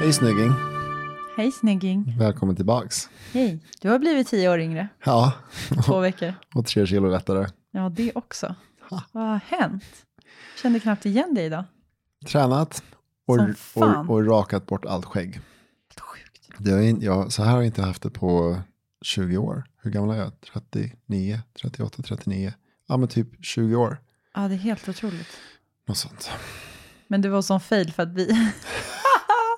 Hej 0.00 0.12
snygging, 0.12 0.52
Hej 1.36 1.52
snygging. 1.52 2.14
välkommen 2.18 2.56
tillbaks. 2.56 3.08
Hej. 3.32 3.58
Du 3.80 3.88
har 3.90 3.98
blivit 3.98 4.28
tio 4.28 4.50
år 4.50 4.60
yngre 4.60 4.88
Ja, 5.04 5.32
två 5.84 6.00
veckor. 6.00 6.34
och 6.54 6.66
tre 6.66 6.86
kilo 6.86 7.08
lättare. 7.10 7.46
Ja, 7.70 7.88
det 7.88 8.12
också. 8.14 8.54
Vad 9.12 9.24
har 9.24 9.40
hänt? 9.46 9.84
Kände 10.62 10.80
knappt 10.80 11.06
igen 11.06 11.34
dig 11.34 11.44
idag. 11.46 11.64
Tränat 12.26 12.82
och, 13.26 13.38
och, 13.74 14.10
och 14.10 14.26
rakat 14.26 14.66
bort 14.66 14.84
allt 14.84 15.04
skägg. 15.04 15.34
Helt 15.34 16.00
sjukt. 16.00 16.50
Det 16.58 16.70
har 16.70 17.04
jag, 17.04 17.32
så 17.32 17.42
här 17.42 17.50
har 17.50 17.58
jag 17.58 17.66
inte 17.66 17.82
haft 17.82 18.02
det 18.02 18.10
på 18.10 18.60
20 19.02 19.36
år. 19.36 19.64
Hur 19.82 19.90
gammal 19.90 20.16
är 20.16 20.20
jag? 20.20 20.32
39, 20.52 21.40
38, 21.62 22.02
39? 22.02 22.52
Ja 22.88 22.96
men 22.96 23.08
typ 23.08 23.44
20 23.44 23.76
år. 23.76 23.98
Ja, 24.34 24.48
det 24.48 24.54
är 24.54 24.58
helt 24.58 24.88
otroligt. 24.88 25.36
Något 25.88 25.96
sånt. 25.98 26.30
Men 27.08 27.20
det 27.22 27.28
var 27.28 27.42
sån 27.42 27.60
fail 27.60 27.92
för 27.92 28.02
att 28.02 28.12
vi... 28.12 28.52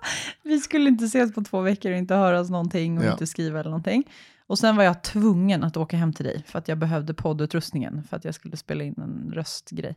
vi 0.43 0.61
skulle 0.61 0.89
inte 0.89 1.05
ses 1.05 1.35
på 1.35 1.41
två 1.43 1.61
veckor 1.61 1.93
och 1.93 1.99
inte 1.99 2.15
höras 2.15 2.51
någonting 2.51 2.99
och 2.99 3.05
Ja. 3.05 3.13
inte 3.13 3.27
skriva 3.27 3.61
eller 3.61 3.71
någonting. 3.71 4.05
Och 4.47 4.59
sen 4.59 4.77
var 4.77 4.85
jag 4.85 5.03
tvungen 5.03 5.65
att 5.65 5.77
åka 5.77 5.97
hem 5.97 6.13
till 6.13 6.25
dig 6.25 6.45
för 6.47 6.59
att 6.59 6.69
jag 6.69 6.79
behövde 6.79 7.15
poddutrustningen 7.15 8.03
för 8.11 8.17
att 8.17 8.25
jag 8.25 8.35
skulle 8.35 8.57
spela 8.57 8.85
in 8.85 8.95
en 8.99 9.33
röstgrej. 9.35 9.97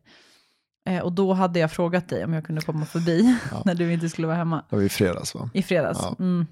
Eh, 0.86 1.00
och 1.00 1.12
då 1.14 1.34
hade 1.34 1.60
jag 1.60 1.72
frågat 1.72 2.10
dig 2.10 2.24
om 2.26 2.34
jag 2.34 2.46
kunde 2.46 2.62
komma 2.62 2.86
förbi 2.86 3.38
när 3.66 3.76
du 3.76 3.94
inte 3.94 4.10
skulle 4.10 4.28
vara 4.28 4.38
hemma. 4.38 4.64
Det 4.70 4.76
var 4.76 4.84
i 4.84 4.90
fredags 4.90 5.36
va? 5.36 5.50
I 5.54 5.64
fredags. 5.64 6.00
Ja. 6.02 6.16
Mm. 6.20 6.46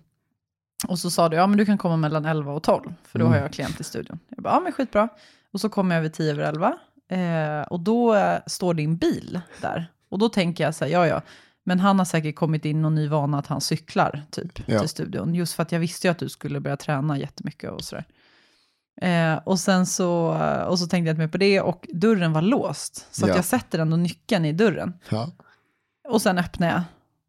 Och 0.88 1.00
så 1.00 1.12
sa 1.12 1.30
du, 1.30 1.36
ja 1.38 1.48
men 1.48 1.58
du 1.58 1.66
kan 1.66 1.78
komma 1.78 1.98
mellan 1.98 2.26
11 2.26 2.54
och 2.54 2.64
12, 2.64 2.94
för 3.04 3.20
då 3.20 3.26
Mm. 3.26 3.34
har 3.38 3.42
jag 3.42 3.54
klient 3.54 3.80
i 3.80 3.84
studion. 3.84 4.20
Jag 4.30 4.44
bara, 4.44 4.54
ja 4.54 4.60
men 4.60 4.72
skitbra. 4.72 5.10
Och 5.54 5.62
så 5.62 5.70
kommer 5.70 5.96
jag 5.96 6.02
vid 6.02 6.14
10 6.14 6.32
över 6.32 6.44
11, 6.44 6.74
eh, 7.10 7.68
och 7.68 7.80
då 7.80 8.16
eh, 8.16 8.40
står 8.48 8.74
din 8.74 8.98
bil 8.98 9.42
där. 9.62 9.92
Och 10.10 10.20
då 10.20 10.30
tänker 10.30 10.64
jag 10.64 10.76
så 10.76 10.86
här, 10.86 10.92
ja 10.92 11.08
ja, 11.08 11.22
men 11.64 11.80
han 11.80 12.00
har 12.00 12.06
säkert 12.06 12.36
kommit 12.36 12.66
in 12.66 12.82
någon 12.82 12.96
ny 12.96 13.08
vana 13.08 13.40
att 13.40 13.48
han 13.48 13.62
cyklar 13.62 14.24
typ 14.32 14.60
Ja. 14.66 14.80
till 14.80 14.90
studion. 14.90 15.36
Just 15.36 15.54
för 15.54 15.64
att 15.64 15.72
jag 15.72 15.80
visste 15.80 16.08
ju 16.08 16.12
att 16.12 16.20
du 16.20 16.30
skulle 16.30 16.60
börja 16.60 16.78
träna 16.78 17.18
jättemycket 17.18 17.72
och 17.72 17.82
sådär. 17.84 18.06
Eh, 19.02 19.40
och 19.44 19.60
sen 19.60 19.86
så, 19.86 20.38
och 20.68 20.80
så 20.80 20.88
tänkte 20.88 21.08
jag 21.08 21.14
inte 21.14 21.20
mer 21.22 21.28
på 21.28 21.38
det 21.38 21.62
och 21.62 21.88
dörren 21.94 22.34
var 22.34 22.42
låst. 22.42 23.08
Så 23.12 23.28
Ja. 23.28 23.30
att 23.32 23.36
jag 23.36 23.46
sätter 23.46 23.80
ändå 23.80 23.98
nyckeln 23.98 24.46
i 24.46 24.54
dörren. 24.54 24.94
Ja. 25.10 25.32
Och 26.10 26.22
sen 26.22 26.38
öppnar 26.38 26.68
jag. 26.68 26.82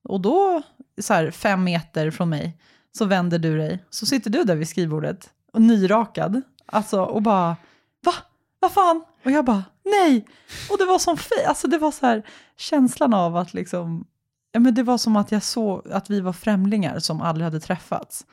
Och 0.04 0.20
då, 0.20 0.62
så 1.00 1.14
här 1.14 1.30
fem 1.30 1.64
meter 1.64 2.10
från 2.10 2.28
mig, 2.28 2.58
så 2.98 3.04
vänder 3.04 3.38
du 3.38 3.56
dig. 3.58 3.84
Så 3.90 4.06
sitter 4.06 4.30
du 4.30 4.44
där 4.44 4.56
vid 4.56 4.68
skrivbordet, 4.68 5.30
och 5.52 5.62
nyrakad. 5.62 6.42
Alltså, 6.66 7.00
och 7.04 7.22
bara, 7.22 7.56
va? 8.04 8.12
Vad 8.60 8.72
fan? 8.72 9.04
Och 9.24 9.30
jag 9.30 9.44
bara, 9.44 9.64
nej! 9.84 10.26
Och 10.70 10.78
det 10.78 10.84
var 10.84 10.98
som 10.98 11.16
alltså 11.48 11.68
det 11.68 11.78
var 11.78 11.90
så 11.90 12.06
här, 12.06 12.22
känslan 12.56 13.14
av 13.14 13.36
att 13.36 13.54
liksom, 13.54 14.04
ja 14.52 14.60
men 14.60 14.74
det 14.74 14.82
var 14.82 14.98
som 14.98 15.16
att 15.16 15.32
jag 15.32 15.42
såg 15.42 15.88
att 15.90 16.10
vi 16.10 16.20
var 16.20 16.32
främlingar 16.32 16.98
som 16.98 17.20
aldrig 17.20 17.44
hade 17.44 17.60
träffats. 17.60 18.26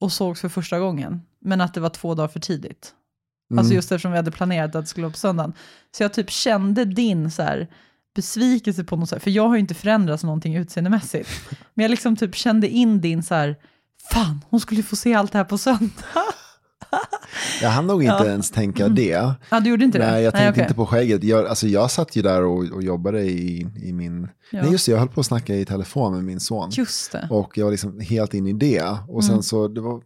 Och 0.00 0.12
sågs 0.12 0.40
för 0.40 0.48
första 0.48 0.78
gången. 0.78 1.22
Men 1.40 1.60
att 1.60 1.74
det 1.74 1.80
var 1.80 1.90
två 1.90 2.14
dagar 2.14 2.28
för 2.28 2.40
tidigt. 2.40 2.94
Mm. 3.50 3.58
Alltså 3.58 3.74
just 3.74 3.92
eftersom 3.92 4.10
vi 4.10 4.16
hade 4.16 4.30
planerat 4.30 4.74
att 4.74 4.84
det 4.84 4.88
skulle 4.88 5.04
vara 5.04 5.12
på 5.12 5.18
söndagen. 5.18 5.52
Så 5.96 6.02
jag 6.02 6.14
typ 6.14 6.30
kände 6.30 6.84
din 6.84 7.30
så 7.30 7.42
här 7.42 7.68
besvikelse 8.14 8.84
på 8.84 8.96
något 8.96 9.08
sätt, 9.08 9.22
för 9.22 9.30
jag 9.30 9.48
har 9.48 9.54
ju 9.54 9.60
inte 9.60 9.74
förändrats 9.74 10.24
någonting 10.24 10.56
utseendemässigt. 10.56 11.30
Men 11.74 11.82
jag 11.82 11.90
liksom 11.90 12.16
typ 12.16 12.34
kände 12.34 12.68
in 12.68 13.00
din 13.00 13.22
så 13.22 13.34
här, 13.34 13.56
fan, 14.10 14.44
hon 14.48 14.60
skulle 14.60 14.80
ju 14.80 14.86
få 14.86 14.96
se 14.96 15.14
allt 15.14 15.32
det 15.32 15.38
här 15.38 15.44
på 15.44 15.58
söndag. 15.58 16.04
Jag 17.62 17.68
hann 17.70 17.86
nog 17.86 18.02
inte 18.02 18.14
Ja. 18.24 18.26
ens 18.26 18.50
tänka 18.50 18.88
det. 18.88 19.34
Ja, 19.50 19.60
du 19.60 19.70
gjorde 19.70 19.84
inte 19.84 19.98
det? 19.98 20.10
Nej, 20.10 20.22
jag 20.22 20.34
tänkte 20.34 20.50
okej. 20.50 20.62
inte 20.62 20.74
på 20.74 20.86
skägget. 20.86 21.24
Jag, 21.24 21.46
alltså, 21.46 21.66
jag 21.66 21.90
satt 21.90 22.16
ju 22.16 22.22
där 22.22 22.42
och, 22.44 22.64
och 22.72 22.82
jobbade 22.82 23.20
i, 23.22 23.66
i 23.82 23.92
min... 23.92 24.28
Ja. 24.50 24.62
Nej, 24.62 24.72
just 24.72 24.86
det, 24.86 24.92
jag 24.92 24.98
höll 24.98 25.08
på 25.08 25.20
att 25.20 25.26
snacka 25.26 25.54
i 25.54 25.64
telefon 25.64 26.14
med 26.14 26.24
min 26.24 26.40
son. 26.40 26.70
Just 26.72 27.12
det. 27.12 27.28
Och 27.30 27.58
jag 27.58 27.64
var 27.64 27.70
liksom 27.70 28.00
helt 28.00 28.34
in 28.34 28.46
i 28.46 28.52
det. 28.52 28.96
Och 29.08 29.24
sen 29.24 29.32
Mm. 29.32 29.42
så, 29.42 29.68
det 29.68 29.80
var 29.80 30.00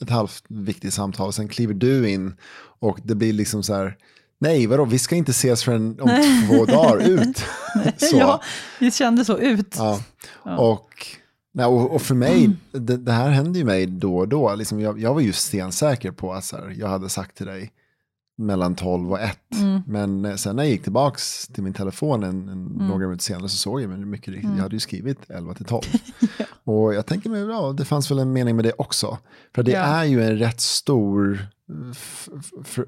ett 0.00 0.10
halvt 0.10 0.44
viktigt 0.48 0.94
samtal. 0.94 1.32
Sen 1.32 1.48
kliver 1.48 1.74
du 1.74 2.10
in 2.10 2.34
och 2.80 2.98
det 3.04 3.14
blir 3.14 3.32
liksom 3.32 3.62
så 3.62 3.74
här, 3.74 3.96
nej 4.40 4.66
vadå, 4.66 4.84
vi 4.84 4.98
ska 4.98 5.14
inte 5.16 5.30
ses 5.30 5.64
förrän 5.64 6.00
om 6.00 6.10
två 6.48 6.64
dagar 6.64 6.96
ut. 7.08 7.36
så. 7.96 8.16
Ja, 8.16 8.40
det 8.78 8.90
kände 8.94 9.24
så 9.24 9.38
ut. 9.38 9.74
Ja. 9.78 10.00
Ja. 10.44 10.56
Och, 10.56 11.06
nej, 11.56 11.66
och, 11.66 11.94
och 11.94 12.02
för 12.02 12.14
mig, 12.14 12.50
det, 12.72 12.96
det 12.96 13.12
här 13.12 13.30
hände 13.30 13.58
ju 13.58 13.64
mig 13.64 13.86
då 13.86 14.16
och 14.18 14.28
då. 14.28 14.54
Liksom 14.54 14.80
jag, 14.80 15.00
jag 15.00 15.14
var 15.14 15.20
ju 15.20 15.32
stensäker 15.32 16.10
på 16.10 16.32
att 16.32 16.44
så 16.44 16.56
här, 16.56 16.74
jag 16.78 16.88
hade 16.88 17.08
sagt 17.08 17.36
till 17.36 17.46
dig 17.46 17.70
mellan 18.38 18.74
12 18.74 19.12
och 19.12 19.20
1. 19.20 19.38
Mm. 19.54 19.80
Men 19.86 20.24
eh, 20.24 20.34
sen 20.34 20.56
när 20.56 20.62
jag 20.62 20.70
gick 20.72 20.82
tillbaka 20.82 21.18
till 21.54 21.62
min 21.62 21.72
telefon 21.72 22.22
en, 22.22 22.48
en, 22.48 22.66
Mm. 22.66 22.86
några 22.88 22.98
minuter 23.06 23.24
senare 23.24 23.48
så 23.48 23.56
såg 23.56 23.80
jag 23.82 23.90
men 23.90 24.10
mycket 24.10 24.28
riktigt, 24.28 24.44
Mm. 24.44 24.56
jag 24.56 24.62
hade 24.62 24.76
ju 24.76 24.80
skrivit 24.80 25.30
11 25.30 25.54
till 25.54 25.64
12. 25.64 25.82
Och 26.64 26.94
jag 26.94 27.06
tänker 27.06 27.30
mig, 27.30 27.40
ja, 27.42 27.72
det 27.76 27.84
fanns 27.84 28.10
väl 28.10 28.18
en 28.18 28.32
mening 28.32 28.56
med 28.56 28.64
det 28.64 28.72
också. 28.78 29.18
För 29.54 29.62
det 29.62 29.70
Ja. 29.72 29.78
är 29.80 30.04
ju 30.04 30.22
en 30.24 30.38
rätt 30.38 30.60
stor 30.60 31.46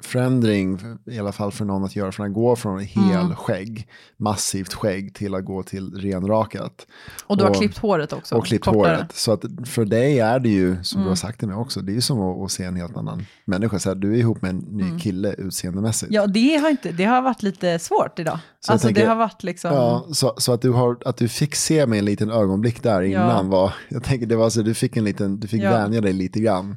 förändring, 0.02 0.80
i 1.10 1.19
alla 1.19 1.32
fall 1.32 1.52
för 1.52 1.64
någon 1.64 1.84
att 1.84 1.96
göra, 1.96 2.12
från 2.12 2.26
att 2.26 2.32
gå 2.34 2.56
från 2.56 2.78
hel 2.80 3.02
Mm. 3.20 3.36
skägg, 3.36 3.88
massivt 4.16 4.75
skägg, 4.75 5.14
till 5.14 5.34
att 5.34 5.44
gå 5.44 5.62
till 5.62 5.94
renrakat. 5.94 6.86
Och 7.26 7.36
du 7.36 7.44
har 7.44 7.54
klippt 7.54 7.78
håret 7.78 8.12
också. 8.12 8.34
Och 8.34 8.46
klippt 8.46 8.64
kortare. 8.64 8.96
håret. 8.96 9.12
Så 9.12 9.32
att 9.32 9.44
för 9.64 9.84
dig 9.84 10.20
är 10.20 10.38
det 10.38 10.48
ju, 10.48 10.82
som 10.82 10.98
du 10.98 11.02
Mm. 11.02 11.08
har 11.08 11.16
sagt 11.16 11.38
till 11.38 11.48
mig 11.48 11.56
också, 11.56 11.80
det 11.80 11.92
är 11.92 11.94
ju 11.94 12.00
som 12.00 12.20
att, 12.20 12.44
att 12.44 12.50
se 12.50 12.64
en 12.64 12.76
helt 12.76 12.96
annan 12.96 13.26
människa. 13.44 13.78
Så 13.78 13.88
här, 13.90 13.96
du 13.96 14.12
är 14.14 14.16
ihop 14.19 14.42
med 14.42 14.48
en 14.50 14.58
ny 14.58 14.82
Mm. 14.84 14.98
kille 14.98 15.32
utseendemässigt. 15.38 16.12
Ja, 16.12 16.26
det 16.26 16.56
har, 16.56 16.70
inte, 16.70 16.92
det 16.92 17.04
har 17.04 17.22
varit 17.22 17.42
lite 17.42 17.78
svårt 17.78 18.19
idag. 18.19 18.38
Så 18.60 18.72
alltså 18.72 18.86
tänker- 18.88 19.02
det 19.02 19.08
har 19.08 19.16
varit 19.16 19.42
liksom... 19.42 19.72
Ja, 19.74 20.06
så, 20.12 20.34
så 20.38 20.52
att, 20.52 20.62
du 20.62 20.70
har, 20.70 20.96
att 21.04 21.16
du 21.16 21.28
fick 21.28 21.54
se 21.54 21.86
mig 21.86 21.98
en 21.98 22.04
liten 22.04 22.31
ögonblick 22.31 22.82
där 22.82 23.02
innan 23.02 23.36
Ja. 23.36 23.42
var, 23.42 23.72
jag 23.88 24.04
tänker 24.04 24.26
det 24.26 24.36
var 24.36 24.50
så 24.50 24.62
du 24.62 24.74
fick 24.74 24.96
en 24.96 25.04
liten, 25.04 25.40
du 25.40 25.48
fick 25.48 25.62
Ja. 25.62 25.70
vänja 25.70 26.00
dig 26.00 26.12
lite 26.12 26.40
grann. 26.40 26.76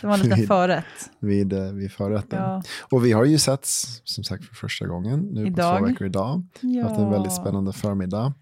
Det 0.00 0.06
var 0.06 0.16
lite 0.16 0.34
vid- 0.36 0.48
förrätt. 0.48 0.84
Vid, 1.26 1.52
eh, 1.52 1.72
vid 1.72 1.92
förrätten. 1.92 2.42
Ja. 2.42 2.62
Och 2.90 3.04
vi 3.06 3.12
har 3.12 3.24
ju 3.24 3.38
setts, 3.38 4.00
som 4.04 4.24
sagt, 4.24 4.44
för 4.44 4.54
första 4.54 4.86
gången 4.86 5.20
nu 5.20 5.40
på 5.42 5.46
Idag. 5.46 5.78
två 5.78 5.86
veckor 5.86 6.06
idag. 6.06 6.22
Har 6.62 6.82
haft 6.82 6.96
en 6.98 7.02
Ja. 7.04 7.10
väldigt 7.10 7.32
spännande 7.32 7.72
förmiddag. 7.72 8.32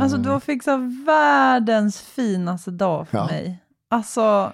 Alltså 0.00 0.18
du 0.18 0.28
har 0.30 0.40
fixat 0.40 0.80
världens 1.06 2.00
finaste 2.00 2.70
dag 2.70 3.08
för 3.08 3.18
Ja. 3.18 3.26
mig. 3.26 3.62
Alltså, 3.90 4.52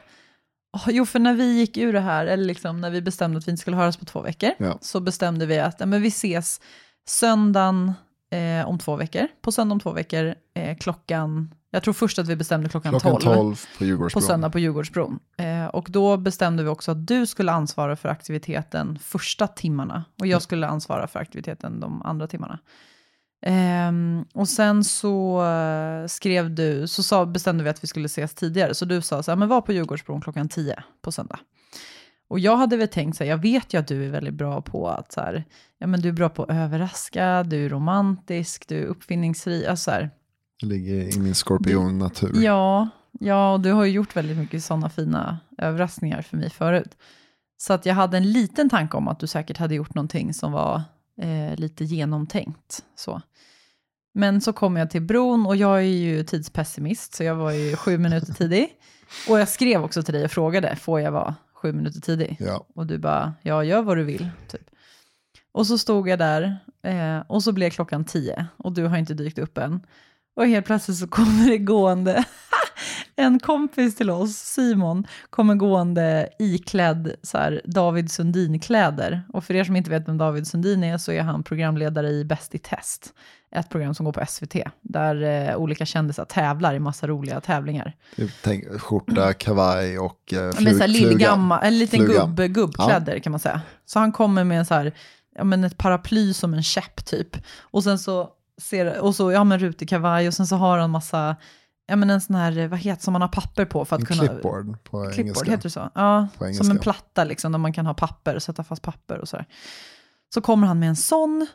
jo 0.88 1.06
för 1.06 1.18
när 1.18 1.34
vi 1.34 1.58
gick 1.58 1.76
ur 1.76 1.92
det 1.92 2.00
här, 2.00 2.26
eller 2.26 2.44
liksom 2.44 2.80
när 2.80 2.90
vi 2.90 3.02
bestämde 3.02 3.38
att 3.38 3.46
vi 3.48 3.50
inte 3.50 3.60
skulle 3.60 3.76
höras 3.76 3.96
på 3.96 4.04
två 4.04 4.20
veckor, 4.22 4.50
Ja. 4.58 4.78
så 4.80 5.00
bestämde 5.00 5.46
vi 5.46 5.58
att 5.58 5.76
ja, 5.80 5.86
men 5.86 6.02
vi 6.02 6.08
ses 6.08 6.60
söndagen 7.08 7.92
eh, 8.30 8.68
om 8.68 8.78
två 8.78 8.96
veckor. 8.96 9.28
På 9.42 9.52
söndag 9.52 9.72
om 9.72 9.80
två 9.80 9.92
veckor 9.92 10.34
eh, 10.54 10.76
klockan, 10.76 11.54
jag 11.74 11.82
tror 11.82 11.94
först 11.94 12.18
att 12.18 12.28
vi 12.28 12.36
bestämde 12.36 12.68
klockan, 12.68 12.90
Klockan 12.90 13.20
12, 13.20 13.56
12 13.78 14.08
på 14.08 14.10
på 14.10 14.20
söndag 14.20 14.50
på 14.50 14.58
Djurgårdsbron. 14.58 15.18
Eh, 15.36 15.66
och 15.66 15.86
då 15.90 16.16
bestämde 16.16 16.62
vi 16.62 16.68
också 16.68 16.90
att 16.90 17.06
du 17.06 17.26
skulle 17.26 17.52
ansvara 17.52 17.96
för 17.96 18.08
aktiviteten 18.08 18.98
första 18.98 19.46
timmarna 19.46 20.04
och 20.20 20.26
jag 20.26 20.42
skulle 20.42 20.66
ansvara 20.66 21.06
för 21.06 21.20
aktiviteten 21.20 21.80
de 21.80 22.02
andra 22.02 22.26
timmarna. 22.26 22.58
Ehm, 23.46 24.24
och 24.34 24.48
sen 24.48 24.84
så 24.84 25.44
eh, 25.44 26.06
skrev 26.06 26.54
du, 26.54 26.88
så 26.88 27.02
sa, 27.02 27.26
bestämde 27.26 27.64
vi 27.64 27.70
att 27.70 27.84
vi 27.84 27.88
skulle 27.88 28.06
ses 28.06 28.34
tidigare, 28.34 28.74
så 28.74 28.84
du 28.84 29.02
sa 29.02 29.22
så 29.22 29.30
här, 29.30 29.36
men 29.36 29.48
var 29.48 29.60
på 29.60 29.72
Djurgårdsbron 29.72 30.20
klockan 30.20 30.48
10 30.48 30.84
på 31.02 31.12
söndag. 31.12 31.38
Och 32.28 32.38
jag 32.38 32.56
hade 32.56 32.76
väl 32.76 32.88
tänkt 32.88 33.16
så 33.16 33.24
här, 33.24 33.30
jag 33.30 33.42
vet 33.42 33.74
ju 33.74 33.78
att 33.78 33.88
du 33.88 34.06
är 34.06 34.10
väldigt 34.10 34.34
bra 34.34 34.62
på 34.62 34.88
att 34.88 35.12
så 35.12 35.20
här, 35.20 35.44
ja 35.78 35.86
men 35.86 36.00
du 36.00 36.08
är 36.08 36.12
bra 36.12 36.28
på 36.28 36.42
att 36.42 36.50
överraska, 36.50 37.42
du 37.42 37.64
är 37.64 37.68
romantisk, 37.68 38.68
du 38.68 38.82
är 38.82 38.86
uppfinningsrik, 38.86 39.66
alltså 39.66 39.84
så 39.84 39.90
här, 39.90 40.10
Det 40.62 40.68
ligger 40.68 41.16
i 41.16 41.18
min 41.18 41.34
skorpion-natur. 41.34 42.42
Ja, 42.42 42.88
ja, 43.20 43.52
och 43.52 43.60
du 43.60 43.72
har 43.72 43.84
ju 43.84 43.92
gjort 43.92 44.16
väldigt 44.16 44.36
mycket 44.36 44.64
sådana 44.64 44.90
fina 44.90 45.38
överraskningar 45.58 46.22
för 46.22 46.36
mig 46.36 46.50
förut. 46.50 46.96
Så 47.56 47.72
att 47.72 47.86
jag 47.86 47.94
hade 47.94 48.16
en 48.16 48.32
liten 48.32 48.70
tanke 48.70 48.96
om 48.96 49.08
att 49.08 49.20
du 49.20 49.26
säkert 49.26 49.58
hade 49.58 49.74
gjort 49.74 49.94
någonting 49.94 50.34
som 50.34 50.52
var 50.52 50.82
eh, 51.20 51.56
lite 51.56 51.84
genomtänkt. 51.84 52.84
Så. 52.96 53.22
Men 54.14 54.40
så 54.40 54.52
kom 54.52 54.76
jag 54.76 54.90
till 54.90 55.02
bron 55.02 55.46
och 55.46 55.56
jag 55.56 55.78
är 55.78 55.82
ju 55.82 56.24
tidspessimist, 56.24 57.14
så 57.14 57.24
jag 57.24 57.34
var 57.34 57.52
ju 57.52 57.76
sju 57.76 57.98
minuter 57.98 58.32
tidig. 58.32 58.68
Och 59.28 59.40
jag 59.40 59.48
skrev 59.48 59.84
också 59.84 60.02
till 60.02 60.14
dig 60.14 60.24
och 60.24 60.30
frågade, 60.30 60.76
får 60.76 61.00
jag 61.00 61.12
vara 61.12 61.34
sju 61.54 61.72
minuter 61.72 62.00
tidig? 62.00 62.36
Ja. 62.40 62.66
Och 62.74 62.86
du 62.86 62.98
bara, 62.98 63.34
ja, 63.42 63.64
gör 63.64 63.82
vad 63.82 63.96
du 63.96 64.04
vill. 64.04 64.28
Typ. 64.48 64.70
Och 65.52 65.66
så 65.66 65.78
stod 65.78 66.08
jag 66.08 66.18
där 66.18 66.58
eh, 66.82 67.20
och 67.26 67.42
så 67.42 67.52
blev 67.52 67.70
klockan 67.70 68.04
tio 68.04 68.46
och 68.56 68.72
du 68.72 68.86
har 68.86 68.96
inte 68.96 69.14
dykt 69.14 69.38
upp 69.38 69.58
än. 69.58 69.80
Och 70.36 70.46
helt 70.46 70.66
plötsligt 70.66 70.98
så 70.98 71.06
kommer 71.06 71.50
det 71.50 71.58
gående 71.58 72.24
en 73.16 73.40
kompis 73.40 73.96
till 73.96 74.10
oss, 74.10 74.36
Simon, 74.36 75.06
kommer 75.30 75.54
gående 75.54 76.28
iklädd 76.38 77.12
så 77.22 77.38
här, 77.38 77.60
David 77.64 78.10
Sundin-kläder. 78.10 79.22
Och 79.32 79.44
för 79.44 79.54
er 79.54 79.64
som 79.64 79.76
inte 79.76 79.90
vet 79.90 80.08
vem 80.08 80.18
David 80.18 80.46
Sundin 80.46 80.84
är 80.84 80.98
så 80.98 81.12
är 81.12 81.22
han 81.22 81.42
programledare 81.42 82.08
i 82.08 82.24
Bäst 82.24 82.54
i 82.54 82.58
test. 82.58 83.12
Ett 83.54 83.68
program 83.68 83.94
som 83.94 84.04
går 84.04 84.12
på 84.12 84.26
SVT, 84.28 84.56
där 84.80 85.22
eh, 85.22 85.56
olika 85.56 85.86
kändisar 85.86 86.24
tävlar 86.24 86.74
i 86.74 86.78
massa 86.78 87.06
roliga 87.06 87.40
tävlingar. 87.40 87.96
Typ, 88.16 88.30
tänk, 88.42 88.80
skjorta, 88.80 89.32
kavaj 89.32 89.98
och 89.98 90.32
eh, 90.32 90.42
Men 90.42 90.52
flug, 90.52 90.74
så 90.74 90.80
här 90.80 90.88
fluga. 90.88 91.08
lillgammal, 91.08 91.60
en 91.62 91.78
liten 91.78 92.00
gubb, 92.00 92.40
gubbkläder 92.40 93.18
kan 93.18 93.30
man 93.30 93.40
säga. 93.40 93.60
Så 93.84 93.98
han 93.98 94.12
kommer 94.12 94.44
med 94.44 94.58
en 94.58 94.66
så 94.66 94.74
här, 94.74 94.92
ja, 95.34 95.44
men 95.44 95.64
ett 95.64 95.78
paraply 95.78 96.34
som 96.34 96.54
en 96.54 96.62
käpp 96.62 97.04
typ. 97.04 97.36
Och 97.60 97.84
sen 97.84 97.98
så, 97.98 98.28
ser, 98.60 99.00
och 99.00 99.14
så 99.14 99.32
ja, 99.32 99.44
men 99.44 99.58
rutig 99.58 99.88
kavaj 99.88 100.28
och 100.28 100.34
sen 100.34 100.46
så 100.46 100.56
har 100.56 100.78
han 100.78 100.90
massa, 100.90 101.36
ja 101.86 101.96
men 101.96 102.10
en 102.10 102.20
sån 102.20 102.36
här, 102.36 102.68
vad 102.68 102.78
heter 102.78 103.02
som 103.02 103.12
man 103.12 103.22
har 103.22 103.28
papper 103.28 103.64
på 103.64 103.84
för 103.84 103.96
att 103.96 104.00
En 104.00 104.06
kunna... 104.06 104.28
clipboard 104.28 104.84
på 104.84 105.04
Clipboard, 105.04 105.18
engelska. 105.18 105.50
heter 105.50 105.62
det 105.62 105.70
så? 105.70 105.90
Ja, 105.94 106.28
som 106.58 106.70
en 106.70 106.78
platta 106.78 107.24
liksom, 107.24 107.52
där 107.52 107.58
man 107.58 107.72
kan 107.72 107.86
ha 107.86 107.94
papper 107.94 108.34
och 108.34 108.42
sätta 108.42 108.64
fast 108.64 108.82
papper 108.82 109.18
och 109.18 109.28
sådär. 109.28 109.46
Så 110.34 110.40
kommer 110.40 110.66
han 110.66 110.78
med 110.78 110.88
en 110.88 110.96
sån, 110.96 111.46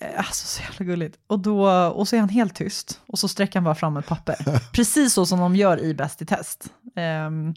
eh, 0.00 0.18
alltså 0.18 0.46
så 0.46 0.62
jävla 0.62 0.84
gulligt. 0.84 1.18
Och, 1.26 1.38
då, 1.38 1.68
och 1.86 2.08
så 2.08 2.16
är 2.16 2.20
han 2.20 2.28
helt 2.28 2.54
tyst 2.54 3.00
och 3.06 3.18
så 3.18 3.28
sträcker 3.28 3.54
han 3.54 3.64
bara 3.64 3.74
fram 3.74 3.96
ett 3.96 4.06
papper. 4.06 4.36
Precis 4.72 5.12
så 5.14 5.26
som 5.26 5.38
de 5.40 5.56
gör 5.56 5.80
i 5.80 5.94
Bäst 5.94 6.22
i 6.22 6.26
test. 6.26 6.64
Ehm, 6.96 7.54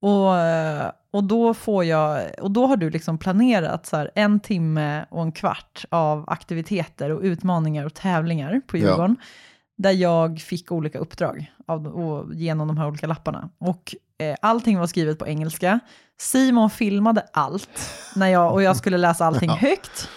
och, 0.00 0.34
och 1.10 1.24
då 1.24 1.54
får 1.54 1.84
jag, 1.84 2.30
och 2.40 2.50
då 2.50 2.66
har 2.66 2.76
du 2.76 2.90
liksom 2.90 3.18
planerat 3.18 3.86
så 3.86 3.96
här 3.96 4.10
en 4.14 4.40
timme 4.40 5.04
och 5.10 5.22
en 5.22 5.32
kvart 5.32 5.84
av 5.90 6.24
aktiviteter 6.26 7.10
och 7.10 7.22
utmaningar 7.22 7.86
och 7.86 7.94
tävlingar 7.94 8.60
på 8.66 8.76
Ja. 8.76 8.80
Djurgården. 8.80 9.16
Där 9.78 9.90
jag 9.90 10.40
fick 10.40 10.72
olika 10.72 10.98
uppdrag 10.98 11.52
av, 11.66 11.86
och, 11.86 12.34
genom 12.34 12.68
de 12.68 12.78
här 12.78 12.88
olika 12.88 13.06
lapparna. 13.06 13.48
Och 13.58 13.94
eh, 14.18 14.36
allting 14.42 14.78
var 14.78 14.86
skrivet 14.86 15.18
på 15.18 15.26
engelska. 15.26 15.80
Simon 16.20 16.70
filmade 16.70 17.26
allt 17.32 17.90
när 18.16 18.28
jag, 18.28 18.52
och 18.52 18.62
jag 18.62 18.76
skulle 18.76 18.98
läsa 18.98 19.26
allting 19.26 19.50
högt. 19.60 20.08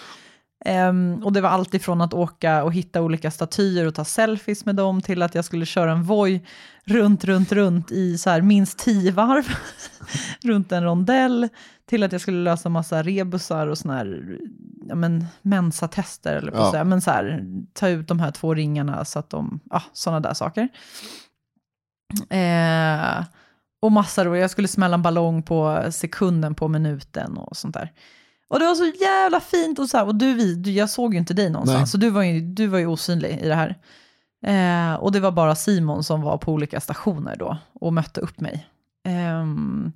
Ehm, 0.64 1.22
och 1.24 1.32
det 1.32 1.40
var 1.40 1.48
allt 1.48 1.74
ifrån 1.74 2.00
att 2.00 2.14
åka 2.14 2.64
och 2.64 2.72
hitta 2.72 3.02
olika 3.02 3.30
statyer 3.30 3.86
och 3.86 3.94
ta 3.94 4.04
selfies 4.04 4.64
med 4.64 4.76
dem 4.76 5.00
till 5.00 5.22
att 5.22 5.34
jag 5.34 5.44
skulle 5.44 5.66
köra 5.66 5.92
en 5.92 6.02
Voi 6.02 6.40
runt, 6.84 7.24
runt, 7.24 7.52
runt 7.52 7.92
i 7.92 8.18
så 8.18 8.30
här 8.30 8.40
minst 8.42 8.78
tio 8.78 9.12
varv 9.12 9.44
runt 10.42 10.72
en 10.72 10.84
rondell 10.84 11.48
till 11.86 12.02
att 12.02 12.12
jag 12.12 12.20
skulle 12.20 12.42
lösa 12.42 12.68
massa 12.68 13.02
rebusar 13.02 13.66
och 13.66 13.78
såna 13.78 13.94
här 13.94 14.38
ja, 14.88 14.94
men, 14.94 15.24
mensatester 15.42 16.36
eller 16.36 16.52
Ja. 16.52 16.70
säga. 16.70 16.84
Men 16.84 17.00
så 17.00 17.10
här, 17.10 17.44
ta 17.72 17.88
ut 17.88 18.08
de 18.08 18.20
här 18.20 18.30
två 18.30 18.54
ringarna 18.54 19.04
så 19.04 19.18
att 19.18 19.30
de, 19.30 19.60
ja, 19.70 19.82
sådana 19.92 20.20
där 20.20 20.34
saker. 20.34 20.68
Eh, 22.30 23.24
och 23.82 23.92
massa 23.92 24.24
roliga, 24.24 24.42
jag 24.42 24.50
skulle 24.50 24.68
smälla 24.68 24.94
en 24.94 25.02
ballong 25.02 25.42
på 25.42 25.88
sekunden 25.92 26.54
på 26.54 26.68
minuten 26.68 27.36
och 27.36 27.56
sånt 27.56 27.74
där. 27.74 27.92
Och 28.52 28.58
det 28.58 28.66
var 28.66 28.74
så 28.74 28.92
jävla 29.00 29.40
fint 29.40 29.78
och 29.78 29.88
så 29.88 29.96
här, 29.96 30.06
och 30.06 30.14
du, 30.14 30.54
jag 30.70 30.90
såg 30.90 31.14
ju 31.14 31.20
inte 31.20 31.34
dig 31.34 31.50
någonstans, 31.50 31.80
Nej. 31.80 31.86
så 31.86 31.96
du 31.98 32.10
var, 32.10 32.22
ju, 32.22 32.40
du 32.40 32.66
var 32.66 32.78
ju 32.78 32.86
osynlig 32.86 33.40
i 33.42 33.48
det 33.48 33.54
här. 33.54 33.78
Eh, 34.46 34.94
och 34.94 35.12
det 35.12 35.20
var 35.20 35.30
bara 35.30 35.54
Simon 35.54 36.04
som 36.04 36.22
var 36.22 36.38
på 36.38 36.52
olika 36.52 36.80
stationer 36.80 37.36
då 37.36 37.56
och 37.72 37.92
mötte 37.92 38.20
upp 38.20 38.40
mig. 38.40 38.68
Ehm, 39.04 39.92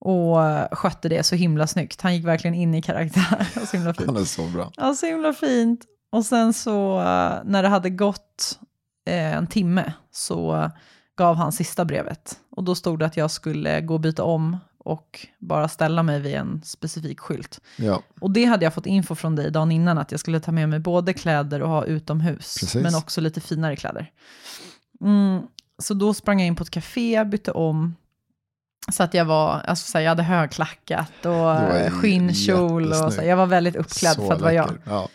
och 0.00 0.36
skötte 0.78 1.08
det 1.08 1.22
så 1.22 1.34
himla 1.34 1.66
snyggt. 1.66 2.00
Han 2.00 2.14
gick 2.14 2.24
verkligen 2.24 2.54
in 2.54 2.74
i 2.74 2.82
karaktär. 2.82 3.46
så 3.66 3.76
himla 3.76 3.94
fint. 3.94 4.06
Han 4.06 4.16
är 4.16 4.24
så 4.24 4.42
bra. 4.42 4.72
Ja, 4.76 4.94
så 4.94 5.06
himla 5.06 5.32
fint. 5.32 5.84
Och 6.12 6.24
sen 6.24 6.54
så 6.54 6.98
eh, 6.98 7.38
när 7.44 7.62
det 7.62 7.68
hade 7.68 7.90
gått 7.90 8.58
eh, 9.06 9.36
en 9.36 9.46
timme 9.46 9.92
så 10.10 10.70
gav 11.18 11.36
han 11.36 11.52
sista 11.52 11.84
brevet. 11.84 12.38
Och 12.50 12.64
då 12.64 12.74
stod 12.74 12.98
det 12.98 13.06
att 13.06 13.16
jag 13.16 13.30
skulle 13.30 13.80
gå 13.80 13.94
och 13.94 14.00
byta 14.00 14.24
om 14.24 14.56
och 14.88 15.26
bara 15.38 15.68
ställa 15.68 16.02
mig 16.02 16.20
vid 16.20 16.34
en 16.34 16.62
specifik 16.64 17.20
skylt. 17.20 17.60
Ja, 17.76 18.02
Och 18.20 18.30
det 18.30 18.44
hade 18.44 18.64
jag 18.64 18.74
fått 18.74 18.86
info 18.86 19.14
från 19.14 19.36
dig 19.36 19.50
dagen 19.50 19.72
innan, 19.72 19.98
att 19.98 20.10
jag 20.10 20.20
skulle 20.20 20.40
ta 20.40 20.52
med 20.52 20.68
mig 20.68 20.78
både 20.78 21.12
kläder 21.12 21.62
och 21.62 21.68
ha 21.68 21.84
utomhus, 21.84 22.56
Precis. 22.60 22.82
men 22.82 22.94
också 22.94 23.20
lite 23.20 23.40
finare 23.40 23.76
kläder. 23.76 24.10
Mm, 25.00 25.42
så 25.78 25.94
då 25.94 26.14
sprang 26.14 26.40
jag 26.40 26.46
in 26.46 26.56
på 26.56 26.62
ett 26.62 26.70
café, 26.70 27.24
bytte 27.24 27.52
om, 27.52 27.94
så 28.92 29.02
att 29.02 29.14
jag 29.14 29.24
var, 29.24 29.60
alltså 29.60 29.90
så 29.90 29.98
här, 29.98 30.02
jag 30.04 30.10
hade 30.10 30.22
högklackat 30.22 31.26
och 31.26 31.92
skinnkjol 31.92 32.92
och 32.92 33.12
så, 33.12 33.22
jag 33.22 33.36
var 33.36 33.46
väldigt 33.46 33.76
uppklädd 33.76 34.14
så 34.14 34.26
för 34.26 34.34
att 34.34 34.40
vara 34.40 34.52
jag. 34.52 34.70
Ja. 34.84 35.08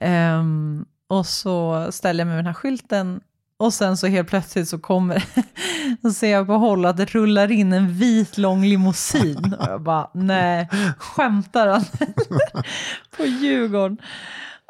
Ehm, 0.00 0.86
och 1.08 1.26
så 1.26 1.86
ställer 1.92 2.20
jag 2.20 2.26
mig 2.26 2.36
med 2.36 2.44
den 2.44 2.54
här 2.54 2.60
skylten 2.60 3.20
och 3.58 3.74
sen 3.74 3.96
så 3.96 4.06
helt 4.06 4.28
plötsligt 4.28 4.68
så 4.68 4.78
kommer 4.78 5.24
så 6.02 6.10
ser 6.12 6.32
jag 6.32 6.46
på 6.46 6.52
håll 6.52 6.84
att 6.86 6.96
det 6.96 7.04
rullar 7.14 7.50
in 7.50 7.72
en 7.72 7.92
vit 7.92 8.38
lång 8.38 8.64
limousin. 8.64 9.54
Och 9.60 9.66
jag 9.68 9.80
bara, 9.82 10.10
nej, 10.14 10.68
skämtar 10.98 11.66
han? 11.66 11.84
på 13.16 13.24
Djurgården. 13.26 13.98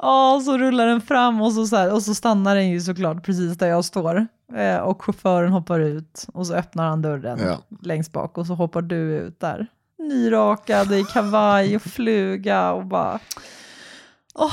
Ja, 0.03 0.43
så 0.45 0.59
rullar 0.59 0.87
den 0.87 1.01
fram 1.01 1.43
och 1.43 1.53
så, 1.53 1.67
så 1.67 1.77
här, 1.77 1.93
och 1.93 2.03
så 2.03 2.15
stannar 2.15 2.55
den 2.57 2.69
ju 2.69 2.81
såklart 2.81 3.25
precis 3.25 3.59
där 3.59 3.67
jag 3.67 3.85
står. 3.85 4.27
Eh, 4.57 4.77
och 4.77 5.03
chauffören 5.03 5.53
hoppar 5.53 5.81
ut 5.81 6.27
och 6.35 6.47
så 6.47 6.55
öppnar 6.55 6.89
han 6.89 7.03
dörren 7.03 7.39
Ja. 7.43 7.59
längst 7.83 8.13
bak 8.13 8.39
och 8.39 8.47
så 8.47 8.55
hoppar 8.55 8.83
du 8.83 8.97
ut 8.97 9.41
där. 9.41 9.67
Nyrakad 9.99 10.93
i 10.93 11.05
kavaj 11.05 11.77
och 11.77 11.83
fluga 11.83 12.73
och 12.73 12.87
bara... 12.87 13.19
Åh, 14.35 14.53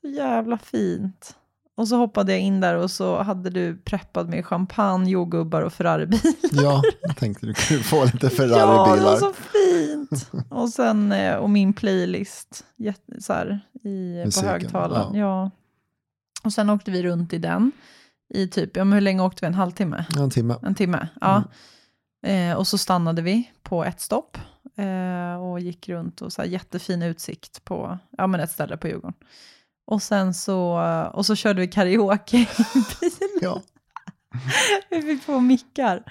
så 0.00 0.08
jävla 0.08 0.58
fint. 0.58 1.34
Och 1.78 1.88
så 1.88 1.96
hoppade 1.96 2.32
jag 2.32 2.40
in 2.40 2.60
där 2.60 2.74
och 2.74 2.90
så 2.90 3.22
hade 3.22 3.50
du 3.50 3.76
preppat 3.76 4.28
med 4.28 4.46
champagne, 4.46 5.10
jordgubbar 5.10 5.62
och 5.62 5.72
Ferraribil. 5.72 6.20
ja, 6.52 6.82
jag 7.02 7.16
tänkte 7.16 7.46
du 7.46 7.54
kunde 7.54 7.82
få 7.82 8.04
lite 8.04 8.18
Ja, 8.22 8.28
det 8.28 8.30
Ferrari-bilar. 8.36 9.04
var 9.10 9.16
så 9.16 9.32
fint. 9.32 10.30
Och 10.48 10.68
sen, 10.68 11.12
eh, 11.12 11.34
och 11.36 11.50
min 11.50 11.72
playlist, 11.72 12.64
så 13.20 13.32
här, 13.32 13.60
i, 13.84 14.20
på 14.22 14.26
Musiken, 14.26 14.48
högtalaren. 14.48 15.14
ja. 15.14 15.20
Ja. 15.44 15.50
Och 16.44 16.52
sen 16.52 16.70
åkte 16.70 16.90
vi 16.90 17.02
runt 17.02 17.32
i 17.32 17.38
den, 17.38 17.72
i 18.34 18.48
typ, 18.48 18.76
ja 18.76 18.84
men 18.84 18.92
hur 18.92 19.00
länge 19.00 19.22
åkte 19.22 19.38
vi? 19.40 19.46
En 19.46 19.54
halvtimme? 19.54 20.04
En 20.18 20.30
timme. 20.30 20.56
En 20.62 20.74
timme, 20.74 21.08
ja. 21.20 21.42
Eh, 22.26 22.56
och 22.56 22.66
så 22.66 22.78
stannade 22.78 23.22
vi 23.22 23.50
på 23.62 23.84
ett 23.84 24.00
stopp 24.00 24.38
eh, 24.76 25.42
och 25.42 25.60
gick 25.60 25.88
runt 25.88 26.20
och 26.22 26.32
så 26.32 26.42
här 26.42 26.48
jättefin 26.48 27.02
utsikt 27.02 27.64
på 27.64 27.98
ja, 28.18 28.26
men 28.26 28.40
ett 28.40 28.50
ställe 28.50 28.76
på 28.76 28.88
Djurgården. 28.88 29.14
Och 29.90 30.02
sen 30.02 30.34
så, 30.34 30.80
och 31.12 31.26
så 31.26 31.36
körde 31.36 31.60
vi 31.60 31.68
karaoke 31.68 32.36
i 32.38 32.48
bilen. 33.00 33.38
Ja. 33.40 33.62
Vi 34.90 35.02
fick 35.02 35.24
två 35.24 35.40
mickar. 35.40 36.02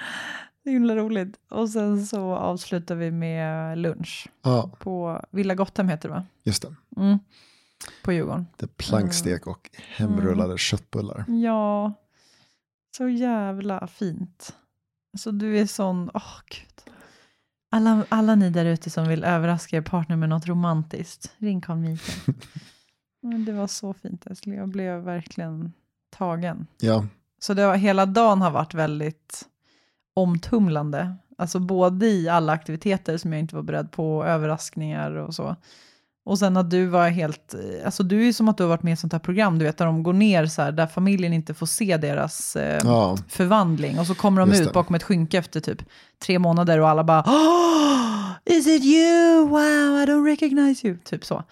Det 0.63 0.69
är 0.69 0.73
himla 0.73 0.95
roligt. 0.95 1.35
Och 1.49 1.69
sen 1.69 2.05
så 2.05 2.35
avslutade 2.35 2.99
vi 2.99 3.11
med 3.11 3.77
lunch 3.77 4.27
ja, 4.41 4.71
på 4.79 5.21
Villa 5.31 5.55
Gottham 5.55 5.89
heter 5.89 6.09
det 6.09 6.15
va? 6.15 6.25
just 6.43 6.61
det. 6.61 6.75
Mm. 7.01 7.19
På 8.03 8.13
Djurgården. 8.13 8.47
det 8.57 8.65
är 8.65 8.67
plankstek 8.67 9.47
och 9.47 9.69
hemrullade 9.73 10.57
köttbullar. 10.57 11.25
Ja, 11.27 11.93
Så 12.97 13.09
jävla 13.09 13.87
fint. 13.87 14.55
Alltså 15.13 15.31
du 15.31 15.59
är 15.59 15.65
sån, 15.65 16.09
åh 16.13 16.39
gud. 16.49 16.93
Alla, 17.71 18.05
alla 18.09 18.35
ni 18.35 18.49
där 18.49 18.65
ute 18.65 18.89
som 18.89 19.07
vill 19.07 19.23
överraska 19.23 19.77
er 19.77 19.81
partner 19.81 20.15
med 20.15 20.29
något 20.29 20.47
romantiskt, 20.47 21.31
ring 21.37 21.61
Carl 21.61 21.77
Mikael. 21.77 22.19
Men 23.29 23.45
det 23.45 23.51
var 23.51 23.67
så 23.67 23.93
fint 23.93 24.27
älskling, 24.27 24.55
jag 24.55 24.69
blev 24.69 24.99
verkligen 24.99 25.73
tagen. 26.17 26.67
Ja, 26.79 27.05
Så 27.39 27.53
det 27.53 27.67
var, 27.67 27.75
hela 27.75 28.05
dagen 28.05 28.41
har 28.41 28.51
varit 28.51 28.73
väldigt 28.73 29.45
omtumlande. 30.13 31.15
Alltså 31.37 31.59
både 31.59 32.07
i 32.07 32.29
alla 32.29 32.53
aktiviteter 32.53 33.17
som 33.17 33.33
jag 33.33 33.39
inte 33.39 33.55
var 33.55 33.63
beredd 33.63 33.91
på, 33.91 34.25
överraskningar 34.25 35.11
och 35.11 35.35
så. 35.35 35.55
Och 36.25 36.39
sen 36.39 36.57
att 36.57 36.69
du 36.69 36.85
var 36.85 37.09
helt, 37.09 37.55
alltså 37.85 38.03
du 38.03 38.19
är 38.21 38.25
ju 38.25 38.33
som 38.33 38.49
att 38.49 38.57
du 38.57 38.63
har 38.63 38.69
varit 38.69 38.83
med 38.83 38.91
i 38.91 38.93
ett 38.93 38.99
sånt 38.99 39.13
här 39.13 39.19
program, 39.19 39.59
du 39.59 39.65
vet 39.65 39.77
där 39.77 39.85
de 39.85 40.03
går 40.03 40.13
ner 40.13 40.45
så 40.45 40.61
här, 40.61 40.71
där 40.71 40.87
familjen 40.87 41.33
inte 41.33 41.53
får 41.53 41.65
se 41.65 41.97
deras 41.97 42.55
eh, 42.55 42.81
ja, 42.83 43.17
förvandling. 43.27 43.99
Och 43.99 44.07
så 44.07 44.15
kommer 44.15 44.41
de 44.41 44.49
Just 44.49 44.61
ut 44.61 44.67
det. 44.67 44.73
bakom 44.73 44.95
ett 44.95 45.03
skynke 45.03 45.37
efter 45.37 45.59
typ 45.59 45.81
tre 46.19 46.39
månader 46.39 46.79
och 46.79 46.89
alla 46.89 47.03
bara 47.03 47.21
oh, 47.21 48.31
Is 48.45 48.67
it 48.67 48.83
you? 48.83 49.47
Wow, 49.47 50.01
I 50.01 50.05
don't 50.05 50.25
recognize 50.25 50.87
you. 50.87 50.97
Typ 51.03 51.25
så. 51.25 51.43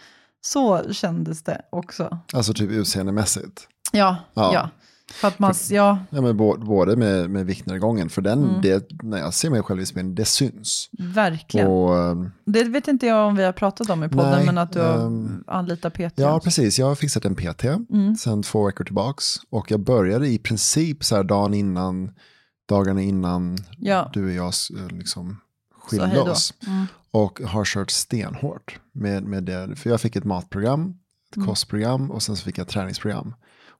Så 0.45 0.93
kändes 0.93 1.43
det 1.43 1.61
också. 1.69 2.19
alltså 2.33 2.53
typ 2.53 2.69
utseendemässigt. 2.71 3.67
Ja, 3.91 4.17
ja. 4.33 4.53
Ja. 4.53 4.69
För 5.13 5.27
att 5.27 5.39
man, 5.39 5.53
ja, 5.69 5.99
Ja, 6.09 6.21
men 6.21 6.37
både 6.65 6.95
med, 6.95 7.29
med 7.29 7.45
viktnedgången, 7.45 8.09
för 8.09 8.21
den, 8.21 8.43
Mm. 8.43 8.61
det, 8.61 8.87
när 9.03 9.17
jag 9.17 9.33
ser 9.33 9.49
mig 9.49 9.63
själv 9.63 9.81
i 9.81 9.85
spegeln, 9.85 10.15
det 10.15 10.25
syns. 10.25 10.89
verkligen. 10.99 11.67
Och, 11.67 11.97
ehm, 11.97 12.31
Det 12.45 12.63
vet 12.63 12.87
inte 12.87 13.07
jag 13.07 13.27
om 13.27 13.35
vi 13.35 13.43
har 13.43 13.51
pratat 13.51 13.89
om 13.89 14.03
i 14.03 14.09
podden, 14.09 14.31
Nej, 14.31 14.45
men 14.45 14.57
att 14.57 14.71
du 14.73 14.79
har 14.81 15.05
ehm, 15.05 15.43
anlitat 15.47 15.93
PT. 15.93 16.13
ja, 16.15 16.39
precis. 16.43 16.79
Jag 16.79 16.85
har 16.87 16.95
fixat 16.95 17.25
en 17.25 17.35
PT 17.35 17.63
Mm. 17.89 18.15
sen 18.15 18.43
två 18.43 18.65
veckor 18.65 18.83
tillbaks. 18.83 19.35
Och 19.49 19.71
jag 19.71 19.79
började 19.79 20.27
i 20.27 20.37
princip 20.37 21.03
så 21.03 21.15
här 21.15 21.23
dagen 21.23 21.53
innan, 21.53 22.11
dagarna 22.69 23.01
innan 23.01 23.57
Ja. 23.77 24.09
du 24.13 24.25
och 24.25 24.31
jag 24.31 24.53
eh, 24.79 24.97
liksom 24.97 25.37
skilde 25.81 26.19
oss. 26.21 26.53
Mm. 26.67 26.85
Och 27.15 27.41
har 27.41 27.65
kört 27.65 27.91
stenhårt 27.91 28.79
med, 28.91 29.23
med 29.23 29.43
det. 29.43 29.75
För 29.75 29.89
jag 29.89 30.01
fick 30.01 30.15
ett 30.15 30.23
matprogram, 30.23 30.95
ett 31.29 31.35
Mm. 31.37 31.47
kostprogram 31.47 32.11
och 32.11 32.23
sen 32.23 32.35
så 32.35 32.43
fick 32.43 32.57
jag 32.57 32.63
ett 32.65 32.69
träningsprogram. 32.69 33.33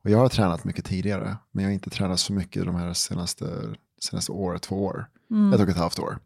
Och 0.03 0.09
jag 0.09 0.17
har 0.17 0.29
tränat 0.29 0.63
mycket 0.63 0.85
tidigare, 0.85 1.37
men 1.51 1.63
jag 1.63 1.69
har 1.69 1.73
inte 1.73 1.89
tränat 1.89 2.19
så 2.19 2.33
mycket 2.33 2.65
de 2.65 2.75
här 2.75 2.93
senaste, 2.93 3.45
senaste 4.01 4.31
året, 4.31 4.61
två 4.61 4.83
år. 4.85 5.05
Mm. 5.31 5.53
Ett 5.53 5.59
och 5.59 5.69
ett 5.69 5.77
halvt 5.77 5.99
år. 5.99 6.17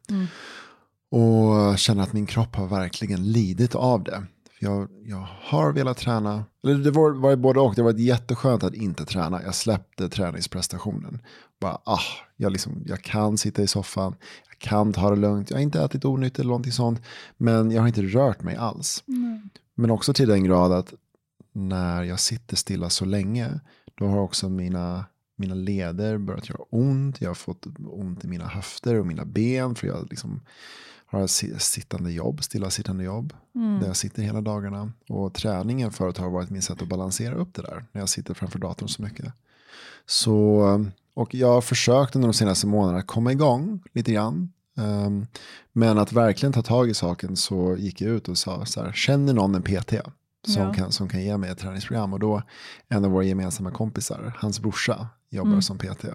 Och 1.11 1.77
känner 1.79 2.03
att 2.03 2.13
min 2.13 2.25
kropp 2.25 2.55
har 2.55 2.67
verkligen 2.67 3.31
lidit 3.31 3.75
av 3.75 4.03
det. 4.03 4.23
För 4.59 4.65
Jag, 4.65 4.87
jag 5.05 5.27
har 5.41 5.73
velat 5.73 5.97
träna, 5.97 6.45
eller 6.63 6.75
det 6.75 6.91
var, 6.91 7.11
var 7.11 7.35
både 7.35 7.59
och, 7.59 7.75
det 7.75 7.81
var 7.83 7.93
jätteskönt 7.93 8.63
att 8.63 8.73
inte 8.73 9.05
träna. 9.05 9.43
Jag 9.43 9.55
släppte 9.55 10.09
träningsprestationen. 10.09 11.19
Bara, 11.61 11.81
ah, 11.83 11.99
jag, 12.37 12.51
liksom, 12.51 12.83
jag 12.85 13.01
kan 13.01 13.37
sitta 13.37 13.61
i 13.61 13.67
soffan, 13.67 14.15
kan 14.59 14.93
ta 14.93 15.09
det 15.09 15.15
lugnt, 15.15 15.49
jag 15.49 15.57
har 15.57 15.61
inte 15.61 15.81
ätit 15.81 16.05
onyttigt 16.05 16.39
eller 16.39 16.47
någonting 16.47 16.71
sånt. 16.71 17.01
Men 17.37 17.71
jag 17.71 17.81
har 17.81 17.87
inte 17.87 18.01
rört 18.01 18.43
mig 18.43 18.55
alls. 18.55 19.03
Men 19.75 19.91
också 19.91 20.13
till 20.13 20.27
den 20.27 20.43
grad 20.43 20.71
att 20.71 20.93
när 21.51 22.03
jag 22.03 22.19
sitter 22.19 22.55
stilla 22.55 22.89
så 22.89 23.05
länge, 23.05 23.59
då 23.95 24.07
har 24.07 24.17
också 24.19 24.49
mina, 24.49 25.05
mina 25.35 25.55
leder 25.55 26.17
börjat 26.17 26.49
göra 26.49 26.59
ont. 26.69 27.21
Jag 27.21 27.29
har 27.29 27.35
fått 27.35 27.67
ont 27.87 28.23
i 28.23 28.27
mina 28.27 28.47
höfter 28.47 28.95
och 28.95 29.07
mina 29.07 29.25
ben 29.25 29.75
för 29.75 29.87
jag 29.87 30.07
liksom 30.09 30.41
har 31.05 31.27
si- 31.27 31.59
sittande 31.59 32.11
jobb, 32.11 32.43
stillasittande 32.43 33.03
jobb. 33.03 33.33
Där 33.79 33.87
jag 33.87 33.95
sitter 33.95 34.23
hela 34.23 34.41
dagarna. 34.41 34.91
Och 35.09 35.33
träningen 35.33 35.91
förut 35.91 36.17
har 36.17 36.29
varit 36.29 36.49
min 36.49 36.61
sätt 36.61 36.81
att 36.81 36.87
balansera 36.87 37.35
upp 37.35 37.53
det 37.53 37.61
där. 37.61 37.85
När 37.91 38.01
jag 38.01 38.09
sitter 38.09 38.33
framför 38.33 38.59
datorn 38.59 38.89
så 38.89 39.01
mycket. 39.01 39.33
Så, 40.05 40.85
och 41.19 41.35
jag 41.35 41.47
har 41.53 41.61
försökt 41.61 42.15
under 42.15 42.27
de 42.27 42.33
senaste 42.33 42.67
månaderna 42.67 43.01
komma 43.01 43.31
igång 43.31 43.83
lite 43.93 44.11
grann. 44.13 44.51
Um, 44.77 45.27
men 45.73 45.97
att 45.97 46.13
verkligen 46.13 46.53
ta 46.53 46.61
tag 46.61 46.89
i 46.89 46.93
saken 46.93 47.35
så 47.35 47.75
gick 47.77 48.01
jag 48.01 48.11
ut 48.11 48.27
och 48.29 48.37
sa 48.37 48.65
så 48.65 48.83
här, 48.83 48.91
känner 48.91 49.33
någon 49.33 49.55
en 49.55 49.61
PT 49.61 49.93
som, 50.47 50.63
Ja. 50.63 50.73
kan, 50.73 50.91
som 50.91 51.09
kan 51.09 51.21
ge 51.23 51.37
mig 51.37 51.49
ett 51.49 51.57
träningsprogram? 51.57 52.13
Och 52.13 52.19
då 52.19 52.41
en 52.87 53.05
av 53.05 53.11
våra 53.11 53.23
gemensamma 53.23 53.71
kompisar, 53.71 54.33
hans 54.37 54.59
brorsa, 54.59 55.07
jobbar 55.29 55.61
som 55.61 55.77
PT. 55.77 56.05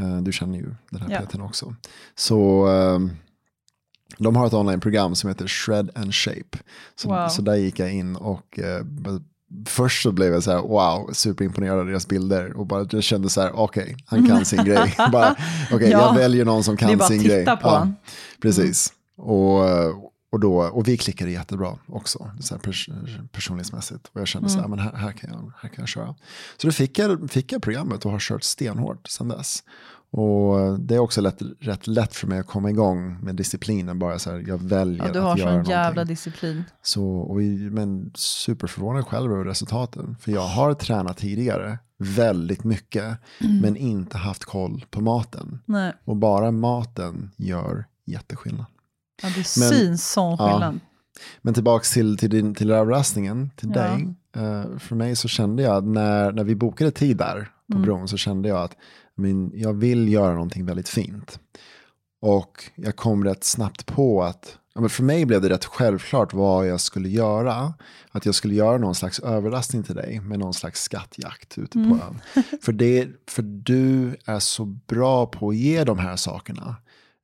Uh, 0.00 0.22
du 0.22 0.32
känner 0.32 0.58
ju 0.58 0.74
den 0.90 1.00
här 1.02 1.10
Ja. 1.10 1.20
PTn 1.20 1.40
också. 1.40 1.74
Så 2.14 2.66
um, 2.68 3.10
de 4.18 4.36
har 4.36 4.46
ett 4.46 4.52
onlineprogram 4.54 5.14
som 5.14 5.28
heter 5.28 5.46
Shred 5.46 5.90
and 5.94 6.14
Shape. 6.14 6.58
Så, 6.96 7.08
Wow. 7.08 7.28
så 7.28 7.42
där 7.42 7.54
gick 7.54 7.78
jag 7.78 7.92
in 7.92 8.16
och 8.16 8.58
b- 8.84 9.10
först 9.66 10.02
så 10.02 10.12
blev 10.12 10.32
jag 10.32 10.42
så 10.42 10.50
här, 10.50 10.58
wow, 10.62 11.10
superimponerad 11.12 11.78
av 11.78 11.86
deras 11.86 12.06
bilder. 12.08 12.52
Och 12.56 12.66
bara 12.66 12.86
jag 12.90 13.02
kände 13.02 13.30
så 13.30 13.40
här, 13.40 13.58
okej, 13.58 13.96
han 14.06 14.28
kan 14.28 14.44
sin 14.44 14.64
grej. 14.64 14.94
Bara, 15.12 15.36
Okej, 15.72 15.90
Ja. 15.90 16.00
jag 16.00 16.14
väljer 16.14 16.44
någon 16.44 16.64
som 16.64 16.76
Det 16.76 16.84
är 16.84 16.88
kan 16.88 16.98
bara 16.98 17.08
sin 17.08 17.18
att 17.18 17.22
titta 17.24 17.34
grej. 17.44 17.56
på 17.62 17.68
han. 17.68 17.94
Precis. 18.42 18.92
Och, 19.16 19.60
och, 20.32 20.40
då, 20.40 20.56
och 20.62 20.88
vi 20.88 20.96
klickade 20.96 21.30
jättebra 21.30 21.78
också, 21.88 22.30
så 22.40 22.54
här 22.54 22.60
pers 22.60 22.88
personlighetsmässigt. 23.32 24.10
Och 24.12 24.20
jag 24.20 24.28
kände 24.28 24.48
så 24.48 24.60
här, 24.60 24.68
men 24.68 24.78
här, 24.78 24.92
här, 24.92 25.12
kan 25.12 25.30
jag, 25.30 25.52
här 25.62 25.68
kan 25.68 25.82
jag 25.82 25.88
köra. 25.88 26.14
Så 26.56 26.66
då 26.66 26.72
fick 26.72 26.98
jag, 26.98 27.30
fick 27.30 27.52
jag 27.52 27.62
programmet 27.62 28.04
och 28.04 28.10
har 28.12 28.18
kört 28.18 28.42
stenhårt 28.44 29.08
sedan 29.08 29.28
dess. 29.28 29.62
Och 30.16 30.80
det 30.80 30.94
är 30.94 30.98
också 30.98 31.20
lätt, 31.20 31.38
rätt 31.60 31.86
lätt 31.86 32.14
för 32.14 32.26
mig 32.26 32.38
att 32.38 32.46
komma 32.46 32.70
igång 32.70 33.18
med 33.24 33.36
disciplinen. 33.36 33.98
Bara 33.98 34.18
så 34.18 34.30
här, 34.30 34.44
jag 34.48 34.62
väljer 34.62 35.06
Ja, 35.06 35.12
du 35.12 35.18
att 35.18 35.24
har 35.24 35.30
göra 35.36 35.38
sån 35.38 35.50
någonting. 35.52 35.72
jävla 35.72 36.04
disciplin. 36.04 36.64
Så, 36.82 37.04
och 37.06 37.36
men 37.70 38.10
superförvånad 38.14 39.06
själv 39.06 39.32
över 39.32 39.44
resultaten. 39.44 40.16
För 40.20 40.32
jag 40.32 40.46
har 40.46 40.74
tränat 40.74 41.16
tidigare 41.16 41.78
väldigt 41.98 42.64
mycket, 42.64 43.18
men 43.62 43.76
inte 43.76 44.18
haft 44.18 44.44
koll 44.44 44.84
på 44.90 45.00
maten. 45.00 45.58
Nej, 45.66 45.92
Och 46.04 46.16
bara 46.16 46.50
maten 46.50 47.30
gör 47.36 47.84
jätteskillnad. 48.06 48.66
ja, 49.22 49.28
det 49.28 49.36
Men- 49.36 49.44
syns 49.44 50.12
sån 50.12 50.36
ja. 50.38 50.50
skillnad. 50.52 50.80
Men 51.42 51.54
tillbaka 51.54 51.84
till, 51.92 52.16
till, 52.18 52.30
din, 52.30 52.54
till 52.54 52.70
överraskningen, 52.70 53.50
till 53.56 53.72
Ja. 53.74 53.82
dig. 53.82 54.14
Eh, 54.36 54.78
för 54.78 54.94
mig 54.96 55.16
så 55.16 55.28
kände 55.28 55.62
jag, 55.62 55.76
att 55.76 55.84
när, 55.84 56.32
när 56.32 56.44
vi 56.44 56.54
bokade 56.54 56.90
tid 56.90 57.16
där 57.16 57.48
på 57.72 57.76
Mm. 57.76 57.82
bron, 57.82 58.08
så 58.08 58.16
kände 58.16 58.48
jag 58.48 58.58
att 58.58 58.76
min, 59.14 59.50
jag 59.54 59.72
vill 59.72 60.08
göra 60.12 60.32
någonting 60.34 60.66
väldigt 60.66 60.88
fint. 60.88 61.38
Och 62.20 62.64
jag 62.74 62.96
kom 62.96 63.24
rätt 63.24 63.44
snabbt 63.44 63.86
på 63.86 64.22
att, 64.22 64.58
ja, 64.74 64.80
men 64.80 64.90
för 64.90 65.02
mig 65.02 65.24
blev 65.26 65.40
det 65.40 65.48
rätt 65.48 65.64
självklart 65.64 66.32
vad 66.34 66.66
jag 66.66 66.80
skulle 66.80 67.08
göra. 67.08 67.74
Att 68.10 68.26
jag 68.26 68.34
skulle 68.34 68.54
göra 68.54 68.78
någon 68.78 68.94
slags 68.94 69.20
överraskning 69.20 69.82
till 69.82 69.94
dig 69.94 70.20
med 70.20 70.38
någon 70.38 70.54
slags 70.54 70.82
skattjakt 70.82 71.58
ute 71.58 71.78
Mm. 71.78 71.90
på 71.98 72.04
ön. 72.04 72.20
För, 72.62 72.72
det, 72.72 73.08
för 73.28 73.42
du 73.42 74.16
är 74.24 74.38
så 74.38 74.64
bra 74.64 75.26
på 75.26 75.48
att 75.48 75.56
ge 75.56 75.84
de 75.84 75.98
här 75.98 76.16
sakerna. 76.16 76.76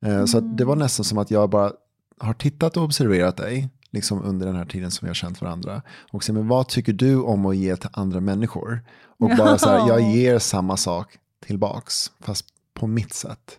Eh, 0.05 0.25
Så 0.25 0.39
det 0.39 0.65
var 0.65 0.75
nästan 0.75 1.03
som 1.03 1.17
att 1.17 1.31
jag 1.31 1.49
bara 1.49 1.71
har 2.17 2.33
tittat 2.33 2.77
och 2.77 2.83
observerat 2.83 3.37
dig 3.37 3.69
liksom 3.91 4.23
under 4.23 4.45
den 4.45 4.55
här 4.55 4.65
tiden 4.65 4.91
som 4.91 5.05
vi 5.05 5.09
har 5.09 5.15
känt 5.15 5.41
varandra. 5.41 5.81
Och 6.11 6.23
se, 6.23 6.33
men 6.33 6.47
vad 6.47 6.67
tycker 6.67 6.93
du 6.93 7.15
om 7.21 7.45
att 7.45 7.55
ge 7.55 7.75
till 7.75 7.89
andra 7.93 8.19
människor? 8.19 8.81
Och 9.19 9.29
bara 9.37 9.57
så 9.57 9.69
här, 9.69 9.87
jag 9.87 10.01
ger 10.01 10.39
samma 10.39 10.77
sak 10.77 11.17
tillbaks, 11.45 12.11
fast 12.19 12.45
på 12.73 12.87
mitt 12.87 13.13
sätt. 13.13 13.57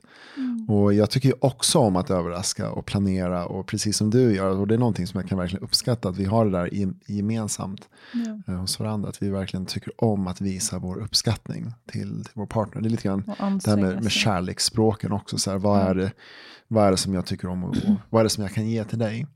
Och 0.69 0.95
jag 0.95 1.11
tycker 1.11 1.29
ju 1.29 1.35
också 1.41 1.79
om 1.79 1.97
att 1.97 2.11
överraska 2.11 2.71
och 2.71 2.87
planera 2.87 3.47
och 3.47 3.67
precis 3.67 3.97
som 3.97 4.11
du 4.11 4.35
gör. 4.35 4.57
Och 4.59 4.67
det 4.67 4.75
är 4.75 4.79
någonting 4.79 5.07
som 5.07 5.21
jag 5.21 5.29
kan 5.29 5.39
verkligen 5.39 5.65
uppskatta, 5.65 6.09
att 6.09 6.17
vi 6.17 6.25
har 6.25 6.45
det 6.45 6.51
där 6.51 6.93
gemensamt 7.07 7.89
eh, 8.47 8.55
hos 8.55 8.81
varandra. 8.81 9.09
Att 9.09 9.23
vi 9.23 9.29
verkligen 9.29 9.67
tycker 9.67 10.05
om 10.05 10.27
att 10.27 10.41
visa 10.41 10.79
vår 10.79 10.97
uppskattning 10.97 11.73
till, 11.87 12.25
till 12.25 12.33
vår 12.35 12.47
partner. 12.47 12.83
Det 12.83 12.89
är 12.89 12.91
lite 12.91 13.03
grann 13.03 13.25
det 13.65 13.71
här 13.71 13.77
med, 13.77 14.03
med 14.03 14.13
kärleksspråken 14.13 15.13
också. 15.13 15.39
Så 15.39 15.51
här, 15.51 15.59
vad, 15.59 15.81
är 15.81 15.95
det, 15.95 16.13
vad 16.69 16.87
är 16.87 16.91
det 16.91 16.97
som 16.97 17.15
jag 17.15 17.27
tycker 17.27 17.49
om 17.49 17.65
och, 17.65 17.71
och 17.89 17.95
vad 18.11 18.21
är 18.21 18.25
det 18.25 18.31
som 18.31 18.43
jag 18.43 18.53
kan 18.53 18.69
ge 18.69 18.85
till 18.85 18.99
dig? 18.99 19.27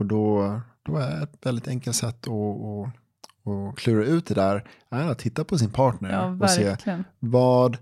Och 0.00 0.06
då, 0.06 0.60
då 0.82 0.96
är 0.96 1.22
ett 1.22 1.46
väldigt 1.46 1.68
enkelt 1.68 1.96
sätt 1.96 2.28
att, 2.28 2.32
att, 2.32 3.76
klura 3.76 4.04
ut 4.04 4.26
det 4.26 4.34
där 4.34 4.64
är 4.90 5.10
att 5.10 5.18
titta 5.18 5.44
på 5.44 5.58
sin 5.58 5.70
partner 5.70 6.10
Ja, 6.12 6.44
och 6.44 6.50
se 6.50 6.76
vad 7.18 7.76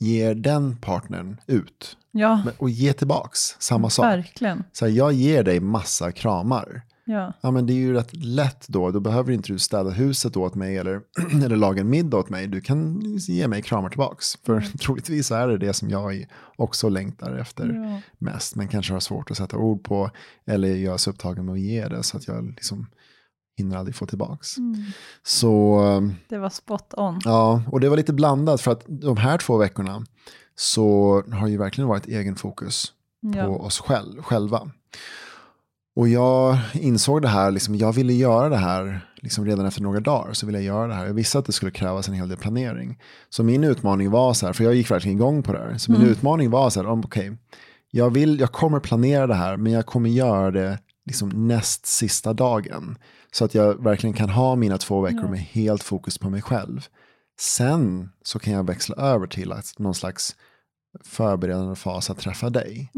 ger 0.00 0.34
den 0.34 0.76
partnern 0.76 1.40
ut? 1.46 1.96
Ja, 2.10 2.42
Och 2.58 2.70
ge 2.70 2.92
tillbaks 2.92 3.56
samma 3.58 3.90
sak. 3.90 4.04
verkligen. 4.04 4.64
Så 4.72 4.86
här, 4.86 4.92
jag 4.92 5.12
ger 5.12 5.42
dig 5.42 5.60
massa 5.60 6.12
kramar. 6.12 6.82
Ja. 7.08 7.32
Ja, 7.40 7.50
men 7.50 7.66
det 7.66 7.72
är 7.72 7.74
ju 7.76 7.92
rätt 7.92 8.14
lätt 8.16 8.68
då. 8.68 8.90
Då 8.90 9.00
behöver 9.00 9.32
inte 9.32 9.52
du 9.52 9.58
städa 9.58 9.90
huset 9.90 10.36
åt 10.36 10.54
mig 10.54 10.76
eller, 10.76 11.00
eller 11.44 11.56
laga 11.56 11.80
en 11.80 11.90
middag 11.90 12.16
åt 12.18 12.30
mig. 12.30 12.46
Du 12.46 12.60
kan 12.60 13.00
ge 13.18 13.48
mig 13.48 13.62
kramar 13.62 13.88
tillbaks. 13.88 14.36
För 14.46 14.60
troligtvis 14.78 15.30
är 15.30 15.48
det 15.48 15.58
det 15.58 15.72
som 15.72 15.90
jag 15.90 16.26
också 16.56 16.88
längtar 16.88 17.36
efter 17.38 17.66
Ja. 17.68 18.00
mest. 18.18 18.54
Men 18.54 18.68
kanske 18.68 18.92
har 18.92 19.00
svårt 19.00 19.30
att 19.30 19.36
sätta 19.36 19.56
ord 19.56 19.84
på. 19.84 20.10
Eller 20.46 20.74
jag 20.76 20.94
är 20.94 20.98
så 20.98 21.10
upptagen 21.10 21.44
med 21.44 21.52
att 21.52 21.60
ge 21.60 21.88
det 21.88 22.02
så 22.02 22.16
att 22.16 22.28
jag 22.28 22.46
liksom 22.46 22.86
hinner 23.58 23.76
aldrig 23.76 23.94
få 23.94 24.06
tillbaks. 24.06 24.58
Mm. 24.58 24.74
Så 25.22 25.80
Det 26.28 26.38
var 26.38 26.50
spot 26.50 26.94
on. 26.96 27.20
ja, 27.24 27.62
och 27.72 27.80
det 27.80 27.88
var 27.88 27.96
lite 27.96 28.12
blandat. 28.12 28.60
För 28.60 28.70
att 28.72 28.84
de 28.88 29.16
här 29.16 29.38
två 29.38 29.56
veckorna 29.56 30.04
så 30.54 31.22
har 31.32 31.48
ju 31.48 31.56
verkligen 31.56 31.88
varit 31.88 32.06
egen 32.06 32.36
fokus 32.36 32.92
Ja. 33.20 33.44
på 33.46 33.60
oss 33.60 33.80
själv, 33.80 34.22
själva. 34.22 34.70
Och 35.96 36.08
jag 36.08 36.58
insåg 36.72 37.22
det 37.22 37.28
här, 37.28 37.50
liksom, 37.50 37.74
jag 37.74 37.92
ville 37.92 38.12
göra 38.12 38.48
det 38.48 38.56
här 38.56 39.00
liksom 39.16 39.44
redan 39.44 39.66
efter 39.66 39.82
några 39.82 40.00
dagar. 40.00 40.32
Så 40.32 40.46
ville 40.46 40.58
jag 40.58 40.64
göra 40.64 40.86
det 40.86 40.94
här. 40.94 41.06
Jag 41.06 41.14
visste 41.14 41.38
att 41.38 41.44
det 41.44 41.52
skulle 41.52 41.70
krävas 41.70 42.08
en 42.08 42.14
hel 42.14 42.28
del 42.28 42.38
planering. 42.38 42.98
Så 43.30 43.42
min 43.42 43.64
utmaning 43.64 44.10
var 44.10 44.34
så 44.34 44.46
här, 44.46 44.52
för 44.52 44.64
jag 44.64 44.74
gick 44.74 44.90
verkligen 44.90 45.16
igång 45.16 45.42
på 45.42 45.52
det 45.52 45.58
här. 45.58 45.78
Så 45.78 45.92
min 45.92 46.02
utmaning 46.02 46.50
var 46.50 46.70
så 46.70 46.80
här, 46.80 46.88
om, 46.88 47.00
okej, 47.04 47.36
jag, 47.90 48.10
vill, 48.10 48.40
jag 48.40 48.52
kommer 48.52 48.80
planera 48.80 49.26
det 49.26 49.34
här, 49.34 49.56
men 49.56 49.72
jag 49.72 49.86
kommer 49.86 50.10
göra 50.10 50.50
det 50.50 50.78
liksom 51.06 51.48
näst 51.48 51.86
sista 51.86 52.32
dagen. 52.32 52.98
Så 53.32 53.44
att 53.44 53.54
jag 53.54 53.84
verkligen 53.84 54.14
kan 54.14 54.28
ha 54.28 54.56
mina 54.56 54.78
två 54.78 55.00
veckor 55.00 55.28
med 55.28 55.40
helt 55.40 55.82
fokus 55.82 56.18
på 56.18 56.30
mig 56.30 56.42
själv. 56.42 56.86
Sen 57.40 58.08
så 58.22 58.38
kan 58.38 58.52
jag 58.52 58.66
växla 58.66 58.96
över 58.96 59.26
till 59.26 59.52
att 59.52 59.78
någon 59.78 59.94
slags 59.94 60.36
förberedande 61.04 61.74
fas 61.74 62.10
att 62.10 62.18
träffa 62.18 62.50
dig. 62.50 62.90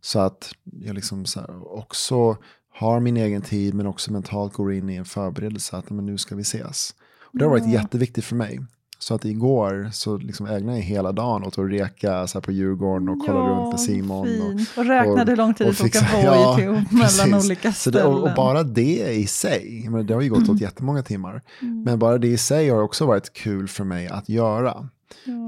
Så 0.00 0.18
att 0.18 0.52
jag 0.64 0.94
liksom 0.94 1.24
också 1.64 2.36
har 2.74 3.00
min 3.00 3.16
egen 3.16 3.42
tid 3.42 3.74
men 3.74 3.86
också 3.86 4.12
mentalt 4.12 4.52
går 4.52 4.72
in 4.72 4.90
i 4.90 4.94
en 4.94 5.04
förberedelse 5.04 5.76
att 5.76 5.90
men 5.90 6.06
nu 6.06 6.18
ska 6.18 6.34
vi 6.34 6.42
ses. 6.42 6.94
Och 7.20 7.38
det 7.38 7.44
har 7.44 7.50
varit 7.50 7.68
jätteviktigt 7.68 8.24
för 8.24 8.36
mig. 8.36 8.60
Så 8.98 9.14
att 9.14 9.24
igår 9.24 9.88
så 9.92 10.16
liksom 10.16 10.46
ägnade 10.46 10.78
jag 10.78 10.84
hela 10.84 11.12
dagen 11.12 11.44
åt 11.44 11.58
att 11.58 11.70
reka 11.70 12.26
så 12.26 12.40
på 12.40 12.52
Djurgården 12.52 13.08
och 13.08 13.26
kolla 13.26 13.40
runt 13.40 13.70
med 13.70 13.80
Simon. 13.80 14.26
fint. 14.26 14.68
Och 14.76 14.84
räknade 14.84 15.32
hur 15.32 15.36
lång 15.36 15.54
tid 15.54 15.66
det 15.66 15.74
tog 15.74 15.96
att 15.96 16.58
i 16.58 16.62
ihop 16.62 16.78
mellan 16.90 17.30
precis. 17.30 17.44
olika 17.44 17.72
Så 17.72 17.90
det, 17.90 18.02
och, 18.02 18.12
och 18.12 18.18
ställen. 18.18 18.36
bara 18.36 18.62
det 18.62 19.12
i 19.12 19.26
sig, 19.26 19.86
men 19.90 20.06
det 20.06 20.14
har 20.14 20.20
ju 20.20 20.30
gått 20.30 20.48
åt 20.48 20.60
jättemånga 20.60 21.02
timmar. 21.02 21.42
Mm. 21.62 21.82
Men 21.82 21.98
bara 21.98 22.18
det 22.18 22.28
i 22.28 22.38
sig 22.38 22.68
har 22.68 22.82
också 22.82 23.06
varit 23.06 23.32
kul 23.32 23.68
för 23.68 23.84
mig 23.84 24.08
att 24.08 24.28
göra. 24.28 24.88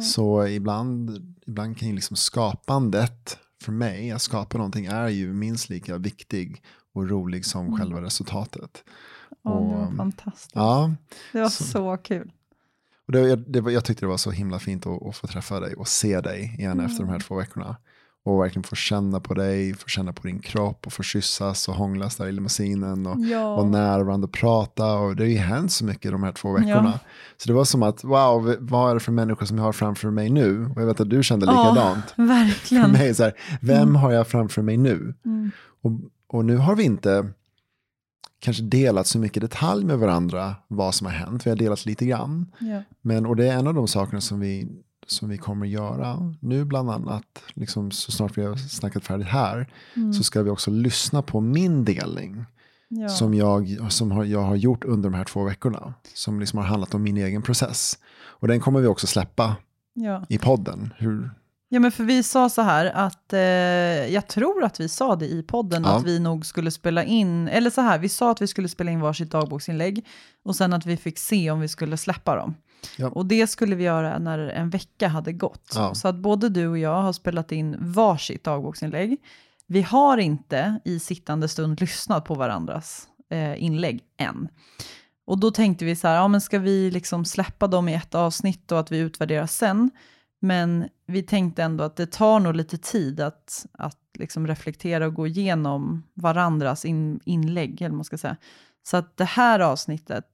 Så 0.02 0.46
ibland, 0.46 1.27
ibland 1.49 1.78
kan 1.78 1.88
ju 1.88 1.95
liksom 1.95 2.17
skapandet 2.17 3.38
för 3.62 3.73
mig, 3.73 4.11
att 4.11 4.23
skapa 4.23 4.59
någonting 4.59 4.87
är 4.87 5.09
ju 5.09 5.33
minst 5.33 5.69
lika 5.69 5.99
viktig 5.99 6.62
och 6.95 7.09
rolig 7.09 7.45
som 7.47 7.67
Mm. 7.67 7.78
själva 7.78 8.02
resultatet. 8.02 8.85
Ja, 9.43 9.50
det 9.50 9.57
var 9.76 9.87
och- 9.87 9.97
fantastiskt. 9.97 10.50
Ja, 10.55 10.95
det 11.33 11.40
var 11.40 11.49
så- 11.49 11.64
så, 11.64 11.97
kul. 11.97 12.33
och 13.07 13.12
det, 13.12 13.37
det, 13.37 13.73
jag 13.73 13.85
tyckte 13.85 14.05
det 14.05 14.09
var 14.09 14.17
så 14.17 14.31
himla 14.31 14.59
fint 14.59 14.87
att, 14.87 15.02
att 15.07 15.17
få 15.17 15.26
träffa 15.26 15.61
dig 15.61 15.75
och 15.75 15.88
se 15.88 16.21
dig 16.21 16.55
igen 16.59 16.81
efter 16.81 16.97
Mm. 17.02 17.07
de 17.07 17.12
här 17.12 17.21
två 17.21 17.35
veckorna. 17.35 17.76
Och 18.25 18.40
verkligen 18.40 18.62
få 18.64 18.76
känna 18.76 19.20
på 19.20 19.34
dig, 19.34 19.75
få 19.75 19.88
känna 19.88 20.12
på 20.12 20.26
din 20.26 20.38
kropp 20.38 20.87
och 20.87 20.92
få 20.92 21.02
kyssas 21.02 21.68
och 21.68 21.75
hånglas 21.75 22.16
där 22.16 22.26
i 22.28 22.32
limousinen 22.32 23.06
och 23.06 23.18
Ja. 23.20 23.56
vara 23.56 23.66
nära 23.68 24.04
varandra 24.04 24.26
och 24.26 24.32
prata. 24.32 24.94
Och 24.94 25.16
det 25.16 25.22
har 25.22 25.28
ju 25.28 25.37
hänt 25.37 25.72
så 25.72 25.84
mycket 25.84 26.10
de 26.12 26.22
här 26.22 26.32
två 26.32 26.52
veckorna. 26.52 26.92
Ja. 26.94 26.98
Så 27.37 27.48
det 27.48 27.52
var 27.54 27.64
som 27.64 27.82
att, 27.82 28.04
wow, 28.04 28.56
vad 28.60 28.90
är 28.90 28.94
det 28.94 29.00
för 29.00 29.12
människor 29.12 29.46
som 29.46 29.58
jag 29.58 29.64
har 29.64 29.72
framför 29.72 30.10
mig 30.10 30.30
nu? 30.30 30.70
Och 30.75 30.82
jag 30.82 30.87
vet 30.87 31.00
att 31.00 31.10
du 31.10 31.22
kände 31.22 31.46
likadant. 31.46 32.04
Ja, 32.16 32.25
verkligen. 32.25 32.84
För 32.84 32.92
mig, 32.92 33.14
så 33.14 33.22
här, 33.22 33.32
vem 33.60 33.94
har 33.94 34.12
jag 34.12 34.26
framför 34.28 34.62
mig 34.62 34.76
nu? 34.76 35.14
Mm. 35.25 35.50
Och, 35.82 35.92
och 36.28 36.44
nu 36.44 36.56
har 36.56 36.76
vi 36.76 36.82
inte 36.84 37.30
kanske 38.40 38.62
delat 38.62 39.06
så 39.06 39.18
mycket 39.18 39.40
detalj 39.40 39.84
med 39.84 39.98
varandra 39.98 40.54
vad 40.68 40.94
som 40.94 41.06
har 41.06 41.14
hänt. 41.14 41.46
Vi 41.46 41.50
har 41.50 41.56
delat 41.56 41.87
lite 41.87 42.06
grann. 42.06 42.52
Ja. 42.58 42.82
Men, 43.02 43.26
och 43.26 43.37
det 43.37 43.48
är 43.48 43.52
en 43.58 43.66
av 43.66 43.75
de 43.75 43.88
sakerna 43.88 44.20
som 44.20 44.40
vi, 44.40 44.68
som 45.10 45.28
vi 45.28 45.38
kommer 45.38 45.66
göra 45.66 46.34
nu 46.40 46.64
bland 46.64 46.90
annat. 46.90 47.42
Liksom, 47.54 47.90
så 47.90 48.12
snart 48.12 48.38
vi 48.38 48.44
har 48.44 48.56
snackat 48.56 49.04
färdigt 49.04 49.26
här 49.28 49.68
så 50.16 50.22
ska 50.24 50.42
vi 50.42 50.50
också 50.50 50.70
lyssna 50.70 51.22
på 51.22 51.40
min 51.40 51.84
delning. 51.84 52.44
Ja. 52.88 53.08
Som, 53.08 53.34
jag, 53.34 53.78
som 53.92 54.10
har, 54.12 54.24
jag 54.24 54.42
har 54.42 54.56
gjort 54.56 54.84
under 54.84 55.10
de 55.10 55.16
här 55.16 55.24
två 55.24 55.44
veckorna. 55.44 55.94
Som 56.14 56.40
liksom 56.40 56.58
har 56.58 56.66
handlat 56.66 56.94
om 56.94 57.02
min 57.02 57.16
egen 57.16 57.42
process. 57.42 57.98
Och 58.18 58.48
den 58.48 58.60
kommer 58.60 58.80
vi 58.80 58.86
också 58.86 59.06
släppa 59.06 59.56
Ja. 59.94 60.24
i 60.28 60.38
podden. 60.38 60.94
Hur, 60.98 61.30
ja, 61.68 61.80
men 61.80 61.92
för 61.92 62.04
vi 62.04 62.22
sa 62.22 62.48
så 62.48 62.62
här 62.62 62.86
att, 62.86 63.32
eh, 63.32 63.40
jag 64.14 64.26
tror 64.28 64.64
att 64.64 64.80
vi 64.80 64.88
sa 64.88 65.16
det 65.16 65.26
i 65.26 65.42
podden, 65.42 65.82
Ja. 65.82 65.96
att 65.96 66.04
vi 66.04 66.18
nog 66.20 66.46
skulle 66.46 66.70
spela 66.70 67.04
in, 67.04 67.48
eller 67.48 67.70
så 67.70 67.80
här, 67.80 67.98
vi 67.98 68.08
sa 68.08 68.30
att 68.30 68.42
vi 68.42 68.46
skulle 68.46 68.68
spela 68.68 68.90
in 68.90 69.00
varsitt 69.00 69.30
dagboksinlägg 69.30 70.06
och 70.44 70.56
sen 70.56 70.72
att 70.72 70.86
vi 70.86 70.96
fick 70.96 71.18
se 71.18 71.50
om 71.50 71.60
vi 71.60 71.68
skulle 71.68 71.96
släppa 71.96 72.36
dem. 72.36 72.54
Ja. 72.97 73.08
Och 73.08 73.26
det 73.26 73.47
skulle 73.47 73.76
vi 73.76 73.85
göra 73.85 74.18
när 74.18 74.38
en 74.38 74.70
vecka 74.70 75.08
hade 75.08 75.32
gått. 75.32 75.73
Ja. 75.75 75.94
Så 75.94 76.08
att 76.08 76.16
både 76.16 76.49
du 76.49 76.68
och 76.68 76.78
jag 76.78 77.02
har 77.02 77.12
spelat 77.12 77.52
in 77.52 77.76
varsitt 77.80 78.44
dagboksinlägg. 78.44 79.16
Vi 79.66 79.82
har 79.82 80.18
inte 80.18 80.80
i 80.84 80.99
sittande 80.99 81.49
stund 81.49 81.80
lyssnat 81.80 82.25
på 82.25 82.34
varandras 82.34 83.08
eh, 83.30 83.62
inlägg 83.62 84.00
än. 84.17 84.49
Och 85.26 85.38
då 85.38 85.50
tänkte 85.50 85.84
vi 85.84 85.97
så 85.97 86.08
här, 86.08 86.14
ja 86.14 86.28
men 86.28 86.41
ska 86.41 86.58
vi 86.58 86.91
liksom 86.91 87.25
släppa 87.25 87.67
dem 87.67 87.88
i 87.88 87.95
ett 87.95 88.14
avsnitt 88.14 88.73
och 88.73 88.80
att 88.80 88.93
vi 88.93 88.99
utvärderar 88.99 89.47
sen? 89.47 89.91
Men 90.41 90.88
vi 91.06 91.23
tänkte 91.23 91.62
ändå 91.62 91.84
att 91.84 91.97
det 91.97 92.06
tar 92.06 92.41
nog 92.41 92.54
lite 92.54 92.78
tid 92.78 93.21
att, 93.21 93.67
att 93.73 93.99
liksom 94.19 94.47
reflektera 94.47 95.06
och 95.06 95.14
gå 95.14 95.26
igenom 95.26 96.02
varandras 96.14 96.84
in, 96.84 97.21
inlägg, 97.25 97.82
eller 97.82 97.95
man 97.95 98.04
ska 98.04 98.19
säga. 98.19 98.36
Så 98.82 98.97
att 98.97 99.17
det 99.17 99.25
här 99.25 99.60
avsnittet, 99.60 100.25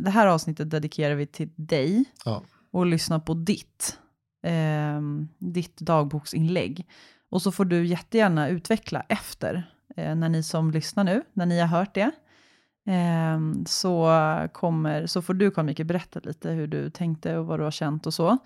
det, 0.00 0.10
här 0.10 0.26
avsnittet 0.26 0.70
dedikerar 0.70 1.14
vi 1.14 1.26
till 1.26 1.48
dig 1.56 2.04
ja. 2.24 2.42
och 2.70 2.86
lyssna 2.86 3.20
på 3.20 3.34
ditt, 3.34 3.98
ehm, 4.42 5.28
ditt 5.38 5.76
dagboksinlägg. 5.80 6.86
Och 7.30 7.42
så 7.42 7.52
får 7.52 7.64
du 7.64 7.86
jättegärna 7.86 8.48
utveckla 8.48 9.00
efter, 9.08 9.70
eh, 9.96 10.14
när 10.14 10.28
ni 10.28 10.42
som 10.42 10.70
lyssnar 10.70 11.04
nu, 11.04 11.22
när 11.32 11.46
ni 11.46 11.60
har 11.60 11.66
hört 11.68 11.94
det. 11.94 12.10
ehm, 12.86 13.64
så, 13.66 14.10
kommer, 14.52 15.06
så 15.06 15.22
får 15.22 15.34
du 15.34 15.50
Carl-Mikael 15.50 15.86
berätta 15.86 16.20
lite 16.22 16.50
hur 16.50 16.66
du 16.66 16.90
tänkte 16.90 17.36
och 17.38 17.46
vad 17.46 17.60
du 17.60 17.64
har 17.64 17.70
känt 17.70 18.06
och 18.06 18.14
så. 18.14 18.38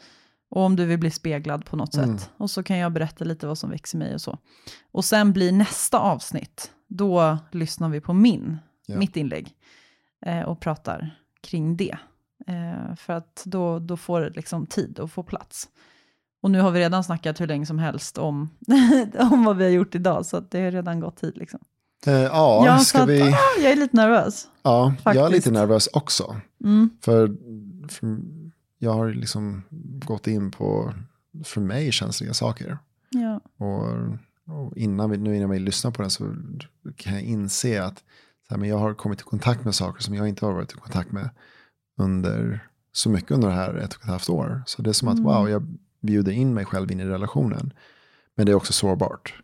Och 0.51 0.63
om 0.63 0.77
du 0.77 0.85
vill 0.87 0.99
bli 0.99 1.11
speglad 1.11 1.65
på 1.65 1.77
något 1.77 1.95
Mm. 1.97 2.19
sätt. 2.19 2.31
Och 2.37 2.51
så 2.51 2.63
kan 2.63 2.79
jag 2.79 2.93
berätta 2.93 3.25
lite 3.25 3.47
vad 3.47 3.59
som 3.59 3.71
växer 3.71 3.99
mig 3.99 4.15
och 4.15 4.21
så. 4.21 4.39
Och 4.93 5.05
sen 5.05 5.33
blir 5.33 5.53
nästa 5.53 5.99
avsnitt, 5.99 6.71
då 6.89 7.39
lyssnar 7.53 7.89
vi 7.89 8.01
på 8.01 8.13
min, 8.13 8.59
Ja. 8.93 8.99
mitt 8.99 9.17
inlägg. 9.17 9.55
Eh, 10.27 10.43
och 10.43 10.61
pratar 10.61 11.17
kring 11.41 11.77
det. 11.77 11.97
Eh, 12.47 12.95
för 12.97 13.13
att 13.13 13.43
då, 13.47 13.79
då 13.79 13.97
får 13.97 14.21
det 14.21 14.31
liksom 14.31 14.67
tid 14.67 14.99
och 14.99 15.11
få 15.13 15.23
plats. 15.23 15.69
Och 16.43 16.51
nu 16.51 16.61
har 16.61 16.71
vi 16.71 16.81
redan 16.81 17.05
snackat 17.05 17.41
hur 17.41 17.47
länge 17.47 17.67
som 17.67 17.79
helst 17.79 18.19
om, 18.19 18.51
om 19.31 19.45
vad 19.45 19.57
vi 19.57 19.65
har 19.65 19.71
gjort 19.71 19.95
idag, 19.95 20.27
så 20.27 20.41
det 20.41 20.65
har 20.65 20.71
redan 20.71 21.01
gått 21.01 21.17
tid. 21.17 21.37
Liksom. 21.37 21.61
Eh, 22.07 22.13
ja, 22.13 22.67
Ja, 22.67 22.79
så 22.79 22.85
ska 22.85 23.03
att, 23.03 23.09
vi... 23.09 23.23
ah, 23.23 23.37
jag 23.63 23.73
är 23.73 23.77
lite 23.77 23.97
nervös. 23.97 24.49
Ja, 24.63 24.83
jag 25.05 25.17
är 25.17 25.21
Faktiskt. 25.21 25.33
lite 25.33 25.51
nervös 25.51 25.87
också. 25.93 26.37
Mm. 26.65 26.91
För, 27.01 27.37
för 27.89 28.19
jag 28.79 28.93
har 28.93 29.11
liksom 29.11 29.63
gått 30.05 30.27
in 30.27 30.51
på, 30.51 30.95
för 31.45 31.61
mig, 31.61 31.93
känsliga 31.93 32.35
saker. 32.35 32.79
Ja. 33.11 33.41
Och, 33.67 33.87
och 34.57 34.77
innan 34.77 35.11
vi, 35.11 35.19
nu 35.19 35.37
innan 35.37 35.51
vi 35.51 35.59
lyssnar 35.59 35.91
på 35.91 36.03
den 36.03 36.11
så 36.11 36.35
kan 36.97 37.13
jag 37.13 37.23
inse 37.23 37.85
att 37.85 38.05
här, 38.53 38.59
men 38.59 38.69
jag 38.69 38.79
har 38.79 38.95
kommit 38.95 39.21
i 39.21 39.25
kontakt 39.25 39.65
med 39.65 39.75
saker 39.75 40.03
som 40.03 40.15
jag 40.15 40.29
inte 40.29 40.47
har 40.47 40.53
varit 40.53 40.73
i 40.73 40.75
kontakt 40.75 41.13
med 41.13 41.31
under 41.99 42.69
så 42.93 43.11
mycket 43.11 43.31
under 43.31 43.49
det 43.49 43.55
här 43.55 43.75
ett 43.75 43.95
och 43.95 44.03
ett 44.03 44.09
halvt 44.09 44.29
år. 44.29 44.63
Så 44.67 44.83
det 44.83 44.91
är 44.91 44.95
som 44.95 45.09
att 45.09 45.19
wow, 45.19 45.49
jag 45.49 45.67
bjuder 46.01 46.33
in 46.33 46.55
mig 46.55 46.65
själv 46.65 46.93
in 46.93 47.01
i 47.01 47.05
relationen. 47.05 47.73
Men 48.35 48.47
det 48.47 48.53
är 48.53 48.57
också 48.57 48.73
sårbart. 48.73 49.43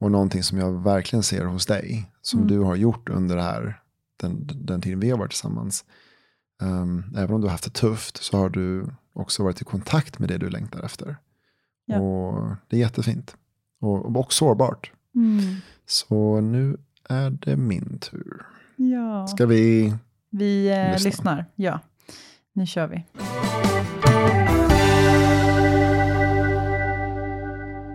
Och 0.00 0.10
någonting 0.10 0.42
som 0.42 0.58
jag 0.58 0.82
verkligen 0.82 1.22
ser 1.22 1.44
hos 1.44 1.66
dig, 1.66 2.10
som 2.22 2.46
du 2.46 2.58
har 2.58 2.76
gjort 2.76 3.08
under 3.08 3.36
det 3.36 3.42
här, 3.42 3.80
den, 4.16 4.50
den 4.54 4.80
tiden 4.80 5.00
vi 5.00 5.10
har 5.10 5.18
varit 5.18 5.30
tillsammans. 5.30 5.84
Um, 6.62 7.14
även 7.16 7.34
om 7.34 7.40
du 7.40 7.46
har 7.46 7.52
haft 7.52 7.64
det 7.64 7.70
tufft 7.70 8.22
så 8.22 8.36
har 8.36 8.48
du 8.48 8.86
också 9.12 9.42
varit 9.42 9.60
i 9.60 9.64
kontakt 9.64 10.18
med 10.18 10.28
det 10.28 10.38
du 10.38 10.50
längtar 10.50 10.82
efter. 10.82 11.16
Ja. 11.84 12.00
Och 12.00 12.56
det 12.68 12.76
är 12.76 12.80
jättefint. 12.80 13.36
Och, 13.80 14.16
och 14.16 14.32
sårbart. 14.32 14.92
Mm. 15.14 15.56
Så 15.86 16.40
nu 16.40 16.76
är 17.10 17.30
det 17.30 17.56
min 17.56 17.98
tur. 17.98 18.46
ja. 18.76 19.26
Ska 19.26 19.46
vi... 19.46 19.94
Vi 20.30 20.68
eh, 20.68 20.92
lyssna? 20.92 21.08
lyssnar. 21.08 21.44
Ja, 21.54 21.80
nu 22.52 22.66
kör 22.66 22.86
vi. 22.86 23.04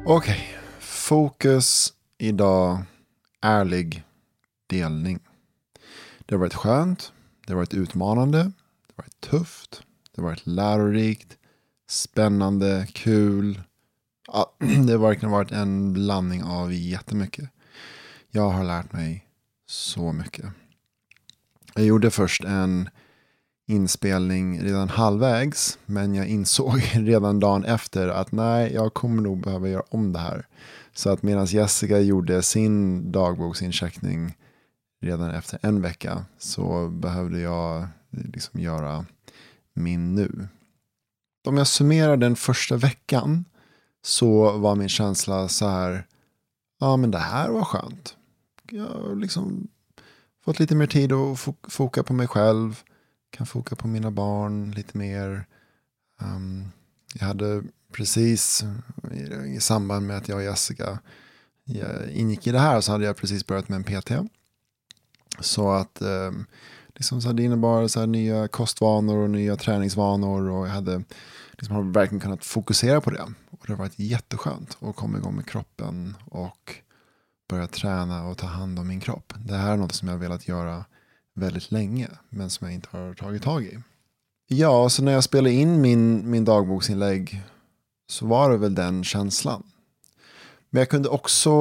Okej, 0.05 0.47
fokus 0.79 1.93
idag, 2.17 2.83
ärlig 3.41 4.03
delning. 4.67 5.19
Det 6.25 6.35
har 6.35 6.39
varit 6.39 6.53
skönt, 6.53 7.13
det 7.47 7.53
har 7.53 7.57
varit 7.57 7.73
utmanande, 7.73 8.37
det 8.37 8.93
har 8.95 9.03
varit 9.03 9.21
tufft, 9.21 9.83
det 10.15 10.21
har 10.21 10.29
varit 10.29 10.47
lärorikt, 10.47 11.37
spännande, 11.89 12.87
kul. 12.93 13.61
Ja, 14.27 14.51
det 14.87 14.91
har 14.91 14.99
verkligen 14.99 15.31
varit 15.31 15.51
en 15.51 15.93
blandning 15.93 16.43
av 16.43 16.73
jättemycket. 16.73 17.49
Jag 18.35 18.49
har 18.49 18.63
lärt 18.63 18.93
mig 18.93 19.25
så 19.65 20.11
mycket. 20.11 20.45
Jag 21.75 21.85
gjorde 21.85 22.11
först 22.11 22.43
en 22.43 22.89
inspelning 23.67 24.61
redan 24.61 24.89
halvvägs. 24.89 25.79
Men 25.85 26.15
jag 26.15 26.27
insåg 26.27 26.79
redan 26.93 27.39
dagen 27.39 27.65
efter 27.65 28.07
att 28.07 28.31
nej, 28.31 28.73
jag 28.73 28.93
kommer 28.93 29.21
nog 29.21 29.43
behöva 29.43 29.69
göra 29.69 29.83
om 29.89 30.13
det 30.13 30.19
här. 30.19 30.47
Så 30.93 31.09
att 31.09 31.23
medan 31.23 31.45
Jessica 31.45 31.99
gjorde 31.99 32.41
sin 32.41 33.11
dagboksincheckning 33.11 34.37
redan 35.01 35.31
efter 35.31 35.59
en 35.61 35.81
vecka 35.81 36.25
så 36.37 36.89
behövde 36.89 37.39
jag 37.39 37.87
liksom 38.09 38.59
göra 38.59 39.05
min 39.73 40.15
nu. 40.15 40.47
Om 41.47 41.57
jag 41.57 41.67
summerar 41.67 42.17
den 42.17 42.35
första 42.35 42.77
veckan 42.77 43.45
så 44.03 44.57
var 44.57 44.75
min 44.75 44.89
känsla 44.89 45.47
så 45.47 45.67
här, 45.67 46.07
ja 46.79 46.97
men 46.97 47.11
det 47.11 47.17
här 47.17 47.49
var 47.49 47.63
skönt. 47.63 48.17
Jag 48.71 49.17
liksom 49.17 49.67
fått 50.45 50.59
lite 50.59 50.75
mer 50.75 50.87
tid 50.87 51.11
att 51.13 51.39
foka 51.67 52.03
på 52.03 52.13
mig 52.13 52.27
själv. 52.27 52.81
Kan 53.29 53.45
foka 53.45 53.75
på 53.75 53.87
mina 53.87 54.11
barn 54.11 54.71
lite 54.71 54.97
mer. 54.97 55.45
Um, 56.21 56.71
jag 57.13 57.27
hade 57.27 57.63
precis 57.91 58.63
i, 59.11 59.55
i 59.55 59.59
samband 59.59 60.07
med 60.07 60.17
att 60.17 60.27
jag 60.27 60.37
och 60.37 60.43
Jessica 60.43 60.99
jag 61.65 62.11
ingick 62.11 62.47
i 62.47 62.51
det 62.51 62.59
här 62.59 62.81
så 62.81 62.91
hade 62.91 63.05
jag 63.05 63.17
precis 63.17 63.47
börjat 63.47 63.69
med 63.69 63.75
en 63.75 64.01
PT. 64.01 64.11
Så 65.39 65.71
att 65.71 66.01
um, 66.01 66.45
liksom 66.95 67.21
så 67.21 67.27
här, 67.27 67.33
det 67.33 67.43
innebar 67.43 67.87
så 67.87 67.99
här, 67.99 68.07
nya 68.07 68.47
kostvanor 68.47 69.17
och 69.17 69.29
nya 69.29 69.55
träningsvanor 69.55 70.49
och 70.49 70.67
jag 70.67 70.71
hade 70.71 71.03
liksom, 71.51 71.75
har 71.75 71.83
verkligen 71.83 72.19
kunnat 72.19 72.45
fokusera 72.45 73.01
på 73.01 73.09
det. 73.09 73.33
Och 73.49 73.63
det 73.67 73.73
har 73.73 73.77
varit 73.77 73.99
jätteskönt 73.99 74.77
att 74.81 74.95
komma 74.95 75.17
igång 75.17 75.35
med 75.35 75.45
kroppen 75.45 76.15
och 76.25 76.75
börja 77.47 77.67
träna 77.67 78.27
och 78.27 78.37
ta 78.37 78.47
hand 78.47 78.79
om 78.79 78.87
min 78.87 78.99
kropp. 78.99 79.33
Det 79.37 79.55
här 79.55 79.73
är 79.73 79.77
något 79.77 79.91
som 79.91 80.07
jag 80.07 80.15
har 80.15 80.19
velat 80.19 80.47
göra 80.47 80.85
väldigt 81.33 81.71
länge 81.71 82.09
men 82.29 82.49
som 82.49 82.67
jag 82.67 82.73
inte 82.73 82.89
har 82.91 83.13
tagit 83.13 83.43
tag 83.43 83.63
i. 83.63 83.79
Ja, 84.47 84.89
så 84.89 85.03
när 85.03 85.11
jag 85.11 85.23
spelade 85.23 85.51
in 85.51 85.81
min, 85.81 86.29
min 86.29 86.45
dagboksinlägg 86.45 87.43
så 88.07 88.25
var 88.25 88.51
det 88.51 88.57
väl 88.57 88.75
den 88.75 89.03
känslan. 89.03 89.63
Men 90.69 90.79
jag 90.79 90.89
kunde 90.89 91.09
också 91.09 91.51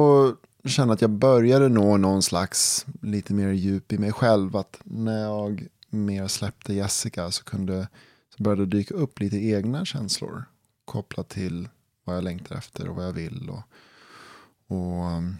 känna 0.65 0.93
att 0.93 1.01
jag 1.01 1.09
började 1.09 1.69
nå 1.69 1.97
någon 1.97 2.23
slags 2.23 2.85
lite 3.01 3.33
mer 3.33 3.49
djup 3.49 3.93
i 3.93 3.97
mig 3.97 4.11
själv. 4.11 4.55
Att 4.55 4.79
när 4.83 5.23
jag 5.23 5.67
mer 5.89 6.27
släppte 6.27 6.73
Jessica 6.73 7.31
så 7.31 7.43
kunde 7.43 7.87
så 8.37 8.43
började 8.43 8.65
det 8.65 8.77
dyka 8.77 8.93
upp 8.93 9.19
lite 9.19 9.37
egna 9.37 9.85
känslor 9.85 10.43
kopplat 10.85 11.29
till 11.29 11.69
vad 12.03 12.15
jag 12.15 12.23
längtar 12.23 12.55
efter 12.55 12.87
och 12.89 12.95
vad 12.95 13.05
jag 13.05 13.13
vill. 13.13 13.49
Och, 13.49 13.63
och, 14.77 15.05
um, 15.05 15.37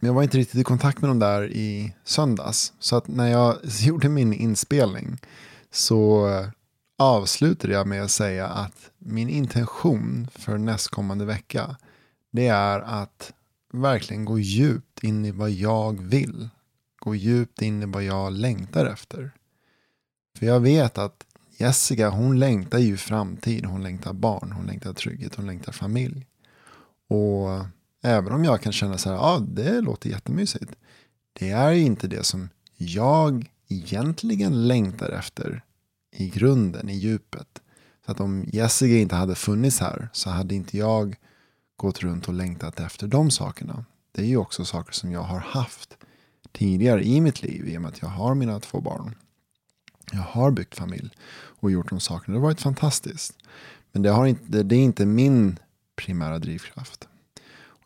jag 0.00 0.14
var 0.14 0.22
inte 0.22 0.38
riktigt 0.38 0.60
i 0.60 0.64
kontakt 0.64 1.00
med 1.00 1.10
dem 1.10 1.18
där 1.18 1.52
i 1.52 1.94
söndags. 2.04 2.72
Så 2.78 2.96
att 2.96 3.08
när 3.08 3.28
jag 3.28 3.56
gjorde 3.80 4.08
min 4.08 4.32
inspelning 4.32 5.18
så 5.70 6.28
avslutade 6.98 7.74
jag 7.74 7.86
med 7.86 8.02
att 8.02 8.10
säga 8.10 8.46
att 8.46 8.90
min 8.98 9.28
intention 9.28 10.28
för 10.34 10.58
nästkommande 10.58 11.24
vecka 11.24 11.76
det 12.30 12.46
är 12.46 12.80
att 12.80 13.32
verkligen 13.72 14.24
gå 14.24 14.38
djupt 14.38 15.04
in 15.04 15.24
i 15.24 15.30
vad 15.30 15.50
jag 15.50 16.02
vill. 16.02 16.48
Gå 16.98 17.14
djupt 17.14 17.62
in 17.62 17.82
i 17.82 17.86
vad 17.86 18.02
jag 18.02 18.32
längtar 18.32 18.86
efter. 18.86 19.30
För 20.38 20.46
jag 20.46 20.60
vet 20.60 20.98
att 20.98 21.24
Jessica 21.56 22.08
hon 22.08 22.38
längtar 22.38 22.78
ju 22.78 22.96
framtid, 22.96 23.64
hon 23.64 23.82
längtar 23.82 24.12
barn, 24.12 24.52
hon 24.52 24.66
längtar 24.66 24.92
trygghet, 24.92 25.34
hon 25.34 25.46
längtar 25.46 25.72
familj. 25.72 26.26
Och 27.08 27.48
även 28.02 28.32
om 28.32 28.44
jag 28.44 28.62
kan 28.62 28.72
känna 28.72 28.98
så 28.98 29.08
här, 29.08 29.16
ja 29.16 29.44
det 29.48 29.80
låter 29.80 30.10
jättemysigt. 30.10 30.72
Det 31.32 31.50
är 31.50 31.72
inte 31.72 32.08
det 32.08 32.24
som 32.24 32.48
jag 32.76 33.50
egentligen 33.68 34.68
längtar 34.68 35.10
efter 35.10 35.62
i 36.10 36.28
grunden, 36.28 36.88
i 36.88 36.96
djupet. 36.96 37.62
Så 38.06 38.12
att 38.12 38.20
om 38.20 38.44
Jessica 38.52 38.98
inte 38.98 39.16
hade 39.16 39.34
funnits 39.34 39.80
här 39.80 40.08
så 40.12 40.30
hade 40.30 40.54
inte 40.54 40.78
jag 40.78 41.16
gått 41.76 42.00
runt 42.00 42.28
och 42.28 42.34
längtat 42.34 42.80
efter 42.80 43.06
de 43.06 43.30
sakerna. 43.30 43.84
Det 44.12 44.22
är 44.22 44.26
ju 44.26 44.36
också 44.36 44.64
saker 44.64 44.92
som 44.92 45.12
jag 45.12 45.22
har 45.22 45.40
haft 45.40 45.96
tidigare 46.52 47.04
i 47.04 47.20
mitt 47.20 47.42
liv 47.42 47.68
i 47.68 47.78
och 47.78 47.82
med 47.82 47.88
att 47.88 48.02
jag 48.02 48.08
har 48.08 48.34
mina 48.34 48.60
två 48.60 48.80
barn. 48.80 49.14
Jag 50.12 50.18
har 50.18 50.50
byggt 50.50 50.74
familj 50.74 51.10
och 51.60 51.70
gjort 51.70 51.90
de 51.90 52.00
sakerna. 52.00 52.34
Det 52.34 52.40
har 52.40 52.46
varit 52.46 52.60
fantastiskt. 52.60 53.38
Men 53.92 54.02
det, 54.02 54.10
har 54.10 54.26
inte, 54.26 54.62
det 54.62 54.76
är 54.76 54.80
inte 54.80 55.06
min 55.06 55.58
primära 55.96 56.38
drivkraft. 56.38 57.08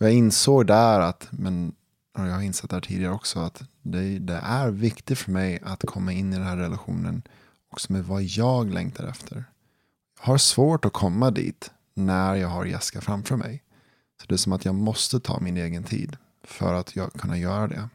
Jag 0.03 0.13
insåg 0.13 0.67
där 0.67 1.01
att, 1.01 1.29
men 1.31 1.75
och 2.19 2.27
jag 2.27 2.35
har 2.35 2.43
insett 2.43 2.71
där 2.71 2.81
tidigare 2.81 3.13
också, 3.13 3.39
att 3.39 3.63
det, 3.83 4.19
det, 4.19 4.41
är 4.43 4.71
viktigt 4.71 5.19
för 5.19 5.31
mig 5.31 5.61
att 5.63 5.83
komma 5.87 6.13
in 6.13 6.33
i 6.33 6.37
den 6.37 6.47
här 6.47 6.57
relationen 6.57 7.23
också 7.71 7.93
med 7.93 8.05
vad 8.05 8.23
jag 8.23 8.73
längtar 8.73 9.05
efter. 9.05 9.45
Jag 10.21 10.27
har 10.27 10.39
svårt 10.39 10.85
att 10.85 10.93
komma 10.93 11.31
dit 11.31 11.71
när 11.95 12.35
jag 12.35 12.49
har 12.49 12.65
Jessica 12.65 13.01
framför 13.01 13.37
mig. 13.37 13.63
Så 14.21 14.27
det 14.29 14.35
är 14.35 14.37
som 14.37 14.53
att 14.53 14.65
jag 14.65 14.75
måste 14.75 15.21
ta 15.21 15.41
min 15.41 15.57
egen 15.57 15.85
tid 15.85 16.17
för 16.45 16.75
att 16.75 16.97
jag, 16.97 17.13
kunna 17.13 17.39
göra 17.39 17.67
det. 17.67 17.89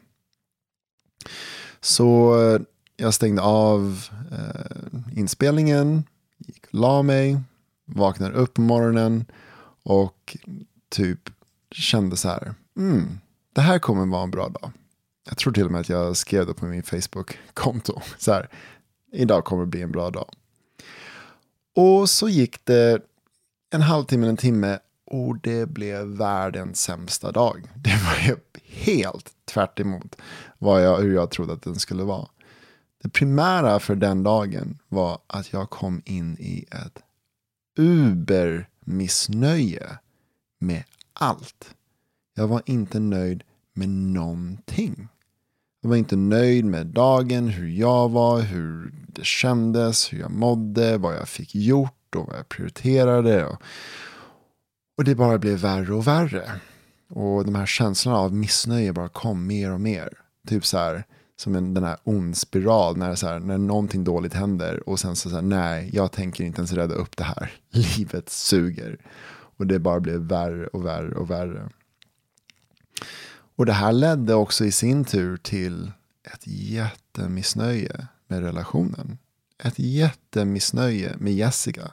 Så 1.82 2.40
eh, 2.42 2.62
jag 2.98 3.14
stängde 3.14 3.42
av 3.42 4.08
eh, 4.32 5.18
inspelningen, 5.20 6.04
gick 6.38 6.66
och 6.66 6.74
la 6.74 7.02
mig, 7.02 7.42
vaknade 7.86 8.36
upp 8.36 8.54
på 8.54 8.62
morgonen 8.62 9.26
och 9.84 10.38
typ 10.90 11.30
kände 11.72 12.18
så 12.18 12.30
här, 12.30 12.54
mm, 12.78 13.20
det 13.54 13.62
här 13.62 13.80
kommer 13.80 14.06
vara 14.06 14.24
en 14.24 14.32
bra 14.32 14.50
dag. 14.50 14.72
Jag 15.28 15.38
tror 15.38 15.54
till 15.54 15.66
och 15.66 15.72
med 15.72 15.82
att 15.82 15.90
jag 15.90 16.18
skrev 16.18 16.48
det 16.48 16.54
på 16.54 16.66
min 16.66 16.84
Facebook-konto. 16.84 18.02
Så 18.18 18.34
här, 18.34 18.50
idag 19.12 19.46
kommer 19.46 19.64
det 19.64 19.70
bli 19.70 19.82
en 19.82 19.92
bra 19.92 20.10
dag. 20.10 20.30
Och 21.76 22.10
så 22.10 22.30
gick 22.30 22.66
det 22.66 23.02
en 23.70 23.82
halvtimme, 23.82 24.28
en 24.28 24.38
timme 24.38 24.80
och 25.06 25.40
det 25.40 25.70
blev 25.70 26.08
världens 26.08 26.82
sämsta 26.82 27.32
dag. 27.32 27.64
Det 27.76 27.90
var 27.90 28.38
helt 28.64 29.32
tvärt 29.46 29.80
emot 29.80 30.16
vad 30.58 30.86
jag, 30.86 30.98
hur 30.98 31.16
jag 31.16 31.32
trodde 31.32 31.54
att 31.54 31.62
den 31.62 31.80
skulle 31.80 32.04
vara. 32.04 32.28
Det 33.04 33.10
primära 33.10 33.80
för 33.80 33.96
den 33.96 34.24
dagen 34.24 34.80
var 34.88 35.20
att 35.28 35.54
jag 35.54 35.70
kom 35.70 36.02
in 36.06 36.38
i 36.40 36.66
ett 36.72 37.00
uber-missnöje 37.80 39.98
med 40.60 40.84
allt. 41.20 41.76
Jag 42.36 42.48
var 42.48 42.62
inte 42.66 43.00
nöjd 43.00 43.44
med 43.74 43.90
någonting. 43.90 45.08
Jag 45.82 45.90
var 45.90 45.96
inte 45.96 46.16
nöjd 46.16 46.66
med 46.66 46.88
dagen, 46.88 47.48
hur 47.48 47.68
jag 47.68 48.10
var, 48.10 48.42
hur 48.42 48.94
det 49.08 49.26
kändes, 49.26 50.14
hur 50.14 50.20
jag 50.20 50.32
mådde, 50.32 50.98
vad 50.98 51.16
jag 51.16 51.28
fick 51.30 51.56
gjort 51.56 52.16
och 52.16 52.28
vad 52.28 52.38
jag 52.38 52.50
prioriterade. 52.50 53.46
Och, 53.46 53.62
och 54.98 55.04
det 55.04 55.16
bara 55.16 55.38
blev 55.38 55.60
värre 55.60 55.94
och 55.94 56.08
värre. 56.08 56.52
Och 57.10 57.46
de 57.46 57.56
här 57.56 57.66
känslorna 57.66 58.18
av 58.18 58.34
missnöje 58.34 58.94
bara 58.94 59.10
kom 59.10 59.48
mer 59.48 59.72
och 59.72 59.82
mer. 59.82 60.10
Typ 60.48 60.66
så 60.66 60.78
här, 60.78 61.04
som 61.40 61.56
en, 61.56 61.74
den 61.74 61.84
här 61.84 61.98
ond 62.04 62.38
spiral 62.38 62.98
när, 62.98 63.16
så 63.16 63.28
här, 63.28 63.40
när 63.40 63.58
någonting 63.58 64.04
dåligt 64.04 64.34
händer 64.34 64.90
och 64.90 65.00
sen 65.00 65.16
så, 65.16 65.30
så 65.30 65.36
här, 65.36 65.42
nej, 65.42 65.90
jag 65.94 66.12
tänker 66.12 66.44
inte 66.44 66.60
ens 66.60 66.74
rädda 66.74 66.96
upp 66.96 67.18
det 67.18 67.24
här. 67.24 67.52
Livet 67.98 68.30
suger. 68.30 68.98
Och 69.58 69.68
det 69.68 69.80
bara 69.80 70.00
blev 70.00 70.20
värre 70.20 70.68
och 70.68 70.86
värre 70.86 71.16
och 71.16 71.30
värre. 71.30 71.70
Och 73.56 73.66
det 73.66 73.74
här 73.74 73.92
ledde 73.92 74.34
också 74.34 74.66
i 74.66 74.72
sin 74.72 75.06
tur 75.06 75.38
till 75.38 75.92
ett 76.24 76.48
jättemissnöje 76.48 78.08
med 78.28 78.42
relationen. 78.42 79.18
Ett 79.64 79.80
jättemissnöje 79.80 81.16
med 81.18 81.34
Jessica. 81.34 81.92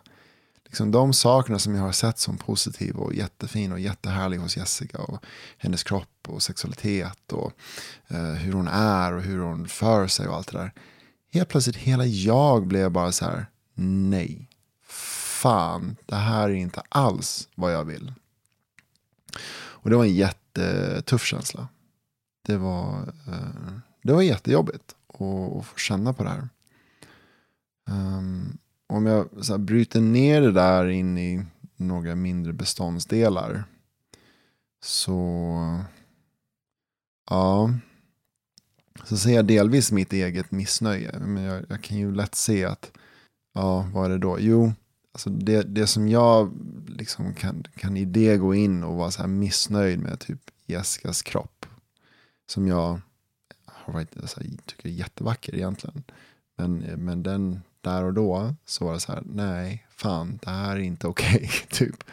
Liksom 0.65 0.91
de 0.91 1.13
sakerna 1.13 1.59
som 1.59 1.75
jag 1.75 1.83
har 1.83 1.93
sett 1.93 2.19
som 2.19 2.39
positiva 2.39 3.01
och 3.01 3.15
jättefin 3.15 3.73
och 3.73 3.81
jättehärlig 3.81 4.39
hos 4.39 4.57
Jessica. 4.57 4.99
Och 4.99 5.25
hennes 5.59 5.83
kropp 5.83 6.29
och 6.29 6.43
sexualitet 6.43 7.33
och 7.33 7.53
eh, 8.09 8.33
hur 8.33 8.53
hon 8.53 8.69
är 8.69 9.13
och 9.13 9.23
hur 9.23 9.39
hon 9.39 9.69
för 9.69 10.07
sig 10.07 10.29
och 10.29 10.35
allt 10.37 10.53
det 10.53 10.59
där. 10.59 10.73
Helt 11.33 11.49
plötsligt 11.49 11.77
hela 11.77 12.05
jag 12.05 12.67
blev 12.67 12.91
bara 12.91 13.13
så 13.13 13.25
här, 13.25 13.47
nej. 13.75 14.49
Fan, 15.45 15.97
det 16.07 16.15
här 16.15 16.49
är 16.49 16.55
inte 16.55 16.83
alls 16.89 17.49
vad 17.55 17.75
jag 17.75 17.85
vill. 17.85 18.13
Och 19.55 19.91
det 19.91 19.97
var 19.97 20.05
en 20.05 20.15
jättetuff 20.15 21.25
känsla. 21.25 21.69
Det 22.47 22.57
var, 22.57 22.99
eh, 23.29 23.73
det 24.03 24.13
var 24.13 24.23
jättejobbigt 24.23 24.95
att, 25.09 25.17
få 25.19 25.65
känna 25.77 26.13
på 26.13 26.25
det 26.25 26.31
här. 26.31 26.49
Ehm, 27.89 28.59
om 28.87 29.07
jag 29.07 29.29
så 29.45 29.53
här, 29.53 29.59
bryter 29.59 30.01
ner 30.01 30.41
det 30.41 30.53
där 30.53 30.89
in 30.89 31.19
i 31.19 31.45
några 31.77 32.15
mindre 32.15 32.53
beståndsdelar. 32.53 33.65
Så, 34.85 35.85
ja. 37.31 37.71
Så 39.05 39.17
ser 39.17 39.35
jag 39.35 39.47
delvis 39.47 39.93
mitt 39.93 40.13
eget 40.13 40.51
missnöje. 40.51 41.19
Men 41.19 41.43
jag, 41.43 41.65
jag 41.69 41.83
kan 41.83 41.97
ju 41.97 42.15
lätt 42.15 42.35
se 42.35 42.65
att, 42.65 42.93
ja, 43.55 43.91
vad 43.93 44.05
är 44.05 44.11
det 44.11 44.19
då? 44.19 44.41
Jo, 44.41 44.73
alltså 45.15 45.31
det, 45.31 45.63
det 45.63 45.87
som 45.87 46.09
jag 46.09 46.53
liksom 46.87 47.35
kan, 47.35 47.65
kan 47.77 47.97
i 47.97 48.05
det 48.05 48.37
gå 48.37 48.55
in 48.55 48.85
och 48.85 48.97
vara 48.97 49.11
så 49.11 49.21
här 49.23 49.29
missnöjd 49.29 49.99
med 49.99 50.21
typ 50.21 50.41
Jessicas 50.67 51.23
kropp. 51.23 51.67
Som 52.47 52.69
jag 52.69 53.01
har 53.65 53.93
varit, 53.93 54.17
alltså, 54.21 54.41
tycker 54.67 54.89
är 54.89 54.93
jättevacker 54.93 55.55
egentligen. 55.55 56.03
Men, 56.57 56.79
men 56.79 57.23
den, 57.23 57.61
där 57.85 58.05
och 58.05 58.15
då 58.15 58.55
så 58.65 58.85
var 58.85 58.93
det 58.93 59.01
så 59.01 59.13
här, 59.13 59.23
nej, 59.27 59.87
fan, 59.91 60.39
det 60.43 60.51
här 60.51 60.77
är 60.77 60.81
inte 60.81 61.07
okej. 61.07 61.35
Okay, 61.35 61.49
typ. 61.71 62.05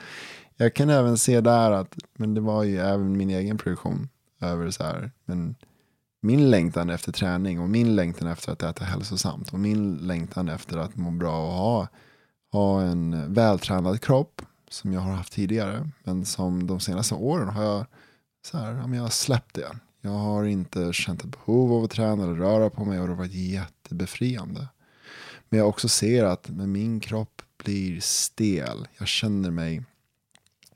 Jag 0.55 0.73
kan 0.73 0.89
även 0.89 1.17
se 1.17 1.41
där 1.41 1.71
att, 1.71 1.97
men 2.13 2.33
det 2.33 2.41
var 2.41 2.63
ju 2.63 2.77
även 2.77 3.17
min 3.17 3.29
egen 3.29 3.57
produktion 3.57 4.09
över 4.39 4.71
så 4.71 4.83
här, 4.83 5.11
men 5.25 5.55
min 6.21 6.49
längtan 6.49 6.89
efter 6.89 7.11
träning 7.11 7.59
och 7.59 7.69
min 7.69 7.95
längtan 7.95 8.27
efter 8.27 8.51
att 8.51 8.63
äta 8.63 8.85
hälsosamt 8.85 9.53
och 9.53 9.59
min 9.59 9.95
längtan 9.95 10.49
efter 10.49 10.77
att 10.77 10.95
må 10.95 11.11
bra 11.11 11.47
och 11.47 11.53
ha, 11.53 11.87
ha 12.51 12.81
en 12.81 13.33
vältränad 13.33 14.01
kropp 14.01 14.41
som 14.69 14.93
jag 14.93 15.01
har 15.01 15.11
haft 15.11 15.33
tidigare. 15.33 15.89
Men 16.03 16.25
som 16.25 16.67
de 16.67 16.79
senaste 16.79 17.15
åren 17.15 17.49
har 17.49 17.63
jag, 17.63 17.85
så 18.45 18.57
här, 18.57 18.93
jag 18.95 19.01
har 19.01 19.09
släppt 19.09 19.55
det. 19.55 19.71
Jag 20.01 20.11
har 20.11 20.43
inte 20.45 20.93
känt 20.93 21.23
ett 21.23 21.31
behov 21.31 21.73
av 21.73 21.83
att 21.83 21.91
träna 21.91 22.23
eller 22.23 22.35
röra 22.35 22.69
på 22.69 22.85
mig 22.85 22.99
och 22.99 23.07
det 23.07 23.13
har 23.13 23.17
varit 23.17 23.33
jättebefriande. 23.33 24.67
Men 25.49 25.59
jag 25.59 25.69
också 25.69 25.89
ser 25.89 26.23
att 26.23 26.49
min 26.49 26.99
kropp 26.99 27.41
blir 27.63 27.99
stel. 27.99 28.87
Jag 28.97 29.07
känner 29.07 29.51
mig 29.51 29.83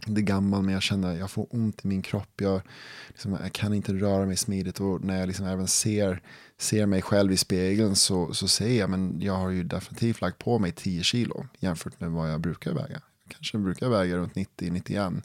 inte 0.08 0.22
gammal 0.22 0.62
men 0.62 0.74
jag 0.74 0.84
känner 0.84 1.14
att 1.14 1.20
jag 1.20 1.32
får 1.32 1.48
ont 1.50 1.86
i 1.86 1.88
min 1.88 2.02
kropp. 2.02 2.42
Jag, 2.42 2.62
liksom, 3.08 3.38
jag 3.42 3.54
kan 3.54 3.74
inte 3.74 3.94
röra 3.94 4.26
mig 4.26 4.38
smidigt 4.38 4.80
och 4.80 5.04
när 5.04 5.20
jag 5.20 5.28
liksom 5.28 5.46
även 5.46 5.68
ser, 5.68 6.22
ser 6.58 6.86
mig 6.86 7.02
själv 7.02 7.32
i 7.32 7.38
spegeln 7.38 7.96
så, 7.96 8.34
så 8.34 8.48
ser 8.48 8.80
jag 8.80 8.90
men 8.90 9.22
jag 9.22 9.34
har 9.34 9.50
ju 9.50 9.64
definitivt 9.64 10.22
lagt 10.22 10.40
på 10.40 10.60
mig 10.60 10.72
10 10.72 11.04
kilo 11.04 11.48
jämfört 11.60 12.00
med 12.00 12.12
vad 12.12 12.32
jag 12.32 12.42
brukar 12.42 12.74
väga. 12.74 13.02
Jag 13.24 13.36
kanske 13.36 13.58
brukar 13.58 13.90
väga 13.90 14.18
runt 14.18 14.34
90-91. 14.34 15.22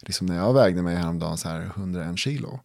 Liksom 0.00 0.26
när 0.26 0.36
jag 0.36 0.54
vägde 0.54 0.82
mig 0.82 0.96
häromdagen 0.96 1.38
så 1.38 1.48
här 1.48 1.60
101 1.76 2.18
kilo. 2.18 2.60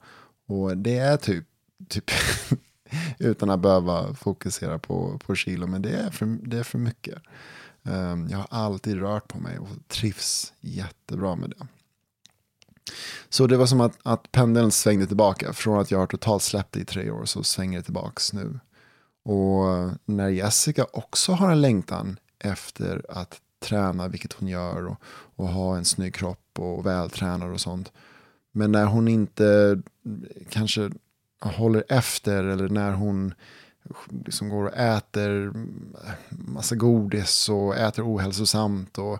Och 0.47 0.77
det 0.77 0.97
är 0.97 1.17
typ, 1.17 1.45
typ 1.87 2.11
utan 3.19 3.49
att 3.49 3.59
behöva 3.59 4.13
fokusera 4.13 4.79
på, 4.79 5.19
på 5.25 5.35
kilo, 5.35 5.67
men 5.67 5.81
det 5.81 5.89
är 5.89 6.09
för, 6.09 6.25
det 6.25 6.57
är 6.57 6.63
för 6.63 6.77
mycket. 6.77 7.21
Um, 7.83 8.27
jag 8.29 8.37
har 8.37 8.47
alltid 8.49 8.99
rört 8.99 9.27
på 9.27 9.39
mig 9.39 9.59
och 9.59 9.67
trivs 9.87 10.53
jättebra 10.59 11.35
med 11.35 11.49
det. 11.49 11.67
Så 13.29 13.47
det 13.47 13.57
var 13.57 13.65
som 13.65 13.81
att, 13.81 13.97
att 14.03 14.31
pendeln 14.31 14.71
svängde 14.71 15.07
tillbaka. 15.07 15.53
Från 15.53 15.79
att 15.79 15.91
jag 15.91 15.99
har 15.99 16.07
totalt 16.07 16.43
släppt 16.43 16.71
det 16.71 16.79
i 16.79 16.85
tre 16.85 17.11
år 17.11 17.25
så 17.25 17.43
svänger 17.43 17.77
det 17.77 17.83
tillbaka 17.83 18.21
nu. 18.33 18.59
Och 19.23 19.89
när 20.05 20.29
Jessica 20.29 20.85
också 20.93 21.31
har 21.31 21.51
en 21.51 21.61
längtan 21.61 22.19
efter 22.39 23.05
att 23.09 23.41
träna, 23.59 24.07
vilket 24.07 24.33
hon 24.33 24.47
gör, 24.47 24.87
och, 24.87 25.01
och 25.35 25.47
ha 25.47 25.77
en 25.77 25.85
snygg 25.85 26.15
kropp 26.15 26.59
och 26.59 26.85
vältränad 26.85 27.53
och 27.53 27.61
sånt. 27.61 27.91
Men 28.51 28.71
när 28.71 28.85
hon 28.85 29.07
inte 29.07 29.81
kanske 30.49 30.89
håller 31.41 31.83
efter 31.89 32.43
eller 32.43 32.69
när 32.69 32.91
hon 32.91 33.33
liksom 34.25 34.49
går 34.49 34.65
och 34.65 34.77
äter 34.77 35.53
massa 36.29 36.75
godis 36.75 37.49
och 37.49 37.77
äter 37.77 38.13
ohälsosamt 38.13 38.97
och, 38.97 39.19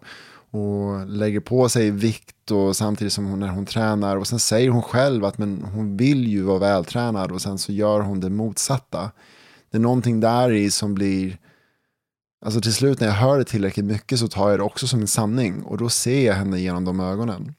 och 0.51 1.07
lägger 1.07 1.39
på 1.39 1.69
sig 1.69 1.91
vikt 1.91 2.51
och 2.51 2.75
samtidigt 2.75 3.13
som 3.13 3.25
hon, 3.25 3.39
när 3.39 3.47
hon 3.47 3.65
tränar 3.65 4.17
och 4.17 4.27
sen 4.27 4.39
säger 4.39 4.69
hon 4.69 4.81
själv 4.81 5.25
att 5.25 5.37
men 5.37 5.63
hon 5.63 5.97
vill 5.97 6.27
ju 6.27 6.41
vara 6.41 6.59
vältränad 6.59 7.31
och 7.31 7.41
sen 7.41 7.57
så 7.57 7.71
gör 7.71 8.01
hon 8.01 8.19
det 8.19 8.29
motsatta. 8.29 9.11
Det 9.69 9.77
är 9.77 9.81
någonting 9.81 10.19
där 10.19 10.51
i 10.51 10.71
som 10.71 10.93
blir, 10.93 11.37
alltså 12.45 12.61
till 12.61 12.73
slut 12.73 12.99
när 12.99 13.07
jag 13.07 13.13
hör 13.13 13.37
det 13.37 13.45
tillräckligt 13.45 13.85
mycket 13.85 14.19
så 14.19 14.27
tar 14.27 14.49
jag 14.49 14.59
det 14.59 14.63
också 14.63 14.87
som 14.87 15.01
en 15.01 15.07
sanning 15.07 15.63
och 15.63 15.77
då 15.77 15.89
ser 15.89 16.25
jag 16.25 16.33
henne 16.33 16.59
genom 16.59 16.85
de 16.85 16.99
ögonen. 16.99 17.55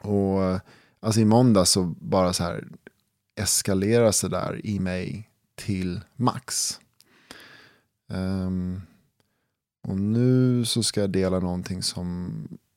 Och 0.00 0.60
alltså 1.00 1.20
i 1.20 1.24
måndag 1.24 1.64
så 1.64 1.94
bara 2.00 2.32
så 2.32 2.44
här 2.44 2.64
eskaleras 3.40 4.20
det 4.20 4.28
där 4.28 4.66
i 4.66 4.80
mig 4.80 5.28
till 5.54 6.00
max. 6.16 6.78
Um, 8.08 8.82
och 9.82 9.98
nu 9.98 10.64
så 10.64 10.82
ska 10.82 11.00
jag 11.00 11.10
dela 11.10 11.38
någonting 11.38 11.82
som 11.82 12.32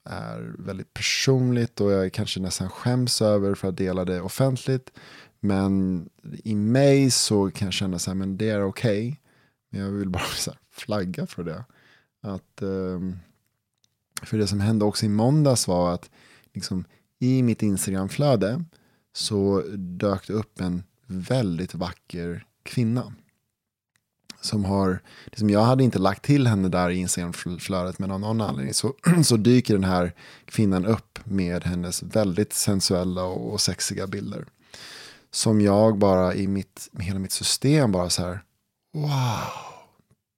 är 0.09 0.55
väldigt 0.59 0.93
personligt 0.93 1.81
och 1.81 1.91
jag 1.91 2.13
kanske 2.13 2.39
nästan 2.39 2.69
skäms 2.69 3.21
över 3.21 3.55
för 3.55 3.67
att 3.69 3.77
dela 3.77 4.05
det 4.05 4.21
offentligt. 4.21 4.91
Men 5.39 6.09
i 6.43 6.55
mig 6.55 7.11
så 7.11 7.51
kan 7.51 7.65
jag 7.65 7.73
känna 7.73 7.99
så 7.99 8.09
här, 8.09 8.15
men 8.15 8.37
det 8.37 8.49
är 8.49 8.63
okej. 8.63 9.07
Okay. 9.07 9.17
Men 9.69 9.81
jag 9.81 9.91
vill 9.91 10.09
bara 10.09 10.23
så 10.35 10.51
flagga 10.71 11.27
för 11.27 11.43
det. 11.43 11.63
Att, 12.21 12.61
ehm, 12.61 13.19
för 14.21 14.37
det 14.37 14.47
som 14.47 14.59
hände 14.59 14.85
också 14.85 15.05
i 15.05 15.09
måndags 15.09 15.67
var 15.67 15.93
att 15.93 16.09
liksom, 16.53 16.85
i 17.19 17.43
mitt 17.43 17.63
Instagramflöde 17.63 18.63
så 19.13 19.63
dök 19.77 20.27
det 20.27 20.33
upp 20.33 20.61
en 20.61 20.83
väldigt 21.07 21.75
vacker 21.75 22.45
kvinna. 22.63 23.13
Som 24.45 24.65
har, 24.65 25.01
liksom 25.25 25.49
jag 25.49 25.63
hade 25.63 25.83
inte 25.83 25.99
lagt 25.99 26.25
till 26.25 26.47
henne 26.47 26.69
där 26.69 26.89
i 26.89 26.95
Instagramflödet 26.95 27.99
men 27.99 28.11
av 28.11 28.19
någon 28.19 28.41
anledning 28.41 28.73
så, 28.73 28.93
så 29.23 29.37
dyker 29.37 29.73
den 29.73 29.83
här 29.83 30.13
kvinnan 30.45 30.85
upp 30.85 31.19
med 31.23 31.63
hennes 31.63 32.03
väldigt 32.03 32.53
sensuella 32.53 33.23
och 33.23 33.61
sexiga 33.61 34.07
bilder. 34.07 34.45
Som 35.31 35.61
jag 35.61 35.97
bara 35.97 36.35
i 36.35 36.47
mitt, 36.47 36.89
hela 36.99 37.19
mitt 37.19 37.31
system 37.31 37.91
bara 37.91 38.09
så 38.09 38.21
här, 38.21 38.43
wow, 38.93 39.51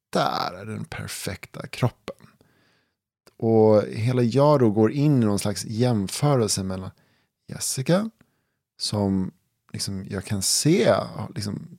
där 0.09 0.53
är 0.61 0.65
den 0.65 0.85
perfekta 0.85 1.67
kroppen. 1.67 2.15
Och 3.37 3.83
hela 3.83 4.21
jag 4.21 4.59
då 4.59 4.69
går 4.69 4.91
in 4.91 5.23
i 5.23 5.25
någon 5.25 5.39
slags 5.39 5.65
jämförelse 5.65 6.63
mellan 6.63 6.91
Jessica, 7.47 8.09
som 8.79 9.31
liksom 9.73 10.05
jag 10.09 10.25
kan 10.25 10.41
se 10.41 10.95
liksom, 11.35 11.77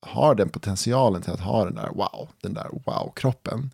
har 0.00 0.34
den 0.34 0.48
potentialen 0.48 1.22
till 1.22 1.32
att 1.32 1.40
ha 1.40 1.64
den 1.64 1.74
där 1.74 1.90
wow, 1.94 2.28
den 2.40 2.54
där 2.54 2.68
wow-kroppen. 2.86 3.70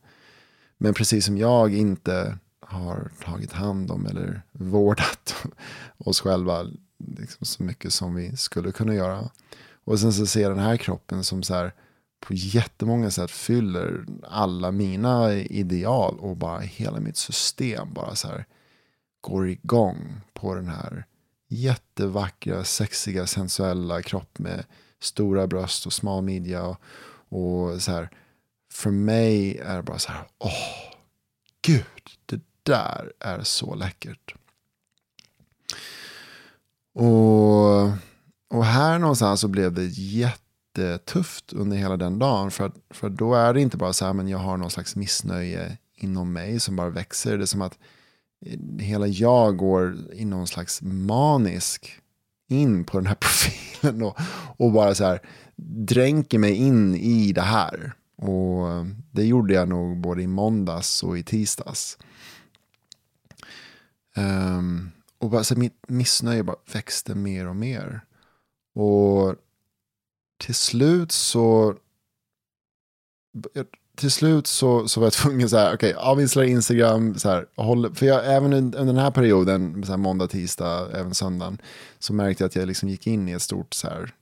Men 0.78 0.94
precis 0.94 1.26
som 1.26 1.38
jag 1.38 1.74
inte 1.74 2.38
har 2.60 3.10
tagit 3.24 3.52
hand 3.52 3.90
om 3.90 4.06
eller 4.06 4.42
vårdat 4.52 5.34
oss 5.98 6.20
själva 6.20 6.66
liksom 6.98 7.46
så 7.46 7.62
mycket 7.62 7.92
som 7.92 8.14
vi 8.14 8.36
skulle 8.36 8.72
kunna 8.72 8.94
göra. 8.94 9.30
Och 9.84 10.00
sen 10.00 10.12
så 10.12 10.26
ser 10.26 10.42
jag 10.42 10.50
den 10.50 10.64
här 10.64 10.76
kroppen 10.76 11.24
som 11.24 11.42
så 11.42 11.54
här 11.54 11.72
på 12.20 12.34
jättemånga 12.34 13.10
sätt 13.10 13.30
fyller 13.30 14.06
alla 14.22 14.70
mina 14.70 15.34
ideal 15.34 16.18
och 16.18 16.36
bara 16.36 16.60
hela 16.60 17.00
mitt 17.00 17.16
system 17.16 17.94
bara 17.94 18.14
så 18.14 18.28
här 18.28 18.46
går 19.20 19.48
igång 19.48 20.20
på 20.32 20.54
den 20.54 20.68
här 20.68 21.06
jättevackra, 21.48 22.64
sexiga, 22.64 23.26
sensuella 23.26 24.02
kropp 24.02 24.38
med 24.38 24.64
stora 25.00 25.46
bröst 25.46 25.86
och 25.86 25.92
smal 25.92 26.22
midja. 26.22 26.66
Och, 26.66 26.80
och 27.28 27.82
så 27.82 27.92
här, 27.92 28.10
för 28.72 28.90
mig 28.90 29.58
är 29.58 29.76
det 29.76 29.82
bara 29.82 29.98
så 29.98 30.12
här, 30.12 30.24
åh, 30.38 30.94
gud, 31.62 31.84
det 32.26 32.40
där 32.62 33.12
är 33.20 33.42
så 33.42 33.74
läckert. 33.74 34.34
Och, 36.94 37.82
och 38.48 38.64
här 38.64 38.98
någonstans 38.98 39.40
så 39.40 39.48
blev 39.48 39.72
det 39.72 39.84
jättetufft 39.86 41.52
under 41.52 41.76
hela 41.76 41.96
den 41.96 42.18
dagen. 42.18 42.50
För, 42.50 42.72
för 42.90 43.08
då 43.08 43.34
är 43.34 43.54
det 43.54 43.60
inte 43.60 43.76
bara 43.76 43.92
så 43.92 44.06
här, 44.06 44.12
men 44.12 44.28
jag 44.28 44.38
har 44.38 44.56
någon 44.56 44.70
slags 44.70 44.96
missnöje 44.96 45.78
inom 45.94 46.32
mig 46.32 46.60
som 46.60 46.76
bara 46.76 46.90
växer. 46.90 47.38
Det 47.38 47.44
är 47.44 47.46
som 47.46 47.62
att 47.62 47.78
eh, 48.46 48.58
hela 48.78 49.06
jag 49.06 49.56
går 49.56 49.96
i 50.12 50.24
någon 50.24 50.46
slags 50.46 50.82
manisk 50.82 52.00
in 52.48 52.84
på 52.84 52.98
den 52.98 53.06
här 53.06 53.14
profilen 53.20 54.02
och, 54.02 54.18
och 54.56 54.72
bara 54.72 54.94
så 54.94 55.04
här 55.04 55.20
dränker 55.86 56.38
mig 56.38 56.54
in 56.54 56.94
i 56.94 57.32
det 57.32 57.42
här. 57.42 57.92
Och 58.16 58.70
eh, 58.70 58.84
det 59.10 59.24
gjorde 59.24 59.54
jag 59.54 59.68
nog 59.68 60.00
både 60.00 60.22
i 60.22 60.26
måndags 60.26 61.02
och 61.02 61.18
i 61.18 61.22
tisdags. 61.22 61.98
Um, 64.16 64.90
och 65.18 65.30
bara, 65.30 65.44
så 65.44 65.58
mitt 65.58 65.88
missnöje 65.88 66.42
bara 66.42 66.56
växte 66.72 67.14
mer 67.14 67.48
och 67.48 67.56
mer. 67.56 68.00
Och 68.74 69.34
till 70.38 70.54
slut 70.54 71.12
så 71.12 71.76
till 73.96 74.10
slut 74.10 74.46
så, 74.46 74.88
så 74.88 75.00
var 75.00 75.06
jag 75.06 75.12
tvungen 75.22 75.48
så 75.48 75.56
här, 75.56 75.74
okej, 75.74 75.94
okay, 75.94 76.04
avinstallera 76.04 76.50
Instagram, 76.50 77.14
så 77.14 77.28
här, 77.28 77.46
håll, 77.56 77.94
för 77.94 78.06
jag, 78.06 78.34
även 78.36 78.52
under 78.52 78.84
den 78.84 78.96
här 78.96 79.10
perioden, 79.10 79.84
så 79.84 79.92
här, 79.92 79.96
måndag, 79.96 80.28
tisdag, 80.28 80.88
även 80.92 81.14
söndagen, 81.14 81.58
så 81.98 82.12
märkte 82.12 82.44
jag 82.44 82.48
att 82.48 82.56
jag 82.56 82.68
liksom 82.68 82.88
gick 82.88 83.06
in 83.06 83.28
i 83.28 83.32
ett 83.32 83.42
stort 83.42 83.74
så 83.74 83.88
här, 83.88 84.14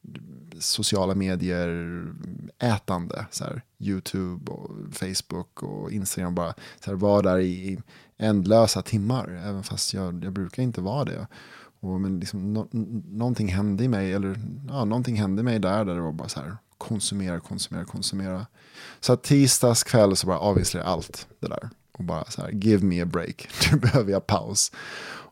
sociala 0.59 1.15
medier 1.15 2.05
ätande, 2.59 3.27
så 3.31 3.45
här, 3.45 3.63
YouTube 3.79 4.53
och 4.53 4.71
Facebook 4.93 5.63
och 5.63 5.93
Instagram, 5.93 6.35
bara 6.35 6.55
så 6.85 6.91
här, 6.91 6.95
var 6.95 7.23
där 7.23 7.39
i 7.39 7.79
ändlösa 8.19 8.83
timmar, 8.83 9.43
även 9.45 9.63
fast 9.63 9.95
jag, 9.95 10.25
jag 10.25 10.33
brukar 10.33 10.63
inte 10.63 10.81
vara 10.81 11.05
det. 11.05 11.27
Och, 11.81 12.01
men 12.01 12.21
liksom, 12.21 12.53
no, 12.53 12.69
någonting 13.09 13.49
hände 13.49 13.85
i 13.85 13.89
mig, 13.89 14.13
eller 14.13 14.41
ja, 14.69 14.85
någonting 14.85 15.17
hände 15.17 15.41
i 15.41 15.45
mig 15.45 15.59
där, 15.59 15.85
där 15.85 15.95
det 15.95 16.01
var 16.01 16.13
bara 16.13 16.29
så 16.29 16.41
här, 16.41 16.57
konsumera, 16.79 17.41
konsumera, 17.41 17.85
konsumera. 17.85 18.47
Så 19.01 19.13
att 19.13 19.23
tisdags 19.23 19.83
kväll 19.83 20.17
så 20.17 20.27
bara 20.27 20.39
avvisade 20.39 20.85
jag 20.85 20.93
allt 20.93 21.29
det 21.41 21.49
där. 21.49 21.71
Och 21.93 22.05
bara 22.05 22.25
så 22.25 22.43
här, 22.43 22.51
give 22.51 22.85
me 22.85 23.03
a 23.03 23.07
break. 23.07 23.49
Nu 23.73 23.79
behöver 23.79 24.13
jag 24.13 24.27
paus. 24.27 24.73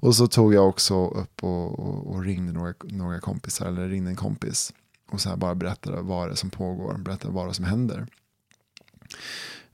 Och 0.03 0.15
så 0.15 0.27
tog 0.27 0.55
jag 0.55 0.69
också 0.69 1.09
upp 1.09 1.45
och, 1.45 1.79
och, 1.79 2.07
och, 2.07 2.23
ringde 2.23 2.53
några, 2.53 2.75
några 2.83 3.21
kompisar, 3.21 3.67
eller 3.67 3.89
ringde 3.89 4.11
en 4.11 4.17
kompis. 4.17 4.73
Och 5.11 5.21
så 5.21 5.29
här 5.29 5.37
bara 5.37 5.55
berättade 5.55 6.03
vad 6.03 6.29
det 6.29 6.33
är 6.33 6.37
som 6.37 6.51
pågår, 6.51 6.99
berättade 6.99 7.35
vad 7.35 7.47
det 7.47 7.51
är 7.51 7.53
som 7.53 7.65
händer 7.65 8.07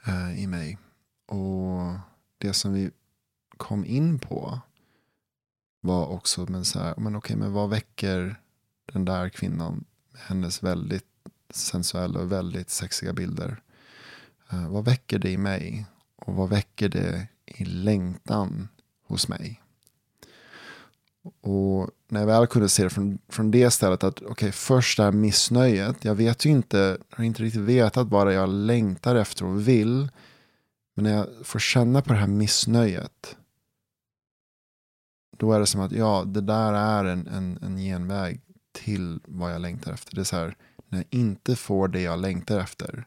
eh, 0.06 0.42
i 0.42 0.46
mig. 0.46 0.78
Och 1.28 1.98
det 2.38 2.52
som 2.52 2.72
vi 2.72 2.90
kom 3.56 3.84
in 3.84 4.18
på 4.18 4.60
var 5.80 6.06
också, 6.06 6.46
men 6.48 6.64
så 6.64 6.78
här, 6.78 6.94
men 6.96 7.16
okej, 7.16 7.36
men 7.36 7.52
vad 7.52 7.70
väcker 7.70 8.40
den 8.92 9.04
där 9.04 9.28
kvinnan, 9.28 9.84
hennes 10.16 10.62
väldigt 10.62 11.04
sensuella 11.50 12.20
och 12.20 12.32
väldigt 12.32 12.70
sexiga 12.70 13.12
bilder. 13.12 13.62
Eh, 14.52 14.68
vad 14.68 14.84
väcker 14.84 15.18
det 15.18 15.30
i 15.30 15.36
mig? 15.36 15.86
Och 16.16 16.34
vad 16.34 16.48
väcker 16.48 16.88
det 16.88 17.28
i 17.46 17.64
längtan 17.64 18.68
hos 19.06 19.28
mig? 19.28 19.62
Och 21.40 21.90
när 22.08 22.20
jag 22.20 22.26
väl 22.26 22.46
kunde 22.46 22.68
se 22.68 22.84
det 22.84 22.90
från, 22.90 23.18
från 23.28 23.50
det 23.50 23.70
stället 23.70 24.04
att 24.04 24.18
okej, 24.18 24.30
okay, 24.30 24.52
först 24.52 24.96
det 24.96 25.02
här 25.02 25.12
missnöjet. 25.12 26.04
Jag 26.04 26.14
vet 26.14 26.44
ju 26.44 26.50
inte, 26.50 26.98
har 27.10 27.24
inte 27.24 27.42
riktigt 27.42 27.62
vetat 27.62 28.08
vad 28.08 28.26
det 28.26 28.32
jag 28.32 28.48
längtar 28.48 29.14
efter 29.14 29.44
och 29.44 29.68
vill. 29.68 30.08
Men 30.94 31.04
när 31.04 31.12
jag 31.12 31.26
får 31.42 31.58
känna 31.58 32.02
på 32.02 32.12
det 32.12 32.18
här 32.18 32.26
missnöjet. 32.26 33.36
Då 35.36 35.52
är 35.52 35.60
det 35.60 35.66
som 35.66 35.80
att 35.80 35.92
ja, 35.92 36.24
det 36.26 36.40
där 36.40 36.72
är 36.72 37.04
en, 37.04 37.26
en, 37.26 37.58
en 37.62 37.76
genväg 37.76 38.40
till 38.72 39.20
vad 39.24 39.52
jag 39.52 39.60
längtar 39.60 39.92
efter. 39.92 40.14
Det 40.14 40.20
är 40.20 40.24
så 40.24 40.36
här, 40.36 40.56
när 40.88 40.98
jag 40.98 41.06
inte 41.10 41.56
får 41.56 41.88
det 41.88 42.00
jag 42.00 42.18
längtar 42.18 42.58
efter 42.60 43.06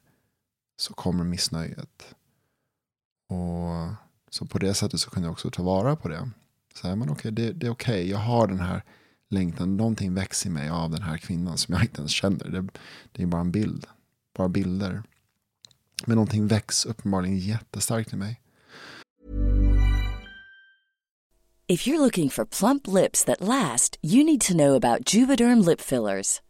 så 0.81 0.93
kommer 0.93 1.23
missnöjet. 1.23 2.15
Och 3.27 3.93
så 4.29 4.45
på 4.45 4.59
det 4.59 4.73
sättet 4.73 4.99
så 4.99 5.09
kunde 5.09 5.27
jag 5.27 5.33
också 5.33 5.49
ta 5.49 5.63
vara 5.63 5.95
på 5.95 6.07
det. 6.07 6.29
Så 6.75 6.87
här, 6.87 6.95
men 6.95 7.09
okej, 7.09 7.31
det, 7.31 7.51
det 7.51 7.67
är 7.67 7.71
okej, 7.71 8.01
okay. 8.01 8.09
jag 8.09 8.17
har 8.17 8.47
den 8.47 8.59
här 8.59 8.83
längtan, 9.29 9.77
någonting 9.77 10.13
växer 10.13 10.49
i 10.49 10.53
mig 10.53 10.69
av 10.69 10.89
den 10.91 11.01
här 11.01 11.17
kvinnan 11.17 11.57
som 11.57 11.73
jag 11.73 11.83
inte 11.83 12.01
ens 12.01 12.11
känner. 12.11 12.49
Det, 12.49 12.67
det 13.11 13.23
är 13.23 13.27
bara 13.27 13.41
en 13.41 13.51
bild, 13.51 13.85
bara 14.37 14.49
bilder. 14.49 15.03
Men 16.05 16.15
någonting 16.15 16.47
väcks 16.47 16.85
uppenbarligen 16.85 17.37
jättestarkt 17.37 18.13
i 18.13 18.15
mig. 18.15 18.41
If 21.67 21.87
you're 21.87 21.99
looking 21.99 22.29
for 22.29 22.45
plump 22.45 22.87
lips 22.87 23.23
that 23.23 23.41
last, 23.41 23.99
you 24.01 24.23
need 24.23 24.41
to 24.41 24.53
know 24.53 24.75
about 24.75 25.13
Juvederm 25.13 25.65
lip 25.65 25.81
fillers. 25.81 26.41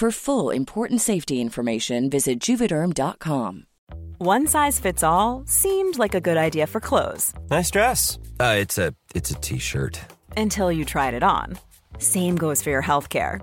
For 0.00 0.10
full 0.10 0.48
important 0.48 1.02
safety 1.02 1.42
information, 1.42 2.08
visit 2.08 2.40
juvederm.com. 2.40 3.66
One 4.16 4.46
size 4.46 4.80
fits 4.80 5.02
all 5.02 5.42
seemed 5.46 5.98
like 5.98 6.14
a 6.14 6.22
good 6.22 6.38
idea 6.38 6.66
for 6.66 6.80
clothes. 6.80 7.34
Nice 7.50 7.70
dress. 7.70 8.18
Uh, 8.40 8.56
it's 8.60 8.78
a 8.78 8.94
it's 9.14 9.30
a 9.30 9.34
t-shirt. 9.34 10.00
Until 10.38 10.72
you 10.72 10.86
tried 10.86 11.12
it 11.12 11.22
on. 11.22 11.58
Same 11.98 12.36
goes 12.36 12.62
for 12.62 12.70
your 12.70 12.80
health 12.80 13.10
care. 13.10 13.42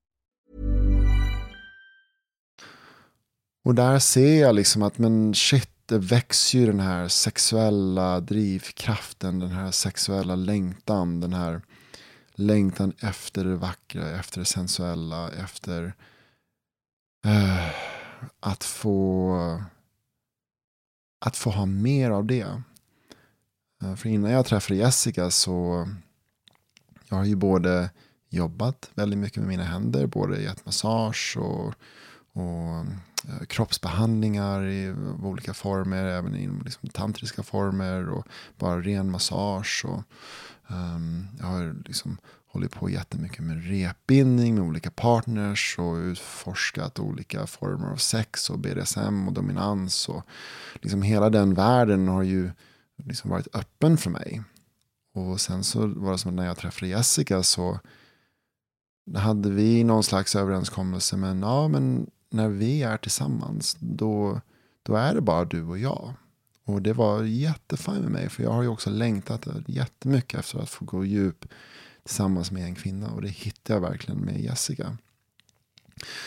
Och 3.63 3.75
där 3.75 3.99
ser 3.99 4.41
jag 4.41 4.55
liksom 4.55 4.81
att 4.81 4.97
men 4.97 5.33
shit, 5.33 5.69
det 5.85 5.97
växer 5.97 6.59
ju 6.59 6.65
den 6.65 6.79
här 6.79 7.07
sexuella 7.07 8.19
drivkraften, 8.19 9.39
den 9.39 9.51
här 9.51 9.71
sexuella 9.71 10.35
längtan, 10.35 11.19
den 11.19 11.33
här 11.33 11.61
längtan 12.33 12.93
efter 12.99 13.45
det 13.45 13.55
vackra, 13.55 14.19
efter 14.19 14.39
det 14.39 14.45
sensuella, 14.45 15.31
efter 15.31 15.93
uh, 17.25 17.69
att 18.39 18.63
få 18.63 19.63
att 21.25 21.37
få 21.37 21.49
ha 21.49 21.65
mer 21.65 22.11
av 22.11 22.25
det. 22.25 22.61
Uh, 23.83 23.95
för 23.95 24.09
innan 24.09 24.31
jag 24.31 24.45
träffade 24.45 24.79
Jessica 24.79 25.31
så 25.31 25.87
jag 27.09 27.17
har 27.17 27.25
ju 27.25 27.35
både 27.35 27.89
jobbat 28.29 28.91
väldigt 28.93 29.19
mycket 29.19 29.37
med 29.37 29.47
mina 29.47 29.63
händer, 29.63 30.07
både 30.07 30.41
gett 30.41 30.65
massage 30.65 31.37
och, 31.37 31.73
och 32.33 32.85
Eh, 33.27 33.45
kroppsbehandlingar 33.45 34.65
i 34.65 34.95
olika 35.23 35.53
former, 35.53 36.05
även 36.05 36.35
inom 36.35 36.61
liksom 36.61 36.89
tantriska 36.89 37.43
former 37.43 38.09
och 38.09 38.27
bara 38.57 38.81
ren 38.81 39.11
massage. 39.11 39.85
Och, 39.85 40.03
um, 40.67 41.27
jag 41.39 41.45
har 41.45 41.75
liksom 41.85 42.17
hållit 42.47 42.71
på 42.71 42.89
jättemycket 42.89 43.39
med 43.39 43.67
repbindning 43.69 44.55
med 44.55 44.63
olika 44.63 44.91
partners 44.91 45.75
och 45.79 45.95
utforskat 45.95 46.99
olika 46.99 47.47
former 47.47 47.91
av 47.91 47.97
sex 47.97 48.49
och 48.49 48.59
BDSM 48.59 49.27
och 49.27 49.33
dominans. 49.33 50.09
Och 50.09 50.23
liksom 50.81 51.01
hela 51.01 51.29
den 51.29 51.53
världen 51.53 52.07
har 52.07 52.23
ju 52.23 52.51
liksom 53.03 53.29
varit 53.29 53.55
öppen 53.55 53.97
för 53.97 54.09
mig. 54.09 54.43
Och 55.13 55.41
sen 55.41 55.63
så 55.63 55.87
var 55.87 56.11
det 56.11 56.17
som 56.17 56.35
när 56.35 56.45
jag 56.45 56.57
träffade 56.57 56.87
Jessica 56.87 57.43
så 57.43 57.79
hade 59.15 59.49
vi 59.49 59.83
någon 59.83 60.03
slags 60.03 60.35
överenskommelse. 60.35 61.17
Men 61.17 61.41
ja, 61.41 61.67
men 61.67 62.07
när 62.31 62.49
vi 62.49 62.83
är 62.83 62.97
tillsammans 62.97 63.77
då, 63.79 64.41
då 64.83 64.95
är 64.95 65.15
det 65.15 65.21
bara 65.21 65.45
du 65.45 65.63
och 65.63 65.77
jag. 65.77 66.13
Och 66.63 66.81
det 66.81 66.93
var 66.93 67.23
jättefint 67.23 68.01
med 68.01 68.11
mig. 68.11 68.29
För 68.29 68.43
jag 68.43 68.51
har 68.51 68.61
ju 68.61 68.67
också 68.67 68.89
längtat 68.89 69.47
jättemycket 69.67 70.39
efter 70.39 70.59
att 70.59 70.69
få 70.69 70.85
gå 70.85 71.05
djup 71.05 71.45
tillsammans 72.03 72.51
med 72.51 72.63
en 72.63 72.75
kvinna. 72.75 73.11
Och 73.11 73.21
det 73.21 73.29
hittade 73.29 73.73
jag 73.73 73.89
verkligen 73.89 74.19
med 74.19 74.41
Jessica. 74.41 74.97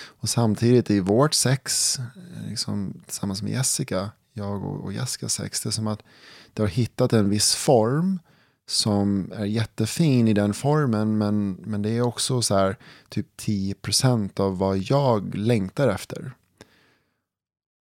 Och 0.05 0.28
samtidigt 0.28 0.90
i 0.90 1.00
vårt 1.00 1.34
sex, 1.34 1.98
liksom, 2.48 3.02
tillsammans 3.07 3.42
med 3.42 3.52
Jessica, 3.52 4.11
jag 4.32 4.64
och, 4.64 4.84
och 4.84 4.92
Jessica 4.92 5.28
sex, 5.28 5.61
det 5.61 5.68
är 5.68 5.70
som 5.70 5.86
att 5.86 6.02
det 6.52 6.62
har 6.62 6.68
hittat 6.68 7.12
en 7.12 7.30
viss 7.30 7.55
form 7.55 8.18
som 8.66 9.32
är 9.34 9.44
jättefin 9.44 10.28
i 10.28 10.32
den 10.32 10.54
formen 10.54 11.18
men, 11.18 11.52
men 11.52 11.82
det 11.82 11.90
är 11.90 12.02
också 12.02 12.42
så 12.42 12.56
här 12.56 12.76
typ 13.08 13.26
10% 13.40 14.40
av 14.40 14.58
vad 14.58 14.78
jag 14.78 15.34
längtar 15.34 15.88
efter. 15.88 16.32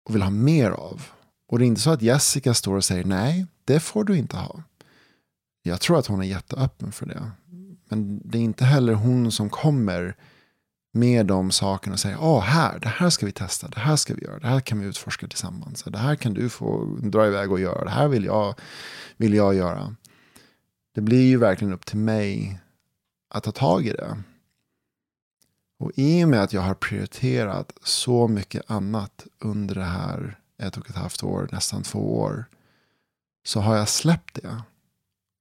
Och 0.05 0.15
vill 0.15 0.21
ha 0.21 0.29
mer 0.29 0.71
av. 0.71 1.01
Och 1.49 1.59
det 1.59 1.65
är 1.65 1.67
inte 1.67 1.81
så 1.81 1.89
att 1.89 2.01
Jessica 2.01 2.53
står 2.53 2.75
och 2.75 2.85
säger 2.85 3.03
nej, 3.03 3.45
det 3.65 3.79
får 3.79 4.03
du 4.03 4.17
inte 4.17 4.37
ha. 4.37 4.63
Jag 5.63 5.81
tror 5.81 5.99
att 5.99 6.07
hon 6.07 6.21
är 6.21 6.25
jätteöppen 6.25 6.91
för 6.91 7.05
det. 7.05 7.31
Men 7.89 8.21
det 8.23 8.37
är 8.37 8.41
inte 8.41 8.65
heller 8.65 8.93
hon 8.93 9.31
som 9.31 9.49
kommer 9.49 10.15
med 10.93 11.25
de 11.25 11.51
sakerna 11.51 11.93
och 11.93 11.99
säger, 11.99 12.17
åh 12.21 12.41
här, 12.41 12.79
det 12.79 12.87
här 12.87 13.09
ska 13.09 13.25
vi 13.25 13.31
testa, 13.31 13.67
det 13.67 13.79
här 13.79 13.95
ska 13.95 14.13
vi 14.13 14.23
göra, 14.23 14.39
det 14.39 14.47
här 14.47 14.59
kan 14.59 14.79
vi 14.79 14.85
utforska 14.85 15.27
tillsammans, 15.27 15.83
det 15.83 15.97
här 15.97 16.15
kan 16.15 16.33
du 16.33 16.49
få 16.49 16.97
dra 17.01 17.27
iväg 17.27 17.51
och 17.51 17.59
göra, 17.59 17.83
det 17.83 17.89
här 17.89 18.07
vill 18.07 18.25
jag, 18.25 18.55
vill 19.17 19.33
jag 19.33 19.55
göra. 19.55 19.95
Det 20.97 21.01
blir 21.01 21.27
ju 21.27 21.37
verkligen 21.37 21.73
upp 21.73 21.85
till 21.85 21.97
mig 21.97 22.59
att 23.29 23.43
ta 23.43 23.51
tag 23.51 23.85
i 23.85 23.91
det. 23.91 24.17
Och 25.79 25.91
i 25.95 26.23
och 26.23 26.29
med 26.29 26.43
att 26.43 26.53
jag 26.53 26.61
har 26.61 26.73
prioriterat 26.73 27.73
så 27.83 28.27
mycket 28.27 28.71
annat 28.71 29.27
under 29.39 29.75
det 29.75 29.83
här 29.83 30.39
ett 30.57 30.77
och 30.77 30.89
ett 30.89 30.95
halvt 30.95 31.23
år, 31.23 31.49
nästan 31.51 31.83
två 31.83 32.19
år, 32.19 32.45
så 33.45 33.59
har 33.59 33.75
jag 33.75 33.89
släppt 33.89 34.43
det. 34.43 34.61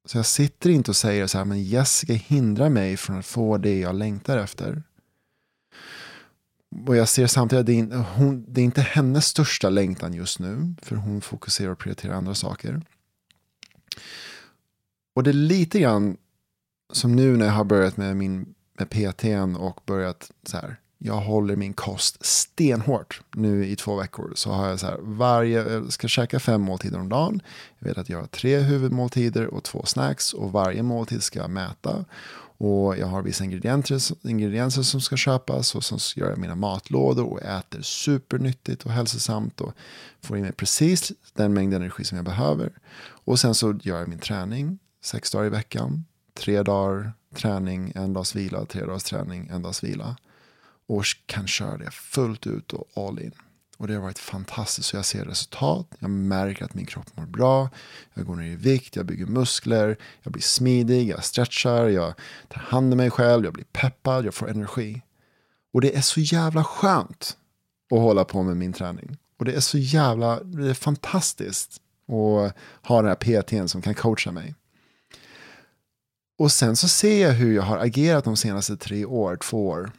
Så 0.04 0.18
jag 0.18 0.26
sitter 0.26 0.70
inte 0.70 0.90
och 0.90 0.96
säger 0.96 1.26
så 1.26 1.38
här, 1.38 1.44
men 1.44 1.62
Jessica 1.62 2.12
hindrar 2.12 2.68
mig 2.68 2.96
från 2.96 3.18
att 3.18 3.26
få 3.26 3.58
det 3.58 3.78
jag 3.80 3.94
längtar 3.94 4.38
efter. 4.38 4.82
Och 6.86 6.96
jag 6.96 7.08
ser 7.08 7.26
samtidigt 7.26 7.60
att 7.60 7.66
det 7.66 7.96
är, 7.96 8.02
hon, 8.02 8.44
det 8.48 8.60
är 8.60 8.64
inte 8.64 8.80
hennes 8.80 9.26
största 9.26 9.70
längtan 9.70 10.14
just 10.14 10.38
nu, 10.38 10.74
för 10.82 10.96
hon 10.96 11.20
fokuserar 11.20 11.70
och 11.70 11.78
prioriterar 11.78 12.14
andra 12.14 12.34
saker. 12.34 12.82
Och 15.16 15.22
det 15.22 15.30
är 15.30 15.34
lite 15.34 15.80
grann 15.80 16.16
som 16.92 17.16
nu 17.16 17.36
när 17.36 17.46
jag 17.46 17.52
har 17.52 17.64
börjat 17.64 17.96
med 17.96 18.16
min 18.16 18.54
med 18.78 18.90
PTn 18.90 19.56
och 19.56 19.80
börjat 19.86 20.30
så 20.46 20.56
här. 20.56 20.76
Jag 20.98 21.14
håller 21.14 21.56
min 21.56 21.72
kost 21.72 22.26
stenhårt 22.26 23.22
nu 23.34 23.66
i 23.66 23.76
två 23.76 23.96
veckor. 23.96 24.32
Så 24.34 24.50
har 24.50 24.68
jag 24.68 24.80
så 24.80 24.86
här 24.86 24.98
varje, 25.00 25.72
jag 25.72 25.92
ska 25.92 26.08
käka 26.08 26.40
fem 26.40 26.60
måltider 26.60 27.00
om 27.00 27.08
dagen. 27.08 27.42
Jag 27.78 27.88
vet 27.88 27.98
att 27.98 28.08
jag 28.08 28.20
har 28.20 28.26
tre 28.26 28.58
huvudmåltider 28.58 29.46
och 29.46 29.62
två 29.62 29.84
snacks 29.84 30.32
och 30.32 30.52
varje 30.52 30.82
måltid 30.82 31.22
ska 31.22 31.38
jag 31.38 31.50
mäta. 31.50 32.04
Och 32.58 32.96
jag 32.96 33.06
har 33.06 33.22
vissa 33.22 33.44
ingredienser, 33.44 34.28
ingredienser 34.28 34.82
som 34.82 35.00
ska 35.00 35.16
köpas 35.16 35.74
och 35.74 35.84
så 35.84 36.20
gör 36.20 36.30
jag 36.30 36.38
mina 36.38 36.54
matlådor 36.54 37.24
och 37.24 37.42
äter 37.42 37.82
supernyttigt 37.82 38.82
och 38.82 38.90
hälsosamt 38.90 39.60
och 39.60 39.72
får 40.20 40.38
i 40.38 40.42
mig 40.42 40.52
precis 40.52 41.12
den 41.34 41.54
mängd 41.54 41.74
energi 41.74 42.04
som 42.04 42.16
jag 42.16 42.24
behöver. 42.24 42.72
Och 43.08 43.38
sen 43.38 43.54
så 43.54 43.78
gör 43.82 43.98
jag 43.98 44.08
min 44.08 44.18
träning 44.18 44.78
sex 45.06 45.30
dagar 45.30 45.46
i 45.46 45.48
veckan. 45.48 46.04
Tre 46.34 46.62
dagar 46.62 47.12
träning, 47.34 47.92
en 47.94 48.12
dags 48.12 48.34
vila, 48.34 48.64
tre 48.64 48.80
dagars 48.80 49.02
träning, 49.02 49.48
en 49.52 49.62
dags 49.62 49.84
vila. 49.84 50.16
Och 50.88 51.04
kan 51.26 51.46
köra 51.46 51.76
det 51.76 51.90
fullt 51.90 52.46
ut 52.46 52.72
och 52.72 53.06
all 53.08 53.20
in. 53.20 53.32
Och 53.76 53.88
det 53.88 53.94
har 53.94 54.02
varit 54.02 54.18
fantastiskt. 54.18 54.88
Så 54.88 54.96
jag 54.96 55.04
ser 55.04 55.24
resultat. 55.24 55.86
Jag 55.98 56.10
märker 56.10 56.64
att 56.64 56.74
min 56.74 56.86
kropp 56.86 57.16
mår 57.16 57.26
bra. 57.26 57.70
Jag 58.14 58.26
går 58.26 58.36
ner 58.36 58.52
i 58.52 58.56
vikt, 58.56 58.96
jag 58.96 59.06
bygger 59.06 59.26
muskler. 59.26 59.96
Jag 60.22 60.32
blir 60.32 60.42
smidig, 60.42 61.08
jag 61.08 61.24
stretchar, 61.24 61.88
jag 61.88 62.14
tar 62.48 62.60
hand 62.60 62.92
om 62.92 62.96
mig 62.96 63.10
själv. 63.10 63.44
Jag 63.44 63.54
blir 63.54 63.64
peppad, 63.64 64.24
jag 64.24 64.34
får 64.34 64.50
energi. 64.50 65.02
Och 65.72 65.80
det 65.80 65.96
är 65.96 66.00
så 66.00 66.20
jävla 66.20 66.64
skönt 66.64 67.36
att 67.90 67.98
hålla 67.98 68.24
på 68.24 68.42
med 68.42 68.56
min 68.56 68.72
träning. 68.72 69.16
Och 69.38 69.44
det 69.44 69.52
är 69.52 69.60
så 69.60 69.78
jävla, 69.78 70.42
det 70.42 70.70
är 70.70 70.74
fantastiskt 70.74 71.80
att 72.08 72.56
ha 72.88 73.02
den 73.02 73.08
här 73.08 73.42
PTn 73.42 73.68
som 73.68 73.82
kan 73.82 73.94
coacha 73.94 74.32
mig. 74.32 74.54
Och 76.38 76.52
sen 76.52 76.76
så 76.76 76.88
ser 76.88 77.22
jag 77.22 77.32
hur 77.32 77.54
jag 77.54 77.62
har 77.62 77.78
agerat 77.78 78.24
de 78.24 78.36
senaste 78.36 78.76
tre 78.76 79.04
år, 79.04 79.36
två 79.36 79.68
år. 79.68 79.90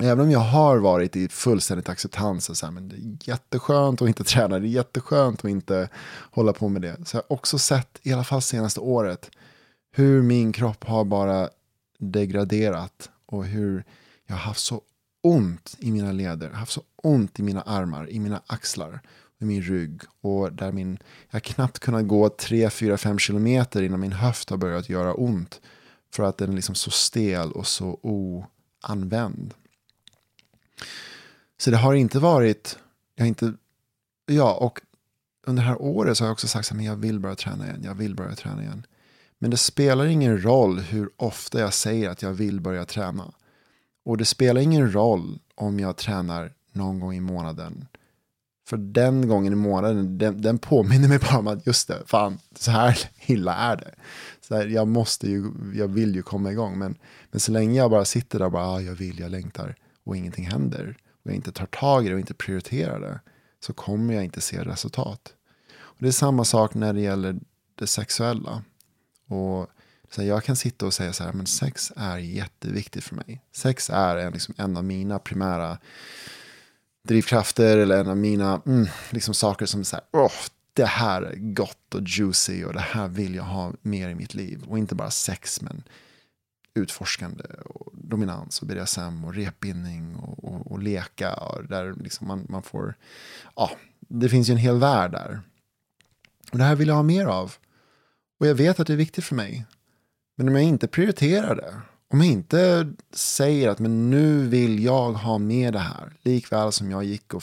Även 0.00 0.24
om 0.24 0.30
jag 0.30 0.40
har 0.40 0.78
varit 0.78 1.16
i 1.16 1.28
fullständigt 1.28 1.88
acceptans, 1.88 2.50
och 2.50 2.56
så 2.56 2.66
här, 2.66 2.72
men 2.72 2.88
det 2.88 2.96
är 2.96 3.30
jätteskönt 3.30 4.02
att 4.02 4.08
inte 4.08 4.24
träna, 4.24 4.58
det 4.58 4.66
är 4.66 4.68
jätteskönt 4.68 5.44
att 5.44 5.50
inte 5.50 5.88
hålla 6.30 6.52
på 6.52 6.68
med 6.68 6.82
det. 6.82 6.96
Så 7.04 7.16
jag 7.16 7.22
har 7.28 7.36
också 7.36 7.58
sett, 7.58 7.98
i 8.02 8.12
alla 8.12 8.24
fall 8.24 8.42
senaste 8.42 8.80
året, 8.80 9.30
hur 9.92 10.22
min 10.22 10.52
kropp 10.52 10.84
har 10.84 11.04
bara 11.04 11.48
degraderat 11.98 13.10
och 13.26 13.44
hur 13.44 13.84
jag 14.26 14.34
har 14.34 14.40
haft 14.40 14.60
så 14.60 14.80
ont 15.22 15.76
i 15.78 15.90
mina 15.90 16.12
leder, 16.12 16.50
haft 16.50 16.72
så 16.72 16.82
ont 17.02 17.38
i 17.38 17.42
mina 17.42 17.62
armar, 17.62 18.10
i 18.10 18.20
mina 18.20 18.42
axlar 18.46 19.00
med 19.44 19.54
min 19.54 19.62
rygg. 19.62 20.02
Och 20.20 20.52
där 20.52 20.72
min, 20.72 20.98
jag 21.30 21.34
har 21.34 21.40
knappt 21.40 21.78
kunnat 21.78 22.06
gå 22.08 22.28
3, 22.28 22.70
4, 22.70 22.96
5 22.96 23.18
kilometer 23.18 23.82
innan 23.82 24.00
min 24.00 24.12
höft 24.12 24.50
har 24.50 24.56
börjat 24.56 24.88
göra 24.88 25.14
ont. 25.14 25.60
För 26.14 26.22
att 26.22 26.38
den 26.38 26.50
är 26.50 26.54
liksom 26.54 26.74
så 26.74 26.90
stel 26.90 27.52
och 27.52 27.66
så 27.66 27.98
oanvänd. 28.02 29.54
Så 31.58 31.70
det 31.70 31.76
har 31.76 31.94
inte 31.94 32.18
varit, 32.18 32.78
jag 33.14 33.24
har 33.24 33.28
inte, 33.28 33.54
ja 34.26 34.54
och 34.54 34.80
under 35.46 35.62
det 35.62 35.68
här 35.68 35.82
året 35.82 36.16
så 36.16 36.24
har 36.24 36.28
jag 36.28 36.32
också 36.32 36.48
sagt 36.48 36.72
att 36.72 36.84
jag 36.84 36.96
vill 36.96 37.20
börja 37.20 37.36
träna 37.36 37.66
igen, 37.66 37.82
jag 37.84 37.94
vill 37.94 38.14
börja 38.14 38.34
träna 38.34 38.62
igen. 38.62 38.86
Men 39.38 39.50
det 39.50 39.56
spelar 39.56 40.06
ingen 40.06 40.42
roll 40.42 40.80
hur 40.80 41.10
ofta 41.16 41.60
jag 41.60 41.74
säger 41.74 42.10
att 42.10 42.22
jag 42.22 42.32
vill 42.32 42.60
börja 42.60 42.84
träna. 42.84 43.32
Och 44.04 44.16
det 44.16 44.24
spelar 44.24 44.60
ingen 44.60 44.92
roll 44.92 45.38
om 45.54 45.80
jag 45.80 45.96
tränar 45.96 46.52
någon 46.72 47.00
gång 47.00 47.14
i 47.14 47.20
månaden 47.20 47.86
för 48.66 48.76
den 48.76 49.28
gången 49.28 49.52
i 49.52 49.56
månaden, 49.56 50.18
den, 50.18 50.42
den 50.42 50.58
påminner 50.58 51.08
mig 51.08 51.18
bara 51.18 51.38
om 51.38 51.46
att 51.46 51.66
just 51.66 51.88
det, 51.88 52.02
fan, 52.06 52.38
så 52.54 52.70
här 52.70 52.98
illa 53.26 53.54
är 53.54 53.76
det. 53.76 53.94
Så 54.40 54.56
här, 54.56 54.66
jag 54.66 54.88
måste 54.88 55.30
ju, 55.30 55.44
jag 55.74 55.88
vill 55.88 56.14
ju 56.14 56.22
komma 56.22 56.52
igång. 56.52 56.78
Men, 56.78 56.98
men 57.30 57.40
så 57.40 57.52
länge 57.52 57.78
jag 57.78 57.90
bara 57.90 58.04
sitter 58.04 58.38
där 58.38 58.46
och 58.46 58.52
bara, 58.52 58.66
ah, 58.66 58.80
jag 58.80 58.94
vill, 58.94 59.18
jag 59.18 59.30
längtar 59.30 59.76
och 60.04 60.16
ingenting 60.16 60.46
händer 60.46 60.96
och 61.24 61.30
jag 61.30 61.34
inte 61.34 61.52
tar 61.52 61.66
tag 61.66 62.06
i 62.06 62.08
det 62.08 62.14
och 62.14 62.20
inte 62.20 62.34
prioriterar 62.34 63.00
det 63.00 63.20
så 63.60 63.72
kommer 63.72 64.14
jag 64.14 64.24
inte 64.24 64.40
se 64.40 64.64
resultat. 64.64 65.34
Och 65.76 65.96
det 65.98 66.08
är 66.08 66.12
samma 66.12 66.44
sak 66.44 66.74
när 66.74 66.92
det 66.92 67.00
gäller 67.00 67.40
det 67.74 67.86
sexuella. 67.86 68.62
Och 69.28 69.70
så 70.10 70.20
här, 70.20 70.28
jag 70.28 70.44
kan 70.44 70.56
sitta 70.56 70.86
och 70.86 70.94
säga 70.94 71.12
så 71.12 71.24
här, 71.24 71.32
men 71.32 71.46
sex 71.46 71.92
är 71.96 72.18
jätteviktigt 72.18 73.04
för 73.04 73.16
mig. 73.16 73.42
Sex 73.52 73.90
är 73.90 74.16
en, 74.16 74.32
liksom, 74.32 74.54
en 74.58 74.76
av 74.76 74.84
mina 74.84 75.18
primära 75.18 75.78
drivkrafter 77.04 77.78
eller 77.78 78.00
en 78.00 78.08
av 78.08 78.16
mina 78.16 78.62
mm, 78.66 78.86
liksom 79.10 79.34
saker 79.34 79.66
som 79.66 79.84
säger 79.84 80.04
oh, 80.12 80.32
det 80.72 80.84
här 80.84 81.22
är 81.22 81.36
gott 81.36 81.94
och 81.94 82.02
juicy 82.04 82.64
och 82.64 82.72
det 82.72 82.80
här 82.80 83.08
vill 83.08 83.34
jag 83.34 83.44
ha 83.44 83.72
mer 83.82 84.08
i 84.08 84.14
mitt 84.14 84.34
liv. 84.34 84.64
Och 84.68 84.78
inte 84.78 84.94
bara 84.94 85.10
sex 85.10 85.62
men 85.62 85.82
utforskande 86.74 87.44
och 87.64 87.92
dominans 87.92 88.60
och 88.62 88.66
BDSM 88.66 89.24
och 89.24 89.34
repbindning 89.34 90.16
och, 90.16 90.44
och, 90.44 90.72
och 90.72 90.82
leka. 90.82 91.34
Och 91.34 91.64
där 91.64 91.94
liksom 92.00 92.26
man, 92.28 92.46
man 92.48 92.62
får, 92.62 92.94
ja, 93.56 93.70
det 93.98 94.28
finns 94.28 94.48
ju 94.48 94.52
en 94.52 94.58
hel 94.58 94.78
värld 94.78 95.12
där. 95.12 95.40
Och 96.52 96.58
det 96.58 96.64
här 96.64 96.74
vill 96.74 96.88
jag 96.88 96.94
ha 96.94 97.02
mer 97.02 97.26
av. 97.26 97.54
Och 98.40 98.46
jag 98.46 98.54
vet 98.54 98.80
att 98.80 98.86
det 98.86 98.92
är 98.92 98.96
viktigt 98.96 99.24
för 99.24 99.34
mig. 99.34 99.66
Men 100.36 100.48
om 100.48 100.54
jag 100.54 100.64
inte 100.64 100.88
prioriterar 100.88 101.54
det 101.54 101.74
om 102.14 102.20
jag 102.20 102.32
inte 102.32 102.92
säger 103.12 103.68
att 103.68 103.78
men 103.78 104.10
nu 104.10 104.48
vill 104.48 104.84
jag 104.84 105.12
ha 105.12 105.38
med 105.38 105.72
det 105.72 105.78
här, 105.78 106.12
likväl 106.22 106.72
som 106.72 106.90
jag 106.90 107.04
gick 107.04 107.34
och 107.34 107.42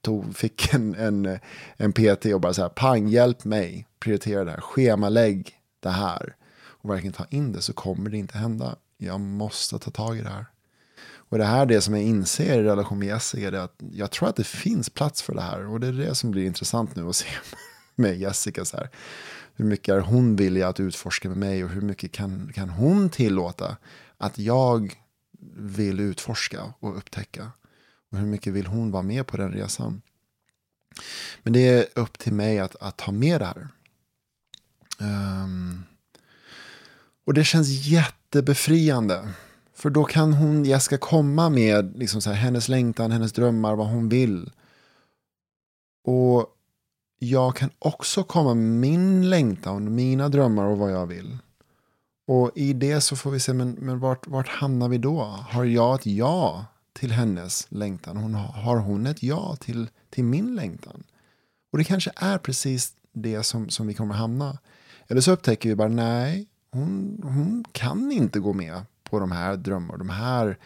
tog, 0.00 0.36
fick 0.36 0.74
en, 0.74 0.94
en, 0.94 1.38
en 1.76 1.92
PT 1.92 2.26
och 2.34 2.40
bara 2.40 2.54
så 2.54 2.62
här, 2.62 2.68
pang, 2.68 3.08
hjälp 3.08 3.44
mig, 3.44 3.86
prioritera 4.00 4.44
det 4.44 4.50
här, 4.50 4.60
schemalägg 4.60 5.52
det 5.80 5.88
här 5.88 6.36
och 6.60 6.90
verkligen 6.90 7.12
ta 7.12 7.24
in 7.30 7.52
det 7.52 7.62
så 7.62 7.72
kommer 7.72 8.10
det 8.10 8.16
inte 8.16 8.38
hända. 8.38 8.76
Jag 8.96 9.20
måste 9.20 9.78
ta 9.78 9.90
tag 9.90 10.18
i 10.18 10.22
det 10.22 10.30
här. 10.30 10.46
Och 11.16 11.38
det 11.38 11.44
här 11.44 11.62
är 11.62 11.66
det 11.66 11.80
som 11.80 11.94
jag 11.94 12.02
inser 12.02 12.58
i 12.58 12.62
relation 12.62 12.98
med 12.98 13.08
Jessica, 13.08 13.50
det 13.50 13.58
är 13.58 13.62
att 13.62 13.80
jag 13.92 14.10
tror 14.10 14.28
att 14.28 14.36
det 14.36 14.46
finns 14.46 14.90
plats 14.90 15.22
för 15.22 15.34
det 15.34 15.42
här 15.42 15.66
och 15.66 15.80
det 15.80 15.86
är 15.86 15.92
det 15.92 16.14
som 16.14 16.30
blir 16.30 16.46
intressant 16.46 16.96
nu 16.96 17.08
att 17.08 17.16
se 17.16 17.28
med 17.94 18.18
Jessica. 18.18 18.64
Så 18.64 18.76
här. 18.76 18.90
Hur 19.58 19.64
mycket 19.64 19.94
är 19.94 20.00
hon 20.00 20.36
villig 20.36 20.62
att 20.62 20.80
utforska 20.80 21.28
med 21.28 21.38
mig 21.38 21.64
och 21.64 21.70
hur 21.70 21.80
mycket 21.80 22.12
kan, 22.12 22.52
kan 22.54 22.68
hon 22.68 23.10
tillåta 23.10 23.76
att 24.18 24.38
jag 24.38 25.00
vill 25.56 26.00
utforska 26.00 26.74
och 26.80 26.96
upptäcka. 26.96 27.52
Och 28.10 28.18
hur 28.18 28.26
mycket 28.26 28.52
vill 28.52 28.66
hon 28.66 28.90
vara 28.90 29.02
med 29.02 29.26
på 29.26 29.36
den 29.36 29.52
resan? 29.52 30.02
Men 31.42 31.52
det 31.52 31.68
är 31.68 31.86
upp 31.94 32.18
till 32.18 32.32
mig 32.32 32.58
att, 32.58 32.76
att 32.76 32.96
ta 32.96 33.12
med 33.12 33.40
det 33.40 33.44
här. 33.44 33.68
Um, 35.00 35.84
och 37.24 37.34
det 37.34 37.44
känns 37.44 37.68
jättebefriande. 37.68 39.28
För 39.74 39.90
då 39.90 40.04
kan 40.04 40.32
hon, 40.32 40.64
Jessica 40.64 40.98
komma 40.98 41.48
med 41.48 41.98
liksom 41.98 42.20
så 42.20 42.30
här, 42.30 42.36
hennes 42.36 42.68
längtan, 42.68 43.10
hennes 43.10 43.32
drömmar, 43.32 43.76
vad 43.76 43.88
hon 43.88 44.08
vill. 44.08 44.50
Och 46.04 46.46
jag 47.18 47.56
kan 47.56 47.70
också 47.78 48.24
komma 48.24 48.54
med 48.54 48.64
min 48.64 49.30
längtan, 49.30 49.94
mina 49.94 50.28
drömmar 50.28 50.64
och 50.64 50.78
vad 50.78 50.92
jag 50.92 51.06
vill. 51.06 51.38
Och 52.28 52.50
i 52.54 52.72
det 52.72 53.00
så 53.00 53.16
får 53.16 53.30
vi 53.30 53.40
se, 53.40 53.52
men, 53.52 53.70
men 53.70 53.98
vart, 53.98 54.26
vart 54.26 54.48
hamnar 54.48 54.88
vi 54.88 54.98
då? 54.98 55.20
Har 55.22 55.64
jag 55.64 55.94
ett 55.94 56.06
ja 56.06 56.66
till 56.92 57.12
hennes 57.12 57.66
längtan? 57.68 58.16
Hon, 58.16 58.34
har 58.34 58.76
hon 58.76 59.06
ett 59.06 59.22
ja 59.22 59.56
till, 59.60 59.88
till 60.10 60.24
min 60.24 60.54
längtan? 60.54 61.02
Och 61.72 61.78
det 61.78 61.84
kanske 61.84 62.10
är 62.16 62.38
precis 62.38 62.92
det 63.12 63.42
som, 63.42 63.68
som 63.68 63.86
vi 63.86 63.94
kommer 63.94 64.14
hamna. 64.14 64.58
Eller 65.06 65.20
så 65.20 65.32
upptäcker 65.32 65.68
vi 65.68 65.74
bara, 65.74 65.88
nej, 65.88 66.46
hon, 66.70 67.20
hon 67.22 67.64
kan 67.72 68.12
inte 68.12 68.40
gå 68.40 68.52
med 68.52 68.82
på 69.10 69.18
de 69.18 69.32
här 69.32 69.56
drömmarna, 69.56 69.98
de 69.98 70.08
här 70.08 70.58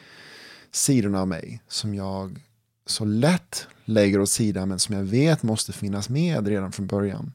sidorna 0.71 1.21
av 1.21 1.29
mig 1.29 1.63
som 1.69 1.95
jag 1.95 2.41
så 2.87 3.05
lätt 3.05 3.67
lägger 3.85 4.21
åt 4.21 4.31
sidan 4.31 4.69
men 4.69 4.79
som 4.79 4.95
jag 4.95 5.05
vet 5.05 5.43
måste 5.43 5.73
finnas 5.73 6.09
med 6.09 6.49
redan 6.49 6.73
från 6.73 6.87
början. 6.87 7.33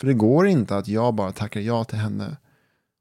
För 0.00 0.06
det 0.06 0.14
går 0.14 0.46
inte 0.46 0.76
att 0.76 0.88
jag 0.88 1.14
bara 1.14 1.32
tackar 1.32 1.60
ja 1.60 1.84
till 1.84 1.98
henne 1.98 2.36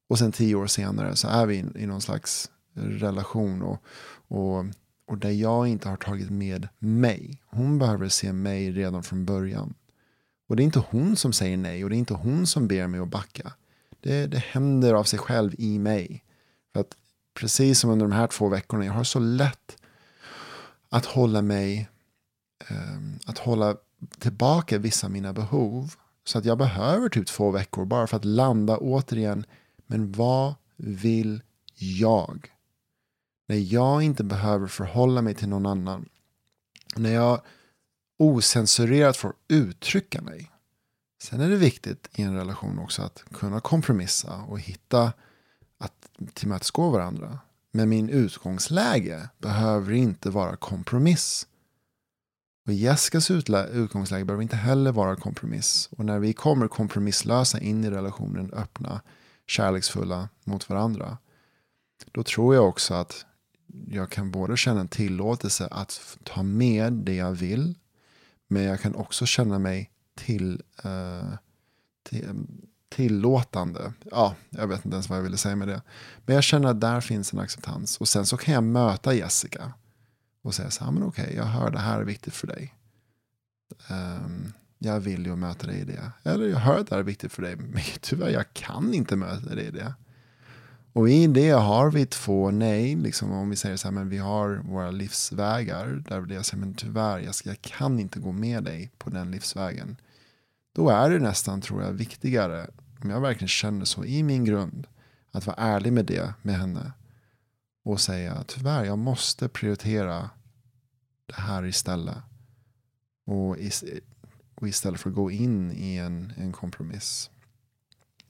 och 0.07 0.19
sen 0.19 0.31
tio 0.31 0.55
år 0.55 0.67
senare 0.67 1.15
så 1.15 1.27
är 1.27 1.45
vi 1.45 1.55
i, 1.55 1.65
i 1.75 1.85
någon 1.85 2.01
slags 2.01 2.51
relation 2.73 3.61
och, 3.61 3.83
och, 4.27 4.65
och 5.07 5.17
där 5.17 5.31
jag 5.31 5.67
inte 5.67 5.89
har 5.89 5.97
tagit 5.97 6.29
med 6.29 6.67
mig. 6.79 7.41
Hon 7.45 7.79
behöver 7.79 8.09
se 8.09 8.33
mig 8.33 8.71
redan 8.71 9.03
från 9.03 9.25
början. 9.25 9.73
Och 10.49 10.55
det 10.55 10.63
är 10.63 10.65
inte 10.65 10.83
hon 10.89 11.15
som 11.15 11.33
säger 11.33 11.57
nej 11.57 11.83
och 11.83 11.89
det 11.89 11.95
är 11.95 11.97
inte 11.97 12.13
hon 12.13 12.47
som 12.47 12.67
ber 12.67 12.87
mig 12.87 12.99
att 12.99 13.07
backa. 13.07 13.53
Det, 14.01 14.27
det 14.27 14.37
händer 14.37 14.93
av 14.93 15.03
sig 15.03 15.19
själv 15.19 15.55
i 15.57 15.79
mig. 15.79 16.23
För 16.73 16.79
att 16.79 16.95
precis 17.33 17.79
som 17.79 17.89
under 17.89 18.05
de 18.07 18.11
här 18.11 18.27
två 18.27 18.47
veckorna, 18.47 18.85
jag 18.85 18.93
har 18.93 19.03
så 19.03 19.19
lätt 19.19 19.77
att 20.89 21.05
hålla 21.05 21.41
mig, 21.41 21.89
um, 22.69 23.19
att 23.25 23.37
hålla 23.37 23.75
tillbaka 24.19 24.77
vissa 24.77 25.07
av 25.07 25.13
mina 25.13 25.33
behov. 25.33 25.93
Så 26.23 26.37
att 26.37 26.45
jag 26.45 26.57
behöver 26.57 27.09
typ 27.09 27.27
två 27.27 27.51
veckor 27.51 27.85
bara 27.85 28.07
för 28.07 28.17
att 28.17 28.25
landa 28.25 28.77
återigen. 28.77 29.45
Men 29.87 30.11
vad 30.11 30.55
vill 30.75 31.41
jag? 31.75 32.51
När 33.47 33.73
jag 33.73 34.03
inte 34.03 34.23
behöver 34.23 34.67
förhålla 34.67 35.21
mig 35.21 35.33
till 35.33 35.49
någon 35.49 35.65
annan. 35.65 36.09
När 36.95 37.13
jag 37.13 37.41
osensurerat 38.17 39.17
får 39.17 39.33
uttrycka 39.47 40.21
mig. 40.21 40.51
Sen 41.21 41.41
är 41.41 41.49
det 41.49 41.55
viktigt 41.55 42.09
i 42.15 42.21
en 42.21 42.35
relation 42.35 42.79
också 42.79 43.01
att 43.01 43.23
kunna 43.33 43.59
kompromissa 43.59 44.35
och 44.35 44.59
hitta 44.59 45.13
att 45.77 46.09
tillmötesgå 46.33 46.89
varandra. 46.89 47.39
Men 47.71 47.89
min 47.89 48.09
utgångsläge 48.09 49.29
behöver 49.37 49.93
inte 49.93 50.29
vara 50.29 50.55
kompromiss. 50.55 51.47
Och 52.65 52.73
Jessicas 52.73 53.31
utgångsläge 53.31 54.25
behöver 54.25 54.43
inte 54.43 54.55
heller 54.55 54.91
vara 54.91 55.15
kompromiss. 55.15 55.89
Och 55.91 56.05
när 56.05 56.19
vi 56.19 56.33
kommer 56.33 56.67
kompromisslösa 56.67 57.59
in 57.59 57.83
i 57.83 57.89
relationen, 57.89 58.53
öppna, 58.53 59.01
kärleksfulla 59.47 60.29
mot 60.43 60.69
varandra. 60.69 61.17
Då 62.11 62.23
tror 62.23 62.55
jag 62.55 62.67
också 62.67 62.93
att 62.93 63.25
jag 63.87 64.09
kan 64.09 64.31
både 64.31 64.57
känna 64.57 64.79
en 64.79 64.87
tillåtelse 64.87 65.67
att 65.71 66.17
ta 66.23 66.43
med 66.43 66.93
det 66.93 67.15
jag 67.15 67.31
vill. 67.31 67.75
Men 68.47 68.63
jag 68.63 68.81
kan 68.81 68.95
också 68.95 69.25
känna 69.25 69.59
mig 69.59 69.91
till, 70.15 70.61
eh, 70.83 71.33
till 72.03 72.25
eh, 72.25 72.33
tillåtande. 72.89 73.93
Ja, 74.11 74.35
jag 74.49 74.67
vet 74.67 74.85
inte 74.85 74.95
ens 74.95 75.09
vad 75.09 75.17
jag 75.17 75.23
ville 75.23 75.37
säga 75.37 75.55
med 75.55 75.67
det. 75.67 75.81
Men 76.25 76.35
jag 76.35 76.43
känner 76.43 76.69
att 76.69 76.81
där 76.81 77.01
finns 77.01 77.33
en 77.33 77.39
acceptans. 77.39 77.97
Och 77.97 78.07
sen 78.07 78.25
så 78.25 78.37
kan 78.37 78.53
jag 78.53 78.63
möta 78.63 79.13
Jessica. 79.13 79.73
Och 80.41 80.55
säga 80.55 80.71
så 80.71 80.83
här, 80.83 80.91
men 80.91 81.03
okej, 81.03 81.33
jag 81.35 81.43
hör 81.43 81.71
det 81.71 81.79
här 81.79 81.99
är 81.99 82.03
viktigt 82.03 82.33
för 82.33 82.47
dig. 82.47 82.73
Um, 83.89 84.53
jag 84.77 84.99
vill 84.99 85.25
ju 85.25 85.35
möta 85.35 85.67
dig 85.67 85.79
i 85.79 85.83
det. 85.83 86.11
Eller 86.23 86.47
jag 86.47 86.57
hör 86.57 86.79
att 86.79 86.87
det 86.87 86.95
här 86.95 86.99
är 86.99 87.05
viktigt 87.05 87.31
för 87.31 87.41
dig. 87.41 87.55
Men 87.55 87.81
tyvärr, 88.01 88.29
jag 88.29 88.53
kan 88.53 88.93
inte 88.93 89.15
möta 89.15 89.55
dig 89.55 89.65
i 89.65 89.71
det. 89.71 89.93
Och 90.93 91.09
i 91.09 91.27
det 91.27 91.49
har 91.49 91.91
vi 91.91 92.05
två 92.05 92.51
nej, 92.51 92.95
liksom 92.95 93.31
om 93.31 93.49
vi 93.49 93.55
säger 93.55 93.77
så 93.77 93.87
här, 93.87 93.93
men 93.93 94.09
vi 94.09 94.17
har 94.17 94.55
våra 94.55 94.91
livsvägar. 94.91 96.03
Där 96.09 96.33
jag 96.33 96.45
säger, 96.45 96.61
men 96.61 96.73
tyvärr, 96.73 97.19
jag, 97.19 97.35
ska, 97.35 97.49
jag 97.49 97.61
kan 97.61 97.99
inte 97.99 98.19
gå 98.19 98.31
med 98.31 98.63
dig 98.63 98.91
på 98.97 99.09
den 99.09 99.31
livsvägen. 99.31 99.97
Då 100.75 100.89
är 100.89 101.09
det 101.09 101.19
nästan, 101.19 101.61
tror 101.61 101.83
jag, 101.83 101.91
viktigare, 101.91 102.67
om 103.03 103.09
jag 103.09 103.21
verkligen 103.21 103.47
känner 103.47 103.85
så 103.85 104.05
i 104.05 104.23
min 104.23 104.45
grund, 104.45 104.87
att 105.31 105.47
vara 105.47 105.57
ärlig 105.57 105.93
med 105.93 106.05
det 106.05 106.33
med 106.41 106.55
henne. 106.55 106.91
Och 107.83 108.01
säga, 108.01 108.43
tyvärr, 108.47 108.83
jag 108.83 108.97
måste 108.97 109.49
prioritera 109.49 110.29
det 111.25 111.41
här 111.41 111.65
istället. 111.65 112.17
Och, 113.25 113.57
och 114.61 114.67
istället 114.67 114.99
för 114.99 115.09
att 115.09 115.15
gå 115.15 115.31
in 115.31 115.71
i 115.71 115.95
en, 115.95 116.33
en 116.37 116.51
kompromiss. 116.51 117.29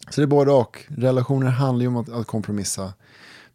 Så 0.10 0.22
det 0.22 0.26
är 0.26 0.28
både 0.28 0.52
och. 0.52 0.86
Relationer 0.88 1.48
handlar 1.48 1.82
ju 1.82 1.88
om 1.88 1.98
att, 1.98 2.10
att 2.10 2.28
kompromissa. 2.28 2.94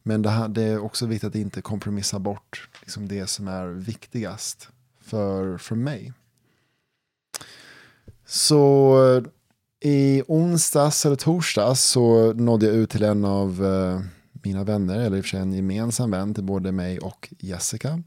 Men 0.02 0.22
det, 0.22 0.30
här, 0.30 0.48
det, 0.48 0.62
är 0.62 0.78
också 0.78 1.06
viktigt 1.06 1.28
att 1.28 1.34
inte 1.34 1.62
kompromissa 1.62 2.18
bort 2.18 2.68
liksom 2.80 3.08
det 3.08 3.26
som 3.26 3.48
är 3.48 3.66
viktigast 3.66 4.68
för, 5.00 5.58
för 5.58 5.74
mig. 5.74 6.12
Så 8.26 9.22
i 9.80 10.22
onsdags 10.28 11.06
eller 11.06 11.16
torsdags 11.16 11.80
så 11.82 12.32
nådde 12.32 12.66
jag 12.66 12.74
ut 12.74 12.90
till 12.90 13.02
en 13.02 13.24
av 13.24 13.64
eh, 13.64 14.00
mina 14.32 14.64
vänner, 14.64 15.00
eller 15.00 15.16
i 15.16 15.20
och 15.20 15.24
för 15.24 15.28
sig 15.28 15.40
en 15.40 15.52
gemensam 15.52 16.10
vän 16.10 16.34
till 16.34 16.44
både 16.44 16.72
mig 16.72 16.98
och 16.98 17.34
Jessica. 17.38 18.02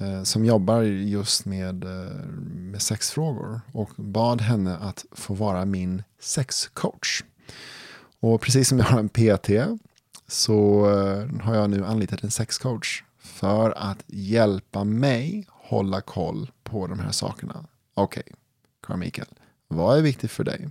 Eh, 0.00 0.22
som 0.22 0.44
jobbar 0.44 0.82
just 0.82 1.44
med, 1.44 1.84
eh, 1.84 2.26
med 2.44 2.82
sexfrågor 2.82 3.60
och 3.72 3.90
bad 3.96 4.40
henne 4.40 4.76
att 4.76 5.04
få 5.12 5.34
vara 5.34 5.64
min 5.64 6.02
sexcoach. 6.20 7.24
Och 8.20 8.40
precis 8.40 8.68
som 8.68 8.78
jag 8.78 8.86
har 8.86 8.98
en 8.98 9.08
PT 9.08 9.50
så 10.26 10.90
eh, 10.90 11.42
har 11.42 11.54
jag 11.54 11.70
nu 11.70 11.84
anlitat 11.84 12.24
en 12.24 12.30
sexcoach 12.30 13.02
för 13.18 13.70
att 13.76 14.04
hjälpa 14.06 14.84
mig 14.84 15.46
hålla 15.50 16.00
koll 16.00 16.50
på 16.62 16.86
de 16.86 16.98
här 16.98 17.12
sakerna. 17.12 17.64
Okej, 17.94 18.22
okay, 18.26 18.34
Carl 18.82 18.96
Mikael, 18.96 19.28
vad 19.68 19.98
är 19.98 20.02
viktigt 20.02 20.30
för 20.30 20.44
dig? 20.44 20.68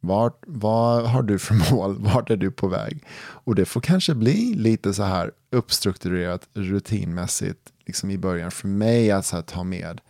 Vart, 0.00 0.44
vad 0.46 1.06
har 1.06 1.22
du 1.22 1.38
för 1.38 1.72
mål? 1.72 1.96
Vart 1.98 2.30
är 2.30 2.36
du 2.36 2.50
på 2.50 2.68
väg? 2.68 3.04
Och 3.18 3.54
det 3.54 3.64
får 3.64 3.80
kanske 3.80 4.14
bli 4.14 4.54
lite 4.54 4.94
så 4.94 5.02
här 5.02 5.30
uppstrukturerat, 5.50 6.48
rutinmässigt, 6.54 7.72
liksom 7.86 8.10
i 8.10 8.18
början 8.18 8.50
för 8.50 8.68
mig 8.68 9.10
att 9.10 9.26
så 9.26 9.42
ta 9.42 9.64
med. 9.64 10.00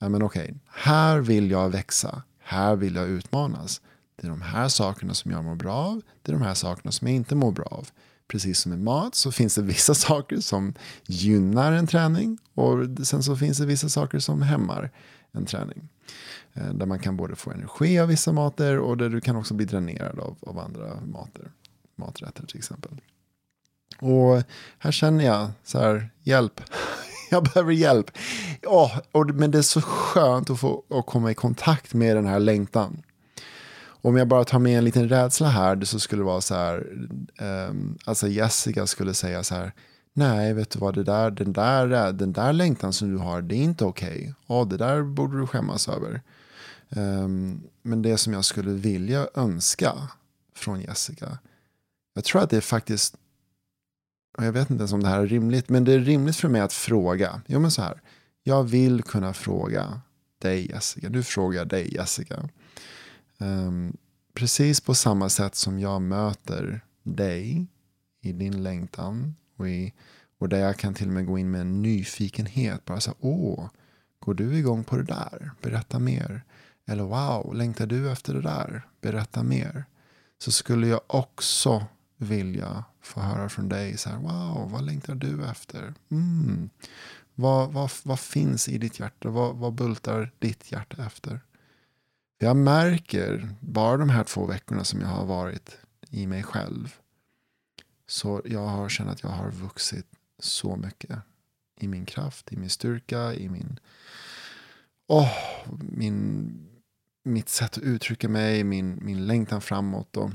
Ja, 0.00 0.08
men 0.08 0.22
okej, 0.22 0.54
här 0.66 1.18
vill 1.18 1.50
jag 1.50 1.70
växa. 1.70 2.22
Här 2.42 2.76
vill 2.76 2.94
jag 2.94 3.08
utmanas. 3.08 3.80
Det 4.16 4.26
är 4.26 4.30
de 4.30 4.42
här 4.42 4.68
sakerna 4.68 5.14
som 5.14 5.30
jag 5.30 5.44
mår 5.44 5.54
bra 5.54 5.74
av. 5.74 6.02
Det 6.22 6.32
är 6.32 6.36
de 6.36 6.42
här 6.42 6.54
sakerna 6.54 6.92
som 6.92 7.08
jag 7.08 7.14
inte 7.14 7.34
mår 7.34 7.52
bra 7.52 7.64
av. 7.64 7.88
Precis 8.28 8.60
som 8.60 8.70
med 8.70 8.80
mat 8.80 9.14
så 9.14 9.32
finns 9.32 9.54
det 9.54 9.62
vissa 9.62 9.94
saker 10.08 10.40
som 10.40 10.74
gynnar 11.06 11.72
en 11.72 11.86
träning 11.86 12.38
och 12.54 12.78
sen 13.06 13.22
så 13.22 13.36
finns 13.36 13.58
det 13.58 13.66
vissa 13.66 13.88
saker 13.88 14.18
som 14.18 14.42
hämmar 14.42 14.90
en 15.32 15.46
träning. 15.46 15.88
Eh, 16.54 16.68
där 16.74 16.86
man 16.86 16.98
kan 16.98 17.16
både 17.16 17.36
få 17.36 17.50
energi 17.50 17.98
av 17.98 18.08
vissa 18.08 18.32
mater 18.32 18.78
och 18.78 18.96
där 18.96 19.08
du 19.08 19.20
kan 19.20 19.36
också 19.36 19.54
bli 19.54 19.66
dränerad 19.66 20.18
av, 20.18 20.36
av 20.40 20.58
andra 20.58 21.00
mater, 21.00 21.52
maträtter 21.96 22.46
till 22.46 22.58
exempel. 22.58 23.00
Och 23.98 24.42
här 24.78 24.92
känner 24.92 25.24
jag 25.24 25.50
så 25.64 25.78
här, 25.78 26.10
hjälp. 26.22 26.60
jag 27.30 27.44
behöver 27.44 27.72
hjälp. 27.72 28.10
Oh, 28.66 28.98
och, 29.12 29.26
men 29.26 29.50
det 29.50 29.58
är 29.58 29.62
så 29.62 29.80
skönt 29.80 30.50
att 30.50 30.60
få 30.60 30.82
att 30.90 31.06
komma 31.06 31.30
i 31.30 31.34
kontakt 31.34 31.94
med 31.94 32.16
den 32.16 32.26
här 32.26 32.40
längtan. 32.40 33.02
Om 34.04 34.16
jag 34.16 34.28
bara 34.28 34.44
tar 34.44 34.58
med 34.58 34.78
en 34.78 34.84
liten 34.84 35.08
rädsla 35.08 35.48
här 35.48 35.84
så 35.84 36.00
skulle 36.00 36.20
det 36.22 36.26
vara 36.26 36.40
så 36.40 36.54
här, 36.54 36.86
um, 37.40 37.98
alltså 38.04 38.28
Jessica 38.28 38.86
skulle 38.86 39.14
säga 39.14 39.42
så 39.42 39.54
här, 39.54 39.72
nej 40.12 40.52
vet 40.52 40.70
du 40.70 40.78
vad, 40.78 40.94
det 40.94 41.04
där, 41.04 41.30
den, 41.30 41.52
där, 41.52 42.12
den 42.12 42.32
där 42.32 42.52
längtan 42.52 42.92
som 42.92 43.12
du 43.12 43.18
har, 43.18 43.42
det 43.42 43.54
är 43.54 43.62
inte 43.62 43.84
okej. 43.84 44.08
Okay. 44.08 44.56
Oh, 44.56 44.68
det 44.68 44.76
där 44.76 45.02
borde 45.02 45.40
du 45.40 45.46
skämmas 45.46 45.88
över. 45.88 46.20
Um, 46.96 47.62
men 47.82 48.02
det 48.02 48.18
som 48.18 48.32
jag 48.32 48.44
skulle 48.44 48.72
vilja 48.72 49.28
önska 49.34 50.08
från 50.54 50.80
Jessica. 50.80 51.38
Jag 52.14 52.24
tror 52.24 52.42
att 52.42 52.50
det 52.50 52.56
är 52.56 52.60
faktiskt. 52.60 53.16
Och 54.38 54.44
jag 54.44 54.52
vet 54.52 54.70
inte 54.70 54.80
ens 54.80 54.92
om 54.92 55.02
det 55.02 55.08
här 55.08 55.20
är 55.20 55.26
rimligt. 55.26 55.68
Men 55.68 55.84
det 55.84 55.92
är 55.92 55.98
rimligt 55.98 56.36
för 56.36 56.48
mig 56.48 56.60
att 56.60 56.72
fråga. 56.72 57.42
Jo 57.46 57.60
men 57.60 57.70
så 57.70 57.82
här. 57.82 58.00
Jag 58.42 58.64
vill 58.64 59.02
kunna 59.02 59.32
fråga 59.32 60.00
dig 60.38 60.70
Jessica. 60.70 61.08
Du 61.08 61.22
frågar 61.22 61.64
dig 61.64 61.94
Jessica. 61.94 62.48
Um, 63.38 63.96
precis 64.34 64.80
på 64.80 64.94
samma 64.94 65.28
sätt 65.28 65.54
som 65.54 65.80
jag 65.80 66.02
möter 66.02 66.80
dig 67.02 67.66
i 68.20 68.32
din 68.32 68.62
längtan. 68.62 69.34
Och, 69.56 69.68
i, 69.68 69.92
och 70.38 70.48
där 70.48 70.58
jag 70.58 70.76
kan 70.76 70.94
till 70.94 71.06
och 71.06 71.12
med 71.12 71.26
gå 71.26 71.38
in 71.38 71.50
med 71.50 71.60
en 71.60 71.82
nyfikenhet. 71.82 72.84
Bara 72.84 73.00
så 73.00 73.10
här, 73.10 73.16
åh, 73.20 73.68
går 74.18 74.34
du 74.34 74.58
igång 74.58 74.84
på 74.84 74.96
det 74.96 75.04
där? 75.04 75.50
Berätta 75.62 75.98
mer. 75.98 76.42
Eller 76.86 77.02
wow, 77.02 77.54
längtar 77.54 77.86
du 77.86 78.10
efter 78.12 78.34
det 78.34 78.42
där? 78.42 78.82
Berätta 79.00 79.42
mer. 79.42 79.84
Så 80.38 80.52
skulle 80.52 80.86
jag 80.86 81.00
också 81.06 81.86
vilja 82.16 82.84
få 83.00 83.20
höra 83.20 83.48
från 83.48 83.68
dig. 83.68 83.96
Så 83.96 84.10
här, 84.10 84.18
wow, 84.18 84.70
vad 84.70 84.84
längtar 84.84 85.14
du 85.14 85.44
efter? 85.44 85.94
Mm. 86.10 86.70
Vad, 87.34 87.72
vad, 87.72 87.90
vad 88.02 88.20
finns 88.20 88.68
i 88.68 88.78
ditt 88.78 89.00
hjärta? 89.00 89.28
Vad, 89.28 89.56
vad 89.56 89.72
bultar 89.72 90.32
ditt 90.38 90.72
hjärta 90.72 91.04
efter? 91.06 91.40
Jag 92.38 92.56
märker, 92.56 93.54
bara 93.60 93.96
de 93.96 94.08
här 94.08 94.24
två 94.24 94.46
veckorna 94.46 94.84
som 94.84 95.00
jag 95.00 95.08
har 95.08 95.26
varit 95.26 95.78
i 96.10 96.26
mig 96.26 96.42
själv. 96.42 96.94
Så 98.06 98.42
jag 98.44 98.66
har 98.66 98.88
känt 98.88 99.10
att 99.10 99.22
jag 99.22 99.30
har 99.30 99.50
vuxit 99.50 100.06
så 100.38 100.76
mycket. 100.76 101.18
I 101.80 101.88
min 101.88 102.06
kraft, 102.06 102.52
i 102.52 102.56
min 102.56 102.70
styrka, 102.70 103.34
i 103.34 103.48
min... 103.48 103.78
Oh, 105.08 105.28
min 105.80 106.71
mitt 107.22 107.48
sätt 107.48 107.76
att 107.76 107.82
uttrycka 107.82 108.28
mig, 108.28 108.64
min, 108.64 108.98
min 109.02 109.26
längtan 109.26 109.60
framåt. 109.60 110.16
Och 110.16 110.30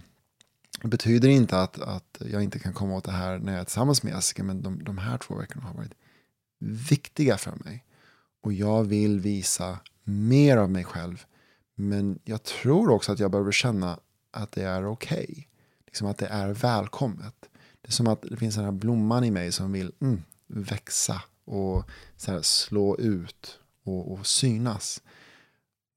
det 0.81 0.87
betyder 0.87 1.29
inte 1.29 1.61
att, 1.61 1.79
att 1.79 2.21
jag 2.31 2.43
inte 2.43 2.59
kan 2.59 2.73
komma 2.73 2.95
åt 2.95 3.03
det 3.03 3.11
här 3.11 3.39
när 3.39 3.51
jag 3.51 3.61
är 3.61 3.65
tillsammans 3.65 4.03
med 4.03 4.13
Jessica, 4.13 4.43
men 4.43 4.61
de, 4.61 4.83
de 4.83 4.97
här 4.97 5.17
två 5.17 5.35
veckorna 5.35 5.65
har 5.65 5.73
varit 5.73 5.93
viktiga 6.59 7.37
för 7.37 7.55
mig. 7.55 7.83
Och 8.41 8.53
jag 8.53 8.83
vill 8.83 9.19
visa 9.19 9.79
mer 10.03 10.57
av 10.57 10.71
mig 10.71 10.83
själv. 10.83 11.25
Men 11.75 12.19
jag 12.23 12.43
tror 12.43 12.89
också 12.89 13.11
att 13.11 13.19
jag 13.19 13.31
behöver 13.31 13.51
känna 13.51 13.99
att 14.31 14.51
det 14.51 14.63
är 14.63 14.85
okej. 14.85 15.27
Okay. 15.29 15.43
Liksom 15.85 16.07
att 16.07 16.17
det 16.17 16.27
är 16.27 16.53
välkommet. 16.53 17.35
Det 17.81 17.87
är 17.87 17.91
som 17.91 18.07
att 18.07 18.21
det 18.21 18.37
finns 18.37 18.55
den 18.55 18.63
här 18.63 18.71
blomman 18.71 19.23
i 19.23 19.31
mig 19.31 19.51
som 19.51 19.71
vill 19.71 19.91
mm, 20.01 20.23
växa 20.47 21.21
och 21.45 21.89
så 22.17 22.31
här, 22.31 22.41
slå 22.41 22.97
ut 22.97 23.59
och, 23.83 24.11
och 24.11 24.27
synas. 24.27 25.01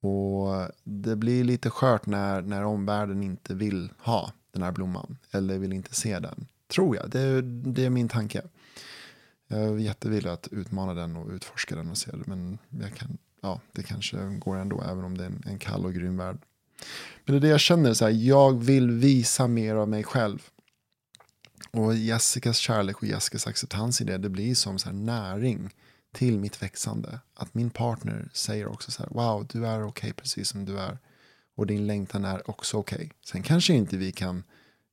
Och 0.00 0.68
det 0.84 1.16
blir 1.16 1.44
lite 1.44 1.70
skört 1.70 2.06
när, 2.06 2.42
när 2.42 2.64
omvärlden 2.64 3.22
inte 3.22 3.54
vill 3.54 3.92
ha 3.98 4.32
den 4.52 4.62
här 4.62 4.72
blomman. 4.72 5.16
Eller 5.30 5.58
vill 5.58 5.72
inte 5.72 5.94
se 5.94 6.18
den. 6.18 6.46
Tror 6.68 6.96
jag. 6.96 7.10
Det, 7.10 7.42
det 7.42 7.84
är 7.84 7.90
min 7.90 8.08
tanke. 8.08 8.42
Jag 9.48 9.60
är 9.60 9.76
jättevillig 9.76 10.30
att 10.30 10.48
utmana 10.50 10.94
den 10.94 11.16
och 11.16 11.30
utforska 11.30 11.76
den 11.76 11.90
och 11.90 11.98
se 11.98 12.10
det. 12.10 12.26
Men 12.26 12.58
jag 12.68 12.94
kan, 12.94 13.18
ja, 13.40 13.60
det 13.72 13.82
kanske 13.82 14.16
går 14.16 14.56
ändå 14.56 14.82
även 14.82 15.04
om 15.04 15.18
det 15.18 15.24
är 15.24 15.28
en, 15.28 15.42
en 15.46 15.58
kall 15.58 15.86
och 15.86 15.94
grym 15.94 16.16
värld. 16.16 16.38
Men 17.24 17.34
det 17.34 17.38
är 17.38 17.40
det 17.40 17.48
jag 17.48 17.60
känner, 17.60 17.94
så 17.94 18.04
här, 18.04 18.12
jag 18.12 18.64
vill 18.64 18.90
visa 18.90 19.46
mer 19.46 19.74
av 19.74 19.88
mig 19.88 20.04
själv. 20.04 20.48
Och 21.70 21.94
Jessicas 21.94 22.56
kärlek 22.56 22.96
och 22.96 23.08
Jessicas 23.08 23.46
acceptans 23.46 24.00
i 24.00 24.04
det, 24.04 24.18
det 24.18 24.28
blir 24.28 24.54
som 24.54 24.78
så 24.78 24.90
näring 24.90 25.70
till 26.12 26.38
mitt 26.38 26.62
växande. 26.62 27.20
Att 27.34 27.54
min 27.54 27.70
partner 27.70 28.28
säger 28.32 28.66
också 28.66 28.90
så 28.90 29.02
här, 29.02 29.10
wow, 29.10 29.46
du 29.52 29.66
är 29.66 29.78
okej 29.78 29.88
okay 29.88 30.12
precis 30.12 30.48
som 30.48 30.64
du 30.64 30.78
är. 30.78 30.98
Och 31.54 31.66
din 31.66 31.86
längtan 31.86 32.24
är 32.24 32.50
också 32.50 32.76
okej. 32.76 32.96
Okay. 32.96 33.10
Sen 33.24 33.42
kanske 33.42 33.74
inte 33.74 33.96
vi 33.96 34.12
kan, 34.12 34.44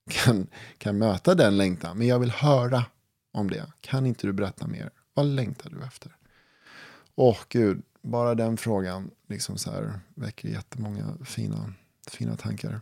kan, 0.09 0.47
kan 0.77 0.97
möta 0.97 1.35
den 1.35 1.57
längtan, 1.57 1.97
men 1.97 2.07
jag 2.07 2.19
vill 2.19 2.31
höra 2.31 2.85
om 3.31 3.49
det. 3.49 3.71
Kan 3.81 4.05
inte 4.05 4.27
du 4.27 4.33
berätta 4.33 4.67
mer? 4.67 4.89
Vad 5.13 5.25
längtar 5.25 5.69
du 5.69 5.83
efter? 5.83 6.15
Åh 7.15 7.37
gud, 7.49 7.81
bara 8.01 8.35
den 8.35 8.57
frågan 8.57 9.11
liksom 9.27 9.57
så 9.57 9.71
här, 9.71 9.99
väcker 10.15 10.49
jättemånga 10.49 11.17
fina, 11.25 11.73
fina 12.07 12.35
tankar. 12.35 12.81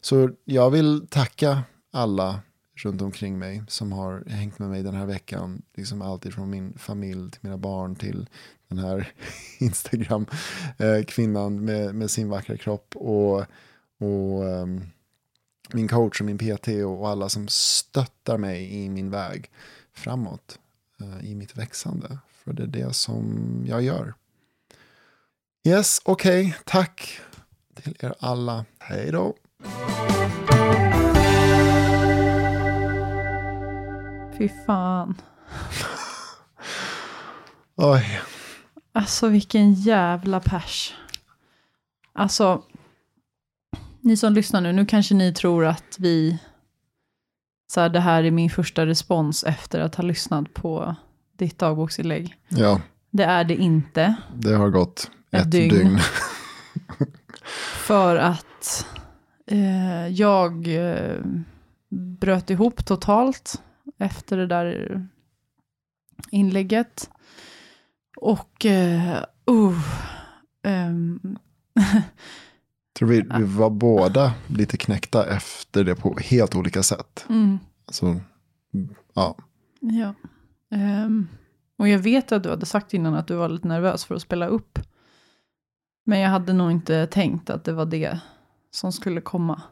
Så 0.00 0.30
jag 0.44 0.70
vill 0.70 1.06
tacka 1.10 1.62
alla 1.90 2.40
runt 2.76 3.02
omkring 3.02 3.38
mig 3.38 3.62
som 3.68 3.92
har 3.92 4.24
hängt 4.26 4.58
med 4.58 4.68
mig 4.68 4.82
den 4.82 4.94
här 4.94 5.06
veckan. 5.06 5.62
Liksom 5.74 6.02
alltid 6.02 6.34
från 6.34 6.50
min 6.50 6.78
familj 6.78 7.30
till 7.30 7.40
mina 7.42 7.56
barn 7.56 7.96
till 7.96 8.28
den 8.68 8.78
här 8.78 9.12
Instagram-kvinnan 9.58 11.54
eh, 11.54 11.60
med, 11.60 11.94
med 11.94 12.10
sin 12.10 12.28
vackra 12.28 12.56
kropp. 12.56 12.96
Och, 12.96 13.44
och 13.98 14.44
um, 14.44 14.86
min 15.72 15.88
coach 15.88 16.20
och 16.20 16.26
min 16.26 16.38
PT 16.38 16.68
och 16.68 17.08
alla 17.08 17.28
som 17.28 17.48
stöttar 17.48 18.38
mig 18.38 18.74
i 18.74 18.88
min 18.88 19.10
väg 19.10 19.50
framåt. 19.92 20.58
Uh, 21.02 21.26
I 21.26 21.34
mitt 21.34 21.56
växande. 21.56 22.18
För 22.44 22.52
det 22.52 22.62
är 22.62 22.66
det 22.66 22.92
som 22.92 23.64
jag 23.68 23.82
gör. 23.82 24.14
Yes, 25.66 26.00
okej. 26.04 26.46
Okay. 26.46 26.54
Tack 26.64 27.20
till 27.74 27.96
er 28.00 28.14
alla. 28.18 28.64
Hej 28.78 29.12
då. 29.12 29.34
Fy 34.38 34.48
fan. 34.66 35.14
Oj. 37.76 38.20
Alltså 38.92 39.28
vilken 39.28 39.74
jävla 39.74 40.40
pers. 40.40 40.94
Alltså, 42.12 42.62
ni 44.00 44.16
som 44.16 44.32
lyssnar 44.32 44.60
nu, 44.60 44.72
nu 44.72 44.86
kanske 44.86 45.14
ni 45.14 45.34
tror 45.34 45.64
att 45.66 45.96
vi, 45.98 46.38
så 47.72 47.80
här, 47.80 47.88
det 47.88 48.00
här 48.00 48.24
är 48.24 48.30
min 48.30 48.50
första 48.50 48.86
respons 48.86 49.44
efter 49.44 49.80
att 49.80 49.94
ha 49.94 50.04
lyssnat 50.04 50.54
på 50.54 50.96
ditt 51.36 51.58
dagboksinlägg. 51.58 52.34
Ja. 52.48 52.80
Det 53.10 53.24
är 53.24 53.44
det 53.44 53.56
inte. 53.56 54.14
Det 54.34 54.54
har 54.54 54.68
gått 54.68 55.10
ett, 55.30 55.40
ett 55.42 55.50
dygn. 55.50 55.74
dygn. 55.74 55.98
För 57.86 58.16
att 58.16 58.86
eh, 59.46 60.08
jag 60.08 60.68
eh, 60.68 61.16
bröt 61.88 62.50
ihop 62.50 62.86
totalt 62.86 63.62
efter 63.98 64.36
det 64.36 64.46
där 64.46 65.06
inlägget. 66.30 67.10
Och, 68.16 68.64
uh, 68.64 69.22
um, 70.66 71.38
tror 72.98 73.08
vi, 73.08 73.20
vi 73.20 73.44
var 73.44 73.70
båda 73.70 74.34
lite 74.46 74.76
knäckta 74.76 75.26
efter 75.26 75.84
det 75.84 75.94
på 75.94 76.18
helt 76.18 76.56
olika 76.56 76.82
sätt. 76.82 77.26
Mm. 77.28 77.58
Alltså, 77.86 78.20
ja. 79.14 79.36
Ja. 79.80 80.14
Um, 80.70 81.28
och 81.78 81.88
jag 81.88 81.98
vet 81.98 82.32
att 82.32 82.42
du 82.42 82.48
hade 82.48 82.66
sagt 82.66 82.94
innan 82.94 83.14
att 83.14 83.26
du 83.26 83.34
var 83.34 83.48
lite 83.48 83.68
nervös 83.68 84.04
för 84.04 84.14
att 84.14 84.22
spela 84.22 84.46
upp. 84.46 84.78
Men 86.04 86.18
jag 86.18 86.30
hade 86.30 86.52
nog 86.52 86.70
inte 86.70 87.06
tänkt 87.06 87.50
att 87.50 87.64
det 87.64 87.72
var 87.72 87.86
det 87.86 88.20
som 88.70 88.92
skulle 88.92 89.20
komma. 89.20 89.62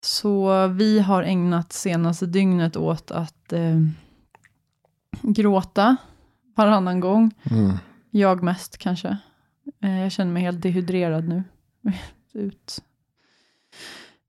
Så 0.00 0.66
vi 0.66 0.98
har 0.98 1.22
ägnat 1.22 1.72
senaste 1.72 2.26
dygnet 2.26 2.76
åt 2.76 3.10
att 3.10 3.52
eh, 3.52 3.80
gråta 5.22 5.96
varannan 6.56 7.00
gång. 7.00 7.34
Mm. 7.50 7.76
Jag 8.10 8.42
mest 8.42 8.78
kanske. 8.78 9.18
Eh, 9.82 10.00
jag 10.00 10.12
känner 10.12 10.32
mig 10.32 10.42
helt 10.42 10.62
dehydrerad 10.62 11.28
nu. 11.28 11.44
Ut. 12.32 12.82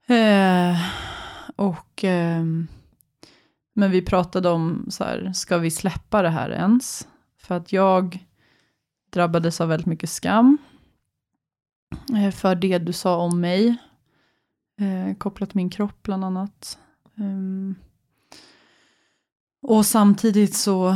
Eh, 0.08 0.78
och, 1.56 2.04
eh, 2.04 2.44
men 3.74 3.92
vi 3.92 4.02
pratade 4.02 4.50
om, 4.50 4.86
så 4.90 5.04
här, 5.04 5.32
ska 5.34 5.58
vi 5.58 5.72
släppa 5.72 6.22
det 6.22 6.30
här 6.30 6.50
ens? 6.50 7.08
För 7.38 7.56
att 7.56 7.74
jag 7.74 8.26
drabbades 9.10 9.62
av 9.62 9.70
väldigt 9.70 9.86
mycket 9.86 10.10
skam. 10.10 10.58
Eh, 12.18 12.32
för 12.32 12.56
det 12.56 12.78
du 12.78 12.94
sa 12.94 13.18
om 13.18 13.42
mig 13.42 13.78
eh, 14.80 15.16
kopplat 15.18 15.50
till 15.50 15.58
min 15.58 15.70
kropp 15.70 16.04
bland 16.04 16.26
annat. 16.26 16.78
Um, 17.16 17.76
och 19.62 19.86
samtidigt 19.86 20.56
så 20.56 20.90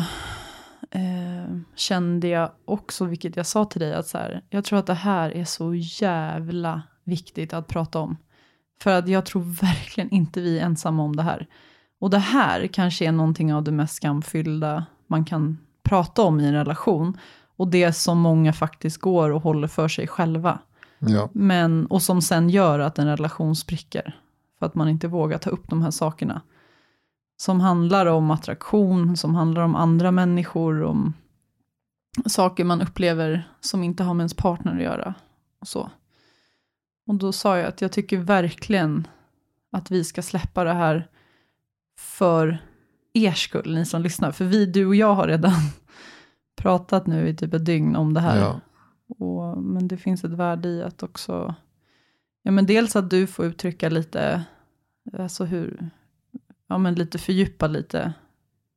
eh, 0.92 1.58
kände 1.76 2.28
jag 2.28 2.52
också, 2.66 3.06
vilket 3.06 3.36
jag 3.36 3.48
sa 3.48 3.66
till 3.66 3.82
dig, 3.82 3.94
att 3.94 4.08
så 4.08 4.18
här, 4.18 4.44
jag 4.50 4.64
tror 4.64 4.80
att 4.80 4.88
det 4.88 4.94
här 4.94 5.30
är 5.30 5.46
så 5.46 5.74
jävla 5.76 6.82
viktigt 7.04 7.54
att 7.54 7.68
prata 7.68 8.00
om. 8.00 8.18
För 8.82 8.92
att 8.92 9.08
jag 9.08 9.26
tror 9.26 9.42
verkligen 9.62 10.10
inte 10.10 10.42
vi 10.42 10.60
är 10.60 10.66
ensamma 10.66 11.04
om 11.04 11.16
det 11.16 11.24
här. 11.24 11.48
Och 12.00 12.10
det 12.10 12.20
här 12.20 12.68
kanske 12.68 13.06
är 13.06 13.12
någonting 13.12 13.54
av 13.54 13.64
det 13.64 13.72
mest 13.72 13.96
skamfyllda 13.96 14.86
man 15.08 15.26
kan 15.26 15.58
prata 15.84 16.22
om 16.22 16.40
i 16.40 16.46
en 16.46 16.54
relation. 16.54 17.18
Och 17.56 17.68
det 17.68 17.94
som 17.94 18.20
många 18.20 18.54
faktiskt 18.54 18.98
går 18.98 19.30
och 19.30 19.42
håller 19.42 19.68
för 19.68 19.88
sig 19.88 20.08
själva. 20.08 20.60
Ja. 21.08 21.30
Men, 21.34 21.86
och 21.86 22.02
som 22.02 22.22
sen 22.22 22.50
gör 22.50 22.80
att 22.80 23.00
en 23.00 23.08
relation 23.08 23.56
spricker. 23.56 24.20
För 24.60 24.66
att 24.66 24.76
man 24.76 24.90
inte 24.90 25.08
vågar 25.08 25.38
ta 25.38 25.50
upp 25.50 25.70
de 25.70 25.82
här 25.82 25.92
sakerna. 25.92 26.42
Som 27.38 27.60
handlar 27.60 28.06
om 28.06 28.32
attraktion, 28.32 29.18
som 29.18 29.36
handlar 29.36 29.62
om 29.62 29.76
andra 29.76 30.12
människor, 30.12 30.84
om 30.84 31.14
saker 32.26 32.64
man 32.64 32.82
upplever 32.82 33.50
som 33.62 33.84
inte 33.84 34.04
har 34.04 34.14
med 34.14 34.22
ens 34.22 34.34
partner 34.34 34.76
att 34.76 34.84
göra. 34.84 35.14
Och, 35.62 35.68
så. 35.68 35.90
och 37.08 37.16
då 37.16 37.32
sa 37.32 37.58
jag 37.58 37.68
att 37.68 37.82
jag 37.82 37.92
tycker 37.92 38.18
verkligen 38.18 39.08
att 39.72 39.92
vi 39.92 40.04
ska 40.04 40.22
släppa 40.22 40.64
det 40.64 40.74
här 40.74 41.08
för 41.98 42.58
er 43.14 43.32
skull, 43.32 43.76
ni 43.76 43.86
som 43.86 44.02
lyssnar. 44.02 44.32
För 44.32 44.46
vi, 44.46 44.66
du 44.66 44.86
och 44.86 44.96
jag 44.96 45.14
har 45.14 45.28
redan 45.28 45.54
pratat 46.58 47.08
nu 47.08 47.28
i 47.28 47.36
typ 47.36 47.54
ett 47.54 47.66
dygn 47.66 47.96
om 47.96 48.14
det 48.14 48.20
här. 48.20 48.40
Ja. 48.40 48.60
Och, 49.08 49.64
men 49.64 49.88
det 49.88 49.98
finns 49.98 50.24
ett 50.24 50.32
värde 50.32 50.70
i 50.70 50.84
att 50.84 51.04
också, 51.04 51.56
ja 52.44 52.52
men 52.52 52.66
dels 52.66 52.96
att 52.96 53.10
du 53.10 53.28
får 53.28 53.46
uttrycka 53.46 53.90
lite, 53.90 54.44
alltså 55.14 55.46
hur, 55.46 55.90
ja 56.68 56.78
men 56.78 56.96
lite 56.96 57.18
fördjupa 57.18 57.68
lite 57.68 58.14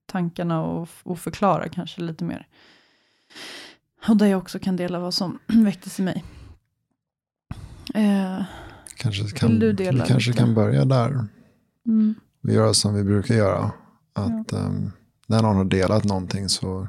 tankarna 0.06 0.62
och, 0.62 0.88
och 1.02 1.18
förklara 1.18 1.68
kanske 1.68 2.00
lite 2.00 2.24
mer. 2.24 2.46
Och 4.08 4.16
där 4.16 4.26
jag 4.26 4.38
också 4.38 4.58
kan 4.58 4.76
dela 4.76 4.98
vad 4.98 5.14
som 5.14 5.38
väcktes 5.46 6.00
i 6.00 6.02
mig. 6.02 6.24
Eh, 7.94 8.44
kanske 8.96 9.30
kan, 9.30 9.60
vi 9.60 9.76
kanske 10.06 10.30
lite? 10.30 10.32
kan 10.32 10.54
börja 10.54 10.84
där. 10.84 11.26
Mm. 11.86 12.14
Vi 12.42 12.54
gör 12.54 12.72
som 12.72 12.94
vi 12.94 13.04
brukar 13.04 13.34
göra. 13.34 13.70
Att 14.12 14.52
um, 14.52 14.92
när 15.26 15.42
någon 15.42 15.56
har 15.56 15.64
delat 15.64 16.04
någonting 16.04 16.48
så 16.48 16.88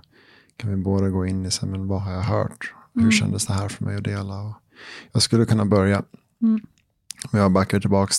kan 0.58 0.70
vi 0.70 0.76
båda 0.76 1.10
gå 1.10 1.26
in 1.26 1.46
i 1.46 1.52
sig, 1.52 1.70
men 1.70 1.88
vad 1.88 2.02
har 2.02 2.12
jag 2.12 2.22
hört? 2.22 2.74
Hur 2.98 3.04
Mm. 3.04 3.12
kändes 3.12 3.46
det 3.46 3.54
här 3.54 3.68
för 3.70 3.86
mig 3.86 3.96
att 3.96 4.04
dela? 4.04 4.42
Och 4.42 4.54
jag 5.12 5.22
skulle 5.22 5.46
kunna 5.46 5.66
börja. 5.66 6.04
Mm. 6.42 6.62
Jag 7.32 7.52
backar 7.52 7.80
tillbaka 7.80 8.14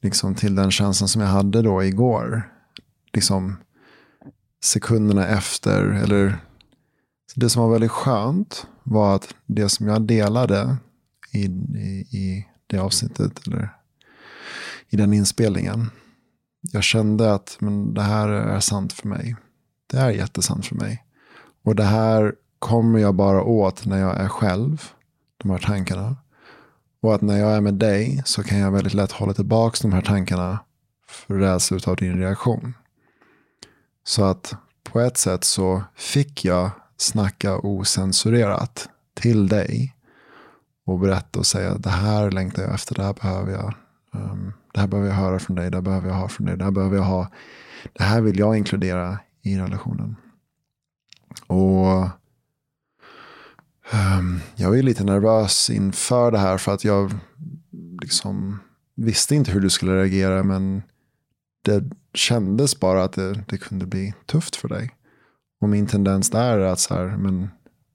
liksom, 0.00 0.34
till 0.34 0.54
den 0.54 0.70
känslan 0.70 1.08
som 1.08 1.22
jag 1.22 1.28
hade 1.28 1.62
då 1.62 1.84
igår. 1.84 2.52
Liksom 3.12 3.56
sekunderna 4.64 5.26
efter, 5.26 5.82
eller 5.82 6.38
det 7.34 7.50
som 7.50 7.62
var 7.62 7.70
väldigt 7.72 7.90
skönt 7.90 8.66
var 8.82 9.14
att 9.14 9.34
det 9.46 9.68
som 9.68 9.86
jag 9.86 10.02
delade 10.02 10.76
i, 11.32 11.44
i, 11.44 12.06
i 12.10 12.46
det 12.66 12.78
avsnittet, 12.78 13.46
eller 13.46 13.70
i 14.88 14.96
den 14.96 15.12
inspelningen, 15.12 15.90
jag 16.60 16.82
kände 16.82 17.34
att 17.34 17.56
men 17.60 17.94
det 17.94 18.02
här 18.02 18.28
är 18.28 18.60
sant 18.60 18.92
för 18.92 19.08
mig. 19.08 19.36
Det 19.86 19.96
är 19.98 20.10
jättesant 20.10 20.66
för 20.66 20.74
mig. 20.76 21.04
Och 21.64 21.74
det 21.76 21.84
här 21.84 22.34
kommer 22.66 22.98
jag 22.98 23.14
bara 23.14 23.42
åt 23.42 23.86
när 23.86 23.98
jag 23.98 24.20
är 24.20 24.28
själv, 24.28 24.90
de 25.36 25.50
här 25.50 25.58
tankarna. 25.58 26.16
Och 27.00 27.14
att 27.14 27.22
när 27.22 27.38
jag 27.38 27.52
är 27.56 27.60
med 27.60 27.74
dig 27.74 28.22
så 28.24 28.42
kan 28.42 28.58
jag 28.58 28.70
väldigt 28.70 28.94
lätt 28.94 29.12
hålla 29.12 29.34
tillbaka 29.34 29.78
de 29.82 29.92
här 29.92 30.02
tankarna 30.02 30.58
för 31.08 31.34
rädsla 31.34 31.78
av 31.86 31.96
din 31.96 32.18
reaktion. 32.18 32.74
Så 34.04 34.24
att 34.24 34.54
på 34.82 35.00
ett 35.00 35.16
sätt 35.16 35.44
så 35.44 35.82
fick 35.96 36.44
jag 36.44 36.70
snacka 36.96 37.58
osensurerat 37.58 38.88
till 39.14 39.48
dig 39.48 39.94
och 40.86 40.98
berätta 40.98 41.38
och 41.38 41.46
säga 41.46 41.74
det 41.74 41.90
här 41.90 42.30
längtar 42.30 42.62
jag 42.62 42.74
efter, 42.74 42.94
det 42.94 43.02
här 43.02 43.14
behöver 43.14 43.52
jag. 43.52 43.74
Um, 44.12 44.52
det 44.74 44.80
här 44.80 44.86
behöver 44.86 45.08
jag 45.08 45.16
höra 45.16 45.38
från 45.38 45.56
dig, 45.56 45.70
det 45.70 45.76
här 45.76 45.82
behöver 45.82 46.08
jag 46.08 46.14
ha 46.14 46.28
från 46.28 46.46
dig, 46.46 46.56
det 46.56 46.64
här 46.64 46.70
behöver 46.70 46.96
jag 46.96 47.04
ha. 47.04 47.28
Det 47.92 48.04
här 48.04 48.20
vill 48.20 48.38
jag 48.38 48.56
inkludera 48.56 49.18
i 49.42 49.58
relationen. 49.58 50.16
Och 51.46 52.08
jag 54.56 54.78
är 54.78 54.82
lite 54.82 55.04
nervös 55.04 55.70
inför 55.70 56.30
det 56.30 56.38
här 56.38 56.58
för 56.58 56.74
att 56.74 56.84
jag 56.84 57.12
liksom 58.02 58.58
visste 58.94 59.34
inte 59.34 59.50
hur 59.50 59.60
du 59.60 59.70
skulle 59.70 59.96
reagera 59.96 60.42
men 60.42 60.82
det 61.62 61.84
kändes 62.14 62.80
bara 62.80 63.04
att 63.04 63.12
det, 63.12 63.44
det 63.48 63.58
kunde 63.58 63.86
bli 63.86 64.14
tufft 64.26 64.56
för 64.56 64.68
dig. 64.68 64.90
Och 65.60 65.68
min 65.68 65.86
tendens 65.86 66.30
där 66.30 66.58
är 66.58 66.66
att 66.66 66.80
så 66.80 66.94
här, 66.94 67.16
men 67.16 67.48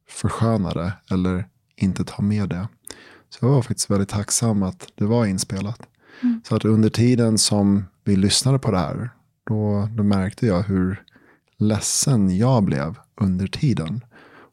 försköna 0.09 0.69
det 0.69 0.93
eller 1.11 1.47
inte 1.75 2.03
ta 2.03 2.21
med 2.21 2.49
det. 2.49 2.67
Så 3.29 3.45
jag 3.45 3.49
var 3.49 3.61
faktiskt 3.61 3.89
väldigt 3.89 4.09
tacksam 4.09 4.63
att 4.63 4.87
det 4.95 5.05
var 5.05 5.25
inspelat. 5.25 5.81
Mm. 6.23 6.41
Så 6.45 6.55
att 6.55 6.65
under 6.65 6.89
tiden 6.89 7.37
som 7.37 7.85
vi 8.03 8.15
lyssnade 8.15 8.59
på 8.59 8.71
det 8.71 8.77
här, 8.77 9.09
då, 9.43 9.89
då 9.91 10.03
märkte 10.03 10.45
jag 10.47 10.61
hur 10.61 11.03
ledsen 11.57 12.37
jag 12.37 12.63
blev 12.63 12.95
under 13.21 13.47
tiden. 13.47 14.01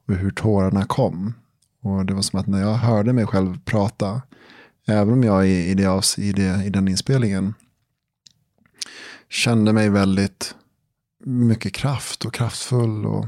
Hur 0.09 0.30
tårarna 0.30 0.84
kom. 0.84 1.34
Och 1.82 2.06
det 2.06 2.14
var 2.14 2.22
som 2.22 2.40
att 2.40 2.46
när 2.46 2.61
jag 2.61 2.74
hörde 2.74 3.12
mig 3.12 3.26
själv 3.26 3.59
prata, 3.64 4.22
även 4.86 5.12
om 5.12 5.22
jag 5.22 5.48
i, 5.48 5.70
i, 5.70 5.74
det, 5.74 6.18
i, 6.18 6.32
det, 6.32 6.64
i 6.64 6.70
den 6.70 6.88
inspelningen 6.88 7.54
kände 9.28 9.72
mig 9.72 9.90
väldigt 9.90 10.54
mycket 11.24 11.72
kraft 11.72 12.24
och 12.24 12.34
kraftfull 12.34 13.06
och, 13.06 13.26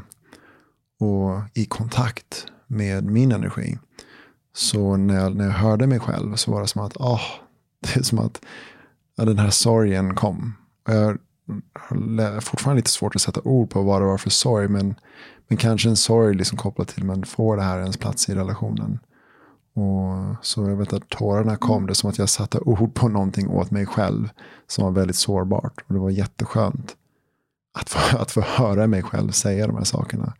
och 0.99 1.41
i 1.55 1.66
kontakt 1.66 2.47
med 2.66 3.05
min 3.05 3.33
energi. 3.33 3.78
Så 4.53 4.97
när 4.97 5.14
jag, 5.14 5.37
när 5.37 5.45
jag 5.45 5.53
hörde 5.53 5.87
mig 5.87 6.01
själv 6.01 6.37
så 6.37 6.53
var 6.53 6.61
det 6.61 6.66
som 6.66 6.83
att, 6.83 6.97
ah, 7.01 7.20
det 7.81 7.97
är 7.97 8.03
som 8.03 8.18
att 8.18 8.41
ja, 9.16 9.24
den 9.24 9.39
här 9.39 9.51
sorgen 9.51 10.14
kom. 10.14 10.55
Jag 10.87 11.18
har 11.85 12.41
fortfarande 12.41 12.78
lite 12.78 12.91
svårt 12.91 13.16
att 13.16 13.22
sätta 13.22 13.41
ord 13.41 13.70
på 13.70 13.83
vad 13.83 14.03
det 14.03 14.07
var 14.07 14.18
för 14.18 14.31
sorg, 14.31 14.68
men, 14.68 14.95
men 15.51 15.57
kanske 15.57 15.89
en 15.89 15.97
sorg 15.97 16.35
liksom 16.35 16.59
kopplat 16.59 16.89
till, 16.89 17.05
men 17.05 17.25
får 17.25 17.57
det 17.57 17.63
här 17.63 17.81
ens 17.81 17.97
plats 17.97 18.29
i 18.29 18.35
relationen? 18.35 18.99
Och 19.75 20.37
så 20.47 20.69
jag 20.69 20.77
vet 20.77 20.93
att 20.93 21.09
tårarna 21.09 21.57
kom, 21.57 21.87
det 21.87 21.93
är 21.93 21.95
som 21.95 22.11
att 22.11 22.19
jag 22.19 22.29
satte 22.29 22.59
ord 22.59 22.95
på 22.95 23.09
någonting 23.09 23.49
åt 23.49 23.71
mig 23.71 23.87
själv 23.87 24.31
som 24.67 24.85
var 24.85 24.91
väldigt 24.91 25.17
sårbart. 25.17 25.85
Och 25.87 25.95
det 25.95 26.01
var 26.01 26.11
jätteskönt 26.11 26.97
att 27.75 27.91
få, 27.91 28.17
att 28.19 28.31
få 28.31 28.41
höra 28.41 28.87
mig 28.87 29.03
själv 29.03 29.31
säga 29.31 29.67
de 29.67 29.77
här 29.77 29.85
sakerna. 29.85 30.35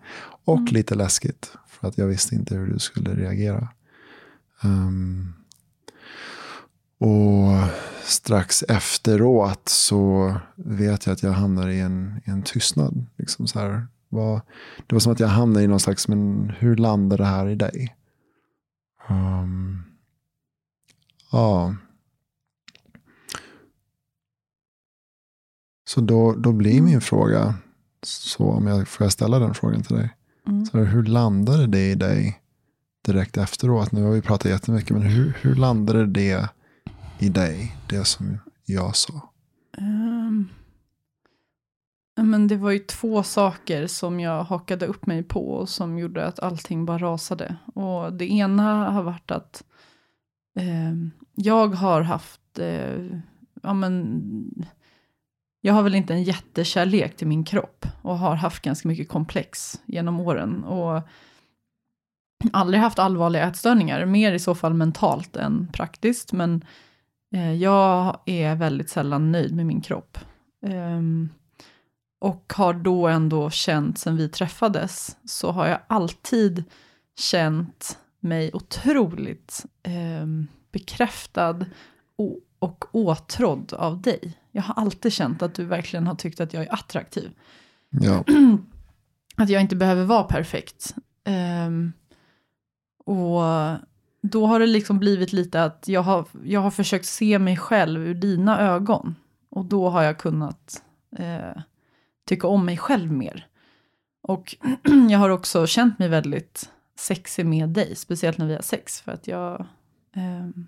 Och 0.45 0.73
lite 0.73 0.95
läskigt, 0.95 1.53
för 1.69 1.89
att 1.89 1.99
jag 1.99 2.07
visste 2.07 2.35
inte 2.35 2.55
hur 2.55 2.67
du 2.67 2.79
skulle 2.79 3.15
reagera. 3.15 3.69
Ehm, 4.63 5.33
och 6.99 7.71
strax 8.05 8.63
efteråt 8.63 9.69
så 9.69 10.35
vet 10.55 11.07
jag 11.07 11.13
att 11.13 11.23
jag 11.23 11.33
hamnar 11.33 11.69
i 11.69 11.81
en, 11.81 12.21
i 12.27 12.31
en 12.31 12.43
tystnad. 12.43 13.07
Liksom 13.17 13.47
så 13.47 13.59
här, 13.59 13.87
vad, 14.11 14.41
det 14.87 14.95
var 14.95 15.01
som 15.01 15.13
att 15.13 15.21
jag 15.21 15.29
hamnade 15.29 15.65
i 15.65 15.69
någon 15.69 15.81
slags, 15.81 16.09
men 16.09 16.51
hur 16.59 16.77
landar 16.77 17.19
det 17.19 17.25
här 17.25 17.49
i 17.49 17.55
dig? 17.55 17.97
Ehm, 19.09 19.83
ja. 21.33 21.75
Så 25.89 26.01
då, 26.01 26.35
då 26.35 26.53
blir 26.53 26.83
min 26.83 27.01
fråga, 27.01 27.55
så 28.03 28.51
om 28.51 28.67
jag 28.67 28.89
får 28.89 29.05
jag 29.05 29.13
ställa 29.13 29.39
den 29.39 29.55
frågan 29.55 29.83
till 29.83 29.97
dig. 29.97 30.17
Mm. 30.47 30.67
Så 30.67 30.79
hur 30.79 31.03
landade 31.03 31.67
det 31.67 31.91
i 31.91 31.95
dig 31.95 32.41
direkt 33.07 33.37
efteråt? 33.37 33.93
Nu 33.93 34.03
har 34.03 34.11
vi 34.11 34.23
pratat 34.23 34.51
jättemycket, 34.51 34.91
men 34.91 35.03
hur, 35.03 35.39
hur 35.41 35.55
landade 35.55 36.07
det 36.07 36.49
i 37.19 37.29
dig, 37.29 37.77
det 37.89 38.05
som 38.05 38.39
jag 38.65 38.97
sa? 38.97 39.33
Ja, 39.77 40.21
men 42.25 42.49
det 42.49 42.57
var 42.57 42.71
ju 42.71 42.79
två 42.79 43.23
saker 43.23 43.87
som 43.87 44.21
jag 44.21 44.45
hakade 44.45 44.87
upp 44.87 45.07
mig 45.07 45.23
på 45.23 45.51
och 45.51 45.69
som 45.69 45.99
gjorde 45.99 46.27
att 46.27 46.41
allting 46.41 46.85
bara 46.85 46.99
rasade. 46.99 47.57
Och 47.75 48.13
det 48.13 48.33
ena 48.33 48.91
har 48.91 49.03
varit 49.03 49.31
att 49.31 49.65
eh, 50.57 50.95
jag 51.35 51.75
har 51.75 52.03
haft, 52.03 52.59
eh, 52.59 53.05
ja 53.63 53.75
men, 53.75 54.23
jag 55.61 55.75
har 55.75 55.83
väl 55.83 55.95
inte 55.95 56.15
en 56.15 56.23
jättekärlek 56.23 57.17
till 57.17 57.27
min 57.27 57.45
kropp 57.45 57.87
och 58.03 58.19
har 58.19 58.35
haft 58.35 58.63
ganska 58.63 58.89
mycket 58.89 59.09
komplex 59.09 59.81
genom 59.87 60.21
åren. 60.21 60.65
Och 60.65 61.03
aldrig 62.53 62.81
haft 62.81 62.99
allvarliga 62.99 63.49
ätstörningar, 63.49 64.07
mer 64.07 64.33
i 64.33 64.39
så 64.39 64.55
fall 64.55 64.75
mentalt 64.75 65.37
än 65.37 65.69
praktiskt. 65.73 66.33
Men 66.33 66.65
eh, 67.35 67.53
jag 67.53 68.19
är 68.27 68.55
väldigt 68.55 68.91
sällan 68.91 69.33
nöjd 69.33 69.55
med 69.55 69.67
min 69.67 69.81
kropp. 69.81 70.19
Ehm, 70.67 71.29
och 72.21 72.53
har 72.57 72.75
då 72.75 73.09
ändå 73.09 73.51
känt, 73.51 73.99
sen 73.99 74.17
vi 74.17 74.29
träffades, 74.29 75.17
så 75.25 75.51
har 75.51 75.67
jag 75.67 75.79
alltid 75.87 76.65
känt 77.19 77.99
mig 78.21 78.51
otroligt 78.53 79.67
ehm, 79.83 80.47
bekräftad 80.73 81.67
och, 82.17 82.39
och 82.59 82.85
åtrådd 82.95 83.73
av 83.73 84.03
dig. 84.03 84.39
Jag 84.53 84.63
har 84.63 84.75
alltid 84.75 85.13
känt 85.13 85.43
att 85.43 85.55
du 85.55 85.65
verkligen 85.65 86.07
har 86.07 86.15
tyckt 86.15 86.41
att 86.41 86.55
jag 86.55 86.63
är 86.63 86.75
attraktiv. 86.75 87.31
Ja, 87.91 88.25
Att 89.37 89.51
jag 89.51 89.63
inte 89.63 89.77
behöver 89.77 90.05
vara 90.05 90.25
perfekt. 90.25 90.95
Ehm, 91.25 91.93
och 93.05 93.43
då 94.23 94.47
har 94.47 94.61
det 94.61 94.67
liksom 94.67 94.99
blivit 94.99 95.33
lite 95.33 95.65
att 95.65 95.89
jag 95.89 96.03
har, 96.03 96.25
jag 96.45 96.61
har 96.61 96.71
försökt 96.71 97.07
se 97.07 97.39
mig 97.39 97.57
själv 97.57 98.01
ur 98.01 98.15
dina 98.15 98.61
ögon. 98.61 99.15
Och 99.51 99.65
då 99.65 99.89
har 99.89 100.03
jag 100.03 100.19
kunnat 100.19 100.83
eh, 101.17 101.63
tycka 102.25 102.47
om 102.47 102.67
mig 102.67 102.79
själv 102.79 103.13
mer. 103.13 103.47
Och 104.23 104.57
jag 105.11 105.19
har 105.19 105.31
också 105.31 105.67
känt 105.67 105.99
mig 105.99 106.09
väldigt 106.09 106.71
sexig 106.99 107.47
med 107.47 107.69
dig, 107.69 107.97
speciellt 107.97 108.39
när 108.39 108.47
vi 108.47 108.55
har 108.55 108.63
sex. 108.63 109.01
För 109.01 109.13
att 109.13 109.29
jag, 109.29 109.67
ehm, 110.13 110.67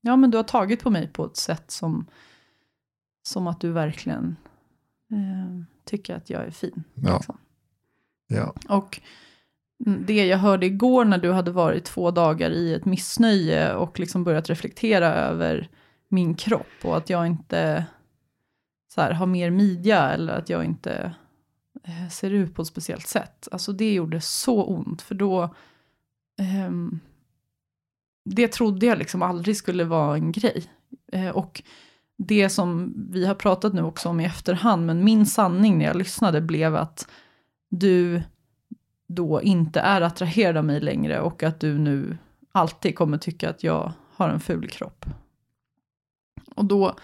ja 0.00 0.16
men 0.16 0.30
du 0.30 0.36
har 0.36 0.44
tagit 0.44 0.82
på 0.82 0.90
mig 0.90 1.08
på 1.08 1.24
ett 1.24 1.36
sätt 1.36 1.70
som, 1.70 2.06
som 3.22 3.46
att 3.46 3.60
du 3.60 3.70
verkligen 3.70 4.36
eh, 5.10 5.64
tycker 5.84 6.16
att 6.16 6.30
jag 6.30 6.46
är 6.46 6.50
fin. 6.50 6.84
Ja. 6.94 7.16
liksom. 7.16 7.38
ja, 8.28 8.54
Och 8.68 9.00
det 9.84 10.26
jag 10.26 10.38
hörde 10.38 10.66
igår 10.66 11.04
när 11.04 11.18
du 11.18 11.32
hade 11.32 11.50
varit 11.50 11.84
två 11.84 12.10
dagar 12.10 12.50
i 12.50 12.74
ett 12.74 12.84
missnöje 12.84 13.74
och 13.74 14.00
liksom 14.00 14.24
börjat 14.24 14.50
reflektera 14.50 15.14
över 15.14 15.68
min 16.08 16.34
kropp 16.34 16.84
och 16.84 16.96
att 16.96 17.10
jag 17.10 17.26
inte 17.26 17.86
så 18.94 19.00
här, 19.00 19.12
ha 19.12 19.26
mer 19.26 19.50
midja 19.50 20.10
eller 20.10 20.32
att 20.32 20.48
jag 20.48 20.64
inte 20.64 21.14
eh, 21.84 22.08
ser 22.08 22.30
ut 22.30 22.54
på 22.54 22.62
ett 22.62 22.68
speciellt 22.68 23.06
sätt. 23.06 23.48
Alltså 23.52 23.72
det 23.72 23.94
gjorde 23.94 24.20
så 24.20 24.64
ont 24.64 25.02
för 25.02 25.14
då 25.14 25.54
ehm, 26.38 27.00
det 28.24 28.48
trodde 28.48 28.86
jag 28.86 28.98
liksom 28.98 29.22
aldrig 29.22 29.56
skulle 29.56 29.84
vara 29.84 30.16
en 30.16 30.32
grej. 30.32 30.64
Eh, 31.12 31.28
och 31.28 31.62
det 32.18 32.48
som 32.48 32.94
vi 33.10 33.26
har 33.26 33.34
pratat 33.34 33.72
nu 33.72 33.82
också 33.82 34.08
om 34.08 34.20
i 34.20 34.24
efterhand, 34.24 34.86
men 34.86 35.04
min 35.04 35.26
sanning 35.26 35.78
när 35.78 35.84
jag 35.84 35.96
lyssnade 35.96 36.40
blev 36.40 36.76
att 36.76 37.08
du 37.70 38.22
då 39.08 39.42
inte 39.42 39.80
är 39.80 40.00
attraherad 40.00 40.56
av 40.56 40.64
mig 40.64 40.80
längre 40.80 41.20
och 41.20 41.42
att 41.42 41.60
du 41.60 41.78
nu 41.78 42.18
alltid 42.52 42.96
kommer 42.96 43.18
tycka 43.18 43.50
att 43.50 43.64
jag 43.64 43.92
har 44.14 44.28
en 44.28 44.40
ful 44.40 44.68
kropp. 44.68 45.06
Och 46.54 46.64
då 46.64 46.96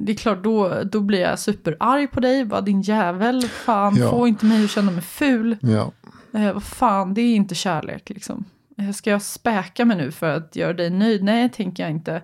det 0.00 0.12
är 0.12 0.16
klart, 0.16 0.42
då, 0.44 0.82
då 0.84 1.00
blir 1.00 1.20
jag 1.20 1.38
superarg 1.38 2.06
på 2.06 2.20
dig. 2.20 2.44
Bara 2.44 2.60
din 2.60 2.80
jävel, 2.82 3.42
fan, 3.42 3.96
Ja. 3.96 4.10
få 4.10 4.28
inte 4.28 4.46
mig 4.46 4.64
att 4.64 4.70
känna 4.70 4.90
mig 4.90 5.02
ful. 5.02 5.56
Ja. 5.60 5.92
Eh, 6.32 6.52
vad 6.52 6.62
fan, 6.62 7.14
det 7.14 7.20
är 7.20 7.34
inte 7.36 7.54
kärlek 7.54 8.08
liksom. 8.10 8.44
Eh, 8.78 8.90
Ska 8.90 9.10
jag 9.10 9.22
späka 9.22 9.84
mig 9.84 9.96
nu 9.96 10.10
för 10.10 10.28
att 10.36 10.56
göra 10.56 10.72
dig 10.72 10.90
nöjd? 10.90 11.24
Nej, 11.24 11.48
tänker 11.50 11.82
jag 11.82 11.90
inte. 11.90 12.22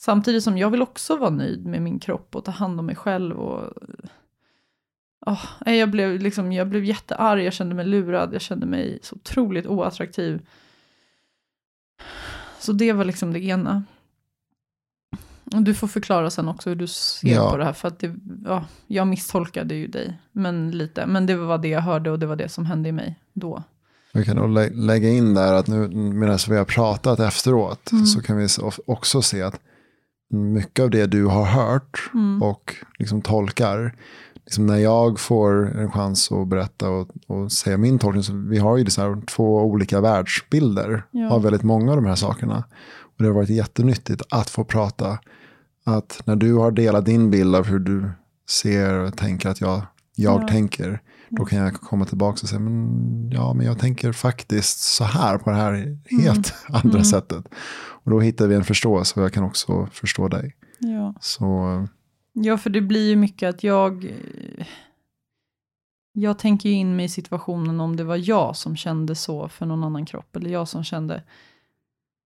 Samtidigt 0.00 0.42
som 0.44 0.58
jag 0.58 0.70
vill 0.70 0.82
också 0.82 1.16
vara 1.16 1.30
nöjd 1.30 1.66
med 1.66 1.82
min 1.82 1.98
kropp 1.98 2.36
och 2.36 2.44
ta 2.44 2.50
hand 2.50 2.80
om 2.80 2.86
mig 2.86 2.96
själv. 2.96 3.36
Och... 3.40 3.72
Oh, 5.26 5.44
jag, 5.74 5.90
blev 5.90 6.20
liksom, 6.20 6.52
jag 6.52 6.68
blev 6.68 6.84
jättearg, 6.84 7.42
jag 7.44 7.52
kände 7.52 7.74
mig 7.74 7.86
lurad, 7.86 8.34
jag 8.34 8.40
kände 8.40 8.66
mig 8.66 8.98
så 9.02 9.16
otroligt 9.16 9.66
oattraktiv. 9.66 10.46
Så 12.58 12.72
det 12.72 12.92
var 12.92 13.04
liksom 13.04 13.32
det 13.32 13.40
ena. 13.40 13.84
Du 15.50 15.74
får 15.74 15.86
förklara 15.88 16.30
sen 16.30 16.48
också 16.48 16.68
hur 16.70 16.76
du 16.76 16.86
ser 16.86 17.28
Ja. 17.34 17.50
på 17.50 17.56
det 17.56 17.64
här. 17.64 17.72
För 17.72 17.88
att 17.88 17.98
det, 17.98 18.14
ja, 18.44 18.64
jag 18.86 19.06
misstolkade 19.06 19.74
ju 19.74 19.86
dig, 19.86 20.18
men 20.32 20.70
lite. 20.70 21.06
Men 21.06 21.26
det 21.26 21.36
var 21.36 21.58
det 21.58 21.68
jag 21.68 21.80
hörde 21.80 22.10
och 22.10 22.18
det 22.18 22.26
var 22.26 22.36
det 22.36 22.48
som 22.48 22.66
hände 22.66 22.88
i 22.88 22.92
mig 22.92 23.18
då. 23.32 23.62
Vi 24.12 24.24
kan 24.24 24.36
nog 24.36 24.48
lä- 24.50 24.70
lägga 24.70 25.08
in 25.08 25.34
där 25.34 25.52
att 25.54 25.66
nu 25.66 25.88
medan 25.88 26.38
vi 26.48 26.56
har 26.56 26.64
pratat 26.64 27.20
efteråt 27.20 27.92
Mm. 27.92 28.06
så 28.06 28.22
kan 28.22 28.36
vi 28.36 28.46
också 28.86 29.22
se 29.22 29.42
att 29.42 29.60
mycket 30.30 30.82
av 30.82 30.90
det 30.90 31.06
du 31.06 31.24
har 31.26 31.44
hört 31.44 32.10
Mm. 32.14 32.42
och 32.42 32.74
liksom 32.98 33.22
tolkar, 33.22 33.94
liksom 34.50 34.66
när 34.66 34.76
jag 34.76 35.20
får 35.20 35.78
en 35.78 35.90
chans 35.90 36.32
att 36.32 36.48
berätta 36.48 36.90
och, 36.90 37.08
och 37.26 37.52
säga 37.52 37.76
min 37.76 37.98
tolkning, 37.98 38.22
så 38.22 38.32
vi 38.34 38.58
har 38.58 38.76
ju 38.76 38.84
här 38.96 39.26
två 39.26 39.62
olika 39.62 40.00
världsbilder 40.00 41.02
Ja. 41.10 41.30
av 41.30 41.42
väldigt 41.42 41.62
många 41.62 41.90
av 41.92 41.96
de 41.96 42.06
här 42.08 42.14
sakerna. 42.14 42.64
Och 43.00 43.14
det 43.22 43.24
har 43.24 43.34
varit 43.34 43.48
jättenyttigt 43.50 44.22
att 44.30 44.50
få 44.50 44.64
prata, 44.64 45.18
att 45.84 46.22
när 46.24 46.36
du 46.36 46.54
har 46.54 46.70
delat 46.70 47.06
din 47.06 47.30
bild 47.30 47.54
av 47.56 47.66
hur 47.66 47.78
du 47.78 48.10
ser 48.48 48.94
och 48.94 49.16
tänker 49.16 49.48
att 49.48 49.60
jag, 49.60 49.82
jag 50.16 50.42
Ja. 50.42 50.48
tänker, 50.48 51.00
då 51.28 51.44
kan 51.44 51.58
jag 51.58 51.74
komma 51.74 52.04
tillbaka 52.04 52.38
och 52.42 52.48
säga, 52.48 52.60
men, 52.60 53.30
ja, 53.30 53.54
men 53.54 53.66
jag 53.66 53.78
tänker 53.78 54.12
faktiskt 54.12 54.80
så 54.80 55.04
här 55.04 55.38
på 55.38 55.50
det 55.50 55.56
här 55.56 55.98
helt 56.22 56.54
andra 56.68 56.90
Mm. 56.98 57.04
sättet. 57.04 57.44
Och 58.04 58.10
då 58.10 58.20
hittar 58.20 58.46
vi 58.46 58.54
en 58.54 58.64
förståelse 58.64 59.20
och 59.20 59.24
jag 59.24 59.32
kan 59.32 59.44
också 59.44 59.88
förstå 59.92 60.28
dig. 60.28 60.56
Ja. 60.78 61.14
Så 61.20 61.86
Ja, 62.32 62.58
för 62.58 62.70
det 62.70 62.80
blir 62.80 63.08
ju 63.08 63.16
mycket 63.16 63.48
att 63.48 63.64
jag... 63.64 64.14
Jag 66.12 66.38
tänker 66.38 66.68
ju 66.68 66.74
in 66.74 66.96
mig 66.96 67.04
i 67.04 67.08
situationen 67.08 67.80
om 67.80 67.96
det 67.96 68.04
var 68.04 68.28
jag 68.28 68.56
som 68.56 68.76
kände 68.76 69.14
så 69.14 69.48
för 69.48 69.66
någon 69.66 69.84
annan 69.84 70.06
kropp, 70.06 70.36
eller 70.36 70.50
jag 70.50 70.68
som 70.68 70.84
kände... 70.84 71.22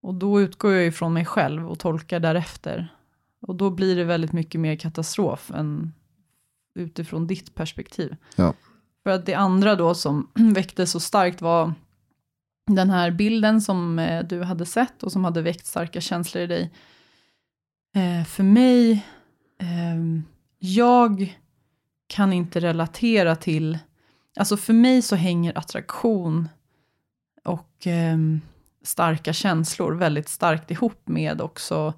Och 0.01 0.13
då 0.13 0.41
utgår 0.41 0.73
jag 0.73 0.85
ifrån 0.85 1.13
mig 1.13 1.25
själv 1.25 1.71
och 1.71 1.79
tolkar 1.79 2.19
därefter. 2.19 2.95
Och 3.41 3.55
då 3.55 3.69
blir 3.69 3.95
det 3.95 4.03
väldigt 4.03 4.31
mycket 4.31 4.61
mer 4.61 4.75
katastrof 4.75 5.51
än 5.51 5.93
utifrån 6.75 7.27
ditt 7.27 7.55
perspektiv. 7.55 8.15
Ja. 8.35 8.53
För 9.03 9.09
att 9.09 9.25
det 9.25 9.33
andra 9.33 9.75
då 9.75 9.93
som 9.93 10.31
väckte 10.33 10.87
så 10.87 10.99
starkt 10.99 11.41
var 11.41 11.73
den 12.67 12.89
här 12.89 13.11
bilden 13.11 13.61
som 13.61 13.99
eh, 13.99 14.23
du 14.23 14.43
hade 14.43 14.65
sett 14.65 15.03
och 15.03 15.11
som 15.11 15.25
hade 15.25 15.41
väckt 15.41 15.65
starka 15.65 16.01
känslor 16.01 16.43
i 16.43 16.47
dig. 16.47 16.71
Eh, 17.95 18.25
för 18.25 18.43
mig, 18.43 19.05
ehm, 19.59 20.23
jag 20.59 21.39
kan 22.07 22.33
inte 22.33 22.59
relatera 22.59 23.35
till, 23.35 23.77
alltså 24.39 24.57
för 24.57 24.73
mig 24.73 25.01
så 25.01 25.15
hänger 25.15 25.57
attraktion 25.57 26.49
och 27.43 27.71
ehm, 27.87 28.41
starka 28.83 29.33
känslor 29.33 29.91
väldigt 29.93 30.29
starkt 30.29 30.71
ihop 30.71 31.01
med 31.07 31.41
också 31.41 31.93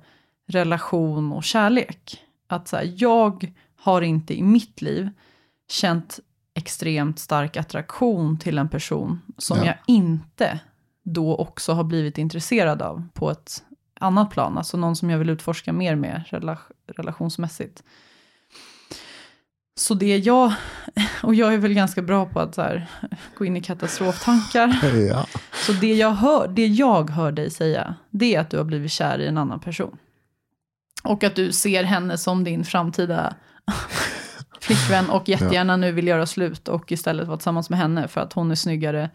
relation 0.48 1.32
och 1.32 1.44
kärlek. 1.44 2.24
Att 2.48 2.68
så 2.68 2.76
här, 2.76 2.94
jag 2.98 3.54
har 3.76 4.02
inte 4.02 4.38
i 4.40 4.44
mitt 4.44 4.82
liv 4.82 5.10
känt 5.70 6.20
extremt 6.54 7.20
stark 7.20 7.58
attraktion 7.58 8.40
till 8.40 8.58
en 8.58 8.70
person 8.70 9.22
som 9.38 9.58
Ja. 9.58 9.66
jag 9.66 9.76
inte 9.88 10.60
då 11.04 11.36
också 11.36 11.74
har 11.74 11.84
blivit 11.84 12.18
intresserad 12.18 12.82
av 12.82 13.08
på 13.14 13.32
ett 13.32 13.64
annat 14.00 14.32
plan. 14.32 14.58
Alltså 14.58 14.78
någon 14.78 14.96
som 14.96 15.10
jag 15.10 15.18
vill 15.18 15.30
utforska 15.30 15.74
mer 15.74 15.96
med 15.96 16.24
rela- 16.30 16.58
relationsmässigt. 16.88 17.84
Så 19.76 19.94
det 19.94 20.18
jag, 20.18 20.54
och 21.24 21.36
jag 21.36 21.54
är 21.54 21.58
väl 21.58 21.74
ganska 21.74 22.02
bra 22.02 22.26
på 22.26 22.40
att 22.40 22.56
så 22.56 22.62
här, 22.62 22.88
gå 23.38 23.46
in 23.46 23.58
i 23.58 23.62
katastroftankar. 23.62 24.80
ja. 25.10 25.26
Så 25.54 25.72
det 25.72 25.94
jag, 25.94 26.12
hör, 26.12 26.48
det 26.48 26.68
jag 26.68 27.10
hör 27.10 27.32
dig 27.32 27.50
säga, 27.50 27.96
det 28.10 28.36
är 28.36 28.40
att 28.40 28.50
du 28.50 28.58
har 28.58 28.64
blivit 28.64 28.92
kär 28.92 29.20
i 29.20 29.28
en 29.28 29.38
annan 29.38 29.60
person. 29.60 29.98
Och 31.04 31.24
att 31.24 31.36
du 31.36 31.52
ser 31.52 31.84
henne 31.84 32.18
som 32.18 32.44
din 32.44 32.66
framtida 32.66 33.36
flickvän 34.62 35.10
och 35.10 35.30
jättegärna 35.30 35.78
nu 35.78 35.92
vill 35.92 36.08
göra 36.08 36.26
slut 36.26 36.68
och 36.68 36.92
istället 36.92 37.28
vara 37.28 37.38
tillsammans 37.38 37.70
med 37.70 37.80
henne 37.80 38.08
för 38.08 38.22
att 38.22 38.34
hon 38.34 38.52
är 38.52 38.56
snyggare. 38.56 39.10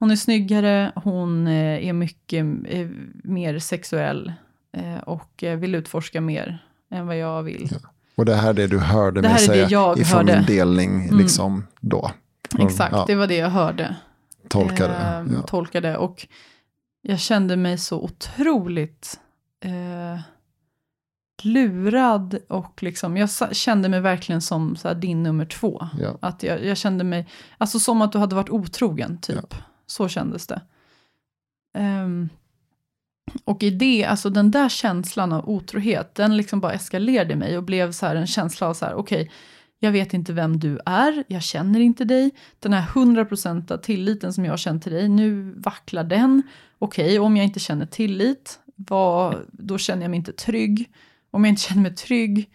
Hon 0.00 0.10
är 0.10 0.16
snyggare, 0.16 0.92
hon 0.96 1.46
eh, 1.46 1.88
är 1.88 1.92
mycket 1.92 2.46
eh, 2.68 2.88
mer 3.24 3.58
sexuell 3.58 4.32
eh, 4.72 4.98
och 4.98 5.44
vill 5.58 5.74
utforska 5.74 6.20
mer 6.20 6.58
än 6.90 7.06
vad 7.06 7.18
jag 7.18 7.42
vill. 7.42 7.68
Och 8.16 8.24
det 8.24 8.34
här 8.34 8.50
är 8.50 8.54
det 8.54 8.66
du 8.66 8.78
hörde 8.78 9.20
Det 9.20 9.28
mig 9.28 9.38
säga 9.38 9.68
jag 9.68 9.98
ifrån 9.98 10.18
hörde. 10.18 10.36
min 10.36 10.46
delning 10.46 11.02
Mm. 11.04 11.18
liksom 11.18 11.66
då. 11.80 12.10
Från- 12.52 12.66
Exakt, 12.66 12.92
ja, 12.92 13.04
det 13.06 13.14
var 13.14 13.26
det 13.26 13.36
jag 13.36 13.50
hörde. 13.50 13.96
Tolkade. 14.48 14.94
eh, 14.94 15.34
ja. 15.34 15.42
tolkade. 15.46 15.96
Och 15.96 16.26
jag 17.02 17.18
kände 17.18 17.56
mig 17.56 17.78
så 17.78 18.00
otroligt 18.02 19.20
eh, 19.64 20.20
lurad 21.42 22.38
och 22.48 22.82
liksom, 22.82 23.16
jag 23.16 23.30
kände 23.56 23.88
mig 23.88 24.00
verkligen 24.00 24.40
som 24.40 24.76
så 24.76 24.94
din 24.94 25.22
nummer 25.22 25.44
två. 25.44 25.88
Ja. 26.00 26.18
Att 26.22 26.42
jag, 26.42 26.64
jag 26.64 26.76
kände 26.76 27.04
mig, 27.04 27.28
alltså 27.58 27.78
som 27.78 28.02
att 28.02 28.12
du 28.12 28.18
hade 28.18 28.34
varit 28.36 28.50
otrogen 28.50 29.18
typ. 29.20 29.54
Så 29.88 30.08
kändes 30.08 30.46
det. 30.46 30.60
Um, 31.78 32.28
och 33.44 33.62
i 33.62 33.70
det, 33.70 34.04
alltså 34.04 34.30
den 34.30 34.50
där 34.50 34.68
känslan 34.68 35.32
av 35.32 35.48
otrohet, 35.48 36.14
den 36.14 36.36
liksom 36.36 36.60
bara 36.60 36.72
eskalerade 36.72 37.32
i 37.32 37.36
mig 37.36 37.56
och 37.56 37.64
blev 37.64 37.92
så 37.92 38.06
här 38.06 38.16
en 38.16 38.26
känsla 38.26 38.68
av 38.68 38.74
så 38.74 38.84
här, 38.84 38.94
okej, 38.94 39.30
jag 39.78 39.92
vet 39.92 40.14
inte 40.14 40.32
vem 40.32 40.58
du 40.58 40.80
är, 40.86 41.24
jag 41.28 41.42
känner 41.42 41.80
inte 41.80 42.04
dig. 42.04 42.30
Den 42.58 42.72
här 42.72 42.86
100% 42.86 43.78
tilliten 43.78 44.32
som 44.32 44.44
jag 44.44 44.52
har 44.52 44.56
känt 44.56 44.82
till 44.82 44.92
dig, 44.92 45.08
nu 45.08 45.54
vacklar 45.56 46.04
den. 46.04 46.42
Okej, 46.78 47.18
om 47.18 47.36
jag 47.36 47.46
inte 47.46 47.60
känner 47.60 47.86
tillit, 47.86 48.60
vad, 48.76 49.46
då 49.52 49.78
känner 49.78 50.02
jag 50.02 50.10
mig 50.10 50.16
inte 50.16 50.32
trygg. 50.32 50.90
Om 51.30 51.44
jag 51.44 51.52
inte 51.52 51.62
känner 51.62 51.82
mig 51.82 51.94
trygg, 51.94 52.50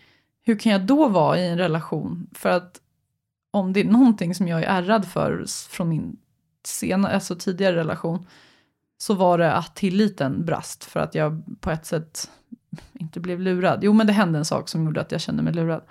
hur 0.45 0.59
kan 0.59 0.71
jag 0.71 0.81
då 0.81 1.07
vara 1.07 1.39
i 1.39 1.47
en 1.47 1.57
relation? 1.57 2.27
För 2.31 2.49
att 2.49 2.79
om 3.51 3.73
det 3.73 3.79
är 3.79 3.85
någonting 3.85 4.35
som 4.35 4.47
jag 4.47 4.63
är 4.63 4.67
ärrad 4.67 5.07
för 5.07 5.45
från 5.69 5.89
min 5.89 6.17
sena, 6.67 7.09
alltså 7.09 7.35
tidigare 7.35 7.75
relation, 7.75 8.25
så 8.97 9.13
var 9.13 9.37
det 9.37 9.53
att 9.53 9.75
tilliten 9.75 10.45
brast 10.45 10.83
för 10.83 10.99
att 10.99 11.15
jag 11.15 11.43
på 11.59 11.71
ett 11.71 11.85
sätt 11.85 12.29
inte 12.93 13.19
blev 13.19 13.39
lurad. 13.39 13.79
Jo, 13.83 13.93
men 13.93 14.07
det 14.07 14.13
hände 14.13 14.39
en 14.39 14.45
sak 14.45 14.69
som 14.69 14.85
gjorde 14.85 15.01
att 15.01 15.11
jag 15.11 15.21
kände 15.21 15.43
mig 15.43 15.53
lurad. 15.53 15.81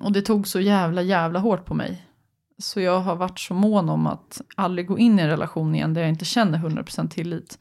Och 0.00 0.12
det 0.12 0.22
tog 0.22 0.48
så 0.48 0.60
jävla, 0.60 1.02
jävla 1.02 1.38
hårt 1.38 1.64
på 1.64 1.74
mig. 1.74 2.06
Så 2.58 2.80
jag 2.80 3.00
har 3.00 3.16
varit 3.16 3.38
så 3.40 3.54
mån 3.54 3.88
om 3.88 4.06
att 4.06 4.40
aldrig 4.56 4.86
gå 4.86 4.98
in 4.98 5.18
i 5.18 5.22
en 5.22 5.28
relation 5.28 5.74
igen 5.74 5.94
där 5.94 6.00
jag 6.00 6.10
inte 6.10 6.24
känner 6.24 6.58
100% 6.58 7.08
tillit. 7.08 7.58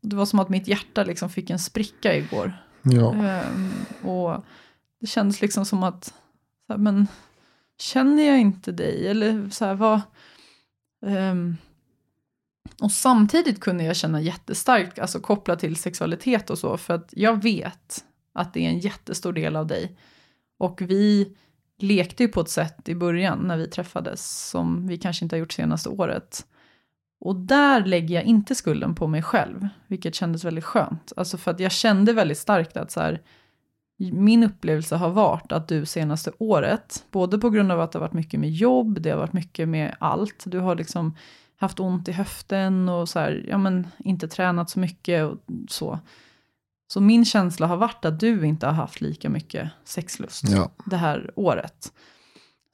Det 0.00 0.16
var 0.16 0.26
som 0.26 0.38
att 0.38 0.48
mitt 0.48 0.68
hjärta 0.68 1.04
liksom 1.04 1.30
fick 1.30 1.50
en 1.50 1.58
spricka 1.58 2.16
igår. 2.16 2.52
Ja. 2.82 3.14
Ehm, 3.14 3.70
och 4.02 4.44
det 5.00 5.06
kändes 5.06 5.40
liksom 5.40 5.64
som 5.64 5.82
att, 5.82 6.14
men 6.76 7.06
känner 7.78 8.22
jag 8.22 8.40
inte 8.40 8.72
dig? 8.72 9.08
Eller 9.08 9.50
så 9.50 9.64
här, 9.64 9.74
vad... 9.74 10.00
Um, 11.02 11.56
och 12.80 12.92
samtidigt 12.92 13.60
kunde 13.60 13.84
jag 13.84 13.96
känna 13.96 14.20
jättestarkt, 14.20 14.98
alltså 14.98 15.20
kopplat 15.20 15.58
till 15.58 15.76
sexualitet 15.76 16.50
och 16.50 16.58
så, 16.58 16.76
för 16.76 16.94
att 16.94 17.08
jag 17.16 17.42
vet 17.42 18.04
att 18.32 18.54
det 18.54 18.60
är 18.66 18.68
en 18.68 18.78
jättestor 18.78 19.32
del 19.32 19.56
av 19.56 19.66
dig. 19.66 19.96
Och 20.58 20.82
vi 20.82 21.36
lekte 21.78 22.22
ju 22.22 22.28
på 22.28 22.40
ett 22.40 22.48
sätt 22.48 22.88
i 22.88 22.94
början 22.94 23.38
när 23.38 23.56
vi 23.56 23.66
träffades 23.66 24.48
som 24.50 24.86
vi 24.86 24.98
kanske 24.98 25.24
inte 25.24 25.36
har 25.36 25.40
gjort 25.40 25.52
senaste 25.52 25.88
året. 25.88 26.46
Och 27.20 27.36
där 27.36 27.84
lägger 27.84 28.14
jag 28.14 28.24
inte 28.24 28.54
skulden 28.54 28.94
på 28.94 29.06
mig 29.06 29.22
själv, 29.22 29.68
vilket 29.86 30.14
kändes 30.14 30.44
väldigt 30.44 30.64
skönt. 30.64 31.12
Alltså 31.16 31.38
för 31.38 31.50
att 31.50 31.60
jag 31.60 31.72
kände 31.72 32.12
väldigt 32.12 32.38
starkt 32.38 32.76
att 32.76 32.90
så 32.90 33.00
här, 33.00 33.22
min 34.10 34.44
upplevelse 34.44 34.96
har 34.96 35.10
varit 35.10 35.52
att 35.52 35.68
du 35.68 35.86
senaste 35.86 36.32
året, 36.38 37.04
både 37.10 37.38
på 37.38 37.50
grund 37.50 37.72
av 37.72 37.80
att 37.80 37.92
det 37.92 37.98
har 37.98 38.06
varit 38.06 38.12
mycket 38.12 38.40
med 38.40 38.50
jobb, 38.50 39.00
det 39.00 39.10
har 39.10 39.18
varit 39.18 39.32
mycket 39.32 39.68
med 39.68 39.96
allt, 39.98 40.44
du 40.46 40.58
har 40.58 40.74
liksom 40.74 41.14
haft 41.56 41.80
ont 41.80 42.08
i 42.08 42.12
höften 42.12 42.88
och 42.88 43.08
så 43.08 43.18
här, 43.18 43.44
ja 43.48 43.58
men 43.58 43.86
inte 43.98 44.28
tränat 44.28 44.70
så 44.70 44.78
mycket 44.78 45.24
och 45.24 45.38
så. 45.68 45.98
Så 46.92 47.00
min 47.00 47.24
känsla 47.24 47.66
har 47.66 47.76
varit 47.76 48.04
att 48.04 48.20
du 48.20 48.46
inte 48.46 48.66
har 48.66 48.72
haft 48.72 49.00
lika 49.00 49.30
mycket 49.30 49.70
sexlust 49.84 50.48
Ja. 50.48 50.70
det 50.84 50.96
här 50.96 51.30
året. 51.36 51.92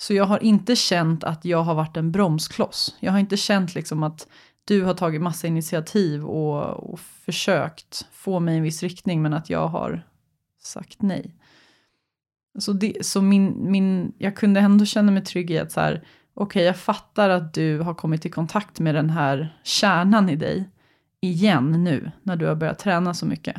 Så 0.01 0.15
jag 0.15 0.25
har 0.25 0.43
inte 0.43 0.77
känt 0.77 1.25
att 1.25 1.45
jag 1.45 1.63
har 1.63 1.75
varit 1.75 1.97
en 1.97 2.13
bromskloss. 2.13 2.97
Jag 3.01 3.13
har 3.13 3.19
inte 3.19 3.37
känt 3.37 3.75
liksom 3.75 4.03
att 4.03 4.27
du 4.65 4.83
har 4.83 4.95
tagit 4.95 5.23
massa 5.23 5.47
initiativ 5.47 6.25
och, 6.25 6.93
och 6.93 7.01
försökt 7.01 8.07
få 8.13 8.41
mig 8.41 8.55
i 8.55 8.57
en 8.57 8.63
viss 8.63 8.83
riktning, 8.83 9.23
men 9.23 9.33
att 9.33 9.51
jag 9.51 9.69
har 9.69 10.03
sagt 10.69 11.03
nej. 11.03 11.35
Så, 12.59 12.73
det, 12.73 13.07
så 13.07 13.23
min, 13.23 13.71
min, 13.71 14.13
jag 14.19 14.37
kunde 14.37 14.61
ändå 14.61 14.85
känna 14.85 15.13
mig 15.13 15.25
trygg 15.25 15.51
i 15.51 15.59
att 15.59 15.73
så 15.73 15.81
här, 15.81 16.05
okej, 16.35 16.65
jag 16.65 16.77
fattar 16.77 17.31
att 17.31 17.55
du 17.55 17.79
har 17.81 17.95
kommit 17.95 18.27
i 18.27 18.31
kontakt 18.31 18.81
med 18.81 18.95
den 18.95 19.11
här 19.11 19.59
kärnan 19.65 20.29
i 20.29 20.37
dig 20.37 20.71
igen 21.21 21.85
nu, 21.85 22.11
när 22.23 22.37
du 22.37 22.47
har 22.47 22.55
börjat 22.55 22.79
träna 22.79 23.15
så 23.15 23.27
mycket. 23.27 23.57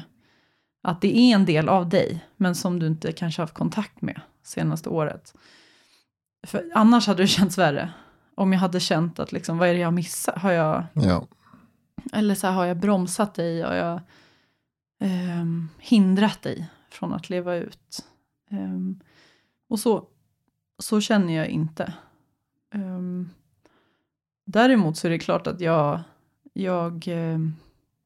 Att 0.84 1.01
det 1.01 1.18
är 1.18 1.36
en 1.36 1.45
del 1.45 1.70
av 1.70 1.89
dig, 1.89 2.26
men 2.38 2.55
som 2.55 2.80
du 2.80 2.88
inte 2.88 3.12
kanske 3.12 3.41
haft 3.41 3.53
kontakt 3.53 4.01
med 4.01 4.22
senaste 4.43 4.89
året. 4.89 5.34
För 6.47 6.72
annars 6.74 7.07
hade 7.07 7.24
det 7.24 7.28
känts 7.28 7.57
värre. 7.57 7.93
Om 8.36 8.53
jag 8.53 8.60
hade 8.60 8.80
känt 8.80 9.20
att 9.20 9.32
liksom, 9.32 9.57
vad 9.57 9.70
är 9.70 9.74
det 9.74 9.80
jag 9.80 9.93
missat? 9.93 10.38
Har 10.38 10.51
jag, 10.51 10.84
Ja. 10.93 11.28
eller 12.14 12.36
så 12.36 12.47
här, 12.47 12.53
har 12.53 12.66
jag 12.66 12.78
bromsat 12.78 13.34
dig? 13.36 13.62
Har 13.62 13.74
jag 13.74 14.01
ehm, 15.01 15.70
hindrat 15.80 16.41
dig 16.41 16.70
från 16.93 17.13
att 17.13 17.29
leva 17.29 17.55
ut? 17.55 18.05
Um, 18.51 18.99
och 19.67 19.79
så, 19.79 20.07
så 20.79 21.01
känner 21.01 21.33
jag 21.33 21.47
inte. 21.47 21.93
Um, 22.73 23.29
däremot 24.45 24.97
så 24.97 25.07
är 25.07 25.11
det 25.11 25.19
klart 25.19 25.47
att 25.47 25.61
jag, 25.61 25.99
jag 26.53 27.07
um, 27.07 27.55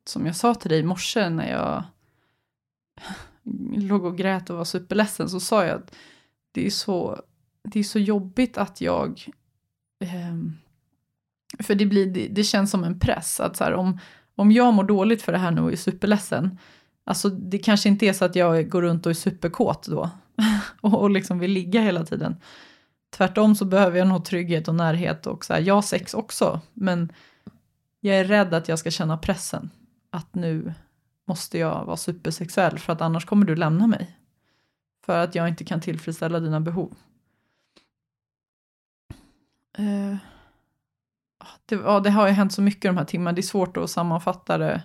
som 0.06 0.26
jag 0.26 0.36
sa 0.36 0.56
till 0.56 0.70
dig 0.70 0.80
i 0.80 0.84
morse 0.84 1.30
när 1.30 1.52
jag 1.52 1.84
låg 3.82 4.06
och 4.06 4.18
grät 4.18 4.50
och 4.50 4.58
var 4.58 4.66
superledsen 4.66 5.30
så 5.30 5.40
sa 5.40 5.66
jag 5.66 5.76
att 5.76 5.96
det 6.52 6.66
är 6.66 6.70
så, 6.70 7.22
det 7.64 7.80
är 7.80 7.84
så 7.84 8.00
jobbigt 8.00 8.58
att 8.58 8.82
jag 8.82 9.30
för 11.60 11.76
det, 11.76 11.86
blir, 11.86 12.06
det, 12.06 12.28
det 12.28 12.44
känns 12.44 12.72
som 12.72 12.84
en 12.84 13.00
press. 13.00 13.40
Att 13.40 13.58
så 13.58 13.64
här, 13.64 13.74
om, 13.74 14.00
om 14.36 14.52
jag 14.52 14.74
mår 14.74 14.84
dåligt 14.84 15.22
för 15.22 15.32
det 15.32 15.38
här 15.38 15.52
nu 15.52 15.62
och 15.62 15.72
är 15.72 15.76
superledsen. 15.76 16.58
Alltså 17.04 17.30
det 17.30 17.58
kanske 17.58 17.90
inte 17.90 18.06
är 18.06 18.14
så 18.14 18.26
att 18.26 18.36
jag 18.36 18.70
går 18.70 18.82
runt 18.82 19.06
och 19.06 19.10
är 19.10 19.14
superkåt 19.14 19.88
då. 19.88 20.10
och, 20.82 21.02
och 21.02 21.10
liksom 21.10 21.40
vill 21.40 21.52
ligga 21.52 21.82
hela 21.82 22.06
tiden. 22.06 22.36
Tvärtom 23.10 23.56
så 23.56 23.66
behöver 23.66 23.98
jag 23.98 24.08
nog 24.08 24.26
trygghet 24.26 24.68
och 24.68 24.76
närhet. 24.76 25.28
Och 25.28 25.46
så 25.46 25.54
här, 25.54 25.62
jag 25.62 25.74
har 25.74 25.82
sex 25.82 26.14
också. 26.14 26.62
Men 26.74 27.12
jag 28.00 28.16
är 28.16 28.26
rädd 28.26 28.54
att 28.54 28.68
jag 28.68 28.80
ska 28.80 28.92
känna 28.92 29.18
pressen. 29.18 29.70
Att 30.10 30.36
nu 30.36 30.74
måste 31.26 31.58
jag 31.58 31.86
vara 31.86 31.98
supersexuell. 31.98 32.80
För 32.80 32.94
att 32.94 33.02
annars 33.02 33.26
kommer 33.26 33.46
du 33.46 33.56
lämna 33.56 33.88
mig. 33.88 34.18
För 35.06 35.20
att 35.20 35.36
jag 35.36 35.48
inte 35.48 35.66
kan 35.66 35.82
tillfredsställa 35.82 36.40
dina 36.40 36.60
behov. 36.60 36.96
Uh, 39.80 40.16
det, 41.66 41.76
ja, 41.76 42.00
det 42.00 42.10
har 42.10 42.28
ju 42.28 42.34
hänt 42.34 42.54
så 42.54 42.62
mycket 42.62 42.90
de 42.90 42.98
här 42.98 43.06
timmarna. 43.06 43.36
Det 43.36 43.40
är 43.40 43.44
svårt 43.44 43.78
att 43.78 43.90
sammanfatta 43.90 44.58
det 44.58 44.82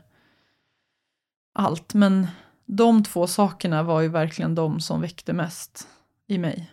allt. 1.59 1.95
Men 1.95 2.27
de 2.67 3.03
två 3.03 3.27
sakerna 3.27 3.83
var 3.83 4.01
ju 4.01 4.09
verkligen 4.09 4.55
de 4.55 4.81
som 4.81 5.01
väckte 5.01 5.33
mest 5.33 5.89
i 6.27 6.39
mig 6.39 6.73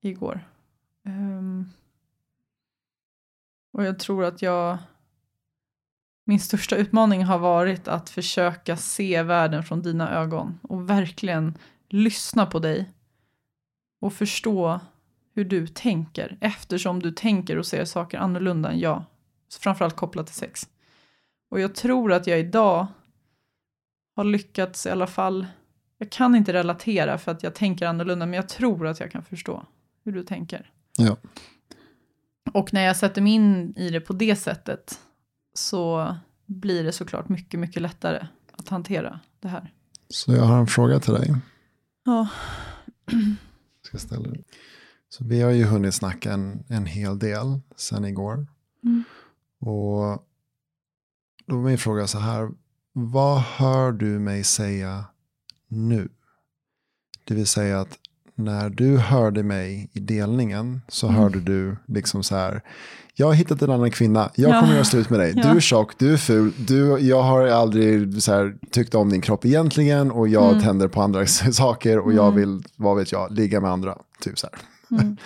igår. 0.00 0.48
Um, 1.04 1.72
och 3.72 3.84
jag 3.84 3.98
tror 3.98 4.24
att 4.24 4.42
jag... 4.42 4.78
Min 6.24 6.40
största 6.40 6.76
utmaning 6.76 7.24
har 7.24 7.38
varit 7.38 7.88
att 7.88 8.10
försöka 8.10 8.76
se 8.76 9.22
världen 9.22 9.62
från 9.62 9.82
dina 9.82 10.10
ögon 10.10 10.58
och 10.62 10.90
verkligen 10.90 11.58
lyssna 11.88 12.46
på 12.46 12.58
dig 12.58 12.92
och 14.00 14.12
förstå 14.12 14.80
hur 15.34 15.44
du 15.44 15.66
tänker 15.66 16.38
eftersom 16.40 17.00
du 17.00 17.12
tänker 17.12 17.58
och 17.58 17.66
ser 17.66 17.84
saker 17.84 18.18
annorlunda 18.18 18.70
än 18.70 18.78
jag. 18.78 19.04
Framförallt 19.60 19.96
kopplat 19.96 20.26
till 20.26 20.34
sex. 20.34 20.68
Och 21.48 21.60
jag 21.60 21.74
tror 21.74 22.12
att 22.12 22.26
jag 22.26 22.40
idag 22.40 22.86
har 24.16 24.24
lyckats 24.24 24.86
i 24.86 24.90
alla 24.90 25.06
fall. 25.06 25.46
Jag 25.98 26.10
kan 26.10 26.34
inte 26.34 26.52
relatera 26.52 27.18
för 27.18 27.32
att 27.32 27.42
jag 27.42 27.54
tänker 27.54 27.86
annorlunda 27.86 28.26
men 28.26 28.34
jag 28.34 28.48
tror 28.48 28.86
att 28.86 29.00
jag 29.00 29.10
kan 29.10 29.22
förstå 29.22 29.66
hur 30.04 30.12
du 30.12 30.22
tänker. 30.22 30.70
Ja. 30.98 31.16
Och 32.52 32.74
när 32.74 32.82
jag 32.84 32.96
sätter 32.96 33.22
mig 33.22 33.32
in 33.32 33.76
i 33.76 33.90
det 33.90 34.00
på 34.00 34.12
det 34.12 34.36
sättet 34.36 35.00
så 35.54 36.14
blir 36.46 36.84
det 36.84 36.92
såklart 36.92 37.28
mycket, 37.28 37.60
mycket 37.60 37.82
lättare 37.82 38.26
att 38.52 38.68
hantera 38.68 39.20
det 39.40 39.48
här. 39.48 39.72
Så 40.08 40.32
jag 40.32 40.42
har 40.42 40.58
en 40.58 40.66
fråga 40.66 41.00
till 41.00 41.14
dig. 41.14 41.34
Ja. 42.04 42.28
Ska 43.82 43.98
ställa 43.98 44.28
den. 44.28 44.44
Så 45.08 45.24
vi 45.24 45.40
har 45.40 45.50
ju 45.50 45.64
hunnit 45.64 45.94
snacka 45.94 46.32
en, 46.32 46.64
en 46.68 46.86
hel 46.86 47.18
del 47.18 47.60
sen 47.76 48.04
igår. 48.04 48.46
Mm. 48.84 49.04
Och 49.60 50.26
då 51.46 51.58
är 51.58 51.62
min 51.62 51.78
fråga 51.78 52.06
så 52.06 52.18
här. 52.18 52.50
Vad 52.92 53.40
hör 53.40 53.92
du 53.92 54.18
mig 54.18 54.44
säga 54.44 55.04
nu? 55.68 56.08
Det 57.24 57.34
vill 57.34 57.46
säga 57.46 57.80
att 57.80 57.98
när 58.34 58.70
du 58.70 58.96
hörde 58.98 59.42
mig 59.42 59.90
i 59.92 60.00
delningen 60.00 60.80
så 60.88 61.08
Mm. 61.08 61.20
hörde 61.20 61.40
du 61.40 61.76
liksom 61.86 62.22
så 62.22 62.36
här. 62.36 62.62
Jag 63.14 63.26
har 63.26 63.34
hittat 63.34 63.62
en 63.62 63.70
annan 63.70 63.90
kvinna. 63.90 64.30
Jag 64.34 64.50
kommer 64.52 64.68
Ja. 64.68 64.74
göra 64.74 64.84
slut 64.84 65.10
med 65.10 65.20
dig. 65.20 65.32
Du 65.32 65.40
Ja. 65.40 65.54
är 65.56 65.60
tjock, 65.60 65.98
du 65.98 66.12
är 66.12 66.16
ful. 66.16 66.52
Du, 66.66 66.98
jag 66.98 67.22
har 67.22 67.46
aldrig 67.46 68.22
så 68.22 68.32
här, 68.32 68.56
tyckt 68.70 68.94
om 68.94 69.08
din 69.10 69.20
kropp 69.20 69.44
egentligen. 69.44 70.10
Och 70.10 70.28
jag 70.28 70.50
Mm. 70.50 70.62
tänder 70.62 70.88
på 70.88 71.02
andra 71.02 71.26
saker. 71.52 71.98
Och 71.98 72.12
jag 72.12 72.26
Mm. 72.32 72.36
vill, 72.40 72.64
vad 72.76 72.96
vet 72.96 73.12
jag, 73.12 73.32
ligga 73.32 73.60
med 73.60 73.70
andra. 73.70 73.98
Typ 74.20 74.38
så. 74.38 74.48
Mm. 74.90 75.16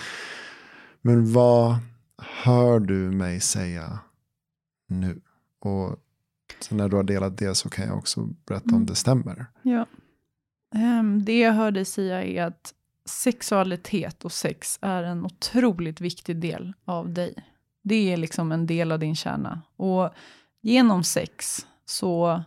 Men 1.03 1.33
vad 1.33 1.77
hör 2.19 2.81
du 2.81 2.95
mig 3.11 3.41
säga 3.41 3.99
nu? 4.89 5.21
Och 5.61 5.97
sen 6.61 6.77
när 6.79 6.89
du 6.89 6.97
har 6.97 7.03
delat 7.03 7.39
det 7.39 7.55
så 7.55 7.69
kan 7.69 7.87
jag 7.87 7.99
också 7.99 8.21
berätta 8.47 8.69
om 8.69 8.75
Mm. 8.75 8.87
det 8.87 8.95
stämmer. 8.95 9.47
Ja. 9.63 9.87
Ehm, 10.75 11.25
det 11.25 11.39
jag 11.39 11.53
hör 11.53 11.71
dig 11.71 11.85
säga 11.85 12.25
är 12.25 12.45
att 12.45 12.75
sexualitet 13.05 14.25
och 14.25 14.33
sex 14.33 14.79
är 14.83 15.03
en 15.03 15.25
otroligt 15.25 16.01
viktig 16.01 16.37
del 16.37 16.73
av 16.85 17.13
dig. 17.13 17.35
Det 17.83 18.13
är 18.13 18.17
liksom 18.17 18.53
en 18.53 18.67
del 18.67 18.93
av 18.93 18.99
din 18.99 19.17
kärna. 19.17 19.63
Och 19.77 20.11
genom 20.61 21.05
sex 21.05 21.67
så 21.85 22.43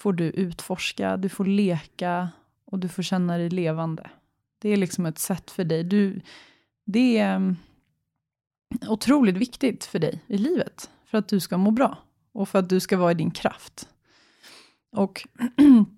får 0.00 0.12
du 0.12 0.24
utforska, 0.24 1.16
du 1.16 1.28
får 1.28 1.44
leka 1.44 2.28
och 2.64 2.78
du 2.78 2.88
får 2.88 3.02
känna 3.02 3.36
dig 3.36 3.50
levande. 3.50 4.10
Det 4.58 4.68
är 4.68 4.76
liksom 4.76 5.06
ett 5.06 5.18
sätt 5.18 5.50
för 5.50 5.64
dig. 5.64 5.84
Du, 5.84 6.20
det 6.84 7.18
är 7.18 7.36
mm, 7.36 7.56
otroligt 8.88 9.36
viktigt 9.36 9.84
för 9.84 9.98
dig 9.98 10.22
i 10.26 10.38
livet. 10.38 10.90
För 11.06 11.18
att 11.18 11.28
du 11.28 11.40
ska 11.40 11.56
må 11.56 11.70
bra. 11.70 11.98
Och 12.34 12.48
för 12.48 12.58
att 12.58 12.68
du 12.68 12.80
ska 12.80 12.96
vara 12.96 13.10
i 13.10 13.14
din 13.14 13.30
kraft. 13.30 13.88
Och 14.92 15.28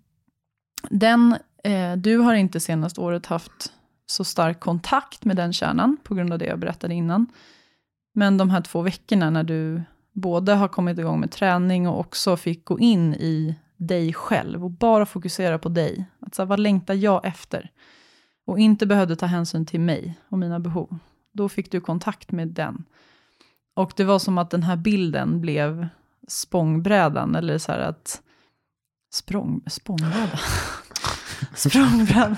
den, 0.90 1.36
eh, 1.64 1.96
du 1.96 2.18
har 2.18 2.34
inte 2.34 2.60
senaste 2.60 3.00
året 3.00 3.26
haft 3.26 3.72
så 4.06 4.24
stark 4.24 4.60
kontakt 4.60 5.24
med 5.24 5.36
den 5.36 5.52
kärnan, 5.52 5.96
på 6.02 6.14
grund 6.14 6.32
av 6.32 6.38
det 6.38 6.46
jag 6.46 6.58
berättade 6.58 6.94
innan. 6.94 7.26
Men 8.14 8.38
de 8.38 8.50
här 8.50 8.60
två 8.60 8.82
veckorna 8.82 9.30
när 9.30 9.42
du 9.42 9.82
både 10.12 10.54
har 10.54 10.68
kommit 10.68 10.98
igång 10.98 11.20
med 11.20 11.30
träning 11.30 11.88
och 11.88 12.00
också 12.00 12.36
fick 12.36 12.64
gå 12.64 12.78
in 12.78 13.14
i 13.14 13.54
dig 13.76 14.12
själv 14.12 14.64
och 14.64 14.70
bara 14.70 15.06
fokusera 15.06 15.58
på 15.58 15.68
dig. 15.68 16.06
Att 16.20 16.34
så 16.34 16.42
här, 16.42 16.46
vad 16.46 16.60
längtar 16.60 16.94
jag 16.94 17.24
efter? 17.24 17.70
Och 18.46 18.58
inte 18.58 18.86
behövde 18.86 19.16
ta 19.16 19.26
hänsyn 19.26 19.66
till 19.66 19.80
mig 19.80 20.18
och 20.28 20.38
mina 20.38 20.60
behov. 20.60 20.98
Då 21.32 21.48
fick 21.48 21.72
du 21.72 21.80
kontakt 21.80 22.32
med 22.32 22.48
den. 22.48 22.84
Och 23.74 23.92
det 23.96 24.04
var 24.04 24.18
som 24.18 24.38
att 24.38 24.50
den 24.50 24.62
här 24.62 24.76
bilden 24.76 25.40
blev 25.40 25.88
spångbrädan, 26.28 27.34
eller 27.34 27.58
så 27.58 27.72
här 27.72 27.78
att 27.78 28.22
Språng, 29.14 29.62
spångbrädan. 29.66 30.38
Språngbrädan. 31.54 32.36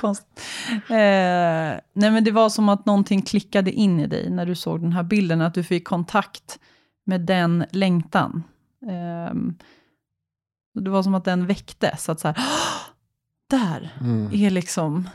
Konstigt. 0.00 0.40
Eh, 0.88 1.78
nej 1.92 2.10
men 2.10 2.24
det 2.24 2.30
var 2.30 2.48
som 2.48 2.68
att 2.68 2.86
någonting 2.86 3.22
klickade 3.22 3.72
in 3.72 4.00
i 4.00 4.06
dig 4.06 4.30
när 4.30 4.46
du 4.46 4.54
såg 4.54 4.80
den 4.80 4.92
här 4.92 5.02
bilden, 5.02 5.40
att 5.40 5.54
du 5.54 5.62
fick 5.64 5.88
kontakt 5.88 6.58
med 7.06 7.20
den 7.20 7.64
längtan. 7.70 8.42
Eh, 8.82 9.34
det 10.82 10.90
var 10.90 11.02
som 11.02 11.14
att 11.14 11.24
den 11.24 11.46
väcktes, 11.46 12.08
att 12.08 12.20
så 12.20 12.28
här, 12.28 12.36
"Åh, 12.38 12.80
där 13.50 13.96
Mm. 14.00 14.30
är 14.32 14.50
liksom 14.50 15.08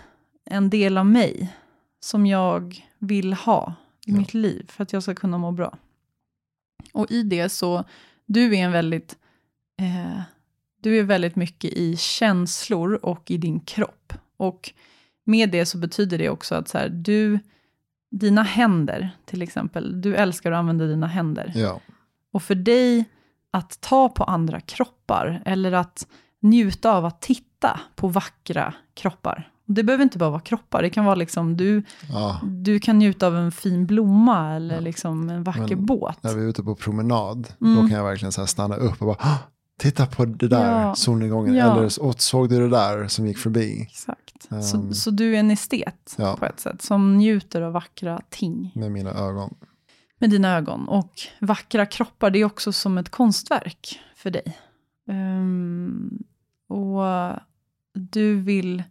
en 0.46 0.70
del 0.70 0.98
av 0.98 1.06
mig 1.06 1.54
som 2.00 2.26
jag 2.26 2.86
vill 3.00 3.34
ha 3.34 3.74
i 4.06 4.12
Ja. 4.12 4.18
mitt 4.18 4.34
liv 4.34 4.66
för 4.72 4.84
att 4.84 4.94
jag 4.94 5.04
ska 5.04 5.16
kunna 5.16 5.38
må 5.38 5.52
bra. 5.52 5.78
Och 6.94 7.12
i 7.12 7.24
det 7.24 7.50
så, 7.50 7.84
du 8.26 8.56
är 8.56 8.64
en 8.66 8.72
väldigt, 8.72 9.18
eh, 9.80 10.22
du 10.82 11.00
är 11.00 11.04
väldigt 11.04 11.36
mycket 11.36 11.74
i 11.74 11.98
känslor 11.98 13.00
och 13.06 13.32
i 13.32 13.38
din 13.38 13.60
kropp. 13.60 14.14
Och 14.38 14.74
med 15.24 15.50
det 15.50 15.66
så 15.66 15.78
betyder 15.78 16.18
det 16.18 16.30
också 16.30 16.56
att 16.56 16.68
så 16.68 16.78
här, 16.78 16.90
du, 16.90 17.40
dina 18.12 18.44
händer 18.44 19.10
till 19.26 19.42
exempel, 19.42 20.02
du 20.02 20.16
älskar 20.16 20.52
att 20.52 20.58
använda 20.60 20.86
dina 20.86 21.08
händer. 21.08 21.52
Ja, 21.56 21.82
Och 22.32 22.44
för 22.44 22.56
dig 22.56 23.06
att 23.52 23.82
ta 23.82 24.10
på 24.10 24.24
andra 24.24 24.60
kroppar 24.60 25.42
eller 25.46 25.72
att 25.72 26.08
njuta 26.40 26.92
av 26.92 27.06
att 27.06 27.22
titta 27.22 27.80
på 27.96 28.08
vackra 28.08 28.74
kroppar. 28.94 29.50
Det 29.66 29.84
behöver 29.84 30.04
inte 30.04 30.18
bara 30.18 30.30
vara 30.30 30.40
kroppar, 30.42 30.82
det 30.82 30.90
kan 30.90 31.06
vara 31.06 31.16
liksom 31.16 31.58
du, 31.58 31.84
ja. 32.10 32.40
du 32.44 32.80
kan 32.80 33.00
njuta 33.00 33.28
av 33.28 33.36
en 33.38 33.52
fin 33.52 33.86
blomma 33.86 34.56
eller 34.56 34.76
Ja. 34.76 34.82
liksom 34.82 35.30
en 35.30 35.44
vacker 35.44 35.76
Men 35.76 35.86
båt. 35.86 36.24
när 36.24 36.34
vi 36.36 36.44
är 36.44 36.48
ute 36.50 36.64
på 36.64 36.76
promenad, 36.76 37.48
Mm. 37.62 37.76
då 37.76 37.82
kan 37.82 37.98
jag 37.98 38.04
verkligen 38.04 38.32
så 38.32 38.48
stanna 38.48 38.76
upp 38.76 39.02
och 39.02 39.08
bara, 39.08 39.18
"Åh, 39.20 39.38
titta 39.80 40.06
på 40.06 40.26
det 40.26 40.48
där 40.48 40.82
Ja. 40.82 40.96
solnedgången. 40.96 41.56
Ja. 41.56 41.72
Eller 41.78 41.90
"Åh, 42.02 42.14
såg 42.18 42.50
du 42.50 42.60
det 42.60 42.70
där 42.70 43.08
som 43.08 43.28
gick 43.28 43.38
förbi? 43.38 43.82
Exakt. 43.82 44.20
Så, 44.64 44.78
Ehm, 44.78 44.94
så 44.94 45.12
du 45.12 45.36
är 45.36 45.40
en 45.40 45.52
estet 45.52 46.16
Ja. 46.18 46.36
på 46.40 46.46
ett 46.46 46.60
sätt, 46.60 46.82
som 46.82 47.18
njuter 47.18 47.62
av 47.62 47.74
vackra 47.74 48.22
ting 48.30 48.72
med 48.76 48.92
mina 48.92 49.12
ögon. 49.14 49.54
med 50.20 50.30
dina 50.30 50.58
ögon. 50.58 50.88
Och 50.88 51.12
vackra 51.42 51.86
kroppar, 51.86 52.30
det 52.30 52.40
är 52.40 52.46
också 52.46 52.72
som 52.72 52.98
ett 52.98 53.10
konstverk 53.10 54.00
för 54.16 54.32
dig. 54.32 54.58
Ehm, 55.10 56.10
och 56.70 57.04
du 57.94 58.36
vill 58.42 58.84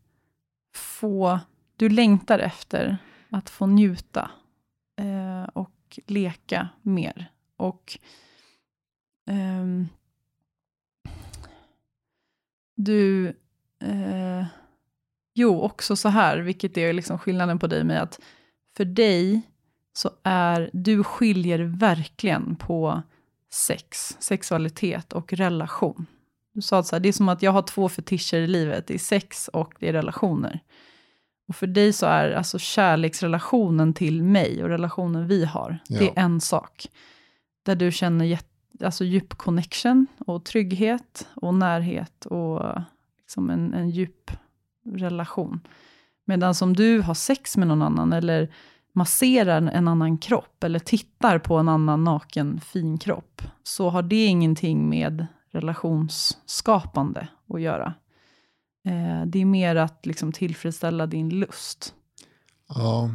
få, 0.75 1.41
du 1.77 1.89
längtar 1.89 2.39
efter 2.39 2.99
att 3.31 3.51
få 3.51 3.67
njuta 3.67 4.31
eh, 4.97 5.43
och 5.43 5.99
leka 6.07 6.69
mer. 6.83 7.31
Och 7.57 7.99
eh, 9.31 9.67
du, 12.77 13.29
eh, 13.83 14.47
jo 15.35 15.61
också 15.61 15.97
så 15.97 16.09
här, 16.09 16.39
vilket 16.39 16.77
är 16.77 16.93
liksom 16.93 17.19
skillnaden 17.19 17.59
på 17.59 17.67
dig 17.67 17.81
och 17.81 17.87
mig, 17.87 17.99
att 17.99 18.21
för 18.77 18.85
dig 18.85 19.43
så 19.93 20.11
är, 20.23 20.71
du 20.73 21.05
skiljer 21.05 21.59
verkligen 21.59 22.57
på 22.57 23.03
sex, 23.51 24.17
sexualitet 24.21 25.13
och 25.13 25.33
relation. 25.33 26.07
Du 26.55 26.61
sa 26.63 26.79
att 26.79 26.87
så 26.87 26.97
här, 26.97 27.01
det 27.01 27.09
är 27.09 27.13
som 27.13 27.29
att 27.29 27.43
jag 27.43 27.53
har 27.53 27.63
två 27.63 27.89
fetischer 27.89 28.35
i 28.39 28.47
livet, 28.47 28.87
det 28.87 28.95
är 28.95 28.99
sex 28.99 29.49
och 29.49 29.75
det 29.81 29.89
är 29.89 29.93
relationer. 29.93 30.61
Och 31.49 31.57
för 31.57 31.67
dig 31.67 31.93
så 31.93 32.07
är 32.07 32.31
alltså 32.33 32.59
kärleksrelationen 32.59 33.95
till 33.95 34.23
mig 34.23 34.63
och 34.63 34.69
relationen 34.69 35.27
vi 35.29 35.45
har, 35.45 35.79
det 35.89 35.97
är 35.99 36.03
Ja. 36.03 36.13
en 36.17 36.41
sak. 36.41 36.87
Där 37.63 37.77
du 37.77 37.93
känner 37.93 38.25
jätte, 38.25 38.47
alltså 38.85 39.05
djup 39.05 39.35
connection 39.35 40.07
och 40.27 40.45
trygghet 40.45 41.29
och 41.35 41.55
närhet 41.55 42.25
och 42.27 42.63
liksom 43.19 43.51
en, 43.51 43.75
en 43.75 43.91
djup 43.91 44.31
relation. 44.87 45.61
Medan 46.25 46.55
som 46.55 46.77
du 46.77 47.01
har 47.01 47.15
sex 47.15 47.57
med 47.57 47.69
någon 47.69 47.83
annan 47.83 48.13
eller 48.13 48.55
masserar 48.95 49.63
en 49.63 49.89
annan 49.89 50.19
kropp 50.19 50.65
eller 50.65 50.79
tittar 50.79 51.39
på 51.39 51.57
en 51.57 51.69
annan 51.69 52.05
naken 52.05 52.61
fin 52.61 52.99
kropp, 52.99 53.43
så 53.63 53.91
har 53.91 54.03
det 54.03 54.25
ingenting 54.27 54.89
med 54.89 55.27
relationsskapande 55.53 57.29
att 57.55 57.61
göra. 57.61 57.95
Eh, 58.87 59.27
det 59.27 59.41
är 59.41 59.45
mer 59.45 59.77
att 59.77 60.07
liksom 60.07 60.33
tillfredsställa 60.33 61.07
din 61.07 61.29
lust. 61.31 61.95
Ja, 62.69 63.11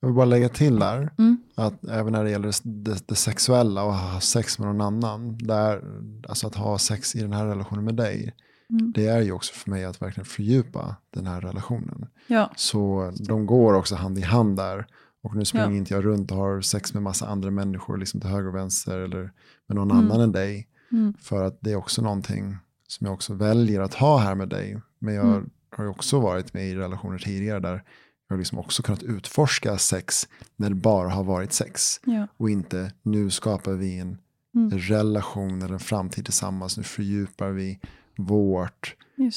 jag 0.00 0.08
vill 0.08 0.16
bara 0.16 0.26
lägga 0.26 0.48
till 0.48 0.78
där. 0.78 1.10
Mm. 1.18 1.36
Att 1.54 1.84
även 1.84 2.12
när 2.12 2.24
det 2.24 2.30
gäller 2.30 2.54
det, 2.62 3.08
det 3.08 3.14
sexuella 3.14 3.82
och 3.84 3.94
ha 3.94 4.20
sex 4.20 4.58
med 4.58 4.68
någon 4.68 4.80
annan. 4.80 5.38
Där, 5.38 5.82
alltså 6.28 6.46
att 6.46 6.54
ha 6.54 6.78
sex 6.78 7.16
i 7.16 7.20
den 7.20 7.32
här 7.32 7.46
relationen 7.46 7.84
med 7.84 7.94
dig. 7.94 8.34
Mm. 8.70 8.92
Det 8.92 9.06
är 9.06 9.20
ju 9.20 9.32
också 9.32 9.54
för 9.54 9.70
mig 9.70 9.84
att 9.84 10.02
verkligen 10.02 10.24
fördjupa 10.24 10.96
den 11.10 11.26
här 11.26 11.40
relationen. 11.40 12.06
Ja. 12.26 12.52
Så 12.56 13.12
de 13.28 13.46
går 13.46 13.74
också 13.74 13.94
hand 13.96 14.18
i 14.18 14.22
hand 14.22 14.56
där. 14.56 14.86
Och 15.22 15.34
nu 15.36 15.44
springer 15.44 15.66
Ja. 15.70 15.76
inte 15.76 15.94
jag 15.94 16.04
runt 16.04 16.30
och 16.30 16.36
har 16.36 16.60
sex 16.60 16.94
med 16.94 17.02
massa 17.02 17.26
andra 17.26 17.50
människor 17.50 17.96
liksom 17.96 18.20
till 18.20 18.30
höger 18.30 18.48
och 18.48 18.54
vänster 18.54 18.98
eller 18.98 19.32
med 19.68 19.76
någon 19.76 19.90
Mm. 19.90 20.04
annan 20.04 20.20
än 20.20 20.32
dig. 20.32 20.68
Mm. 20.92 21.14
För 21.20 21.44
att 21.46 21.58
det 21.60 21.70
är 21.72 21.76
också 21.76 22.02
någonting 22.02 22.56
som 22.88 23.04
jag 23.06 23.14
också 23.14 23.34
väljer 23.34 23.80
att 23.80 23.94
ha 23.94 24.18
här 24.18 24.34
med 24.34 24.48
dig. 24.48 24.80
Men 24.98 25.14
jag 25.14 25.24
Mm. 25.26 25.50
har 25.76 25.84
ju 25.84 25.90
också 25.90 26.20
varit 26.20 26.54
med 26.54 26.68
i 26.68 26.74
relationer 26.74 27.18
tidigare 27.18 27.60
där 27.60 27.82
jag 28.28 28.34
har 28.34 28.38
liksom 28.38 28.58
också 28.58 28.82
kunnat 28.82 29.02
utforska 29.02 29.78
sex 29.78 30.28
när 30.56 30.68
det 30.68 30.74
bara 30.74 31.08
har 31.08 31.24
varit 31.24 31.52
sex. 31.52 32.00
Ja. 32.04 32.26
Och 32.36 32.50
inte 32.50 32.92
nu 33.02 33.30
skapar 33.30 33.72
vi 33.72 33.98
en 33.98 34.18
Mm. 34.54 34.78
relation 34.78 35.62
eller 35.62 35.72
en 35.74 35.80
framtid 35.80 36.24
tillsammans. 36.24 36.76
Nu 36.76 36.82
fördjupar 36.82 37.48
vi 37.50 37.78
vårt 38.16 38.94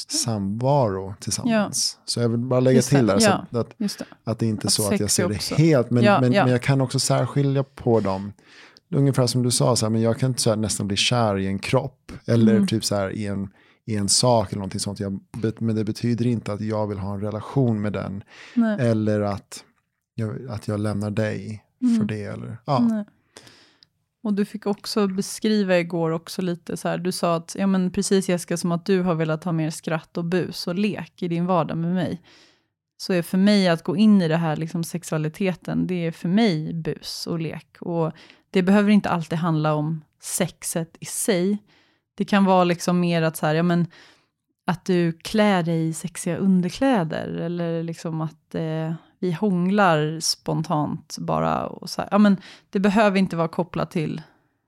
samvaro 0.08 1.14
tillsammans. 1.20 1.98
Så 2.04 2.20
jag 2.20 2.28
vill 2.28 2.38
bara 2.40 2.60
lägga 2.60 2.76
Just 2.76 2.88
till 2.88 3.06
där. 3.06 3.18
Så 3.18 3.28
ja, 3.28 3.32
att, 3.50 3.56
att, 3.56 3.78
det. 3.78 4.04
att 4.24 4.38
det 4.38 4.46
inte 4.46 4.64
är 4.64 4.66
Att 4.66 4.72
så 4.72 4.92
att 4.94 5.00
jag 5.00 5.10
ser 5.10 5.28
det 5.28 5.34
också- 5.34 5.54
helt. 5.54 5.90
Men, 5.90 6.04
Ja, 6.04 6.20
men, 6.20 6.32
ja. 6.32 6.42
men 6.44 6.52
jag 6.52 6.62
kan 6.62 6.80
också 6.80 6.98
särskilja 6.98 7.62
på 7.64 8.00
dem. 8.00 8.32
Ungefär 8.94 9.26
som 9.26 9.42
du 9.42 9.50
sa, 9.50 9.76
så 9.76 9.86
här, 9.86 9.90
men 9.90 10.00
jag 10.02 10.18
kan 10.18 10.30
inte 10.30 10.42
så 10.42 10.50
här, 10.50 10.56
nästan 10.56 10.86
bli 10.88 10.96
kär 10.96 11.38
i 11.38 11.46
en 11.46 11.58
kropp. 11.58 12.12
Eller 12.26 12.54
Mm. 12.54 12.66
typ 12.66 12.84
så 12.84 12.94
här 12.94 13.10
i 13.10 13.26
en, 13.26 13.50
i 13.84 13.96
en 13.96 14.08
sak 14.08 14.48
eller 14.52 14.58
någonting 14.58 14.80
sånt. 14.80 15.00
Jag, 15.00 15.20
men 15.58 15.74
det 15.76 15.84
betyder 15.84 16.26
inte 16.26 16.52
att 16.52 16.60
jag 16.60 16.86
vill 16.86 16.98
ha 16.98 17.14
en 17.14 17.20
relation 17.20 17.80
med 17.80 17.92
den. 17.92 18.22
Nej. 18.54 18.76
Eller 18.88 19.20
att 19.20 19.64
jag, 20.14 20.48
att 20.48 20.68
jag 20.68 20.80
lämnar 20.80 21.10
dig 21.10 21.64
för 21.78 21.86
Mm. 21.86 22.06
det. 22.06 22.22
Eller, 22.24 22.56
ja. 22.64 22.78
Nej. 22.78 23.04
Och 24.24 24.34
du 24.34 24.44
fick 24.44 24.66
också 24.66 25.06
beskriva 25.06 25.78
igår 25.78 26.10
också 26.10 26.42
lite 26.42 26.76
så 26.76 26.88
här, 26.88 26.98
du 26.98 27.12
sa 27.12 27.34
att, 27.36 27.56
ja 27.58 27.66
men 27.66 27.90
precis 27.90 28.28
Jessica, 28.28 28.56
som 28.56 28.72
att 28.72 28.86
du 28.86 29.00
har 29.02 29.14
velat 29.14 29.44
ha 29.44 29.52
mer 29.52 29.70
skratt 29.70 30.16
och 30.16 30.24
bus 30.24 30.66
och 30.66 30.74
lek 30.74 31.22
i 31.22 31.28
din 31.28 31.46
vardag 31.46 31.78
med 31.78 31.94
mig. 31.94 32.22
Så 32.96 33.12
är 33.12 33.22
för 33.22 33.38
mig 33.38 33.68
att 33.68 33.82
gå 33.82 33.96
in 33.96 34.22
i 34.22 34.28
det 34.28 34.36
här 34.36 34.56
liksom 34.56 34.84
sexualiteten, 34.84 35.86
det 35.86 36.06
är 36.06 36.12
för 36.12 36.28
mig 36.28 36.74
bus 36.74 37.26
och 37.26 37.40
lek. 37.40 37.76
Och 37.80 38.12
det 38.52 38.62
behöver 38.62 38.90
inte 38.90 39.08
alltid 39.10 39.38
handla 39.38 39.74
om 39.74 40.04
sexet 40.20 40.96
i 41.00 41.04
sig. 41.04 41.58
Det 42.14 42.24
kan 42.24 42.44
vara 42.44 42.64
liksom 42.64 43.00
mer 43.00 43.22
att 43.22 43.36
så 43.36 43.46
här, 43.46 43.54
ja 43.54 43.62
men 43.62 43.86
att 44.66 44.84
du 44.84 45.12
klär 45.12 45.62
dig 45.62 45.88
i 45.88 45.92
sexiga 45.92 46.36
underkläder 46.36 47.26
eller 47.28 47.82
liksom 47.82 48.20
att 48.20 48.54
eh, 48.54 48.94
vi 49.18 49.32
hånglar 49.32 50.20
spontant 50.20 51.16
bara. 51.18 51.66
Och 51.66 51.90
så 51.90 52.00
här. 52.02 52.08
Ja, 52.12 52.18
men 52.18 52.36
det 52.70 52.80
behöver 52.80 53.18
inte 53.18 53.36
vara 53.36 53.48
kopplat 53.48 53.90
till 53.90 54.22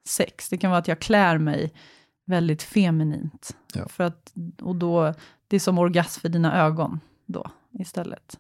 sex. 0.09 0.49
Det 0.49 0.59
kan 0.59 0.71
vara 0.71 0.79
att 0.81 0.89
jag 0.89 1.01
klär 1.01 1.39
mig 1.39 1.73
väldigt 2.27 2.63
feminint. 2.63 3.57
Ja. 3.75 3.89
För 3.89 4.05
att, 4.05 4.33
och 4.61 4.77
då, 4.77 5.15
det 5.49 5.57
är 5.57 5.61
som 5.61 5.79
orgasm 5.79 6.21
för 6.21 6.29
dina 6.29 6.63
ögon 6.65 7.01
då 7.27 7.51
istället. 7.79 8.39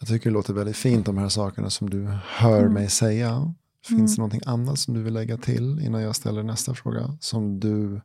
Jag 0.00 0.08
tycker 0.08 0.30
det 0.30 0.34
låter 0.34 0.52
väldigt 0.54 0.76
fint 0.76 1.06
de 1.06 1.18
här 1.18 1.28
sakerna 1.28 1.70
som 1.70 1.90
du 1.90 2.18
hör 2.26 2.60
Mm. 2.60 2.72
mig 2.72 2.90
säga. 2.90 3.54
Finns 3.88 3.98
Mm. 3.98 4.06
det 4.06 4.16
någonting 4.16 4.40
annat 4.46 4.78
som 4.78 4.94
du 4.94 5.02
vill 5.02 5.14
lägga 5.14 5.36
till 5.36 5.80
innan 5.80 6.02
jag 6.02 6.16
ställer 6.16 6.42
nästa 6.42 6.74
fråga? 6.74 7.16
Som 7.20 7.60
du 7.60 8.00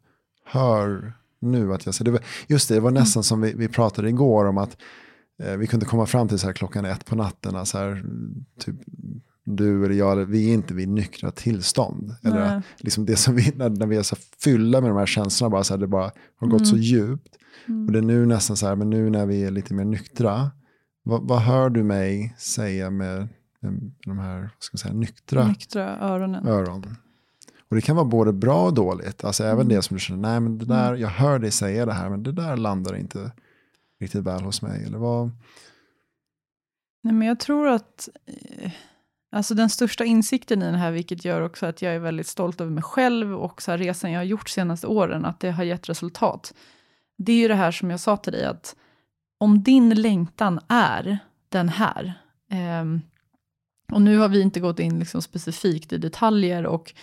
hör 0.45 1.13
nu 1.39 1.73
att 1.73 1.85
jag 1.85 1.95
säger. 1.95 2.19
Just 2.47 2.69
det, 2.69 2.75
det 2.75 2.81
var 2.81 2.91
nästan 2.91 3.23
som 3.23 3.41
vi, 3.41 3.53
vi 3.53 3.67
pratade 3.67 4.09
igår 4.09 4.45
om 4.45 4.57
att 4.57 4.77
eh, 5.43 5.53
vi 5.57 5.67
kunde 5.67 5.85
komma 5.85 6.05
fram 6.05 6.27
till 6.27 6.39
så 6.39 6.47
här 6.47 6.53
klockan 6.53 6.85
ett 6.85 7.05
på 7.05 7.15
natten. 7.15 7.65
Så 7.65 7.77
här, 7.77 8.03
typ, 8.59 8.75
du 9.45 9.85
eller 9.85 9.95
jag, 9.95 10.15
vi 10.15 10.49
är 10.49 10.53
inte 10.53 10.73
vid 10.73 10.89
nyktra 10.89 11.31
tillstånd. 11.31 12.15
Eller 12.23 12.63
liksom 12.77 13.05
det 13.05 13.15
som 13.15 13.35
vi, 13.35 13.51
när, 13.55 13.69
när 13.69 13.87
vi 13.87 13.97
är 13.97 14.03
så 14.03 14.15
fyllda 14.43 14.81
med 14.81 14.89
de 14.89 14.97
här 14.97 15.05
känslorna, 15.05 15.49
bara 15.49 15.63
så 15.63 15.73
här, 15.73 15.79
det 15.79 15.87
bara 15.87 16.11
har 16.35 16.47
gått 16.47 16.67
så 16.67 16.75
Mm. 16.75 16.83
djupt. 16.83 17.35
Och 17.87 17.91
det 17.91 17.99
är 17.99 18.03
nu 18.03 18.25
nästan 18.25 18.57
så 18.57 18.67
här, 18.67 18.75
men 18.75 18.89
nu 18.89 19.09
när 19.09 19.25
vi 19.25 19.43
är 19.43 19.51
lite 19.51 19.73
mer 19.73 19.85
nyktra, 19.85 20.51
vad, 21.03 21.27
vad 21.27 21.39
hör 21.39 21.69
du 21.69 21.83
mig 21.83 22.35
säga 22.37 22.89
med 22.89 23.27
de 24.05 24.19
här 24.19 24.39
vad 24.41 24.49
ska 24.59 24.75
man 24.75 24.79
säga, 24.79 24.93
nyktra 24.93 25.47
Nyktra 25.47 25.97
öronen. 25.97 26.47
öron? 26.47 26.95
Och 27.69 27.75
det 27.75 27.81
kan 27.81 27.95
vara 27.95 28.05
både 28.05 28.33
bra 28.33 28.65
och 28.65 28.73
dåligt. 28.73 29.23
Alltså 29.23 29.43
även 29.43 29.59
Mm. 29.61 29.67
det 29.69 29.81
som 29.81 29.95
du 29.95 29.99
känner, 30.01 30.21
nej 30.21 30.39
men 30.39 30.57
det 30.57 30.65
där, 30.65 30.95
jag 30.95 31.09
hör 31.09 31.39
dig 31.39 31.51
säga 31.51 31.85
det 31.85 31.93
här, 31.93 32.09
men 32.09 32.23
det 32.23 32.31
där 32.31 32.57
landar 32.57 32.95
inte 32.95 33.31
riktigt 34.01 34.23
väl 34.23 34.41
hos 34.41 34.61
mig. 34.61 34.83
Eller 34.85 34.97
vad? 34.97 35.31
Nej, 37.03 37.13
men 37.13 37.27
jag 37.27 37.39
tror 37.39 37.67
att 37.67 38.09
eh, 38.25 38.71
alltså 39.31 39.53
den 39.55 39.69
största 39.69 40.05
insikten 40.05 40.61
i 40.61 40.71
det 40.71 40.77
här, 40.77 40.91
vilket 40.91 41.25
gör 41.25 41.41
också 41.41 41.65
att 41.65 41.81
jag 41.81 41.95
är 41.95 41.99
väldigt 41.99 42.27
stolt 42.27 42.61
över 42.61 42.71
mig 42.71 42.83
själv 42.83 43.33
och 43.35 43.61
så 43.61 43.71
här 43.71 43.77
resan 43.77 44.11
jag 44.11 44.19
har 44.19 44.23
gjort 44.25 44.49
senaste 44.49 44.87
åren, 44.87 45.25
att 45.25 45.39
det 45.39 45.51
har 45.51 45.63
gett 45.63 45.89
resultat. 45.89 46.53
Det 47.17 47.31
är 47.31 47.37
ju 47.37 47.47
det 47.47 47.55
här 47.55 47.71
som 47.71 47.89
jag 47.91 47.99
sa 47.99 48.17
till 48.17 48.33
dig, 48.33 48.45
att 48.45 48.75
om 49.37 49.63
din 49.63 50.01
längtan 50.01 50.59
är 50.67 51.19
den 51.49 51.69
här, 51.69 52.13
ehm, 52.51 53.01
och 53.91 54.01
nu 54.01 54.17
har 54.17 54.29
vi 54.29 54.41
inte 54.41 54.59
gått 54.59 54.79
in 54.79 54.99
liksom 54.99 55.21
specifikt 55.21 55.93
i 55.93 55.97
detaljer, 55.97 56.65
och 56.65 56.93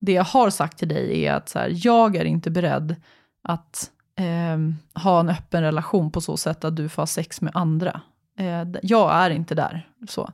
det 0.00 0.12
jag 0.12 0.24
har 0.24 0.50
sagt 0.50 0.78
till 0.78 0.88
dig 0.88 1.26
är 1.26 1.34
att 1.34 1.48
så 1.48 1.58
här, 1.58 1.72
jag 1.74 2.16
är 2.16 2.24
inte 2.24 2.50
beredd 2.50 2.96
att 3.42 3.90
eh, 4.16 4.58
ha 5.02 5.20
en 5.20 5.28
öppen 5.28 5.62
relation 5.62 6.10
på 6.10 6.20
så 6.20 6.36
sätt 6.36 6.64
att 6.64 6.76
du 6.76 6.88
får 6.88 7.02
ha 7.02 7.06
sex 7.06 7.40
med 7.40 7.52
andra. 7.54 8.00
Eh, 8.38 8.64
jag 8.82 9.12
är 9.12 9.30
inte 9.30 9.54
där. 9.54 9.88
Så. 10.08 10.30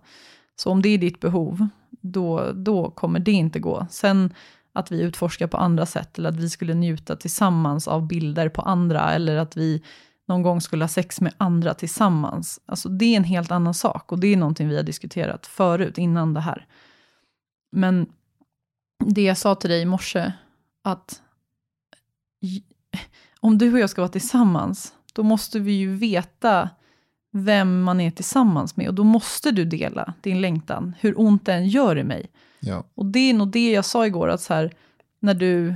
så 0.56 0.70
om 0.70 0.82
det 0.82 0.88
är 0.88 0.98
ditt 0.98 1.20
behov, 1.20 1.68
då, 1.90 2.52
då 2.52 2.90
kommer 2.90 3.20
det 3.20 3.32
inte 3.32 3.58
gå. 3.58 3.86
Sen 3.90 4.34
att 4.72 4.92
vi 4.92 5.02
utforskar 5.02 5.46
på 5.46 5.56
andra 5.56 5.86
sätt, 5.86 6.18
eller 6.18 6.28
att 6.28 6.36
vi 6.36 6.50
skulle 6.50 6.74
njuta 6.74 7.16
tillsammans 7.16 7.88
av 7.88 8.06
bilder 8.06 8.48
på 8.48 8.62
andra, 8.62 9.12
eller 9.12 9.36
att 9.36 9.56
vi 9.56 9.82
någon 10.28 10.42
gång 10.42 10.60
skulle 10.60 10.84
ha 10.84 10.88
sex 10.88 11.20
med 11.20 11.34
andra 11.38 11.74
tillsammans. 11.74 12.60
Alltså 12.66 12.88
det 12.88 13.04
är 13.04 13.16
en 13.16 13.24
helt 13.24 13.50
annan 13.50 13.74
sak, 13.74 14.12
och 14.12 14.18
det 14.18 14.26
är 14.26 14.36
någonting 14.36 14.68
vi 14.68 14.76
har 14.76 14.82
diskuterat 14.82 15.46
förut, 15.46 15.98
innan 15.98 16.34
det 16.34 16.40
här. 16.40 16.66
Men 17.72 18.06
det 19.04 19.22
jag 19.22 19.38
sa 19.38 19.54
till 19.54 19.70
dig 19.70 19.82
i 19.82 19.86
morse, 19.86 20.32
att 20.84 21.22
om 23.40 23.58
du 23.58 23.72
och 23.72 23.78
jag 23.78 23.90
ska 23.90 24.02
vara 24.02 24.12
tillsammans, 24.12 24.94
då 25.12 25.22
måste 25.22 25.60
vi 25.60 25.72
ju 25.72 25.96
veta 25.96 26.70
vem 27.32 27.82
man 27.82 28.00
är 28.00 28.10
tillsammans 28.10 28.76
med. 28.76 28.88
Och 28.88 28.94
då 28.94 29.04
måste 29.04 29.50
du 29.50 29.64
dela 29.64 30.14
din 30.20 30.40
längtan, 30.40 30.94
hur 31.00 31.20
ont 31.20 31.46
det 31.46 31.54
än 31.54 31.68
gör 31.68 31.98
i 31.98 32.04
mig. 32.04 32.30
Ja. 32.60 32.84
Och 32.94 33.06
det 33.06 33.30
är 33.30 33.34
nog 33.34 33.48
det 33.48 33.72
jag 33.72 33.84
sa 33.84 34.06
igår, 34.06 34.28
att 34.28 34.40
så 34.40 34.54
här, 34.54 34.70
när 35.20 35.34
du 35.34 35.74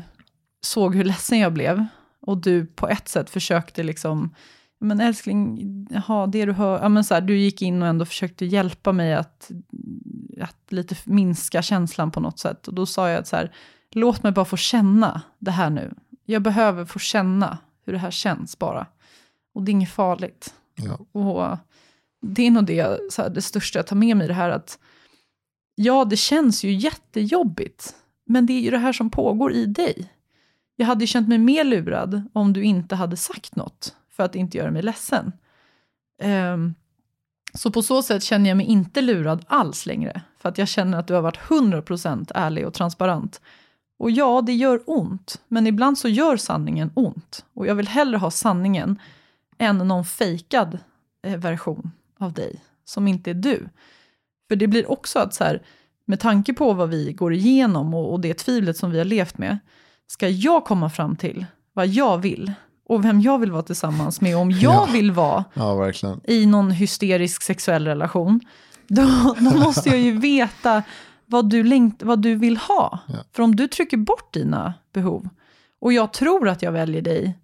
såg 0.61 0.95
hur 0.95 1.05
ledsen 1.05 1.39
jag 1.39 1.53
blev, 1.53 1.87
och 2.28 2.38
du 2.38 2.66
på 2.66 2.88
ett 2.88 3.09
sätt 3.09 3.30
försökte 3.30 3.82
liksom 3.82 4.34
men 4.80 5.00
älskling, 5.00 5.86
ha, 6.06 6.26
det 6.26 6.44
du 6.44 6.52
hör, 6.52 6.82
ja, 6.82 6.88
men 6.88 7.05
så 7.05 7.14
här, 7.14 7.20
du 7.20 7.38
gick 7.38 7.62
in 7.62 7.82
och 7.82 7.88
ändå 7.88 8.05
försökte 8.05 8.46
hjälpa 8.46 8.92
mig 8.92 9.14
att, 9.14 9.50
att 10.40 10.72
lite 10.72 10.96
minska 11.05 11.62
känslan 11.62 12.10
på 12.10 12.20
något 12.20 12.38
sätt. 12.38 12.68
Och 12.68 12.74
då 12.74 12.86
sa 12.86 13.09
jag 13.09 13.18
att 13.18 13.28
så 13.28 13.36
här, 13.36 13.55
låt 13.90 14.22
mig 14.22 14.32
bara 14.32 14.44
få 14.44 14.56
känna 14.56 15.22
det 15.38 15.50
här 15.50 15.70
nu. 15.70 15.94
Jag 16.24 16.42
behöver 16.42 16.84
få 16.84 16.98
känna 16.98 17.59
hur 17.84 17.92
det 17.92 17.98
här 17.98 18.10
känns 18.10 18.59
bara. 18.59 18.86
Och 19.55 19.62
det 19.62 19.70
är 19.70 19.72
inget 19.72 19.92
farligt. 19.92 20.55
Ja. 20.74 21.20
Och 21.20 21.56
det 22.22 22.46
är 22.46 22.50
nog 22.50 22.64
det, 22.64 23.12
så 23.12 23.22
här, 23.22 23.30
det 23.30 23.42
största 23.42 23.78
jag 23.78 23.86
tar 23.86 23.96
med 23.96 24.16
mig 24.16 24.24
i 24.24 24.28
det 24.28 24.34
här 24.34 24.50
att 24.50 24.78
ja, 25.74 26.05
det 26.05 26.16
känns 26.16 26.64
ju 26.64 26.72
jättejobbigt, 26.72 27.94
men 28.26 28.46
det 28.46 28.52
är 28.52 28.60
ju 28.60 28.70
det 28.70 28.78
här 28.78 28.92
som 28.92 29.10
pågår 29.10 29.52
i 29.52 29.66
dig. 29.66 30.12
Jag 30.80 30.86
hade 30.86 31.00
ju 31.00 31.06
känt 31.06 31.28
mig 31.28 31.38
mer 31.38 31.64
lurad 31.64 32.22
om 32.32 32.52
du 32.52 32.62
inte 32.64 32.96
hade 32.96 33.16
sagt 33.16 33.56
något, 33.56 33.96
för 34.10 34.22
att 34.22 34.34
inte 34.34 34.59
göra 34.59 34.70
mig 34.70 34.82
ledsen. 34.82 35.32
Um, 36.22 36.74
så 37.55 37.70
på 37.70 37.82
så 37.82 38.02
sätt 38.02 38.22
känner 38.22 38.50
jag 38.50 38.56
mig 38.56 38.66
inte 38.66 39.00
lurad 39.00 39.44
alls 39.48 39.86
längre, 39.86 40.22
för 40.38 40.48
att 40.48 40.59
jag 40.59 40.68
känner 40.68 40.98
att 40.98 41.06
du 41.06 41.14
har 41.14 41.20
varit 41.20 41.38
100% 41.38 42.32
ärlig 42.34 42.66
och 42.66 42.74
transparent. 42.74 43.40
Och 43.98 44.10
ja, 44.10 44.42
det 44.46 44.52
gör 44.52 44.82
ont, 44.86 45.40
men 45.48 45.66
ibland 45.66 45.98
så 45.98 46.09
gör 46.09 46.36
sanningen 46.36 46.90
ont. 46.94 47.44
Och 47.55 47.66
jag 47.66 47.74
vill 47.74 47.88
hellre 47.88 48.16
ha 48.16 48.30
sanningen 48.30 48.98
än 49.59 49.78
någon 49.78 50.05
fejkad 50.05 50.78
eh, 51.22 51.36
version 51.36 51.90
av 52.18 52.32
dig, 52.32 52.62
som 52.84 53.09
inte 53.09 53.30
är 53.30 53.34
du. 53.34 53.68
För 54.48 54.56
det 54.56 54.66
blir 54.66 54.90
också 54.90 55.18
att 55.18 55.34
så 55.34 55.44
här, 55.44 55.62
med 56.05 56.20
tanke 56.20 56.55
på 56.55 56.72
vad 56.72 56.88
vi 56.88 57.12
går 57.12 57.34
igenom 57.34 57.94
och, 57.94 58.12
och 58.12 58.20
det 58.20 58.34
tvivlet 58.34 58.76
som 58.76 58.90
vi 58.90 58.98
har 58.98 59.05
levt 59.05 59.38
med, 59.38 59.59
ska 60.10 60.28
jag 60.28 60.64
komma 60.64 60.90
fram 60.90 61.16
till 61.16 61.47
vad 61.72 61.86
jag 61.86 62.18
vill 62.18 62.52
och 62.86 63.05
vem 63.05 63.20
jag 63.20 63.39
vill 63.39 63.52
vara 63.52 63.62
tillsammans 63.62 64.20
med, 64.20 64.36
om 64.36 64.51
jag 64.51 64.60
Ja. 64.74 64.89
vill 64.93 65.10
vara 65.12 65.44
ja, 65.55 65.93
i 66.24 66.47
någon 66.47 66.70
hysterisk 66.70 67.43
sexuell 67.43 67.86
relation, 67.86 68.40
då, 68.89 69.35
då 69.39 69.51
måste 69.59 69.89
jag 69.89 69.98
ju 69.98 70.18
veta 70.18 70.82
vad 71.26 71.51
du, 71.51 71.62
längt, 71.62 72.02
vad 72.02 72.22
du 72.22 72.35
vill 72.35 72.56
ha. 72.56 72.98
Ja. 73.09 73.14
För 73.32 73.43
om 73.43 73.56
du 73.56 73.68
trycker 73.68 73.97
bort 73.97 74.35
dina 74.35 74.74
behov, 74.93 75.28
och 75.80 75.93
jag 75.93 76.12
tror 76.12 76.48
att 76.48 76.62
jag 76.62 76.72
väljer 76.72 77.02
dig, 77.02 77.39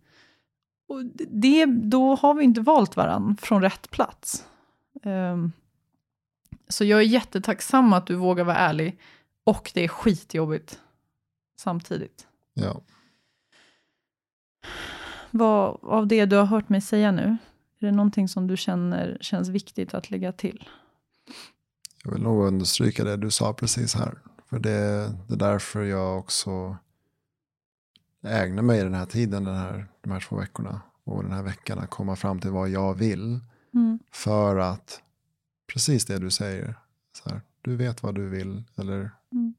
det, 1.28 1.66
då 1.66 2.14
har 2.14 2.34
vi 2.34 2.44
inte 2.44 2.60
valt 2.60 2.96
varann 2.96 3.36
från 3.40 3.62
rätt 3.62 3.90
plats. 3.90 4.44
Ehm, 5.02 5.52
så 6.68 6.84
jag 6.84 6.98
är 7.00 7.04
jättetacksam 7.04 7.92
att 7.92 8.06
du 8.06 8.14
vågar 8.14 8.44
vara 8.44 8.56
ärlig, 8.56 8.98
och 9.44 9.70
det 9.74 9.84
är 9.84 9.88
skitjobbigt 9.88 10.78
samtidigt. 11.60 12.26
Ja. 12.54 12.82
Vad 15.30 15.78
av 15.82 16.06
det 16.06 16.26
du 16.26 16.36
har 16.36 16.44
hört 16.46 16.68
mig 16.68 16.80
säga 16.80 17.12
nu, 17.12 17.36
är 17.78 17.86
det 17.86 17.92
någonting 17.92 18.28
som 18.28 18.46
du 18.46 18.56
känner 18.56 19.18
känns 19.20 19.48
viktigt 19.48 19.94
att 19.94 20.10
lägga 20.10 20.32
till? 20.32 20.68
Jag 22.04 22.12
vill 22.12 22.22
nog 22.22 22.46
understryka 22.46 23.04
det 23.04 23.16
du 23.16 23.30
sa 23.30 23.52
precis 23.52 23.94
här. 23.94 24.18
För 24.46 24.58
det, 24.58 25.12
det 25.28 25.34
är 25.34 25.38
därför 25.38 25.82
jag 25.82 26.18
också 26.18 26.76
ägnar 28.22 28.62
mig 28.62 28.82
den 28.82 28.94
här 28.94 29.06
tiden, 29.06 29.44
den 29.44 29.56
här, 29.56 29.86
de 30.00 30.10
här 30.12 30.20
två 30.20 30.36
veckorna 30.36 30.80
och 31.04 31.22
den 31.22 31.32
här 31.32 31.42
veckan 31.42 31.78
att 31.78 31.90
komma 31.90 32.16
fram 32.16 32.40
till 32.40 32.50
vad 32.50 32.68
jag 32.68 32.94
vill. 32.94 33.40
Mm. 33.74 33.98
För 34.12 34.56
att, 34.56 35.02
precis 35.72 36.04
det 36.04 36.18
du 36.18 36.30
säger, 36.30 36.74
så 37.12 37.30
här, 37.30 37.40
du 37.60 37.76
vet 37.76 38.02
vad 38.02 38.14
du 38.14 38.28
vill. 38.28 38.62
Eller, 38.76 39.10
Mm. 39.32 39.54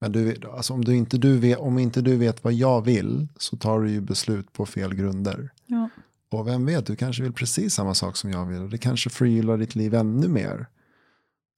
Men 0.00 0.12
du, 0.12 0.36
alltså 0.52 0.72
om, 0.74 0.84
du 0.84 0.96
inte, 0.96 1.18
du 1.18 1.38
vet, 1.38 1.58
om 1.58 1.78
inte 1.78 2.00
du 2.00 2.16
vet 2.16 2.44
vad 2.44 2.52
jag 2.52 2.84
vill 2.84 3.28
så 3.36 3.56
tar 3.56 3.80
du 3.80 3.90
ju 3.90 4.00
beslut 4.00 4.52
på 4.52 4.66
fel 4.66 4.94
grunder. 4.94 5.50
Ja. 5.66 5.88
Och 6.30 6.46
vem 6.46 6.66
vet, 6.66 6.86
du 6.86 6.96
kanske 6.96 7.22
vill 7.22 7.32
precis 7.32 7.74
samma 7.74 7.94
sak 7.94 8.16
som 8.16 8.30
jag 8.30 8.46
vill. 8.46 8.62
Och 8.62 8.68
det 8.68 8.78
kanske 8.78 9.10
förgyllar 9.10 9.56
ditt 9.56 9.74
liv 9.74 9.94
ännu 9.94 10.28
mer. 10.28 10.66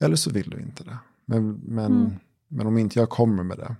Eller 0.03 0.15
så 0.15 0.29
vill 0.31 0.49
du 0.49 0.59
inte 0.59 0.83
det. 0.83 0.97
Men, 1.25 1.51
men, 1.65 1.85
Mm. 1.91 2.11
men 2.47 2.67
om 2.67 2.77
inte 2.77 2.99
jag 2.99 3.09
kommer 3.09 3.43
med 3.43 3.57
det. 3.57 3.75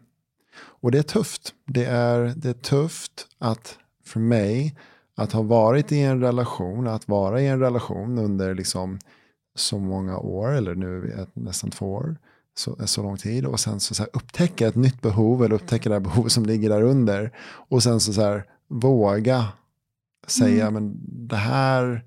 Och 0.58 0.92
det 0.92 0.98
är 0.98 1.04
tufft. 1.04 1.54
Det 1.66 1.86
är, 1.86 2.34
det 2.36 2.50
är 2.50 2.54
tufft 2.54 3.28
att 3.38 3.78
för 4.06 4.20
mig 4.20 4.76
att 5.16 5.32
ha 5.32 5.42
varit 5.42 5.92
i 5.92 6.00
en 6.00 6.22
relation, 6.22 6.88
att 6.88 7.08
vara 7.08 7.42
i 7.42 7.48
en 7.48 7.60
relation 7.60 8.18
under 8.18 8.56
liksom 8.56 9.00
så 9.56 9.80
många 9.80 10.18
år, 10.18 10.52
eller 10.52 10.76
nu 10.76 10.96
är 10.98 11.00
vi 11.00 11.12
ett- 11.12 11.36
nästan 11.36 11.70
två 11.72 11.92
år, 11.94 12.18
så, 12.56 12.88
så 12.88 13.04
lång 13.04 13.18
tid, 13.18 13.46
och 13.46 13.60
sen 13.60 13.80
så, 13.80 13.94
så 13.96 14.04
upptäcka 14.04 14.68
ett 14.68 14.76
nytt 14.76 15.02
behov, 15.02 15.44
eller 15.44 15.56
upptäcka 15.56 15.90
det 15.90 15.96
här 15.96 16.00
behovet 16.00 16.32
som 16.32 16.46
ligger 16.46 16.70
där 16.70 16.82
under, 16.82 17.32
och 17.42 17.84
sen 17.84 18.00
så, 18.00 18.14
så 18.14 18.22
här, 18.22 18.46
våga 18.68 19.48
säga, 20.28 20.72
men 20.72 21.00
det 21.28 21.36
här 21.36 22.04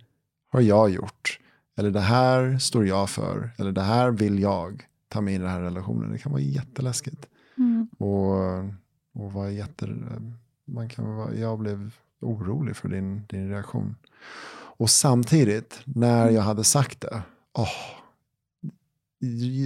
har 0.52 0.60
jag 0.60 0.90
gjort, 0.90 1.38
eller 1.76 1.90
det 1.90 2.00
här 2.00 2.58
står 2.58 2.86
jag 2.86 3.10
för, 3.10 3.50
eller 3.58 3.72
det 3.72 3.82
här 3.82 4.10
vill 4.10 4.38
jag 4.38 4.86
ta 5.08 5.20
med 5.20 5.34
i 5.34 5.38
den 5.38 5.48
här 5.48 5.60
relationen. 5.60 6.12
Det 6.12 6.18
kan 6.18 6.32
vara 6.32 6.42
jätteläskigt. 6.42 7.26
Mm. 7.58 7.88
Och, 7.98 8.58
och 9.14 9.32
vara 9.32 9.50
jätte, 9.50 9.88
man 10.64 10.88
kan 10.88 11.16
vara, 11.16 11.34
jag 11.34 11.58
blev 11.58 11.94
orolig 12.20 12.76
för 12.76 12.88
din, 12.88 13.22
din 13.26 13.48
reaktion. 13.48 13.96
Och 14.76 14.90
samtidigt, 14.90 15.80
när 15.84 16.30
jag 16.30 16.42
hade 16.42 16.64
sagt 16.64 17.00
det, 17.00 17.22
åh, 17.58 17.68
är 17.68 18.03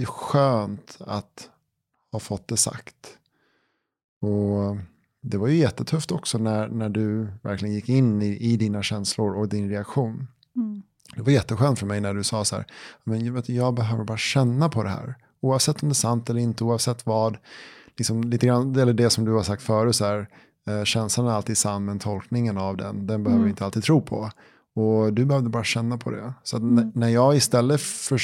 skönt 0.05 0.97
att 0.99 1.49
ha 2.11 2.19
fått 2.19 2.47
det 2.47 2.57
sagt. 2.57 3.17
Och 4.21 4.77
det 5.21 5.37
var 5.37 5.47
ju 5.47 5.55
jättetufft 5.57 6.11
också 6.11 6.37
när, 6.37 6.67
när 6.67 6.89
du 6.89 7.27
verkligen 7.41 7.75
gick 7.75 7.89
in 7.89 8.21
i, 8.21 8.37
i 8.37 8.57
dina 8.57 8.83
känslor 8.83 9.35
och 9.35 9.49
din 9.49 9.69
reaktion. 9.69 10.27
Mm. 10.55 10.83
Det 11.15 11.21
var 11.21 11.31
jätteskönt 11.31 11.79
för 11.79 11.85
mig 11.85 12.01
när 12.01 12.13
du 12.13 12.23
sa 12.23 12.45
så 12.45 12.55
här, 12.55 12.65
men 13.03 13.25
jag, 13.25 13.33
vet, 13.33 13.49
jag 13.49 13.73
behöver 13.73 14.03
bara 14.03 14.17
känna 14.17 14.69
på 14.69 14.83
det 14.83 14.89
här. 14.89 15.15
Oavsett 15.41 15.83
om 15.83 15.89
det 15.89 15.93
är 15.93 15.95
sant 15.95 16.29
eller 16.29 16.41
inte, 16.41 16.63
oavsett 16.63 17.05
vad. 17.05 17.37
Liksom 17.97 18.23
lite 18.23 18.47
grann, 18.47 18.75
eller 18.75 18.93
det 18.93 19.09
som 19.09 19.25
du 19.25 19.31
har 19.31 19.43
sagt 19.43 19.63
förut, 19.63 19.95
så 19.95 20.05
här, 20.05 20.27
eh, 20.67 20.83
känslan 20.83 21.27
är 21.27 21.31
alltid 21.31 21.57
sann, 21.57 21.85
men 21.85 21.99
tolkningen 21.99 22.57
av 22.57 22.77
den, 22.77 23.07
den 23.07 23.23
behöver 23.23 23.43
vi 23.43 23.49
inte 23.49 23.65
alltid 23.65 23.83
tro 23.83 24.01
på. 24.01 24.31
Och 24.75 25.13
du 25.13 25.25
behövde 25.25 25.49
bara 25.49 25.63
känna 25.63 25.97
på 25.97 26.11
det. 26.11 26.33
Så 26.43 26.57
att 26.57 26.63
n- 26.63 26.91
när 26.95 27.09
jag 27.09 27.35
istället 27.35 27.81
för, 27.81 28.19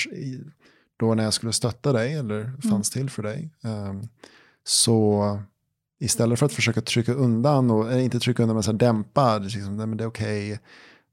då 0.98 1.16
när 1.16 1.24
jag 1.24 1.34
skulle 1.34 1.54
stötta 1.54 1.94
dig, 1.94 2.14
eller 2.14 2.70
fanns 2.70 2.90
till 2.90 3.10
för 3.10 3.24
dig, 3.24 3.50
ehm, 3.64 4.02
så 4.64 5.40
istället 6.00 6.40
för 6.40 6.46
att 6.46 6.54
försöka 6.54 6.82
trycka 6.82 7.14
undan, 7.14 7.72
och, 7.72 7.92
eller 7.92 8.02
inte 8.02 8.20
trycka 8.20 8.44
undan 8.44 8.56
men 8.56 8.64
så 8.64 8.72
här 8.72 8.78
dämpa, 8.78 9.38
liksom, 9.38 9.78
nej 9.78 9.88
men 9.88 9.98
det 9.98 10.04
är 10.04 10.08
okej, 10.08 10.60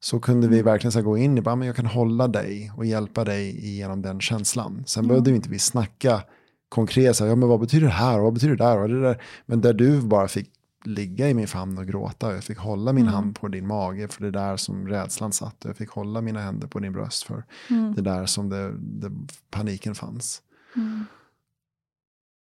så 0.00 0.20
kunde 0.20 0.48
vi 0.48 0.62
verkligen 0.62 0.92
så 0.92 0.98
här 0.98 1.04
gå 1.04 1.18
in 1.18 1.38
i, 1.38 1.40
bara, 1.40 1.56
men 1.56 1.66
jag 1.66 1.76
kan 1.76 1.86
hålla 1.86 2.28
dig 2.28 2.72
och 2.76 2.86
hjälpa 2.86 3.24
dig 3.24 3.74
genom 3.76 4.02
den 4.02 4.20
känslan. 4.20 4.84
Sen 4.86 5.08
behövde 5.08 5.30
vi 5.30 5.36
inte 5.36 5.48
vi 5.48 5.58
snacka 5.58 6.22
konkret, 6.68 7.16
så 7.16 7.24
här, 7.24 7.30
ja 7.30 7.36
men 7.36 7.48
vad 7.48 7.60
betyder 7.60 7.86
det 7.86 7.92
här? 7.92 8.18
Och 8.18 8.24
vad 8.24 8.32
betyder 8.32 8.56
det 8.56 8.64
där? 8.64 8.78
Och 8.78 8.88
det 8.88 9.00
där. 9.00 9.22
Men 9.46 9.60
där 9.60 9.72
du 9.72 10.00
bara 10.00 10.28
fick 10.28 10.50
ligga 10.86 11.28
i 11.28 11.34
min 11.34 11.48
famn 11.48 11.78
och 11.78 11.86
gråta, 11.86 12.26
och 12.26 12.32
jag 12.32 12.44
fick 12.44 12.58
hålla 12.58 12.92
min 12.92 13.06
hand 13.06 13.40
på 13.40 13.48
din 13.48 13.66
mage, 13.66 14.08
för 14.08 14.22
det 14.22 14.28
är 14.28 14.32
där 14.32 14.56
som 14.56 14.88
rädslan 14.88 15.32
satt, 15.32 15.64
och 15.64 15.68
jag 15.68 15.76
fick 15.76 15.90
hålla 15.90 16.20
mina 16.20 16.40
händer 16.40 16.68
på 16.68 16.78
din 16.78 16.92
bröst, 16.92 17.22
för 17.22 17.44
det 17.68 18.00
är 18.00 18.02
där 18.02 18.26
som 18.26 18.48
det, 18.48 18.72
det, 18.78 19.12
paniken 19.50 19.94
fanns. 19.94 20.42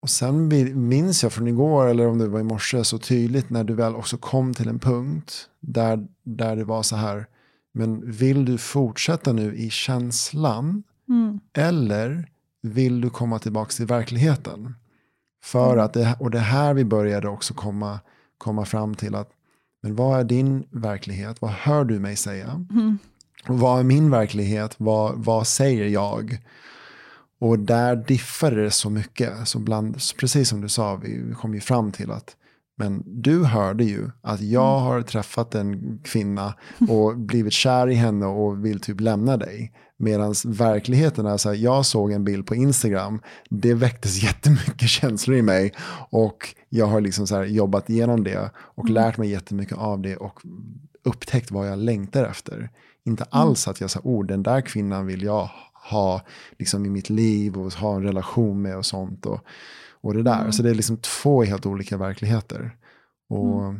Och 0.02 0.10
sen 0.10 0.48
minns 0.88 1.22
jag 1.22 1.32
från 1.32 1.48
igår, 1.48 1.86
eller 1.86 2.06
om 2.06 2.18
det 2.18 2.28
var 2.28 2.40
i 2.40 2.42
morse, 2.42 2.84
så 2.84 2.98
tydligt 2.98 3.50
när 3.50 3.64
du 3.64 3.74
väl 3.74 3.94
också 3.94 4.16
kom 4.16 4.54
till 4.54 4.68
en 4.68 4.78
punkt 4.78 5.48
där, 5.60 6.06
där 6.22 6.56
det 6.56 6.64
var 6.64 6.82
så 6.82 6.96
här, 6.96 7.26
men 7.72 8.10
vill 8.10 8.44
du 8.44 8.58
fortsätta 8.58 9.32
nu 9.32 9.56
i 9.56 9.70
känslan? 9.70 10.82
Mm. 11.08 11.40
eller 11.52 12.28
vill 12.62 13.00
du 13.00 13.10
komma 13.10 13.38
tillbaka 13.38 13.70
till 13.70 13.86
verkligheten? 13.86 14.74
För 15.42 15.76
att 15.76 15.92
det, 15.92 16.16
och 16.20 16.30
det 16.30 16.38
här 16.38 16.74
vi 16.74 16.84
började 16.84 17.28
också 17.28 17.54
komma, 17.54 18.00
komma 18.40 18.64
fram 18.64 18.94
till 18.94 19.14
att, 19.14 19.30
men 19.82 19.96
vad 19.96 20.20
är 20.20 20.24
din 20.24 20.64
verklighet? 20.70 21.40
Vad 21.40 21.50
hör 21.50 21.84
du 21.84 21.98
mig 21.98 22.16
säga? 22.16 22.66
Och 23.48 23.58
vad 23.58 23.80
är 23.80 23.84
min 23.84 24.10
verklighet? 24.10 24.74
Vad, 24.78 25.24
vad 25.24 25.46
säger 25.46 25.86
jag? 25.86 26.38
Och 27.40 27.58
där 27.58 27.96
diffar 27.96 28.50
det 28.50 28.70
så 28.70 28.90
mycket. 28.90 29.48
Så 29.48 29.58
bland, 29.58 29.96
precis 30.18 30.48
som 30.48 30.60
du 30.60 30.68
sa, 30.68 30.96
vi, 30.96 31.22
vi 31.22 31.34
kom 31.34 31.54
ju 31.54 31.60
fram 31.60 31.92
till 31.92 32.10
att 32.10 32.36
men 32.76 33.02
du 33.06 33.44
hörde 33.44 33.84
ju 33.84 34.10
att 34.22 34.40
jag 34.40 34.78
har 34.78 35.02
träffat 35.02 35.54
en 35.54 35.98
kvinna 36.04 36.54
och 36.88 37.18
blivit 37.18 37.52
kär 37.52 37.88
i 37.90 37.94
henne 37.94 38.26
och 38.26 38.64
vill 38.64 38.80
typ 38.80 39.00
lämna 39.00 39.36
dig. 39.36 39.72
Medan 40.02 40.34
verkligheten 40.44 41.26
är 41.26 41.36
så 41.36 41.48
här, 41.48 41.56
jag 41.56 41.86
såg 41.86 42.12
en 42.12 42.24
bild 42.24 42.46
på 42.46 42.54
Instagram, 42.54 43.20
det 43.50 43.74
väcktes 43.74 44.22
jättemycket 44.22 44.88
känslor 44.88 45.36
i 45.36 45.42
mig. 45.42 45.72
Och 46.10 46.54
jag 46.68 46.86
har 46.86 47.00
liksom 47.00 47.26
så 47.26 47.44
jobbat 47.44 47.90
igenom 47.90 48.24
det 48.24 48.50
och 48.56 48.88
lärt 48.88 49.16
mig 49.16 49.30
jättemycket 49.30 49.78
av 49.78 50.00
det 50.00 50.16
och 50.16 50.40
upptäckt 51.04 51.50
vad 51.50 51.68
jag 51.68 51.78
längtar 51.78 52.24
efter. 52.24 52.70
Inte 53.04 53.24
alls 53.30 53.68
att 53.68 53.80
jag 53.80 53.90
sa, 53.90 54.00
oh 54.04 54.26
den 54.26 54.42
där 54.42 54.60
kvinnan 54.60 55.06
vill 55.06 55.22
jag 55.22 55.50
ha 55.90 56.22
liksom 56.58 56.86
i 56.86 56.90
mitt 56.90 57.10
liv 57.10 57.58
och 57.58 57.72
ha 57.72 57.96
en 57.96 58.02
relation 58.02 58.62
med 58.62 58.76
och 58.76 58.86
sånt. 58.86 59.26
Och, 59.26 59.40
och 60.00 60.14
det 60.14 60.22
där. 60.22 60.50
Så 60.50 60.62
det 60.62 60.70
är 60.70 60.74
liksom 60.74 60.96
två 60.96 61.42
helt 61.42 61.66
olika 61.66 61.96
verkligheter. 61.96 62.76
Och 63.28 63.74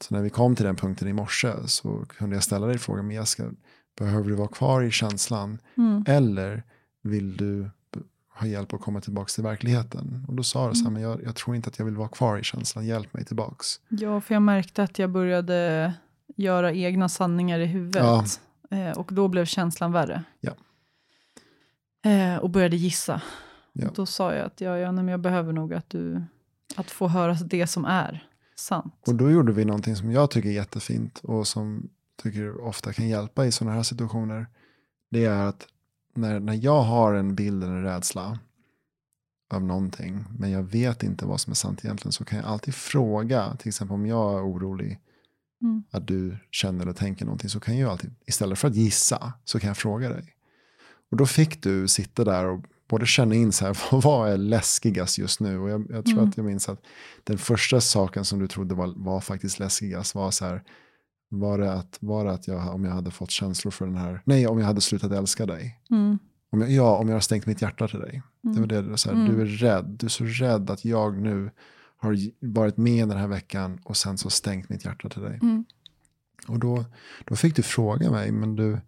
så 0.00 0.14
när 0.14 0.22
vi 0.22 0.30
kom 0.30 0.56
till 0.56 0.66
den 0.66 0.76
punkten 0.76 1.08
i 1.08 1.12
morse 1.12 1.52
så 1.66 2.04
kunde 2.08 2.36
jag 2.36 2.42
ställa 2.42 2.66
dig 2.66 2.78
frågan, 2.78 3.06
men 3.06 3.16
Jessica, 3.16 3.50
Behöver 3.98 4.28
du 4.28 4.34
vara 4.34 4.48
kvar 4.48 4.82
i 4.82 4.90
känslan? 4.90 5.58
Mm. 5.76 6.04
Eller 6.06 6.62
vill 7.02 7.36
du 7.36 7.70
ha 8.34 8.46
hjälp 8.46 8.74
att 8.74 8.80
komma 8.80 9.00
tillbaka 9.00 9.28
till 9.28 9.42
verkligheten? 9.42 10.24
Och 10.28 10.34
då 10.34 10.42
sa 10.42 10.68
du 10.68 10.74
så 10.74 10.84
här, 10.84 10.90
men 10.90 11.02
jag, 11.02 11.22
jag 11.24 11.36
tror 11.36 11.56
inte 11.56 11.68
att 11.68 11.78
jag 11.78 11.86
vill 11.86 11.96
vara 11.96 12.08
kvar 12.08 12.38
i 12.38 12.42
känslan, 12.42 12.86
hjälp 12.86 13.14
mig 13.14 13.24
tillbaks. 13.24 13.80
Ja, 13.88 14.20
för 14.20 14.34
jag 14.34 14.42
märkte 14.42 14.82
att 14.82 14.98
jag 14.98 15.10
började 15.10 15.92
göra 16.36 16.72
egna 16.72 17.08
sanningar 17.08 17.58
i 17.58 17.66
huvudet. 17.66 18.40
Eh, 18.70 18.90
och 18.90 19.10
då 19.12 19.28
blev 19.28 19.44
känslan 19.44 19.92
värre. 19.92 20.24
Ja. 20.40 20.52
Eh, 22.10 22.36
och 22.36 22.50
började 22.50 22.76
gissa. 22.76 23.22
Ja. 23.72 23.88
Då 23.94 24.06
sa 24.06 24.34
jag 24.34 24.46
att 24.46 24.60
ja, 24.60 24.78
ja, 24.78 24.92
men 24.92 25.08
jag 25.08 25.20
behöver 25.20 25.52
nog 25.52 25.74
att 25.74 25.90
du 25.90 26.22
att 26.76 26.90
få 26.90 27.08
höra 27.08 27.34
det 27.34 27.66
som 27.66 27.84
är 27.84 28.28
sant. 28.56 28.94
Och 29.06 29.14
då 29.14 29.30
gjorde 29.30 29.52
vi 29.52 29.64
någonting 29.64 29.96
som 29.96 30.10
jag 30.10 30.30
tycker 30.30 30.48
är 30.48 30.52
jättefint 30.52 31.20
och 31.22 31.46
som 31.46 31.88
tycker 32.22 32.60
ofta 32.60 32.92
kan 32.92 33.08
hjälpa 33.08 33.46
i 33.46 33.52
sådana 33.52 33.76
här 33.76 33.82
situationer. 33.82 34.46
Det 35.10 35.24
är 35.24 35.42
att 35.46 35.66
när, 36.14 36.40
när 36.40 36.54
jag 36.64 36.82
har 36.82 37.14
en 37.14 37.34
bild 37.34 37.64
eller 37.64 37.82
rädsla 37.82 38.38
av 39.54 39.62
någonting, 39.64 40.24
men 40.38 40.50
jag 40.50 40.62
vet 40.62 41.02
inte 41.02 41.26
vad 41.26 41.40
som 41.40 41.50
är 41.50 41.54
sant 41.54 41.84
egentligen, 41.84 42.12
så 42.12 42.24
kan 42.24 42.38
jag 42.38 42.48
alltid 42.48 42.74
fråga, 42.74 43.56
till 43.56 43.68
exempel 43.68 43.94
om 43.94 44.06
jag 44.06 44.38
är 44.38 44.46
orolig, 44.46 45.00
Mm. 45.62 45.82
att 45.90 46.06
du 46.06 46.36
känner 46.50 46.82
eller 46.82 46.92
tänker 46.92 47.24
någonting, 47.24 47.50
så 47.50 47.60
kan 47.60 47.78
jag 47.78 47.90
alltid, 47.90 48.14
istället 48.26 48.58
för 48.58 48.68
att 48.68 48.74
gissa, 48.74 49.32
så 49.44 49.60
kan 49.60 49.68
jag 49.68 49.76
fråga 49.76 50.08
dig. 50.08 50.34
Och 51.10 51.16
då 51.16 51.26
fick 51.26 51.62
du 51.62 51.88
sitta 51.88 52.24
där 52.24 52.44
och 52.46 52.64
både 52.88 53.06
känna 53.06 53.34
in 53.34 53.52
så 53.52 53.66
här, 53.66 53.78
vad 54.02 54.32
är 54.32 54.36
läskigast 54.36 55.18
just 55.18 55.40
nu? 55.40 55.58
Och 55.58 55.70
jag, 55.70 55.86
jag 55.90 56.04
tror 56.04 56.18
Mm. 56.18 56.28
att 56.28 56.36
jag 56.36 56.46
minns 56.46 56.68
att 56.68 56.82
den 57.24 57.38
första 57.38 57.80
saken 57.80 58.24
som 58.24 58.38
du 58.38 58.46
trodde 58.48 58.74
var, 58.74 58.94
var 58.96 59.20
faktiskt 59.20 59.58
läskigast 59.58 60.14
var 60.14 60.30
så 60.30 60.44
här, 60.44 60.62
var 61.28 61.58
det 61.58 61.72
att, 61.72 61.98
var 62.00 62.24
det 62.24 62.32
att 62.32 62.48
jag, 62.48 62.74
om 62.74 62.84
jag 62.84 62.92
hade 62.92 63.10
fått 63.10 63.30
känslor 63.30 63.70
för 63.70 63.86
den 63.86 63.96
här, 63.96 64.22
nej, 64.24 64.46
om 64.46 64.58
jag 64.58 64.66
hade 64.66 64.80
slutat 64.80 65.12
älska 65.12 65.46
dig. 65.46 65.80
Mm. 65.90 66.18
Om 66.50 66.60
jag, 66.60 66.70
ja, 66.70 66.96
om 66.96 67.08
jag 67.08 67.14
har 67.14 67.20
stängt 67.20 67.46
mitt 67.46 67.62
hjärta 67.62 67.88
till 67.88 68.00
dig. 68.00 68.22
Det 68.42 68.60
var 68.60 68.66
det, 68.66 68.82
det 68.82 68.90
var 68.90 68.96
så 68.96 69.10
här, 69.10 69.16
Mm. 69.16 69.34
du 69.34 69.42
är 69.42 69.46
rädd, 69.46 69.84
du 69.84 70.06
är 70.06 70.10
så 70.10 70.24
rädd 70.24 70.70
att 70.70 70.84
jag 70.84 71.18
nu 71.18 71.50
har 71.96 72.16
varit 72.40 72.76
med 72.76 73.08
den 73.08 73.18
här 73.18 73.26
veckan 73.28 73.80
och 73.84 73.96
sen 73.96 74.18
så 74.18 74.30
stängt 74.30 74.68
mitt 74.68 74.84
hjärta 74.84 75.08
till 75.08 75.22
dig. 75.22 75.38
Mm. 75.42 75.64
Och 76.48 76.58
då, 76.58 76.84
då 77.24 77.36
fick 77.36 77.56
du 77.56 77.62
fråga 77.62 78.10
mig, 78.10 78.32
men 78.32 78.56
du, 78.56 78.80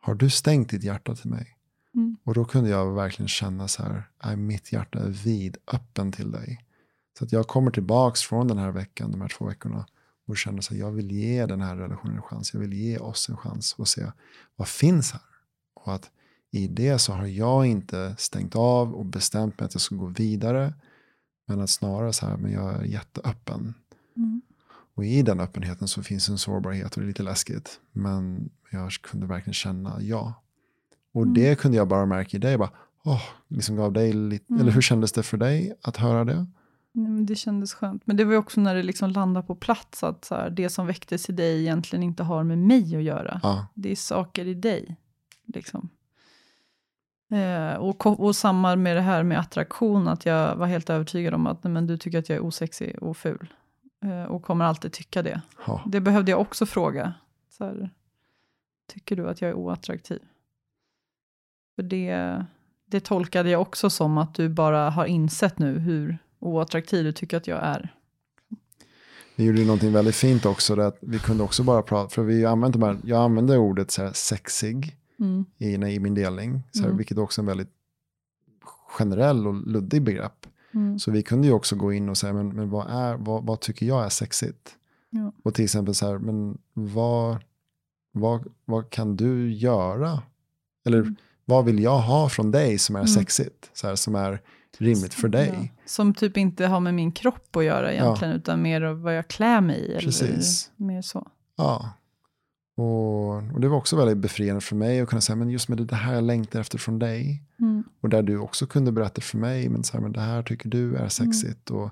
har 0.00 0.14
du 0.14 0.30
stängt 0.30 0.70
ditt 0.70 0.84
hjärta 0.84 1.14
till 1.14 1.30
mig? 1.30 1.56
Mm. 1.94 2.16
Och 2.24 2.34
då 2.34 2.44
kunde 2.44 2.70
jag 2.70 2.94
verkligen 2.94 3.28
känna 3.28 3.68
så 3.68 3.82
här, 3.82 4.36
mitt 4.36 4.72
hjärta 4.72 4.98
är 4.98 5.08
vid 5.08 5.56
öppen 5.72 6.12
till 6.12 6.30
dig. 6.30 6.64
Så 7.18 7.24
att 7.24 7.32
jag 7.32 7.46
kommer 7.46 7.70
tillbaks 7.70 8.22
från 8.22 8.48
den 8.48 8.58
här 8.58 8.70
veckan, 8.70 9.10
de 9.10 9.20
här 9.20 9.28
två 9.28 9.44
veckorna, 9.44 9.86
och 10.26 10.36
känner 10.36 10.60
så 10.62 10.74
här, 10.74 10.80
jag 10.80 10.90
vill 10.92 11.10
ge 11.12 11.46
den 11.46 11.60
här 11.60 11.76
relationen 11.76 12.16
en 12.16 12.22
chans, 12.22 12.54
jag 12.54 12.60
vill 12.60 12.72
ge 12.72 12.98
oss 12.98 13.28
en 13.28 13.36
chans 13.36 13.72
och 13.72 13.88
se 13.88 14.06
vad 14.56 14.68
finns 14.68 15.12
här. 15.12 15.22
Och 15.74 15.94
att 15.94 16.10
i 16.50 16.68
det 16.68 16.98
så 16.98 17.12
har 17.12 17.26
jag 17.26 17.66
inte 17.66 18.14
stängt 18.18 18.56
av 18.56 18.94
och 18.94 19.06
bestämt 19.06 19.60
mig 19.60 19.66
att 19.66 19.74
jag 19.74 19.80
ska 19.80 19.94
gå 19.96 20.06
vidare, 20.06 20.74
men 21.46 21.60
att 21.60 21.70
snarare 21.70 22.12
så 22.12 22.26
här, 22.26 22.36
men 22.36 22.52
jag 22.52 22.74
är 22.74 22.82
jätteöppen. 22.84 23.74
Mm. 24.16 24.42
Och 24.94 25.04
i 25.04 25.22
den 25.22 25.40
öppenheten 25.40 25.88
så 25.88 26.02
finns 26.02 26.28
en 26.28 26.38
sårbarhet 26.38 26.94
och 26.94 27.00
det 27.00 27.04
är 27.04 27.08
lite 27.08 27.22
läskigt. 27.22 27.80
Men 27.92 28.50
jag 28.70 28.92
kunde 28.92 29.26
verkligen 29.26 29.54
känna 29.54 30.02
ja. 30.02 30.42
Och 31.12 31.22
Mm. 31.22 31.34
det 31.34 31.58
kunde 31.58 31.76
jag 31.76 31.88
bara 31.88 32.06
märka 32.06 32.36
i 32.36 32.40
dig. 32.40 32.58
Bara, 32.58 32.70
åh, 33.04 33.22
liksom 33.48 33.76
gav 33.76 33.92
dig 33.92 34.12
lite, 34.12 34.44
Mm. 34.50 34.60
Eller 34.62 34.72
hur 34.72 34.80
kändes 34.82 35.12
det 35.12 35.22
för 35.22 35.36
dig 35.36 35.74
att 35.82 35.96
höra 35.96 36.24
det? 36.24 36.46
Det 37.26 37.34
kändes 37.34 37.74
skönt. 37.74 38.06
Men 38.06 38.16
det 38.16 38.24
var 38.24 38.32
ju 38.32 38.38
också 38.38 38.60
när 38.60 38.74
det 38.74 38.82
liksom 38.82 39.10
landade 39.10 39.46
på 39.46 39.54
plats 39.54 40.04
att 40.04 40.24
så 40.24 40.34
här, 40.34 40.50
det 40.50 40.68
som 40.70 40.86
väcktes 40.86 41.30
i 41.30 41.32
dig 41.32 41.60
egentligen 41.60 42.02
inte 42.02 42.22
har 42.22 42.44
med 42.44 42.58
mig 42.58 42.96
att 42.96 43.02
göra. 43.02 43.40
Ja, 43.42 43.66
Det 43.74 43.90
är 43.90 43.96
saker 43.96 44.46
i 44.46 44.54
dig. 44.54 44.96
Liksom. 45.46 45.88
Eh, 47.30 47.74
och, 47.74 48.06
och 48.06 48.36
samma 48.36 48.76
med 48.76 48.96
det 48.96 49.00
här 49.02 49.22
med 49.22 49.38
attraktion, 49.38 50.08
att 50.08 50.26
jag 50.26 50.56
var 50.56 50.66
helt 50.66 50.90
övertygad 50.90 51.34
om 51.34 51.46
att 51.46 51.64
nej, 51.64 51.72
men 51.72 51.86
du 51.86 51.96
tycker 51.96 52.18
att 52.18 52.28
jag 52.28 52.36
är 52.36 52.44
osexig 52.44 53.02
och 53.02 53.16
ful. 53.16 53.54
Eh, 54.04 54.24
och 54.24 54.42
kommer 54.42 54.64
alltid 54.64 54.92
tycka 54.92 55.22
det. 55.22 55.40
ja. 55.66 55.82
Det 55.86 56.00
behövde 56.00 56.30
jag 56.30 56.40
också 56.40 56.66
fråga. 56.66 57.14
Så 57.50 57.64
här, 57.64 57.90
tycker 58.92 59.16
du 59.16 59.28
att 59.28 59.40
jag 59.40 59.50
är 59.50 59.54
oattraktiv? 59.54 60.22
För 61.76 61.82
det, 61.82 62.44
det 62.86 63.00
tolkade 63.00 63.50
jag 63.50 63.60
också 63.60 63.90
som 63.90 64.18
att 64.18 64.34
du 64.34 64.48
bara 64.48 64.90
har 64.90 65.06
insett 65.06 65.58
nu 65.58 65.78
hur 65.78 66.18
oattraktiv 66.46 67.04
du 67.04 67.12
tycker 67.12 67.36
att 67.36 67.46
jag 67.46 67.58
är. 67.62 67.94
Vi 69.36 69.44
gjorde 69.44 69.58
ju 69.60 69.66
någonting 69.66 69.92
väldigt 69.92 70.14
fint 70.14 70.46
också. 70.46 70.80
Att 70.80 70.98
vi 71.00 71.18
kunde 71.18 71.44
också 71.44 71.62
bara 71.62 71.82
prata, 71.82 72.08
för 72.08 72.22
vi 72.22 72.44
använde 72.46 72.78
de 72.78 72.86
här, 72.86 72.98
jag 73.04 73.22
använde 73.22 73.58
ordet 73.58 73.90
så 73.90 74.02
här, 74.02 74.12
sexig 74.12 74.96
Mm. 75.20 75.44
i, 75.58 75.74
i 75.74 76.00
min 76.00 76.14
delning. 76.14 76.62
Så 76.72 76.78
här, 76.78 76.86
Mm. 76.86 76.96
Vilket 76.96 77.18
också 77.18 77.40
är 77.40 77.42
en 77.42 77.46
väldigt 77.46 77.70
generell 78.88 79.46
och 79.46 79.54
luddig 79.66 80.02
begrepp. 80.02 80.46
Mm. 80.74 80.98
Så 80.98 81.10
vi 81.10 81.22
kunde 81.22 81.46
ju 81.46 81.52
också 81.52 81.76
gå 81.76 81.92
in 81.92 82.08
och 82.08 82.16
säga, 82.16 82.32
men, 82.32 82.48
men 82.48 82.70
vad, 82.70 82.90
är, 82.90 83.16
vad, 83.16 83.44
vad 83.46 83.60
tycker 83.60 83.86
jag 83.86 84.04
är 84.04 84.08
sexigt? 84.08 84.74
Ja. 85.10 85.32
Och 85.42 85.54
till 85.54 85.64
exempel 85.64 85.94
så 85.94 86.06
här, 86.06 86.18
men 86.18 86.58
vad, 86.72 87.36
vad, 88.12 88.52
vad 88.64 88.90
kan 88.90 89.16
du 89.16 89.52
göra? 89.52 90.22
Eller 90.86 91.14
vad 91.44 91.64
vill 91.64 91.82
jag 91.82 91.98
ha 91.98 92.28
från 92.28 92.50
dig 92.50 92.78
som 92.78 92.96
är 92.96 93.00
Mm. 93.00 93.08
sexigt? 93.08 93.70
Så 93.72 93.86
här, 93.88 93.94
som 93.94 94.14
är 94.14 94.40
rimligt 94.80 95.14
för 95.14 95.28
dig? 95.28 95.72
Ja. 95.76 95.82
Som 95.86 96.14
typ 96.14 96.36
inte 96.36 96.66
har 96.66 96.80
med 96.80 96.94
min 96.94 97.12
kropp 97.12 97.56
att 97.56 97.64
göra 97.64 97.92
egentligen, 97.92 98.34
utan 98.34 98.62
mer 98.62 98.82
av 98.82 99.00
vad 99.00 99.16
jag 99.16 99.28
klär 99.28 99.60
mig 99.60 99.96
i. 99.96 99.98
Precis. 100.00 100.70
Eller 100.78 100.86
mer 100.86 101.02
så. 101.02 101.26
Ja. 101.56 101.92
Och, 102.76 103.34
och 103.54 103.60
det 103.60 103.68
var 103.68 103.76
också 103.76 103.96
väldigt 103.96 104.18
befriande 104.18 104.60
för 104.60 104.76
mig 104.76 105.00
att 105.00 105.08
kunna 105.08 105.20
säga, 105.20 105.36
men 105.36 105.50
just 105.50 105.68
med 105.68 105.78
det 105.78 105.94
här 105.94 106.14
jag 106.14 106.24
längtar 106.24 106.60
efter 106.60 106.78
från 106.78 106.98
dig. 106.98 107.42
Mm. 107.60 107.84
Och 108.00 108.08
där 108.08 108.22
du 108.22 108.38
också 108.38 108.66
kunde 108.66 108.92
berätta 108.92 109.20
för 109.20 109.38
mig, 109.38 109.68
men, 109.68 109.84
så 109.84 109.92
här, 109.92 110.00
men 110.00 110.12
det 110.12 110.20
här 110.20 110.42
tycker 110.42 110.68
du 110.68 110.96
är 110.96 111.08
sexigt. 111.08 111.70
Och, 111.70 111.90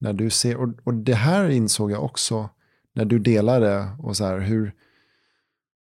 när 0.00 0.12
du 0.12 0.30
ser, 0.30 0.56
och, 0.56 0.68
och 0.84 0.94
det 0.94 1.14
här 1.14 1.48
insåg 1.48 1.90
jag 1.90 2.04
också 2.04 2.48
när 2.92 3.04
du 3.04 3.18
delade 3.18 3.88
och 3.98 4.16
så 4.16 4.24
här 4.24 4.38
hur, 4.38 4.74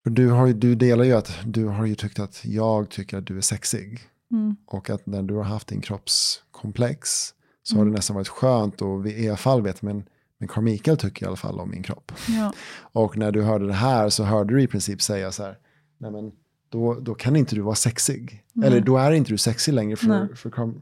för 0.02 0.10
du, 0.10 0.30
har, 0.30 0.48
du 0.48 0.74
delar 0.74 1.04
ju 1.04 1.12
att 1.12 1.38
du 1.44 1.64
har 1.64 1.86
ju 1.86 1.94
tyckt 1.94 2.18
att 2.18 2.44
jag 2.44 2.90
tycker 2.90 3.18
att 3.18 3.26
du 3.26 3.36
är 3.36 3.40
sexig. 3.40 4.00
Mm. 4.30 4.56
Och 4.66 4.90
att 4.90 5.06
när 5.06 5.22
du 5.22 5.34
har 5.34 5.42
haft 5.42 5.68
din 5.68 5.80
kroppskomplex 5.80 7.34
så 7.62 7.74
har 7.74 7.82
Mm. 7.82 7.92
det 7.92 7.96
nästan 7.98 8.14
varit 8.16 8.28
skönt 8.28 8.82
och 8.82 9.06
i 9.06 9.28
alla 9.28 9.36
fall 9.36 9.62
vet, 9.62 9.82
men, 9.82 10.04
men 10.38 10.48
Carl 10.48 10.64
Mikael 10.64 10.96
tycker 10.96 11.24
i 11.24 11.26
alla 11.26 11.36
fall 11.36 11.60
om 11.60 11.70
min 11.70 11.82
kropp. 11.82 12.12
Ja. 12.28 12.52
Och 12.92 13.16
när 13.16 13.32
du 13.32 13.42
hörde 13.42 13.66
det 13.66 13.72
här 13.72 14.08
så 14.08 14.24
hörde 14.24 14.54
du 14.54 14.62
i 14.62 14.66
princip 14.66 15.02
säga 15.02 15.32
så 15.32 15.42
här, 15.42 15.58
nej 15.98 16.10
men 16.10 16.32
då, 16.68 16.94
då 17.00 17.14
kan 17.14 17.36
inte 17.36 17.54
du 17.54 17.60
vara 17.60 17.74
sexig. 17.74 18.44
Nej. 18.52 18.66
Eller 18.68 18.80
då 18.80 18.96
är 18.96 19.12
inte 19.12 19.32
du 19.32 19.38
sexig 19.38 19.72
längre 19.74 19.96
för, 19.96 20.06
Nej. 20.06 20.36
för, 20.36 20.50
Carl, 20.50 20.72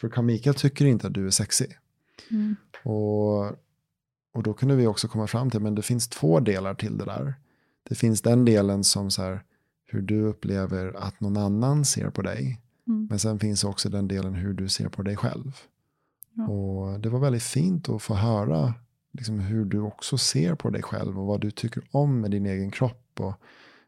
för 0.00 0.08
Carl 0.08 0.24
Mikael 0.24 0.54
tycker 0.54 0.84
inte 0.84 1.06
att 1.06 1.14
du 1.14 1.26
är 1.26 1.30
sexig. 1.30 1.78
Mm. 2.30 2.56
Och, 2.84 3.44
och 4.34 4.42
då 4.42 4.54
kunde 4.54 4.76
vi 4.76 4.86
också 4.86 5.08
komma 5.08 5.26
fram 5.26 5.50
till, 5.50 5.60
men 5.60 5.74
det 5.74 5.82
finns 5.82 6.08
två 6.08 6.40
delar 6.40 6.74
till 6.74 6.98
det 6.98 7.04
där. 7.04 7.34
Det 7.88 7.94
finns 7.94 8.20
den 8.22 8.44
delen 8.44 8.84
som 8.84 9.10
så 9.10 9.22
här, 9.22 9.42
hur 9.86 10.02
du 10.02 10.22
upplever 10.22 10.96
att 10.96 11.20
någon 11.20 11.36
annan 11.36 11.84
ser 11.84 12.10
på 12.10 12.22
dig. 12.22 12.60
Mm. 12.90 13.06
Men 13.10 13.18
sen 13.18 13.38
finns 13.38 13.64
också 13.64 13.88
den 13.88 14.08
delen 14.08 14.34
hur 14.34 14.52
du 14.54 14.68
ser 14.68 14.88
på 14.88 15.02
dig 15.02 15.16
själv. 15.16 15.56
Ja. 16.34 16.48
Och 16.48 17.00
det 17.00 17.08
var 17.08 17.18
väldigt 17.18 17.42
fint 17.42 17.88
att 17.88 18.02
få 18.02 18.14
höra 18.14 18.74
liksom, 19.12 19.40
hur 19.40 19.64
du 19.64 19.80
också 19.80 20.18
ser 20.18 20.54
på 20.54 20.70
dig 20.70 20.82
själv 20.82 21.18
och 21.20 21.26
vad 21.26 21.40
du 21.40 21.50
tycker 21.50 21.82
om 21.90 22.20
med 22.20 22.30
din 22.30 22.46
egen 22.46 22.70
kropp. 22.70 23.06
Och, 23.20 23.34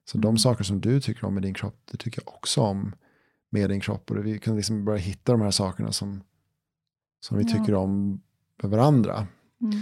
så 0.05 0.19
de 0.19 0.29
Mm. 0.29 0.39
saker 0.39 0.65
som 0.65 0.81
du 0.81 1.01
tycker 1.01 1.25
om 1.25 1.35
med 1.35 1.43
din 1.43 1.55
kropp, 1.55 1.77
det 1.91 1.97
tycker 1.97 2.23
jag 2.27 2.35
också 2.35 2.61
om 2.61 2.93
med 3.51 3.71
din 3.71 3.81
kropp. 3.81 4.11
Och 4.11 4.27
vi 4.27 4.39
kunde 4.39 4.57
liksom 4.57 4.85
börja 4.85 4.99
hitta 4.99 5.33
de 5.33 5.41
här 5.41 5.51
sakerna 5.51 5.93
som, 5.93 6.21
som 7.21 7.39
vi 7.39 7.45
Ja. 7.45 7.53
tycker 7.53 7.75
om 7.75 8.21
med 8.63 8.71
varandra. 8.71 9.27
Mm. 9.61 9.81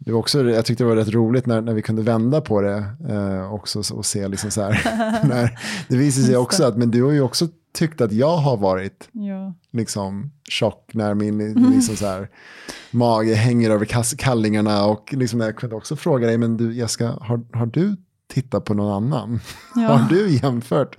Det 0.00 0.12
var 0.12 0.18
också, 0.18 0.50
jag 0.50 0.64
tyckte 0.64 0.84
det 0.84 0.88
var 0.88 0.96
rätt 0.96 1.08
roligt 1.08 1.46
när, 1.46 1.60
när 1.60 1.74
vi 1.74 1.82
kunde 1.82 2.02
vända 2.02 2.40
på 2.40 2.60
det 2.60 2.84
eh, 3.08 3.52
också 3.52 3.94
och 3.94 4.06
se 4.06 4.28
liksom 4.28 4.50
så 4.50 4.62
här. 4.62 4.72
när, 5.28 5.58
det 5.88 5.96
visade 5.96 6.26
sig 6.26 6.36
också 6.36 6.64
att, 6.64 6.76
men 6.76 6.90
du 6.90 7.02
har 7.02 7.12
ju 7.12 7.20
också 7.20 7.48
tyckt 7.72 8.00
att 8.00 8.12
jag 8.12 8.36
har 8.36 8.56
varit 8.56 9.08
Ja. 9.12 9.54
liksom 9.72 10.30
tjock 10.48 10.90
när 10.94 11.14
min 11.14 11.54
liksom 11.72 11.96
så 11.96 12.06
här, 12.06 12.28
mage 12.90 13.34
hänger 13.34 13.70
över 13.70 13.84
kallingarna 14.18 14.84
och 14.84 15.12
liksom 15.12 15.40
jag 15.40 15.56
kunde 15.56 15.76
också 15.76 15.96
fråga 15.96 16.26
dig, 16.26 16.38
men 16.38 16.56
du 16.56 16.74
Jessica, 16.74 17.08
har, 17.20 17.56
har 17.58 17.66
du 17.66 17.96
tittat 18.28 18.64
på 18.64 18.74
någon 18.74 18.92
annan? 18.92 19.40
Ja. 19.74 19.80
Har 19.96 20.08
du 20.08 20.30
jämfört 20.30 20.96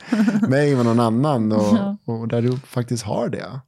mig 0.50 0.76
med 0.76 0.86
någon 0.86 1.00
annan 1.00 1.52
och, 1.52 1.78
Ja. 1.78 1.98
och 2.06 2.28
där 2.28 2.42
du 2.42 2.58
faktiskt 2.58 3.04
har 3.04 3.30
det? 3.30 3.60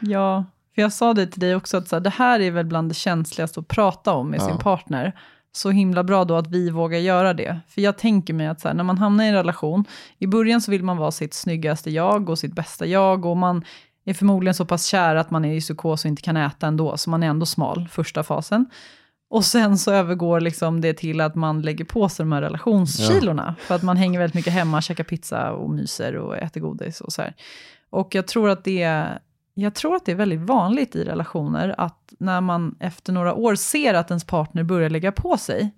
Ja, 0.00 0.44
för 0.74 0.82
jag 0.82 0.92
sa 0.92 1.14
det 1.14 1.26
till 1.26 1.40
dig 1.40 1.56
också, 1.56 1.76
att 1.76 1.88
så 1.88 1.96
här, 1.96 2.00
det 2.00 2.10
här 2.10 2.40
är 2.40 2.50
väl 2.50 2.66
bland 2.66 2.90
det 2.90 2.94
känsligaste 2.94 3.60
att 3.60 3.68
prata 3.68 4.12
om 4.12 4.30
med 4.30 4.42
sin 4.42 4.58
partner. 4.58 5.20
Så 5.52 5.70
himla 5.70 6.04
bra 6.04 6.24
då 6.24 6.36
att 6.36 6.46
vi 6.46 6.70
vågar 6.70 6.98
göra 6.98 7.34
det. 7.34 7.60
För 7.68 7.80
jag 7.80 7.98
tänker 7.98 8.34
mig 8.34 8.46
att 8.46 8.60
så 8.60 8.68
här, 8.68 8.74
när 8.74 8.84
man 8.84 8.98
hamnar 8.98 9.24
i 9.24 9.28
en 9.28 9.34
relation, 9.34 9.84
i 10.18 10.26
början 10.26 10.60
så 10.60 10.70
vill 10.70 10.84
man 10.84 10.96
vara 10.96 11.10
sitt 11.10 11.34
snyggaste 11.34 11.90
jag 11.90 12.30
och 12.30 12.38
sitt 12.38 12.54
bästa 12.54 12.86
jag. 12.86 13.24
Och 13.24 13.36
man 13.36 13.64
är 14.04 14.14
förmodligen 14.14 14.54
så 14.54 14.64
pass 14.64 14.86
kär 14.86 15.16
att 15.16 15.30
man 15.30 15.44
är 15.44 15.54
i 15.54 15.60
psykos 15.60 16.04
och 16.04 16.08
inte 16.08 16.22
kan 16.22 16.36
äta 16.36 16.66
ändå, 16.66 16.96
så 16.96 17.10
man 17.10 17.22
är 17.22 17.26
ändå 17.26 17.46
smal 17.46 17.88
första 17.90 18.22
fasen. 18.22 18.66
Och 19.30 19.44
sen 19.44 19.78
så 19.78 19.92
övergår 19.92 20.40
liksom 20.40 20.80
det 20.80 20.94
till 20.94 21.20
att 21.20 21.34
man 21.34 21.62
lägger 21.62 21.84
på 21.84 22.08
sig 22.08 22.24
de 22.24 22.32
här 22.32 22.42
relationskilorna. 22.42 23.54
För 23.60 23.74
att 23.74 23.82
man 23.82 23.96
hänger 23.96 24.18
väldigt 24.18 24.34
mycket 24.34 24.52
hemma, 24.52 24.82
käkar 24.82 25.04
pizza 25.04 25.52
och 25.52 25.70
myser 25.70 26.16
och 26.16 26.36
äter 26.36 26.60
godis 26.60 27.00
och 27.00 27.12
så 27.12 27.22
här. 27.22 27.34
Och 27.90 28.14
jag 28.14 28.26
tror 28.26 28.50
att 28.50 28.64
det 28.64 29.08
jag 29.60 29.74
tror 29.74 29.96
att 29.96 30.04
det 30.04 30.12
är 30.12 30.16
väldigt 30.16 30.40
vanligt 30.40 30.96
i 30.96 31.04
relationer 31.04 31.74
att 31.78 32.14
när 32.18 32.40
man 32.40 32.76
efter 32.80 33.12
några 33.12 33.34
år 33.34 33.54
ser 33.54 33.94
att 33.94 34.10
ens 34.10 34.24
partner 34.24 34.62
börjar 34.62 34.90
lägga 34.90 35.12
på 35.12 35.36
sig, 35.36 35.70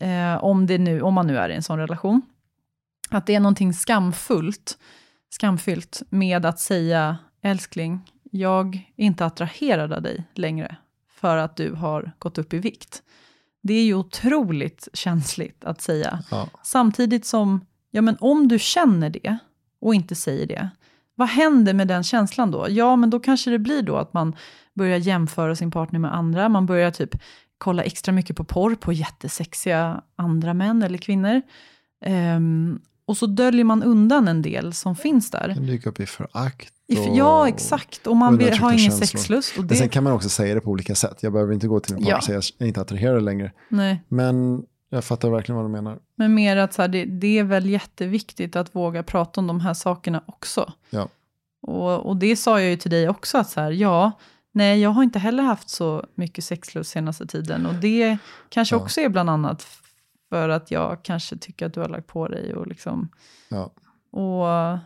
eh, 0.00 0.44
om, 0.44 0.66
det 0.66 0.78
nu, 0.78 1.02
om 1.02 1.14
man 1.14 1.26
nu 1.26 1.38
är 1.38 1.48
i 1.48 1.54
en 1.54 1.62
sån 1.62 1.78
relation, 1.78 2.22
att 3.10 3.26
det 3.26 3.34
är 3.34 3.40
någonting 3.40 3.72
skamfullt, 3.72 4.78
skamfyllt 5.30 6.02
med 6.08 6.46
att 6.46 6.60
säga 6.60 7.16
älskling, 7.42 8.00
jag 8.30 8.74
är 8.96 9.04
inte 9.04 9.26
attraherad 9.26 9.92
av 9.92 10.02
dig 10.02 10.24
längre 10.34 10.76
för 11.14 11.36
att 11.36 11.56
du 11.56 11.72
har 11.72 12.12
gått 12.18 12.38
upp 12.38 12.52
i 12.54 12.58
vikt. 12.58 13.02
Det 13.62 13.74
är 13.74 13.84
ju 13.84 13.94
otroligt 13.94 14.88
känsligt 14.92 15.64
att 15.64 15.80
säga. 15.80 16.22
Ja. 16.30 16.48
Samtidigt 16.62 17.26
som, 17.26 17.66
ja 17.90 18.02
men 18.02 18.16
om 18.20 18.48
du 18.48 18.58
känner 18.58 19.10
det 19.10 19.38
och 19.80 19.94
inte 19.94 20.14
säger 20.14 20.46
det, 20.46 20.70
vad 21.14 21.28
händer 21.28 21.74
med 21.74 21.88
den 21.88 22.02
känslan 22.02 22.50
då? 22.50 22.66
Ja, 22.70 22.96
men 22.96 23.10
då 23.10 23.20
kanske 23.20 23.50
det 23.50 23.58
blir 23.58 23.82
då 23.82 23.96
att 23.96 24.12
man 24.12 24.36
börjar 24.74 24.98
jämföra 24.98 25.56
sin 25.56 25.70
partner 25.70 25.98
med 25.98 26.14
andra. 26.14 26.48
Man 26.48 26.66
börjar 26.66 26.90
typ 26.90 27.14
kolla 27.58 27.82
extra 27.82 28.12
mycket 28.12 28.36
på 28.36 28.44
porr 28.44 28.74
på 28.74 28.92
jättesexiga 28.92 30.02
andra 30.16 30.54
män 30.54 30.82
eller 30.82 30.98
kvinnor. 30.98 31.42
Ehm, 32.04 32.80
och 33.06 33.16
så 33.16 33.26
döljer 33.26 33.64
man 33.64 33.82
undan 33.82 34.28
en 34.28 34.42
del 34.42 34.72
som 34.72 34.96
finns 34.96 35.30
där. 35.30 35.48
Det 35.48 35.54
kan 35.54 35.66
dyka 35.66 35.88
upp 35.90 36.00
i 36.00 36.06
förakt. 36.06 36.72
Och- 36.88 37.16
Ja, 37.16 37.48
exakt. 37.48 38.06
Och 38.06 38.16
man 38.16 38.40
har 38.60 38.72
ingen 38.72 38.92
sexlust. 38.92 39.52
Och 39.52 39.58
Men 39.58 39.68
det, 39.68 39.74
sen 39.76 39.88
kan 39.88 40.04
man 40.04 40.12
också 40.12 40.28
säga 40.28 40.54
det 40.54 40.60
på 40.60 40.70
olika 40.70 40.94
sätt. 40.94 41.22
Jag 41.22 41.32
behöver 41.32 41.54
inte 41.54 41.66
gå 41.68 41.80
till 41.80 41.94
min 41.94 42.04
partner 42.04 42.12
Ja. 42.12 42.18
och 42.18 42.24
säga 42.24 42.38
att 42.38 42.44
jag 42.58 42.64
är 42.66 42.68
inte 42.68 42.80
attraherad 42.80 43.22
längre. 43.22 43.52
nej. 43.68 44.02
Men 44.08 44.62
jag 44.94 45.04
fattar 45.04 45.30
verkligen 45.30 45.56
vad 45.56 45.64
du 45.64 45.70
menar. 45.70 45.98
Men 46.14 46.34
mer 46.34 46.56
att 46.56 46.72
så 46.74 46.82
här, 46.82 46.88
det, 46.88 47.04
det 47.04 47.38
är 47.38 47.44
väl 47.44 47.66
jätteviktigt 47.70 48.56
att 48.56 48.74
våga 48.74 49.02
prata 49.02 49.40
om 49.40 49.46
de 49.46 49.60
här 49.60 49.74
sakerna 49.74 50.22
också. 50.26 50.72
Ja. 50.90 51.08
Och, 51.62 52.06
och 52.06 52.16
det 52.16 52.36
sa 52.36 52.60
jag 52.60 52.70
ju 52.70 52.76
till 52.76 52.90
dig 52.90 53.08
också, 53.08 53.38
att 53.38 53.50
så 53.50 53.60
här, 53.60 53.70
ja, 53.70 54.12
nej, 54.52 54.80
jag 54.80 54.90
har 54.90 55.02
inte 55.02 55.18
heller 55.18 55.42
haft 55.42 55.68
så 55.68 56.06
mycket 56.14 56.44
sexlust 56.44 56.90
senaste 56.90 57.26
tiden. 57.26 57.66
Och 57.66 57.74
det 57.74 58.18
kanske 58.48 58.74
Ja. 58.76 58.80
också 58.82 59.00
är 59.00 59.08
bland 59.08 59.30
annat 59.30 59.66
för 60.28 60.48
att 60.48 60.70
jag 60.70 61.02
kanske 61.02 61.36
tycker 61.36 61.66
att 61.66 61.74
du 61.74 61.80
har 61.80 61.88
lagt 61.88 62.06
på 62.06 62.28
dig. 62.28 62.54
Och, 62.54 62.66
liksom, 62.66 63.08
Ja. 63.48 63.70
och, 64.10 64.78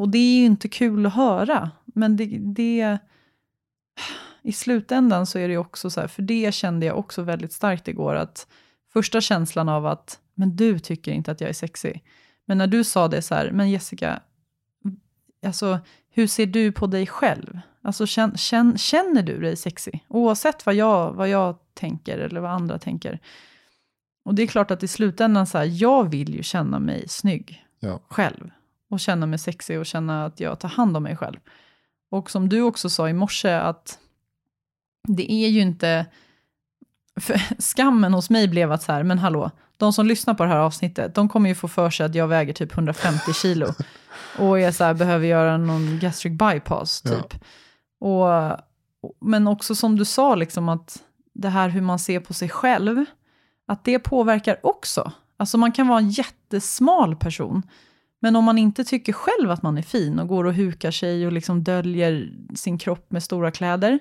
och 0.00 0.08
det 0.08 0.18
är 0.18 0.38
ju 0.38 0.44
inte 0.44 0.68
kul 0.68 1.06
att 1.06 1.14
höra. 1.14 1.70
Men 1.84 2.16
det, 2.16 2.24
det, 2.40 2.98
i 4.42 4.52
slutändan 4.52 5.26
så 5.26 5.38
är 5.38 5.48
det 5.48 5.52
ju 5.52 5.58
också 5.58 5.90
så 5.90 6.00
här, 6.00 6.08
för 6.08 6.22
det 6.22 6.54
kände 6.54 6.86
jag 6.86 6.98
också 6.98 7.22
väldigt 7.22 7.52
starkt 7.52 7.88
igår, 7.88 8.14
att 8.14 8.46
första 8.92 9.20
känslan 9.20 9.68
av 9.68 9.86
att, 9.86 10.20
men 10.34 10.56
du 10.56 10.78
tycker 10.78 11.12
inte 11.12 11.30
att 11.32 11.40
jag 11.40 11.50
är 11.50 11.54
sexig. 11.54 12.04
Men 12.44 12.58
när 12.58 12.66
du 12.66 12.84
sa 12.84 13.08
det 13.08 13.22
så 13.22 13.34
här, 13.34 13.50
men 13.50 13.70
Jessica, 13.70 14.20
alltså 15.46 15.78
hur 16.10 16.26
ser 16.26 16.46
du 16.46 16.72
på 16.72 16.86
dig 16.86 17.06
själv? 17.06 17.60
Alltså 17.82 18.06
känn, 18.06 18.36
känn, 18.36 18.78
känner 18.78 19.22
du 19.22 19.40
dig 19.40 19.56
sexig? 19.56 20.04
Oavsett 20.08 20.66
vad 20.66 20.74
jag, 20.74 21.12
vad 21.12 21.28
jag 21.28 21.56
tänker 21.74 22.18
eller 22.18 22.40
vad 22.40 22.50
andra 22.50 22.78
tänker. 22.78 23.18
Och 24.24 24.34
det 24.34 24.42
är 24.42 24.46
klart 24.46 24.70
att 24.70 24.82
i 24.82 24.88
slutändan 24.88 25.46
så 25.46 25.58
här, 25.58 25.64
jag 25.64 26.10
vill 26.10 26.34
ju 26.34 26.42
känna 26.42 26.78
mig 26.78 27.08
snygg 27.08 27.64
Ja. 27.80 28.00
själv. 28.08 28.50
Och 28.90 29.00
känna 29.00 29.26
mig 29.26 29.38
sexig 29.38 29.78
och 29.78 29.86
känna 29.86 30.24
att 30.24 30.40
jag 30.40 30.60
tar 30.60 30.68
hand 30.68 30.96
om 30.96 31.02
mig 31.02 31.16
själv. 31.16 31.36
Och 32.10 32.30
som 32.30 32.48
du 32.48 32.62
också 32.62 32.90
sa 32.90 33.08
i 33.08 33.12
morse, 33.12 33.50
att 33.52 33.98
det 35.08 35.32
är 35.32 35.48
ju 35.48 35.60
inte... 35.60 36.06
Skammen 37.58 38.14
hos 38.14 38.30
mig 38.30 38.48
blev 38.48 38.72
att 38.72 38.82
så 38.82 38.92
här, 38.92 39.02
men 39.02 39.18
hallå, 39.18 39.50
de 39.76 39.92
som 39.92 40.06
lyssnar 40.06 40.34
på 40.34 40.42
det 40.42 40.48
här 40.48 40.58
avsnittet, 40.58 41.14
de 41.14 41.28
kommer 41.28 41.48
ju 41.48 41.54
få 41.54 41.68
för 41.68 41.90
sig 41.90 42.06
att 42.06 42.14
jag 42.14 42.28
väger 42.28 42.52
typ 42.52 42.72
150 42.72 43.32
kilo. 43.32 43.66
Och 44.38 44.60
är 44.60 44.72
så 44.72 44.84
här, 44.84 44.94
behöver 44.94 45.26
göra 45.26 45.56
någon 45.56 45.98
gastric 45.98 46.38
bypass 46.38 47.02
Ja. 47.04 47.10
typ. 47.10 47.44
Och, 48.00 48.28
men 49.20 49.48
också 49.48 49.74
som 49.74 49.96
du 49.96 50.04
sa, 50.04 50.34
liksom 50.34 50.68
att 50.68 51.02
det 51.34 51.48
här 51.48 51.68
hur 51.68 51.80
man 51.80 51.98
ser 51.98 52.20
på 52.20 52.34
sig 52.34 52.48
själv, 52.48 53.04
att 53.66 53.84
det 53.84 53.98
påverkar 53.98 54.56
också. 54.62 55.12
Alltså 55.36 55.58
man 55.58 55.72
kan 55.72 55.88
vara 55.88 55.98
en 55.98 56.10
jättesmal 56.10 57.16
person, 57.16 57.62
men 58.20 58.36
om 58.36 58.44
man 58.44 58.58
inte 58.58 58.84
tycker 58.84 59.12
själv 59.12 59.50
att 59.50 59.62
man 59.62 59.78
är 59.78 59.82
fin 59.82 60.18
och 60.18 60.28
går 60.28 60.44
och 60.44 60.54
hukar 60.54 60.90
sig 60.90 61.26
och 61.26 61.32
liksom 61.32 61.64
döljer 61.64 62.32
sin 62.54 62.78
kropp 62.78 63.12
med 63.12 63.22
stora 63.22 63.50
kläder, 63.50 63.98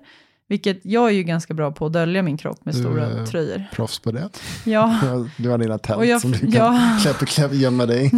vilket 0.49 0.80
jag 0.86 1.07
är 1.10 1.14
ju 1.14 1.24
ganska 1.24 1.53
bra 1.53 1.72
på 1.72 1.86
att 1.86 1.94
dölja 1.94 2.22
min 2.24 2.38
kropp 2.38 2.65
med 2.65 2.74
Du 2.74 2.80
stora 2.80 3.06
är 3.06 3.26
tröjor. 3.26 3.64
Proffs 3.74 3.99
på 3.99 4.11
det. 4.11 4.30
Ja, 4.65 4.99
Du 5.38 5.49
har 5.49 5.57
dina 5.57 5.78
tält 5.78 5.98
Och 5.98 6.06
jag- 6.06 6.22
som 6.22 6.32
du 6.32 6.40
kan 6.40 6.52
ja. 6.52 6.98
kläppa, 7.02 7.26
kläppa, 7.26 7.53
gömma 7.56 7.86
dig 7.86 8.11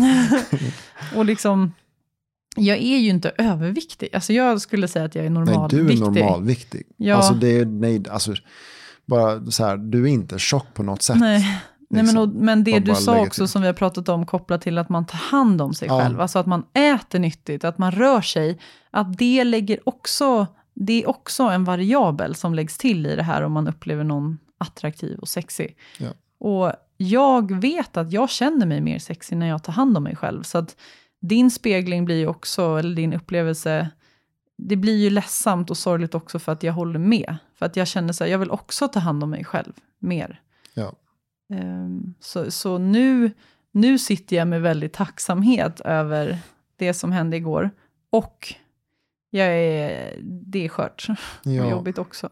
och 1.15 1.25
liksom, 1.25 1.73
jag 2.55 2.77
är 2.77 2.97
ju 2.97 3.09
inte 3.09 3.31
överviktig. 3.37 4.09
Alltså 4.13 4.33
jag 4.33 4.61
skulle 4.61 4.87
säga 4.87 5.05
att 5.05 5.15
jag 5.15 5.25
är 5.25 5.29
Nej, 5.29 5.45
normalviktig. 5.45 5.85
du 5.87 5.93
är 5.93 6.05
normalviktig. 6.25 6.83
Ja. 6.97 7.15
Alltså 7.15 7.33
det 7.33 7.47
är, 7.59 7.65
nej, 7.65 8.03
alltså, 8.09 8.33
bara 9.05 9.51
så 9.51 9.65
här, 9.65 9.77
du 9.77 10.03
är 10.03 10.07
inte 10.07 10.39
tjock 10.39 10.73
på 10.73 10.83
något 10.83 11.01
sätt. 11.01 11.17
Nej, 11.19 11.39
Nej 11.39 12.03
men, 12.03 12.05
liksom. 12.05 12.21
och, 12.21 12.29
men 12.29 12.63
det 12.63 12.79
du 12.79 12.95
sa 12.95 13.19
också 13.19 13.43
till. 13.43 13.47
som 13.51 13.61
vi 13.61 13.67
har 13.67 13.73
pratat 13.73 14.09
om 14.09 14.25
kopplat 14.25 14.61
till 14.61 14.77
att 14.77 14.89
man 14.89 15.05
tar 15.05 15.17
hand 15.17 15.61
om 15.61 15.73
sig 15.73 15.87
Ja. 15.87 16.01
själv, 16.01 16.21
alltså 16.21 16.39
att 16.39 16.45
man 16.45 16.63
äter 16.73 17.19
nyttigt, 17.19 17.63
att 17.63 17.77
man 17.77 17.91
rör 17.91 18.21
sig, 18.21 18.59
att 18.91 19.17
det 19.17 19.43
lägger 19.43 19.79
också, 19.89 20.47
det 20.79 21.03
är 21.03 21.09
också 21.09 21.43
en 21.43 21.63
variabel 21.63 22.35
som 22.35 22.53
läggs 22.53 22.77
till 22.77 23.05
i 23.05 23.15
det 23.15 23.23
här 23.23 23.41
om 23.41 23.51
man 23.51 23.67
upplever 23.67 24.03
någon 24.03 24.39
attraktiv 24.57 25.19
och 25.19 25.27
sexig. 25.27 25.77
Ja. 25.97 26.09
Och 26.39 26.71
jag 26.97 27.61
vet 27.61 27.97
att 27.97 28.11
jag 28.11 28.29
känner 28.29 28.65
mig 28.65 28.81
mer 28.81 28.99
sexig 28.99 29.37
när 29.37 29.47
jag 29.47 29.63
tar 29.63 29.73
hand 29.73 29.97
om 29.97 30.03
mig 30.03 30.15
själv, 30.15 30.43
så 30.43 30.57
att 30.57 30.77
din 31.21 31.51
spegling 31.51 32.05
blir 32.05 32.27
också, 32.27 32.77
eller 32.77 32.95
din 32.95 33.13
upplevelse, 33.13 33.89
det 34.57 34.75
blir 34.75 34.97
ju 34.97 35.09
ledsamt 35.09 35.69
och 35.69 35.77
sorgligt 35.77 36.15
också 36.15 36.39
för 36.39 36.51
att 36.51 36.63
jag 36.63 36.73
håller 36.73 36.99
med. 36.99 37.37
För 37.55 37.65
att 37.65 37.75
jag 37.75 37.87
känner 37.87 38.13
så 38.13 38.23
här, 38.23 38.31
jag 38.31 38.39
vill 38.39 38.51
också 38.51 38.87
ta 38.87 38.99
hand 38.99 39.23
om 39.23 39.29
mig 39.29 39.43
själv 39.45 39.73
mer. 39.99 40.41
Ja. 40.73 40.93
Ehm, 41.53 42.13
Så, 42.19 42.51
så 42.51 42.77
nu, 42.77 43.31
nu 43.71 43.97
sitter 43.97 44.35
jag 44.35 44.47
med 44.47 44.61
väldigt 44.61 44.93
tacksamhet 44.93 45.79
över 45.79 46.39
det 46.75 46.93
som 46.93 47.11
hände 47.11 47.37
igår. 47.37 47.71
Och 48.09 48.53
jag 49.29 49.47
är, 49.47 50.15
det 50.21 50.65
är 50.65 50.69
skört 50.69 51.07
och 51.09 51.51
Ja. 51.51 51.69
jobbigt 51.69 51.97
också. 51.97 52.29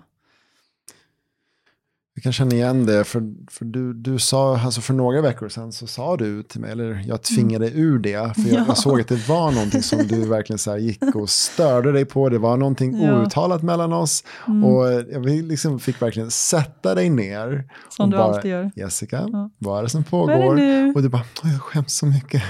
Jag 2.17 2.23
kan 2.23 2.33
känna 2.33 2.55
igen 2.55 2.85
det, 2.85 3.03
för, 3.03 3.23
för 3.51 3.65
du, 3.65 3.93
du 3.93 4.19
sa, 4.19 4.57
alltså 4.59 4.81
för 4.81 4.93
några 4.93 5.21
veckor 5.21 5.49
sedan 5.49 5.71
så 5.71 5.87
sa 5.87 6.17
du 6.17 6.43
till 6.43 6.61
mig, 6.61 6.71
eller 6.71 7.03
jag 7.07 7.21
tvingade 7.23 7.69
ur 7.71 7.99
det, 7.99 8.33
för 8.35 8.41
jag, 8.49 8.59
Ja. 8.59 8.63
jag 8.67 8.77
såg 8.77 9.01
att 9.01 9.07
det 9.07 9.27
var 9.29 9.51
någonting 9.51 9.83
som 9.83 10.07
du 10.07 10.25
verkligen 10.27 10.57
så 10.57 10.77
gick 10.77 11.15
och 11.15 11.29
störde 11.29 11.91
dig 11.91 12.05
på, 12.05 12.29
det 12.29 12.37
var 12.37 12.57
någonting 12.57 13.01
Ja. 13.01 13.21
outtalat 13.21 13.63
mellan 13.63 13.93
oss, 13.93 14.23
Mm. 14.47 14.63
och 14.63 14.91
jag 15.11 15.25
liksom 15.25 15.79
fick 15.79 16.01
verkligen 16.01 16.31
sätta 16.31 16.95
dig 16.95 17.09
ner. 17.09 17.63
Som 17.89 18.03
och 18.05 18.11
du 18.11 18.17
bara, 18.17 18.35
alltid 18.35 18.51
gör. 18.51 18.71
Jessica, 18.75 19.25
Ja. 19.31 19.49
vad 19.57 19.79
är 19.79 19.83
det 19.83 19.89
som 19.89 20.01
det 20.01 20.09
pågår? 20.09 20.55
nu? 20.55 20.93
Och 20.95 21.01
du 21.01 21.09
bara, 21.09 21.23
"Åh, 21.43 21.51
jag 21.51 21.61
skäms 21.61 21.97
så 21.97 22.05
mycket. 22.05 22.43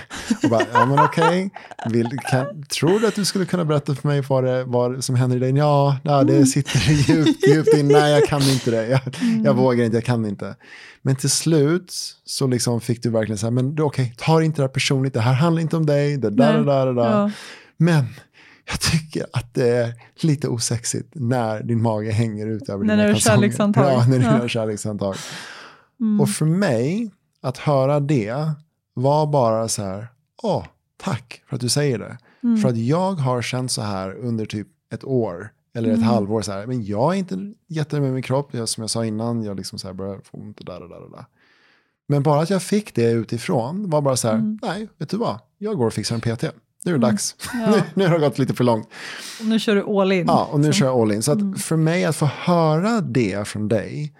Och 0.43 0.49
bara, 0.49 0.61
ja 0.73 0.85
men 0.85 0.99
okej, 0.99 1.49
kan- 2.31 2.63
tror 2.63 2.99
du 2.99 3.07
att 3.07 3.15
du 3.15 3.25
skulle 3.25 3.45
kunna 3.45 3.65
berätta 3.65 3.95
för 3.95 4.07
mig 4.07 4.21
vad 4.29 4.43
det, 4.43 4.63
vad 4.63 5.03
som 5.03 5.15
händer 5.15 5.37
i 5.37 5.39
dig? 5.39 5.57
Ja, 5.57 5.97
Mm. 6.05 6.27
det 6.27 6.45
sitter 6.45 6.79
djupt, 6.91 7.47
djupt 7.47 7.73
in. 7.77 7.87
Nej, 7.87 8.11
jag 8.11 8.25
kan 8.27 8.41
inte 8.41 8.71
det. 8.71 8.87
Jag, 8.87 9.01
Mm. 9.21 9.45
jag 9.45 9.56
vågar 9.57 9.85
inte, 9.85 9.97
jag 9.97 10.03
kan 10.05 10.25
inte. 10.25 10.55
Men 11.01 11.15
till 11.15 11.29
slut 11.29 11.93
så 12.25 12.47
liksom 12.47 12.81
fick 12.81 13.03
du 13.03 13.09
verkligen 13.09 13.37
så 13.37 13.45
här, 13.45 13.51
men 13.51 13.81
okej, 13.81 14.13
ta 14.17 14.43
inte 14.43 14.61
det 14.61 14.63
här 14.63 14.73
personligt, 14.73 15.13
det 15.13 15.21
här 15.21 15.33
handlar 15.33 15.61
inte 15.61 15.77
om 15.77 15.85
dig, 15.85 16.17
det 16.17 16.29
där, 16.29 16.53
Nej. 16.53 16.63
det 16.63 16.71
där, 16.71 16.85
det 16.85 16.93
där. 16.93 17.11
Ja. 17.21 17.31
Men 17.77 18.05
jag 18.65 18.79
tycker 18.79 19.25
att 19.33 19.53
det 19.53 19.69
är 19.69 19.93
lite 20.15 20.47
osexigt 20.47 21.09
när 21.13 21.63
din 21.63 21.81
mage 21.81 22.11
hänger 22.11 22.47
ut 22.47 22.69
över 22.69 22.85
När 22.85 22.97
dina 22.97 23.13
kalsonger. 23.13 23.73
Ja, 23.75 24.05
när 24.07 24.19
du 24.19 24.25
Ja. 24.25 24.31
har 24.31 24.47
kärlekshandtag. 24.47 25.15
Mm. 25.99 26.21
Och 26.21 26.29
för 26.29 26.45
mig, 26.45 27.11
att 27.41 27.57
höra 27.57 27.99
det 27.99 28.51
var 28.93 29.27
bara 29.27 29.67
så 29.67 29.83
här, 29.83 30.07
åh, 30.43 30.65
tack 30.97 31.41
för 31.49 31.55
att 31.55 31.61
du 31.61 31.69
säger 31.69 31.99
det. 31.99 32.17
Mm. 32.43 32.57
För 32.61 32.69
att 32.69 32.77
jag 32.77 33.13
har 33.13 33.41
känt 33.41 33.71
så 33.71 33.81
här 33.81 34.15
under 34.15 34.45
typ 34.45 34.67
ett 34.93 35.03
år, 35.03 35.49
eller 35.77 35.89
ett 35.89 35.95
Mm. 35.97 36.07
halvår, 36.09 36.41
så 36.41 36.51
här, 36.51 36.65
men 36.67 36.85
jag 36.85 37.13
är 37.13 37.17
inte 37.17 37.53
jättenöjd 37.67 38.03
med 38.03 38.13
min 38.13 38.23
kropp, 38.23 38.49
jag, 38.53 38.69
som 38.69 38.81
jag 38.81 38.89
sa 38.89 39.05
innan, 39.05 39.43
jag 39.43 39.57
liksom 39.57 39.79
så 39.79 39.87
här 39.87 39.93
börjar 39.93 40.19
få 40.23 40.37
ont 40.37 40.59
och 40.59 40.65
där 40.65 40.83
och 40.83 40.89
där 40.89 41.03
och 41.03 41.11
där. 41.11 41.25
Men 42.07 42.23
bara 42.23 42.41
att 42.41 42.49
jag 42.49 42.61
fick 42.63 42.95
det 42.95 43.11
utifrån 43.11 43.89
var 43.89 44.01
bara 44.01 44.17
så 44.17 44.27
här, 44.27 44.35
Mm. 44.35 44.59
nej, 44.61 44.87
vet 44.97 45.09
du 45.09 45.17
vad, 45.17 45.39
jag 45.57 45.77
går 45.77 45.87
och 45.87 45.93
fixar 45.93 46.15
en 46.15 46.21
PT. 46.21 46.43
Nu 46.85 46.91
är 46.93 46.97
det 46.97 47.07
dags. 47.07 47.35
Ja. 47.53 47.71
nu, 47.71 47.83
nu 47.93 48.07
har 48.07 48.13
det 48.13 48.25
gått 48.25 48.39
lite 48.39 48.53
för 48.53 48.63
långt. 48.63 48.87
Och 49.39 49.45
nu 49.45 49.59
kör 49.59 49.75
du 49.75 49.83
all 50.01 50.11
in. 50.11 50.25
Ja, 50.27 50.49
och 50.51 50.59
nu 50.59 50.73
kör 50.73 50.85
jag 50.85 50.99
all 51.01 51.11
in. 51.11 51.23
Så 51.23 51.31
Mm. 51.31 51.53
att 51.53 51.61
för 51.61 51.75
mig 51.77 52.05
att 52.05 52.15
få 52.15 52.25
höra 52.25 53.01
det 53.01 53.47
från 53.47 53.67
dig, 53.67 54.13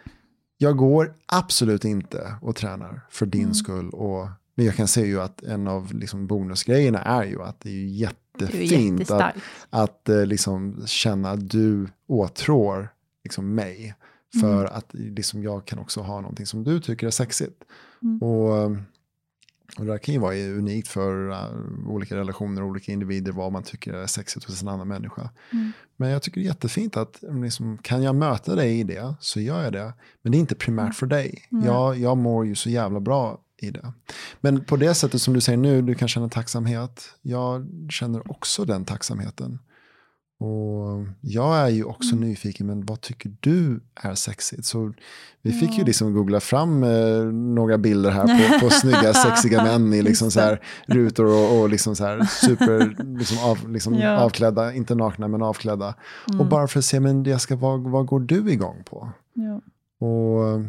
jag 0.58 0.78
går 0.78 1.14
absolut 1.26 1.86
inte 1.86 2.36
och 2.42 2.56
tränar 2.56 3.02
för 3.10 3.26
din 3.26 3.42
Mm. 3.42 3.54
skull. 3.54 3.90
Och, 3.90 4.28
men 4.58 4.66
jag 4.66 4.76
kan 4.76 4.88
se 4.88 5.06
ju 5.06 5.22
att 5.22 5.44
en 5.44 5.68
av 5.68 5.94
liksom 5.94 6.28
bonusgrejerna 6.28 7.02
är 7.02 7.24
ju 7.24 7.42
att 7.42 7.60
det 7.60 7.70
är 7.70 7.74
ju 7.74 7.88
jättefint 7.88 8.52
att, 8.52 9.00
jättestarkt. 9.00 9.40
att 9.70 10.10
eh, 10.10 10.26
liksom 10.26 10.84
känna 10.88 11.32
att 11.32 11.50
du 11.50 11.88
åtrår 12.08 12.90
liksom 13.24 13.56
mig 13.56 13.96
För 14.42 14.66
att 14.66 14.94
liksom, 14.94 15.44
jag 15.44 15.66
kan 15.66 15.80
också 15.80 16.02
ha 16.02 16.22
någonting 16.22 16.46
som 16.46 16.64
du 16.64 16.80
tycker 16.80 17.08
är 17.08 17.12
sexigt. 17.12 17.64
Mm. 18.02 18.22
Och, 18.22 18.66
och 19.78 19.86
det 19.86 19.92
här 19.92 19.98
kan 19.98 20.14
ju 20.14 20.20
vara 20.20 20.36
unikt 20.36 20.88
för 20.88 21.30
uh, 21.30 21.88
olika 21.88 22.16
relationer 22.16 22.64
olika 22.64 22.92
individer 22.92 23.32
vad 23.32 23.52
man 23.52 23.64
tycker 23.64 23.94
är 23.94 24.08
sexigt 24.08 24.46
hos 24.46 24.62
en 24.62 24.68
annan 24.68 24.88
människa. 24.88 25.30
Mm. 25.54 25.72
Men 25.98 26.10
jag 26.10 26.22
tycker 26.22 26.42
det 26.42 26.46
är 26.46 26.50
jättefint 26.50 26.98
att 26.98 27.24
liksom, 27.44 27.78
kan 27.78 28.04
jag 28.04 28.16
möta 28.16 28.56
dig 28.56 28.80
i 28.80 28.84
det 28.84 29.16
så 29.20 29.40
gör 29.40 29.64
jag 29.64 29.74
det. 29.74 29.94
Men 30.22 30.32
det 30.32 30.38
är 30.38 30.40
inte 30.40 30.56
primärt 30.56 30.96
för 30.96 31.06
dig. 31.06 31.48
Mm. 31.52 31.66
Jag, 31.66 31.98
jag 31.98 32.18
mår 32.18 32.46
ju 32.46 32.56
så 32.56 32.70
jävla 32.70 33.00
bra 33.00 33.42
i 33.62 33.72
det. 33.72 33.94
Men 34.42 34.64
på 34.64 34.76
det 34.76 34.94
sättet 34.94 35.22
som 35.22 35.34
du 35.34 35.42
säger 35.42 35.58
nu, 35.58 35.82
du 35.82 35.96
kan 35.96 36.08
känna 36.08 36.30
tacksamhet. 36.30 37.04
Jag 37.22 37.68
känner 37.90 38.32
också 38.32 38.66
den 38.66 38.86
tacksamheten. 38.86 39.60
Och 40.40 41.06
jag 41.22 41.58
är 41.58 41.70
ju 41.70 41.84
också 41.84 42.16
Mm. 42.16 42.30
nyfiken, 42.30 42.68
men 42.68 42.86
vad 42.86 43.02
tycker 43.02 43.36
du 43.40 43.80
är 43.96 44.16
sexigt? 44.16 44.66
Så 44.66 44.94
vi 45.42 45.52
fick 45.52 45.72
ju 45.72 45.80
Ja. 45.80 45.86
liksom 45.86 46.14
googla 46.14 46.40
fram 46.40 46.84
eh, 46.84 47.24
några 47.34 47.78
bilder 47.78 48.12
här 48.12 48.50
på, 48.50 48.60
på 48.60 48.70
snygga, 48.82 49.14
sexiga 49.14 49.64
män 49.64 49.94
i 49.94 50.02
liksom 50.02 50.32
så 50.32 50.40
här 50.40 50.62
rutor 50.88 51.26
och, 51.26 51.60
och 51.62 51.70
liksom 51.70 51.96
så 51.96 52.06
här 52.06 52.24
super 52.26 52.96
liksom 53.20 53.38
av, 53.40 53.72
liksom 53.72 53.94
Ja. 53.96 54.18
avklädda, 54.20 54.74
inte 54.74 54.96
nakna 54.96 55.28
men 55.28 55.42
avklädda. 55.42 55.96
Och 56.28 56.34
Mm. 56.34 56.50
bara 56.50 56.68
för 56.68 56.80
att 56.80 56.86
se, 56.86 57.00
men 57.00 57.40
ska, 57.40 57.56
vad, 57.56 57.82
vad 57.92 58.06
går 58.06 58.20
du 58.20 58.52
igång 58.52 58.84
på? 58.90 59.10
Ja. 59.34 59.62
Och 60.08 60.60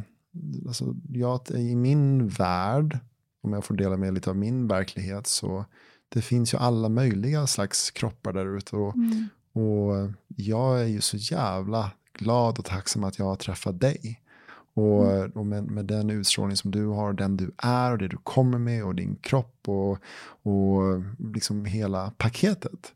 alltså, 0.66 0.94
jag, 1.09 1.40
i 1.50 1.74
min 1.76 2.28
värld, 2.28 2.98
om 3.42 3.52
jag 3.52 3.64
får 3.64 3.74
dela 3.74 3.96
med 3.96 4.14
lite 4.14 4.30
av 4.30 4.36
min 4.36 4.68
verklighet, 4.68 5.26
så 5.26 5.64
det 6.09 6.22
finns 6.22 6.55
ju 6.55 6.59
alla 6.59 6.88
möjliga 6.88 7.46
slags 7.46 7.90
kroppar 7.90 8.32
där 8.32 8.56
ute. 8.56 8.76
Och, 8.76 8.94
Mm. 8.96 9.28
och 9.52 10.10
jag 10.36 10.80
är 10.80 10.86
ju 10.86 11.00
så 11.00 11.16
jävla 11.16 11.90
glad 12.18 12.59
och 12.59 12.64
tacksam 12.64 13.05
att 13.05 13.18
jag 13.18 13.26
har 13.26 13.36
träffat 13.36 13.80
dig. 13.80 14.20
Och, 14.74 15.36
och 15.36 15.46
med, 15.46 15.64
med 15.64 15.84
den 15.84 16.10
utstrålning 16.10 16.56
som 16.56 16.70
du 16.70 16.86
har, 16.86 17.12
den 17.12 17.36
du 17.36 17.50
är 17.56 17.92
och 17.92 17.98
det 17.98 18.09
du 18.09 18.16
kommer 18.16 18.59
med 18.59 18.84
och 18.84 18.94
din 18.94 19.16
kropp 19.16 19.68
och, 19.68 19.98
och 20.42 21.02
liksom 21.18 21.64
hela 21.64 22.10
paketet. 22.18 22.92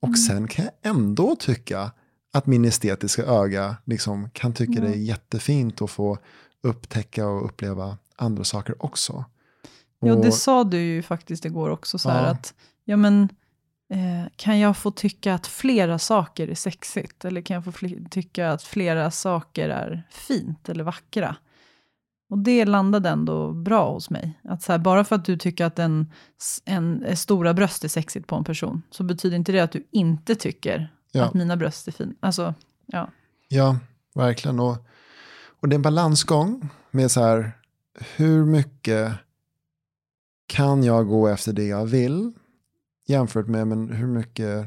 Och 0.00 0.18
sen 0.18 0.48
kan 0.48 0.64
jag 0.64 0.90
ändå 0.94 1.36
tycka 1.36 1.92
att 2.32 2.46
min 2.46 2.64
estetiska 2.64 3.24
öga 3.24 3.76
liksom 3.84 4.30
kan 4.30 4.52
tycka 4.52 4.80
det 4.80 4.88
är 4.88 4.94
jättefint 4.96 5.82
att 5.82 5.90
få 5.90 6.18
upptäcka 6.62 7.26
och 7.28 7.44
uppleva 7.44 7.98
andra 8.16 8.44
saker 8.44 8.84
också. 8.84 9.24
Jo, 10.02 10.14
det 10.22 10.28
Och- 10.28 10.34
sa 10.34 10.64
du 10.64 10.78
ju 10.78 11.02
faktiskt 11.02 11.44
igår 11.44 11.70
också, 11.70 11.98
så 11.98 12.10
här 12.10 12.22
Ja. 12.24 12.30
att, 12.30 12.54
ja 12.84 12.96
men, 12.96 13.28
eh, 13.92 14.30
kan 14.36 14.58
jag 14.58 14.76
få 14.76 14.90
tycka 14.90 15.34
att 15.34 15.46
flera 15.46 15.98
saker 15.98 16.48
är 16.48 16.54
sexigt? 16.54 17.24
Eller 17.24 17.40
kan 17.42 17.54
jag 17.54 17.64
få 17.64 17.72
tycka 18.10 18.50
att 18.50 18.62
flera 18.62 19.10
saker 19.10 19.68
är 19.68 20.02
fint 20.10 20.68
eller 20.68 20.84
vackra? 20.84 21.36
Och 22.30 22.38
det 22.38 22.64
landade 22.64 23.08
ändå 23.08 23.52
bra 23.52 23.92
hos 23.92 24.10
mig. 24.10 24.40
Att 24.44 24.62
så 24.62 24.72
här, 24.72 24.78
bara 24.78 25.04
för 25.04 25.16
att 25.16 25.24
du 25.24 25.36
tycker 25.36 25.64
att 25.64 25.78
en, 25.78 26.12
en, 26.64 27.04
en 27.04 27.16
stora 27.16 27.54
bröst 27.54 27.84
är 27.84 27.88
sexigt 27.88 28.26
på 28.26 28.36
en 28.36 28.44
person, 28.44 28.82
så 28.90 29.02
betyder 29.04 29.36
inte 29.36 29.52
det 29.52 29.60
att 29.60 29.72
du 29.72 29.86
inte 29.90 30.34
tycker 30.34 30.92
Ja. 31.12 31.24
att 31.24 31.34
mina 31.34 31.56
bröst 31.56 31.88
är 31.88 31.92
fina. 31.92 32.12
Alltså, 32.20 32.54
ja. 32.86 33.10
Ja, 33.48 33.76
verkligen. 34.14 34.60
Och, 34.60 34.76
och 35.60 35.68
det 35.68 35.74
är 35.74 35.78
en 35.78 35.82
balansgång 35.82 36.68
med 36.90 37.10
så 37.10 37.20
här, 37.20 37.52
hur 38.16 38.44
mycket 38.44 39.12
kan 40.46 40.84
jag 40.84 41.08
gå 41.08 41.28
efter 41.28 41.52
det 41.52 41.66
jag 41.66 41.86
vill 41.86 42.32
jämfört 43.06 43.46
med 43.46 43.66
men 43.66 43.90
hur 43.90 44.06
mycket, 44.06 44.66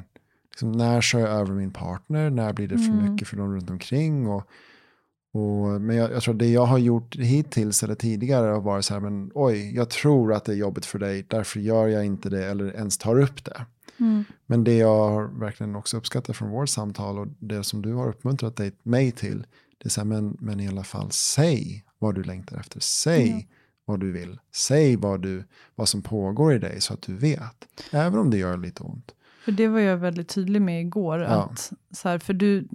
liksom, 0.50 0.72
när 0.72 1.02
kör 1.02 1.20
jag 1.20 1.30
över 1.30 1.54
min 1.54 1.72
partner, 1.72 2.30
när 2.30 2.54
blir 2.54 2.68
det 2.68 2.78
för 2.78 2.92
Mm. 2.92 3.12
mycket 3.12 3.28
för 3.28 3.38
de 3.38 3.56
runt 3.56 3.70
omkring. 3.70 4.28
Och, 4.28 4.44
och, 5.34 5.82
men 5.82 5.96
jag, 5.96 6.12
jag 6.12 6.24
tror 6.24 6.34
att 6.34 6.40
det 6.40 6.48
jag 6.52 6.66
har 6.66 6.78
gjort 6.78 7.16
hittills 7.16 7.84
eller 7.84 7.96
tidigare 7.96 8.48
har 8.52 8.62
varit 8.62 8.86
så 8.86 8.94
här, 8.94 9.02
men 9.02 9.32
oj, 9.34 9.76
jag 9.76 9.90
tror 9.90 10.34
att 10.34 10.46
det 10.46 10.52
är 10.52 10.56
jobbigt 10.56 10.86
för 10.86 11.00
dig, 11.00 11.26
därför 11.30 11.60
gör 11.60 11.88
jag 11.88 12.06
inte 12.06 12.30
det 12.30 12.46
eller 12.46 12.76
ens 12.76 12.98
tar 12.98 13.20
upp 13.20 13.46
det. 13.46 13.66
Mm. 14.00 14.24
Men 14.46 14.64
det 14.64 14.78
jag 14.78 15.40
verkligen 15.40 15.76
också 15.76 15.98
uppskattat 15.98 16.38
från 16.38 16.50
vårt 16.50 16.70
samtal 16.70 17.20
och 17.20 17.28
det 17.40 17.64
som 17.64 17.82
du 17.82 17.94
har 17.94 18.10
uppmuntrat 18.10 18.56
dig, 18.56 18.72
mig 18.84 19.12
till, 19.12 19.46
det 19.84 19.88
är 19.88 19.90
så 19.90 20.02
här, 20.02 20.06
men, 20.06 20.38
men 20.40 20.60
i 20.60 20.68
alla 20.68 20.84
fall 20.84 21.12
säg 21.12 21.86
vad 22.00 22.16
du 22.16 22.24
längtar 22.24 22.58
efter. 22.58 22.80
Säg 22.80 23.30
Ja. 23.30 23.42
vad 23.86 24.00
du 24.00 24.12
vill. 24.12 24.40
Säg 24.56 24.96
vad, 24.96 25.22
du, 25.22 25.44
vad 25.76 25.90
som 25.90 26.02
pågår 26.02 26.54
i 26.54 26.60
dig 26.60 26.82
så 26.82 26.94
att 26.94 27.02
du 27.02 27.16
vet. 27.18 27.68
Även 27.92 28.20
om 28.20 28.30
det 28.30 28.38
gör 28.38 28.58
lite 28.58 28.84
ont. 28.84 29.12
För 29.46 29.52
det 29.52 29.68
var 29.68 29.80
jag 29.80 29.98
väldigt 29.98 30.28
tydlig 30.30 30.62
med 30.62 30.82
igår. 30.82 31.20
Ja. 31.22 31.28
Att, 31.28 31.72
så 31.92 32.10
här, 32.10 32.20
för 32.20 32.34
du, 32.34 32.68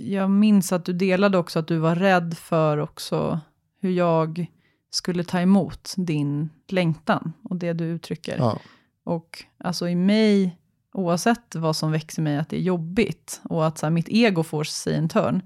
jag 0.00 0.30
minns 0.30 0.72
att 0.72 0.84
du 0.84 0.92
delade 0.92 1.38
också 1.38 1.58
att 1.58 1.68
du 1.68 1.78
var 1.78 1.94
rädd 1.96 2.36
för 2.38 2.78
också 2.78 3.40
hur 3.80 3.90
jag 3.90 4.46
skulle 4.90 5.24
ta 5.24 5.40
emot 5.40 5.94
din 5.96 6.48
längtan 6.68 7.32
och 7.42 7.56
det 7.56 7.72
du 7.72 7.84
uttrycker. 7.84 8.36
Ja, 8.38 8.58
Och 9.04 9.44
alltså 9.58 9.88
i 9.88 9.94
mig, 9.94 10.58
oavsett 10.92 11.54
vad 11.54 11.76
som 11.76 11.92
växer 11.92 12.22
mig, 12.22 12.36
att 12.38 12.48
det 12.48 12.56
är 12.56 12.60
jobbigt 12.62 13.40
och 13.44 13.66
att 13.66 13.78
så 13.78 13.86
här, 13.86 13.90
mitt 13.90 14.08
ego 14.08 14.42
får 14.42 14.64
sig 14.64 14.94
en 14.94 15.08
törn. 15.08 15.42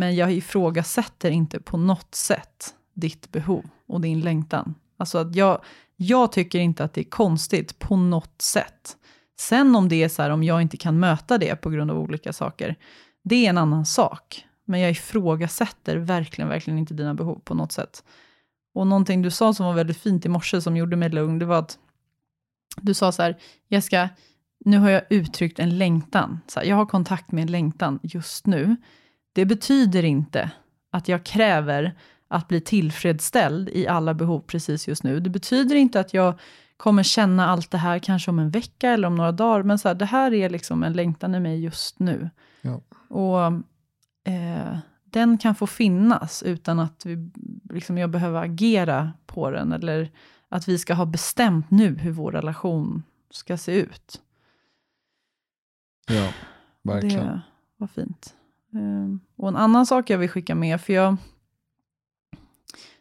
Men 0.00 0.16
jag 0.16 0.32
ifrågasätter 0.32 1.30
inte 1.30 1.60
på 1.60 1.76
något 1.76 2.14
sätt 2.14 2.74
ditt 2.94 3.32
behov 3.32 3.64
och 3.86 4.00
din 4.00 4.20
längtan. 4.20 4.74
Alltså 4.96 5.18
att 5.18 5.34
jag, 5.34 5.64
jag 5.96 6.32
tycker 6.32 6.58
inte 6.58 6.84
att 6.84 6.94
det 6.94 7.00
är 7.00 7.10
konstigt 7.10 7.78
på 7.78 7.96
något 7.96 8.42
sätt. 8.42 8.96
Sen 9.40 9.76
om 9.76 9.88
det 9.88 10.02
är 10.02 10.08
så 10.08 10.22
här, 10.22 10.30
om 10.30 10.42
jag 10.42 10.62
inte 10.62 10.76
kan 10.76 11.00
möta 11.00 11.38
det 11.38 11.56
på 11.56 11.70
grund 11.70 11.90
av 11.90 11.98
olika 11.98 12.32
saker, 12.32 12.76
det 13.22 13.46
är 13.46 13.50
en 13.50 13.58
annan 13.58 13.86
sak. 13.86 14.46
Men 14.64 14.80
jag 14.80 14.90
ifrågasätter 14.90 15.96
verkligen, 15.96 16.48
verkligen 16.48 16.78
inte 16.78 16.94
dina 16.94 17.14
behov 17.14 17.40
på 17.44 17.54
något 17.54 17.72
sätt. 17.72 18.04
Och 18.74 18.86
någonting 18.86 19.22
du 19.22 19.30
sa 19.30 19.54
som 19.54 19.66
var 19.66 19.74
väldigt 19.74 19.98
fint 19.98 20.26
i 20.26 20.28
morse, 20.28 20.60
som 20.60 20.76
gjorde 20.76 20.96
mig 20.96 21.08
lugn, 21.08 21.38
det 21.38 21.46
var 21.46 21.58
att 21.58 21.78
du 22.76 22.94
sa 22.94 23.12
så 23.12 23.22
här, 23.22 23.38
Jessica, 23.68 24.08
nu 24.64 24.78
har 24.78 24.90
jag 24.90 25.02
uttryckt 25.10 25.58
en 25.58 25.78
längtan. 25.78 26.40
Så 26.46 26.60
här, 26.60 26.66
jag 26.66 26.76
har 26.76 26.86
kontakt 26.86 27.32
med 27.32 27.42
en 27.42 27.50
längtan 27.50 27.98
just 28.02 28.46
nu. 28.46 28.76
Det 29.32 29.44
betyder 29.44 30.04
inte 30.04 30.50
att 30.90 31.08
jag 31.08 31.24
kräver 31.24 31.94
att 32.28 32.48
bli 32.48 32.60
tillfredsställd 32.60 33.68
i 33.68 33.86
alla 33.86 34.14
behov 34.14 34.40
precis 34.40 34.88
just 34.88 35.02
nu. 35.02 35.20
Det 35.20 35.30
betyder 35.30 35.76
inte 35.76 36.00
att 36.00 36.14
jag 36.14 36.38
kommer 36.76 37.02
känna 37.02 37.46
allt 37.46 37.70
det 37.70 37.78
här 37.78 37.98
kanske 37.98 38.30
om 38.30 38.38
en 38.38 38.50
vecka 38.50 38.90
eller 38.90 39.08
om 39.08 39.14
några 39.14 39.32
dagar, 39.32 39.62
men 39.62 39.78
så 39.78 39.88
här, 39.88 39.94
det 39.94 40.04
här 40.04 40.34
är 40.34 40.50
liksom 40.50 40.82
en 40.82 40.92
längtan 40.92 41.34
i 41.34 41.40
mig 41.40 41.64
just 41.64 41.98
nu. 41.98 42.30
Ja. 42.60 42.80
Och 43.08 43.46
eh, 44.32 44.78
den 45.04 45.38
kan 45.38 45.54
få 45.54 45.66
finnas 45.66 46.42
utan 46.42 46.78
att 46.78 47.06
vi, 47.06 47.30
liksom, 47.70 47.98
jag 47.98 48.10
behöver 48.10 48.42
agera 48.42 49.12
på 49.26 49.50
den, 49.50 49.72
eller 49.72 50.10
att 50.48 50.68
vi 50.68 50.78
ska 50.78 50.94
ha 50.94 51.06
bestämt 51.06 51.70
nu 51.70 51.94
hur 51.94 52.12
vår 52.12 52.32
relation 52.32 53.02
ska 53.30 53.56
se 53.56 53.72
ut. 53.72 54.20
ja 56.08 56.32
verkligen. 56.82 57.26
Det 57.26 57.42
var 57.76 57.86
fint. 57.86 58.34
Ehm, 58.74 59.20
och 59.36 59.48
en 59.48 59.56
annan 59.56 59.86
sak 59.86 60.10
jag 60.10 60.18
vill 60.18 60.28
skicka 60.28 60.54
med, 60.54 60.80
för 60.80 60.92
jag... 60.92 61.16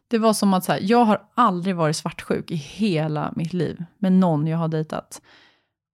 Det 0.08 0.18
var 0.18 0.34
som 0.34 0.54
att 0.54 0.64
så 0.64 0.72
här, 0.72 0.80
jag 0.84 1.06
har 1.06 1.22
aldrig 1.34 1.76
varit 1.76 1.96
svartsjuk 1.96 2.52
i 2.52 2.56
hela 2.56 3.34
mitt 3.36 3.54
liv 3.54 3.86
med 3.98 4.12
någon 4.12 4.48
jag 4.48 4.58
har 4.58 4.68
dejtat. 4.68 5.22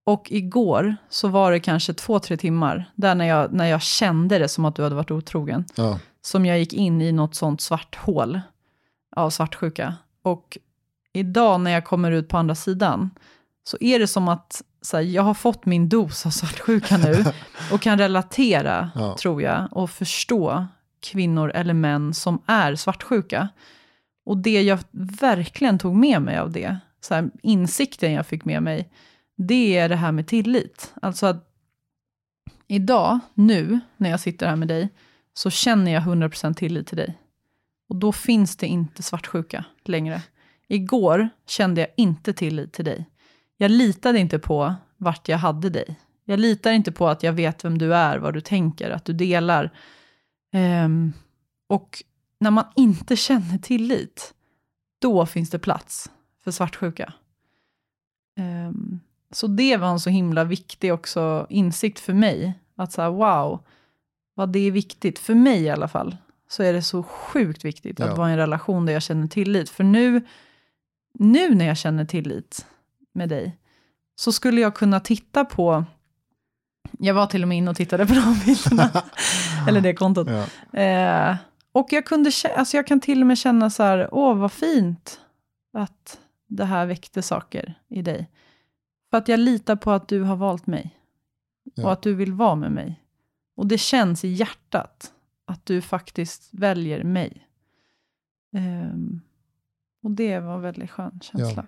Och 0.05 0.27
igår 0.31 0.95
så 1.09 1.27
var 1.27 1.51
det 1.51 1.59
kanske 1.59 1.93
två, 1.93 2.19
tre 2.19 2.37
timmar 2.37 2.91
där 2.95 3.15
när 3.15 3.25
jag, 3.25 3.53
när 3.53 3.65
jag 3.65 3.81
kände 3.81 4.39
det 4.39 4.47
som 4.47 4.65
att 4.65 4.75
du 4.75 4.83
hade 4.83 4.95
varit 4.95 5.11
otrogen. 5.11 5.65
Ja, 5.75 5.99
Som 6.21 6.45
jag 6.45 6.59
gick 6.59 6.73
in 6.73 7.01
i 7.01 7.11
något 7.11 7.35
sånt 7.35 7.61
svart 7.61 7.95
hål 7.95 8.39
av 9.15 9.29
svartsjuka. 9.29 9.95
Och 10.21 10.57
idag 11.13 11.61
när 11.61 11.71
jag 11.71 11.85
kommer 11.85 12.11
ut 12.11 12.27
på 12.27 12.37
andra 12.37 12.55
sidan 12.55 13.09
så 13.63 13.77
är 13.79 13.99
det 13.99 14.07
som 14.07 14.27
att 14.27 14.61
så 14.85 14.97
här, 14.97 15.03
jag 15.03 15.23
har 15.23 15.33
fått 15.33 15.65
min 15.65 15.89
dos 15.89 16.25
av 16.25 16.29
svartsjuka 16.29 16.97
nu 16.97 17.23
och 17.71 17.81
kan 17.81 17.97
relatera, 17.97 18.91
Ja. 18.95 19.17
tror 19.19 19.41
jag, 19.41 19.67
och 19.71 19.89
förstå 19.89 20.67
kvinnor 20.99 21.51
eller 21.55 21.73
män 21.73 22.13
som 22.13 22.41
är 22.45 22.75
svartsjuka. 22.75 23.49
Och 24.25 24.37
det 24.37 24.61
jag 24.61 24.79
verkligen 25.21 25.79
tog 25.79 25.95
med 25.95 26.21
mig 26.21 26.37
av 26.37 26.51
det, 26.51 26.77
så 27.01 27.13
här, 27.15 27.29
insikten 27.43 28.11
jag 28.11 28.27
fick 28.27 28.45
med 28.45 28.63
mig, 28.63 28.89
det 29.37 29.77
är 29.77 29.89
det 29.89 29.95
här 29.95 30.11
med 30.11 30.27
tillit. 30.27 30.93
Alltså 31.01 31.25
att 31.25 31.51
idag, 32.67 33.19
nu, 33.33 33.79
när 33.97 34.09
jag 34.09 34.19
sitter 34.19 34.47
här 34.47 34.55
med 34.55 34.67
dig, 34.67 34.89
så 35.33 35.49
känner 35.49 35.91
jag 35.91 36.03
100% 36.03 36.53
tillit 36.53 36.87
till 36.87 36.97
dig. 36.97 37.17
Och 37.89 37.95
då 37.95 38.11
finns 38.11 38.57
det 38.57 38.67
inte 38.67 39.03
svartsjuka 39.03 39.65
längre. 39.85 40.21
Igår 40.67 41.29
kände 41.47 41.81
jag 41.81 41.89
inte 41.97 42.33
tillit 42.33 42.73
till 42.73 42.85
dig. 42.85 43.05
Jag 43.57 43.71
litade 43.71 44.19
inte 44.19 44.39
på 44.39 44.75
vart 44.97 45.27
jag 45.27 45.37
hade 45.37 45.69
dig. 45.69 45.99
Jag 46.25 46.39
litar 46.39 46.71
inte 46.71 46.91
på 46.91 47.07
att 47.07 47.23
jag 47.23 47.33
vet 47.33 47.65
vem 47.65 47.77
du 47.77 47.95
är, 47.95 48.17
vad 48.17 48.33
du 48.33 48.41
tänker, 48.41 48.89
att 48.91 49.05
du 49.05 49.13
delar. 49.13 49.71
Ehm, 50.53 51.13
och 51.67 52.03
när 52.39 52.51
man 52.51 52.65
inte 52.75 53.15
känner 53.15 53.57
tillit, 53.57 54.33
då 54.99 55.25
finns 55.25 55.49
det 55.49 55.59
plats 55.59 56.11
för 56.43 56.51
svartsjuka. 56.51 57.13
Ehm, 58.37 58.99
så 59.31 59.47
det 59.47 59.77
var 59.77 59.87
en 59.87 59.99
så 59.99 60.09
himla 60.09 60.43
viktig 60.43 60.93
också 60.93 61.47
insikt 61.49 61.99
för 61.99 62.13
mig. 62.13 62.53
Att 62.75 62.91
så 62.91 63.01
här, 63.01 63.09
wow, 63.09 63.59
vad 64.33 64.49
det 64.51 64.59
är 64.59 64.71
viktigt, 64.71 65.19
för 65.19 65.33
mig 65.35 65.61
i 65.61 65.69
alla 65.69 65.87
fall. 65.87 66.17
så 66.47 66.63
är 66.63 66.73
det 66.73 66.81
så 66.81 67.03
sjukt 67.03 67.65
viktigt 67.65 67.99
att 67.99 68.07
Ja. 68.09 68.15
vara 68.15 68.29
i 68.29 68.31
en 68.31 68.37
relation 68.37 68.85
där 68.85 68.93
jag 68.93 69.03
känner 69.03 69.27
tillit. 69.27 69.69
För 69.69 69.83
nu, 69.83 70.21
nu 71.13 71.55
när 71.55 71.65
jag 71.65 71.77
känner 71.77 72.05
tillit 72.05 72.65
med 73.15 73.29
dig, 73.29 73.57
så 74.15 74.31
skulle 74.31 74.61
jag 74.61 74.75
kunna 74.75 74.99
titta 74.99 75.45
på, 75.45 75.85
jag 76.99 77.13
var 77.13 77.27
till 77.27 77.41
och 77.41 77.47
med 77.47 77.57
inne 77.57 77.69
och 77.69 77.77
tittade 77.77 78.05
på 78.05 78.13
de 78.13 78.39
bilderna, 78.45 79.03
eller 79.67 79.81
det 79.81 79.93
kontot. 79.93 80.27
Ja. 80.71 80.79
Eh, 80.79 81.35
och 81.71 81.87
jag, 81.91 82.05
kunde, 82.05 82.31
alltså 82.55 82.77
jag 82.77 82.87
kan 82.87 82.99
till 82.99 83.21
och 83.21 83.27
med 83.27 83.37
känna 83.37 83.69
så 83.69 83.83
här, 83.83 84.09
åh 84.11 84.37
vad 84.37 84.51
fint 84.51 85.19
att 85.73 86.19
det 86.47 86.65
här 86.65 86.85
väckte 86.85 87.21
saker 87.21 87.73
i 87.87 88.01
dig. 88.01 88.29
För 89.09 89.17
att 89.17 89.27
jag 89.27 89.39
litar 89.39 89.75
på 89.75 89.91
att 89.91 90.07
du 90.07 90.21
har 90.21 90.35
valt 90.35 90.67
mig. 90.67 90.99
Ja. 91.73 91.83
Och 91.83 91.91
att 91.91 92.01
du 92.01 92.13
vill 92.13 92.33
vara 92.33 92.55
med 92.55 92.71
mig. 92.71 93.01
Och 93.55 93.67
det 93.67 93.77
känns 93.77 94.25
i 94.25 94.27
hjärtat 94.27 95.13
att 95.45 95.65
du 95.65 95.81
faktiskt 95.81 96.49
väljer 96.51 97.03
mig. 97.03 97.47
Ehm, 98.55 99.21
och 100.03 100.11
det 100.11 100.39
var 100.39 100.55
en 100.55 100.61
väldigt 100.61 100.91
skön 100.91 101.19
känsla. 101.21 101.65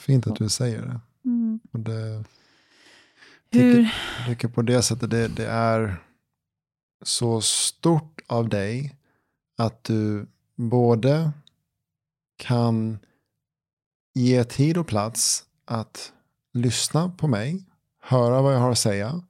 Fint 0.00 0.26
att 0.26 0.36
du 0.36 0.48
säger 0.48 0.82
det. 0.82 1.00
Mm. 1.24 1.60
Och 1.72 1.80
det 1.80 2.24
Hur, 3.52 3.88
tycker, 4.26 4.48
på 4.48 4.62
det 4.62 4.82
sättet 4.82 5.10
det, 5.10 5.28
det 5.28 5.46
är 5.46 5.96
så 7.02 7.40
stort 7.40 8.20
av 8.26 8.48
dig 8.48 8.96
att 9.58 9.84
du 9.84 10.26
både 10.56 11.32
kan 12.36 12.98
ge 14.14 14.44
tid 14.44 14.78
och 14.78 14.86
plats 14.86 15.44
att 15.64 16.12
lyssna 16.52 17.08
på 17.18 17.28
mig, 17.28 17.64
höra 18.02 18.42
vad 18.42 18.54
jag 18.54 18.58
har 18.60 18.70
att 18.70 18.78
säga. 18.78 19.22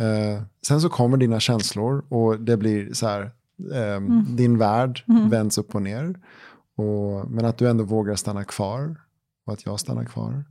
Eh, 0.00 0.42
sen 0.66 0.80
så 0.80 0.88
kommer 0.88 1.16
dina 1.16 1.40
känslor 1.40 2.04
och 2.08 2.40
det 2.40 2.56
blir 2.56 2.92
så 2.92 3.06
här, 3.06 3.22
eh, 3.74 4.00
din 4.28 4.58
värld 4.58 5.04
Mm. 5.08 5.28
vänds 5.30 5.58
upp 5.58 5.74
och 5.74 5.82
ner. 5.82 6.20
Och, 6.76 7.30
men 7.30 7.44
att 7.44 7.58
du 7.58 7.68
ändå 7.68 7.84
vågar 7.84 8.14
stanna 8.16 8.44
kvar 8.44 9.00
och 9.46 9.52
att 9.52 9.66
jag 9.66 9.80
stannar 9.80 10.04
kvar. 10.04 10.44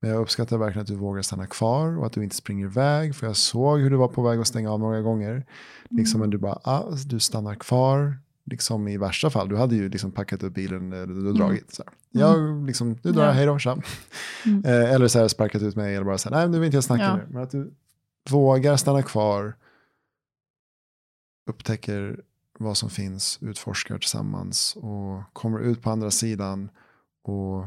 Men 0.00 0.10
jag 0.10 0.20
uppskattar 0.20 0.58
verkligen 0.58 0.82
att 0.82 0.88
du 0.88 0.94
vågar 0.94 1.22
stanna 1.22 1.46
kvar 1.46 1.98
och 1.98 2.06
att 2.06 2.12
du 2.12 2.24
inte 2.24 2.36
springer 2.36 2.64
iväg. 2.66 3.14
För 3.16 3.26
jag 3.26 3.36
såg 3.36 3.80
hur 3.80 3.90
du 3.90 3.96
var 3.96 4.08
på 4.08 4.22
väg 4.22 4.40
att 4.40 4.46
stänga 4.46 4.70
av 4.72 4.80
några 4.80 5.00
gånger. 5.00 5.46
Liksom, 5.90 6.20
men 6.20 6.30
du 6.30 6.38
bara, 6.38 6.58
ah, 6.64 6.90
du 7.06 7.20
stannar 7.20 7.54
kvar. 7.54 8.18
Liksom 8.50 8.88
i 8.88 8.96
värsta 8.96 9.30
fall, 9.30 9.48
du 9.48 9.56
hade 9.56 9.76
ju 9.76 9.88
liksom 9.88 10.12
packat 10.12 10.42
upp 10.42 10.54
bilen 10.54 10.92
eh, 10.92 11.02
du 11.06 11.28
och 11.28 11.34
dragit. 11.34 11.74
Så 11.74 11.82
här. 11.86 11.92
Jag, 12.10 12.66
liksom, 12.66 12.94
du 13.02 13.12
drar, 13.12 13.24
Ja. 13.24 13.30
hej 13.30 13.46
då, 13.46 13.58
tja. 13.58 13.76
Eh, 14.64 14.92
eller 14.94 15.08
så 15.08 15.18
här, 15.18 15.28
sparkat 15.28 15.62
ut 15.62 15.76
mig 15.76 15.94
eller 15.94 16.04
bara 16.04 16.18
så 16.18 16.28
här, 16.30 16.36
nej 16.36 16.48
nu 16.48 16.58
vill 16.58 16.66
inte 16.66 16.76
jag 16.76 16.84
snacka 16.84 17.02
Ja. 17.04 17.16
nu. 17.16 17.26
Men 17.28 17.42
att 17.42 17.50
du 17.50 17.74
vågar 18.30 18.76
stanna 18.76 19.02
kvar, 19.02 19.54
upptäcker 21.50 22.20
vad 22.58 22.76
som 22.76 22.90
finns, 22.90 23.38
utforskar 23.42 23.98
tillsammans 23.98 24.76
och 24.76 25.22
kommer 25.32 25.60
ut 25.60 25.82
på 25.82 25.90
andra 25.90 26.10
sidan 26.10 26.68
och 27.28 27.64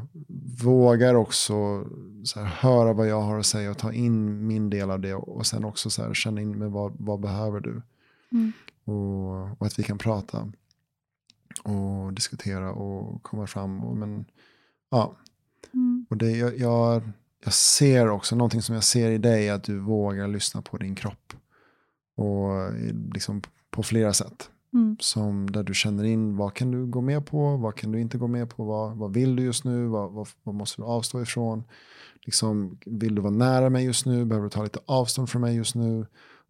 vågar 0.64 1.16
också 1.16 1.86
så 2.24 2.40
här, 2.40 2.46
höra 2.46 2.94
vad 2.94 3.08
jag 3.08 3.22
har 3.22 3.40
att 3.40 3.46
säga 3.46 3.72
och 3.72 3.78
ta 3.78 3.94
in 3.94 4.48
min 4.48 4.70
del 4.70 4.92
av 4.92 5.00
det 5.00 5.14
och 5.14 5.48
sen 5.48 5.66
också 5.66 5.90
så 5.90 6.04
här, 6.04 6.14
känna 6.14 6.42
in 6.42 6.58
med 6.58 6.72
vad, 6.72 6.96
vad 7.00 7.20
behöver 7.20 7.60
du. 7.60 7.82
Mm. 8.32 8.52
Och, 8.84 9.62
och 9.62 9.68
att 9.68 9.80
vi 9.80 9.84
kan 9.84 9.98
prata 9.98 10.52
och 11.64 12.14
diskutera 12.14 12.72
och 12.72 13.24
komma 13.24 13.48
fram. 13.48 13.84
Och, 13.84 13.98
men, 13.98 14.26
ja. 14.90 15.18
Mm. 15.74 16.06
och 16.10 16.18
det, 16.18 16.32
jag, 16.32 16.58
jag, 16.58 17.02
jag 17.44 17.54
ser 17.54 18.10
också, 18.10 18.36
någonting 18.36 18.62
som 18.62 18.76
jag 18.76 18.84
ser 18.84 19.12
i 19.12 19.18
dig 19.18 19.48
är 19.48 19.54
att 19.54 19.64
du 19.64 19.80
vågar 19.80 20.28
lyssna 20.28 20.62
på 20.62 20.78
din 20.78 20.96
kropp. 20.96 21.34
Och 22.16 22.74
liksom 23.14 23.42
på 23.70 23.84
flera 23.84 24.14
sätt. 24.14 24.50
Mm. 24.74 24.98
Som 25.00 25.52
där 25.52 25.64
du 25.64 25.74
känner 25.74 26.04
in 26.04 26.38
vad 26.38 26.54
kan 26.54 26.72
du 26.72 26.86
gå 26.86 27.02
med 27.02 27.26
på, 27.26 27.58
vad 27.58 27.76
kan 27.76 27.92
du 27.92 28.02
inte 28.02 28.18
gå 28.18 28.28
med 28.28 28.50
på, 28.50 28.64
vad, 28.64 28.98
vad 28.98 29.14
vill 29.14 29.36
du 29.36 29.44
just 29.44 29.64
nu, 29.64 29.86
vad, 29.86 30.12
vad, 30.12 30.28
vad 30.44 30.56
måste 30.56 30.82
du 30.82 30.86
avstå 30.86 31.22
ifrån. 31.22 31.64
Liksom, 32.26 32.78
vill 32.86 33.16
du 33.16 33.22
vara 33.22 33.34
nära 33.34 33.70
mig 33.70 33.86
just 33.86 34.06
nu, 34.06 34.26
behöver 34.26 34.46
du 34.46 34.50
ta 34.50 34.64
lite 34.64 34.80
avstånd 34.86 35.30
från 35.30 35.42
mig 35.42 35.56
just 35.56 35.76
nu. 35.76 36.06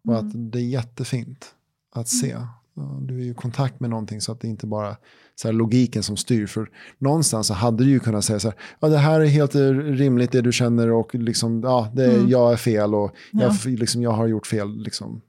Och 0.08 0.18
att 0.18 0.52
det 0.52 0.58
är 0.58 0.62
jättefint 0.68 1.54
att 1.94 2.08
se. 2.08 2.36
Ja, 2.74 2.98
Du 3.02 3.14
är 3.20 3.24
ju 3.24 3.30
i 3.30 3.34
kontakt 3.34 3.80
med 3.80 3.90
någonting 3.90 4.20
så 4.20 4.32
att 4.32 4.40
det 4.40 4.48
inte 4.48 4.66
bara 4.66 4.96
så 5.34 5.48
här 5.48 5.52
logiken 5.52 6.02
som 6.02 6.16
styr. 6.16 6.46
För 6.46 6.70
någonstans 6.98 7.46
så 7.46 7.54
hade 7.54 7.84
du 7.84 7.90
ju 7.90 8.00
kunnat 8.00 8.24
säga 8.24 8.38
så 8.40 8.48
här, 8.48 8.58
ja 8.80 8.88
det 8.88 8.98
här 8.98 9.20
är 9.20 9.26
helt 9.26 9.54
eh, 9.54 9.60
rimligt 9.72 10.32
det 10.32 10.40
du 10.40 10.52
känner 10.52 10.90
och 10.92 11.14
liksom, 11.14 11.60
ja, 11.62 11.88
det, 11.94 12.14
Mm. 12.14 12.28
jag 12.28 12.52
är 12.52 12.56
fel 12.56 12.94
och 12.94 13.10
Ja. 13.32 13.54
jag, 13.64 13.72
liksom, 13.78 14.02
jag 14.02 14.10
har 14.10 14.26
gjort 14.26 14.46
fel. 14.46 14.76
Liksom. 14.82 15.20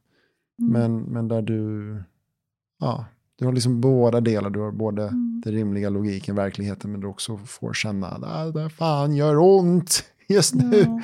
Mm. 0.60 0.72
Men, 0.74 1.02
men 1.02 1.28
där 1.28 1.42
du, 1.42 2.04
ja, 2.82 3.06
du 3.36 3.46
har 3.46 3.54
liksom 3.54 3.82
båda 3.82 4.22
delar. 4.22 4.50
Du 4.50 4.60
har 4.60 4.72
både 4.72 5.04
Mm. 5.04 5.42
den 5.46 5.54
rimliga 5.54 5.90
logiken, 5.90 6.36
verkligheten, 6.36 6.92
men 6.92 7.02
du 7.02 7.08
också 7.08 7.38
får 7.38 7.74
känna 7.74 8.08
att 8.08 8.54
det 8.54 8.70
fan 8.70 9.16
gör 9.16 9.38
ont 9.38 10.04
just 10.28 10.56
nu. 10.56 10.78
Ja, 10.78 11.02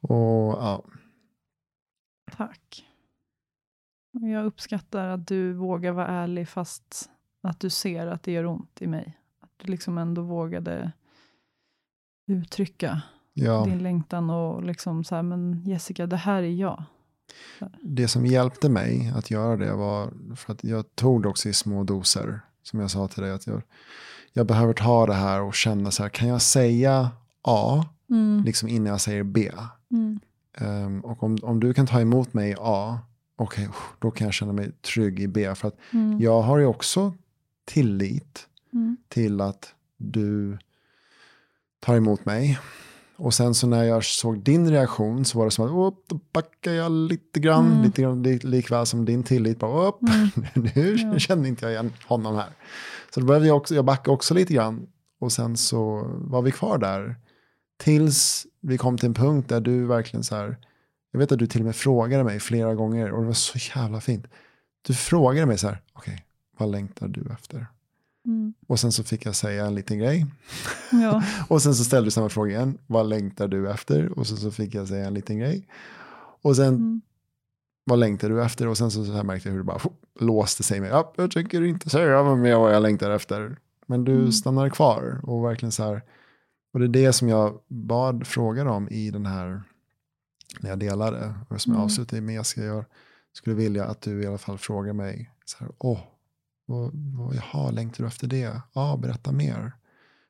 Och 0.00 0.52
ja, 0.62 0.84
tack. 2.36 2.86
Jag 4.12 4.44
uppskattar 4.44 5.08
att 5.08 5.26
du 5.26 5.52
vågar 5.52 5.92
vara 5.92 6.06
ärlig 6.06 6.48
fast 6.48 7.10
att 7.42 7.60
du 7.60 7.70
ser 7.70 8.06
att 8.06 8.22
det 8.22 8.32
gör 8.32 8.46
ont 8.46 8.82
i 8.82 8.86
mig. 8.86 9.18
Att 9.40 9.50
du 9.56 9.70
liksom 9.70 9.98
ändå 9.98 10.22
vågade 10.22 10.92
uttrycka 12.26 13.02
ja. 13.32 13.64
din 13.64 13.78
längtan 13.82 14.30
och 14.30 14.64
liksom 14.64 15.04
så 15.04 15.14
här, 15.14 15.22
men 15.22 15.62
Jessica, 15.64 16.06
det 16.06 16.16
här 16.16 16.42
är 16.42 16.50
jag. 16.50 16.84
Det 17.82 18.08
som 18.08 18.26
hjälpte 18.26 18.68
mig 18.68 19.12
att 19.16 19.30
göra 19.30 19.56
det 19.56 19.72
var 19.74 20.12
för 20.36 20.52
att 20.52 20.64
jag 20.64 20.96
tog 20.96 21.22
det 21.22 21.28
också 21.28 21.48
i 21.48 21.52
små 21.52 21.84
doser. 21.84 22.40
Som 22.62 22.80
jag 22.80 22.90
sa 22.90 23.08
till 23.08 23.22
dig, 23.22 23.32
att 23.32 23.46
jag, 23.46 23.62
jag 24.32 24.46
behöver 24.46 24.72
ta 24.72 25.06
det 25.06 25.14
här 25.14 25.42
och 25.42 25.54
känna 25.54 25.90
så 25.90 26.02
här, 26.02 26.10
kan 26.10 26.28
jag 26.28 26.42
säga 26.42 27.10
A 27.42 27.84
Mm. 28.10 28.42
liksom 28.44 28.68
innan 28.68 28.86
jag 28.86 29.00
säger 29.00 29.22
B? 29.22 29.50
Mm. 29.90 30.20
Ehm, 30.58 31.00
och 31.00 31.22
om, 31.22 31.38
om 31.42 31.60
du 31.60 31.74
kan 31.74 31.86
ta 31.86 32.00
emot 32.00 32.34
mig 32.34 32.50
i 32.50 32.54
A, 32.58 32.98
okej, 33.36 33.68
då 33.98 34.10
kan 34.10 34.24
jag 34.24 34.34
känna 34.34 34.52
mig 34.52 34.72
trygg 34.72 35.20
i 35.20 35.28
B. 35.28 35.54
För 35.54 35.68
att 35.68 35.76
Mm. 35.92 36.20
jag 36.20 36.42
har 36.42 36.58
ju 36.58 36.66
också 36.66 37.14
tillit 37.64 38.48
Mm. 38.72 38.96
till 39.08 39.40
att 39.40 39.74
du 39.96 40.58
tar 41.80 41.96
emot 41.96 42.24
mig. 42.24 42.58
Och 43.22 43.34
sen 43.34 43.54
så 43.54 43.66
när 43.66 43.84
jag 43.84 44.04
såg 44.04 44.38
din 44.38 44.70
reaktion 44.70 45.24
så 45.24 45.38
var 45.38 45.44
det 45.44 45.50
som 45.50 45.64
att 45.64 45.70
åh, 45.70 45.94
då 46.06 46.20
backar 46.32 46.72
jag 46.72 46.92
lite 46.92 47.40
grann. 47.40 47.66
Mm. 47.72 47.82
Lite 47.82 48.02
grann 48.02 48.22
lik, 48.22 48.44
likväl 48.44 48.86
som 48.86 49.04
din 49.04 49.22
tillit. 49.22 49.58
Bara, 49.58 49.88
upp, 49.88 49.98
nu 50.54 50.96
Ja. 50.96 51.18
kände 51.18 51.48
inte 51.48 51.64
jag 51.64 51.72
igen 51.72 51.92
honom 52.06 52.36
här. 52.36 52.48
Så 53.14 53.20
då 53.20 53.26
började 53.26 53.46
jag 53.46 53.56
också, 53.56 53.74
jag 53.74 53.84
backa 53.84 54.10
också 54.10 54.34
lite 54.34 54.54
grann. 54.54 54.86
Och 55.20 55.32
sen 55.32 55.56
så 55.56 56.10
var 56.18 56.42
vi 56.42 56.50
kvar 56.50 56.78
där. 56.78 57.16
Tills 57.82 58.46
vi 58.60 58.78
kom 58.78 58.98
till 58.98 59.06
en 59.06 59.14
punkt 59.14 59.48
där 59.48 59.60
du 59.60 59.86
verkligen 59.86 60.24
så 60.24 60.36
här. 60.36 60.56
Jag 61.12 61.18
vet 61.18 61.32
att 61.32 61.38
du 61.38 61.46
till 61.46 61.60
och 61.60 61.66
med 61.66 61.76
frågade 61.76 62.24
mig 62.24 62.40
flera 62.40 62.74
gånger. 62.74 63.12
Och 63.12 63.20
det 63.20 63.26
var 63.26 63.34
så 63.34 63.78
jävla 63.78 64.00
fint. 64.00 64.26
Du 64.86 64.94
frågade 64.94 65.46
mig 65.46 65.58
så 65.58 65.66
här. 65.66 65.80
Okej, 65.92 66.24
vad 66.58 66.70
längtar 66.70 67.08
du 67.08 67.24
efter? 67.32 67.66
Mm. 68.26 68.54
Och 68.66 68.80
sen 68.80 68.92
så 68.92 69.04
fick 69.04 69.26
jag 69.26 69.36
säga 69.36 69.66
en 69.66 69.74
liten 69.74 69.98
grej. 69.98 70.26
Ja. 70.92 71.22
Och 71.48 71.62
sen 71.62 71.74
så 71.74 71.84
ställde 71.84 72.06
du 72.06 72.10
samma 72.10 72.28
fråga 72.28 72.50
igen. 72.50 72.78
Vad 72.86 73.08
längtar 73.08 73.48
du 73.48 73.70
efter? 73.70 74.18
Och 74.18 74.26
sen 74.26 74.36
så 74.36 74.50
fick 74.50 74.74
jag 74.74 74.88
säga 74.88 75.06
en 75.06 75.14
liten 75.14 75.38
grej. 75.38 75.68
Och 76.42 76.56
sen, 76.56 76.68
Mm. 76.74 77.00
vad 77.84 77.98
längtar 77.98 78.28
du 78.28 78.42
efter? 78.44 78.68
Och 78.68 78.78
sen 78.78 78.90
så, 78.90 79.04
så 79.04 79.12
här 79.12 79.22
märkte 79.22 79.48
jag 79.48 79.52
hur 79.52 79.60
det 79.60 79.64
bara 79.64 79.80
låste 80.20 80.62
sig 80.62 80.80
med. 80.80 80.90
Ja, 80.90 81.12
jag 81.16 81.30
tänker 81.30 81.62
inte 81.62 81.90
säga 81.90 82.34
mer 82.34 82.56
vad 82.56 82.74
jag 82.74 82.82
längtar 82.82 83.10
efter. 83.10 83.56
Men 83.86 84.04
du 84.04 84.14
Mm. 84.14 84.32
stannar 84.32 84.68
kvar 84.68 85.20
och 85.22 85.44
verkligen 85.44 85.72
så 85.72 85.82
här. 85.84 86.02
Och 86.72 86.80
det 86.80 86.86
är 86.86 86.88
det 87.06 87.12
som 87.12 87.28
jag 87.28 87.58
bad 87.68 88.26
frågan 88.26 88.68
om 88.68 88.88
i 88.88 89.10
den 89.10 89.26
här, 89.26 89.62
när 90.60 90.70
jag 90.70 90.78
delade. 90.78 91.34
Och 91.48 91.60
som 91.60 91.72
jag 91.72 91.76
Mm. 91.78 91.84
avslutade 91.84 92.22
med, 92.22 92.34
jag, 92.34 92.46
ska, 92.46 92.62
jag 92.64 92.84
skulle 93.32 93.56
vilja 93.56 93.84
att 93.84 94.00
du 94.00 94.22
i 94.22 94.26
alla 94.26 94.38
fall 94.38 94.58
frågar 94.58 94.92
mig. 94.92 95.30
Så 95.44 95.56
här, 95.64 95.72
åh, 95.78 96.00
vad, 96.72 96.90
vad, 96.94 97.34
jaha, 97.34 97.70
längtar 97.70 98.04
du 98.04 98.08
efter 98.08 98.26
det? 98.26 98.60
Ja, 98.72 98.98
berätta 99.02 99.32
mer. 99.32 99.72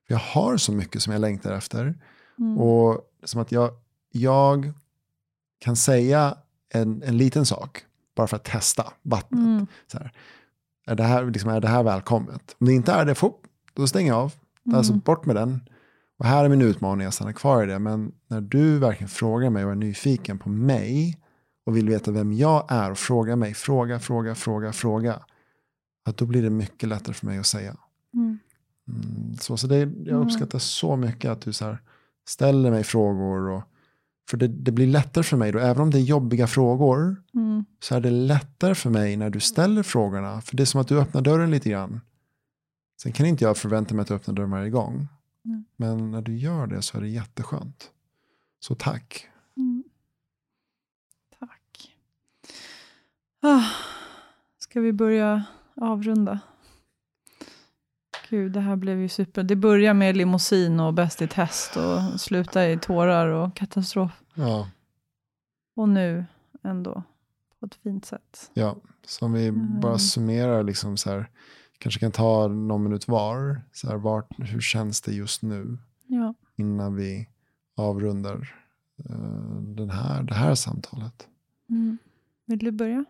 För 0.07 0.15
jag 0.15 0.19
har 0.19 0.57
så 0.57 0.73
mycket 0.73 1.03
som 1.03 1.13
jag 1.13 1.21
längtar 1.21 1.53
efter. 1.53 1.95
Mm. 2.39 2.59
Och 2.59 3.01
som 3.25 3.41
att 3.41 3.53
jag, 3.53 3.71
jag 4.13 4.73
kan 5.59 5.77
säga 5.77 6.37
en, 6.69 7.03
en 7.03 7.17
liten 7.17 7.47
sak 7.47 7.85
bara 8.17 8.27
för 8.27 8.37
att 8.37 8.45
testa 8.45 8.93
vattnet. 9.03 9.41
Mm. 9.41 9.67
Så 9.87 9.99
här, 9.99 10.13
är, 10.87 10.95
det 10.95 11.03
här, 11.03 11.25
liksom, 11.25 11.51
är 11.51 11.61
det 11.61 11.69
här 11.69 11.83
välkommet? 11.83 12.57
Om 12.59 12.67
det 12.67 12.73
inte 12.73 12.93
är 12.93 13.05
det, 13.05 13.15
fop, 13.15 13.47
då 13.75 13.87
stänger 13.87 14.13
jag 14.13 14.19
av. 14.19 14.33
Alltså 14.75 14.93
Mm. 14.93 15.03
bort 15.05 15.27
med 15.27 15.37
den. 15.37 15.61
Och 16.19 16.25
här 16.25 16.45
är 16.45 16.49
min 16.49 16.63
utmaning, 16.63 17.05
jag 17.05 17.15
stannar 17.15 17.33
kvar 17.33 17.63
i 17.63 17.67
det. 17.67 17.79
Men 17.79 18.13
när 18.29 18.41
du 18.41 18.79
verkligen 18.79 19.09
frågar 19.09 19.51
mig 19.51 19.65
och 19.65 19.71
är 19.71 19.75
nyfiken 19.75 20.39
på 20.39 20.49
mig 20.49 21.19
och 21.67 21.77
vill 21.77 21.89
veta 21.89 22.11
vem 22.11 22.33
jag 22.33 22.67
är 22.69 22.91
och 22.91 22.99
frågar 22.99 23.37
mig, 23.37 23.55
fråga, 23.55 23.99
fråga, 23.99 24.35
fråga, 24.35 24.73
fråga. 24.73 25.23
Att 26.05 26.17
då 26.17 26.27
blir 26.27 26.43
det 26.43 26.51
mycket 26.51 26.89
lättare 26.89 27.15
för 27.15 27.27
mig 27.27 27.39
att 27.39 27.47
säga. 27.47 27.77
Mm. 28.15 28.39
Mm, 28.89 29.35
så, 29.41 29.57
så 29.57 29.67
det, 29.67 29.79
jag 29.79 30.09
Mm. 30.09 30.23
uppskattar 30.23 30.59
så 30.59 30.97
mycket 30.97 31.31
att 31.31 31.41
du 31.41 31.53
så 31.53 31.65
här, 31.65 31.79
ställer 32.29 32.71
mig 32.71 32.85
frågor. 32.85 33.49
Och, 33.51 33.63
för 34.31 34.37
det, 34.37 34.49
det 34.49 34.73
blir 34.73 34.87
lättare 34.87 35.25
för 35.25 35.37
mig 35.37 35.53
då, 35.53 35.59
även 35.59 35.83
om 35.83 35.91
det 35.91 35.99
är 35.99 36.03
jobbiga 36.03 36.47
frågor. 36.47 37.17
Mm. 37.35 37.53
Mm. 37.53 37.65
så 37.81 37.95
är 37.95 38.01
det 38.01 38.11
lättare 38.11 38.75
för 38.75 38.91
mig 38.91 39.17
när 39.17 39.31
du 39.31 39.41
ställer 39.41 39.83
frågorna. 39.83 40.41
För 40.41 40.57
det 40.57 40.63
är 40.63 40.65
som 40.65 40.81
att 40.81 40.89
du 40.89 41.01
öppnar 41.01 41.21
dörren 41.23 41.51
lite 41.51 41.71
grann. 41.71 42.01
Sen 43.03 43.13
kan 43.13 43.27
inte 43.27 43.45
jag 43.45 43.57
förvänta 43.57 43.95
mig 43.95 44.03
att 44.03 44.09
du 44.09 44.15
öppnar 44.15 44.35
dörren 44.35 44.51
varje 44.51 44.71
gång. 44.71 45.09
Mm. 45.45 45.65
Men 45.77 46.11
när 46.11 46.23
du 46.23 46.37
gör 46.37 46.67
det 46.67 46.83
så 46.83 46.97
är 46.97 47.01
det 47.01 47.09
jätteskönt. 47.09 47.91
Så 48.61 48.75
tack. 48.75 49.29
Mm. 49.57 49.85
Tack. 51.39 51.97
Ah, 53.41 53.65
ska 54.59 54.81
vi 54.81 54.93
börja 54.93 55.45
avrunda? 55.77 56.41
Gud, 58.31 58.53
det 58.53 58.61
här 58.61 58.77
blev 58.77 58.99
ju 59.01 59.09
super. 59.09 59.43
Det 59.43 59.57
börjar 59.57 59.95
med 59.95 60.17
limousin 60.17 60.81
och 60.81 60.95
bäst 60.95 61.23
i 61.23 61.29
test 61.29 61.77
och 61.77 62.21
slutar 62.21 62.63
i 62.69 62.79
tårar 62.79 63.27
och 63.29 63.55
katastrof. 63.57 64.11
Ja, 64.35 64.69
Och 65.77 65.89
nu 65.89 66.25
ändå 66.63 67.03
på 67.61 67.67
ett 67.67 67.75
fint 67.75 68.05
sätt. 68.05 68.51
ja. 68.55 68.77
Så 69.07 69.25
om 69.27 69.33
vi 69.33 69.47
Mm. 69.47 69.81
bara 69.81 69.99
summerar 69.99 70.63
liksom 70.63 70.97
så 70.97 71.11
här. 71.11 71.31
Kanske 71.79 72.01
kan 72.01 72.13
ta 72.13 72.49
någon 72.49 72.83
minut 72.83 73.09
var. 73.09 73.61
Så 73.73 73.89
här, 73.89 73.97
vart, 73.97 74.29
hur 74.39 74.61
känns 74.61 75.01
det 75.01 75.13
just 75.13 75.43
nu? 75.43 75.79
Ja. 76.07 76.35
Innan 76.57 76.95
vi 76.97 77.29
avrundar 77.77 78.55
eh, 79.09 79.61
den 79.63 79.91
här, 79.91 80.23
det 80.23 80.35
här 80.35 80.55
samtalet. 80.55 81.29
Mm. 81.71 81.99
Vill 82.47 82.59
du 82.59 82.71
börja? 82.71 83.05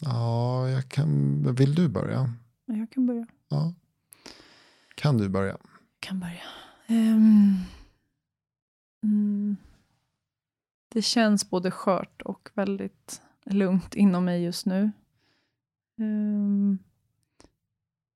Ja, 0.00 0.68
jag 0.68 0.88
kan, 0.88 1.42
vill 1.54 1.74
du 1.74 1.88
börja? 1.88 2.34
Ja, 2.64 2.74
Jag 2.74 2.90
kan 2.90 3.06
börja. 3.06 3.26
Ja. 3.48 3.74
Kan 4.94 5.18
du 5.18 5.28
börja? 5.28 5.58
kan 6.00 6.20
börja. 6.20 6.42
Ehm, 6.86 7.56
mm, 9.02 9.56
det 10.88 11.02
känns 11.02 11.50
både 11.50 11.70
skört 11.70 12.22
och 12.22 12.50
väldigt 12.54 13.22
lugnt 13.44 13.94
inom 13.94 14.24
mig 14.24 14.42
just 14.44 14.66
nu. 14.66 14.92
Ehm, 15.98 16.78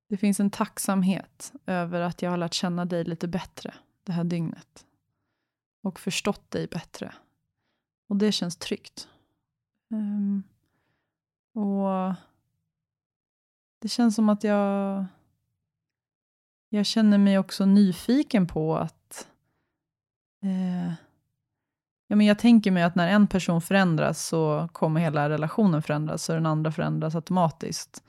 det 0.08 0.16
finns 0.16 0.40
en 0.40 0.50
tacksamhet 0.50 1.52
över 1.66 2.00
att 2.00 2.22
jag 2.22 2.30
har 2.30 2.36
lärt 2.36 2.54
känna 2.54 2.84
dig 2.84 3.04
lite 3.04 3.28
bättre 3.28 3.74
det 4.04 4.12
här 4.12 4.24
dygnet. 4.24 4.86
Och 5.82 6.00
förstått 6.00 6.50
dig 6.50 6.66
bättre. 6.66 7.14
Och 8.08 8.16
det 8.16 8.32
känns 8.32 8.56
tryggt. 8.56 9.08
Ehm, 9.90 10.42
och 11.54 12.14
det 13.78 13.88
känns 13.88 14.14
som 14.14 14.28
att 14.28 14.44
jag 14.44 15.04
jag 16.74 16.86
känner 16.86 17.18
mig 17.18 17.38
också 17.38 17.66
nyfiken 17.66 18.46
på 18.46 18.76
att... 18.76 19.28
Eh, 20.42 20.92
ja, 22.08 22.16
men 22.16 22.26
jag 22.26 22.38
tänker 22.38 22.70
mig 22.70 22.82
att 22.82 22.94
när 22.94 23.08
en 23.08 23.26
person 23.26 23.60
förändras 23.60 24.26
så 24.26 24.68
kommer 24.72 25.00
hela 25.00 25.28
relationen 25.28 25.82
förändras, 25.82 26.28
och 26.28 26.34
den 26.34 26.46
andra 26.46 26.72
förändras 26.72 27.14
automatiskt. 27.14 28.02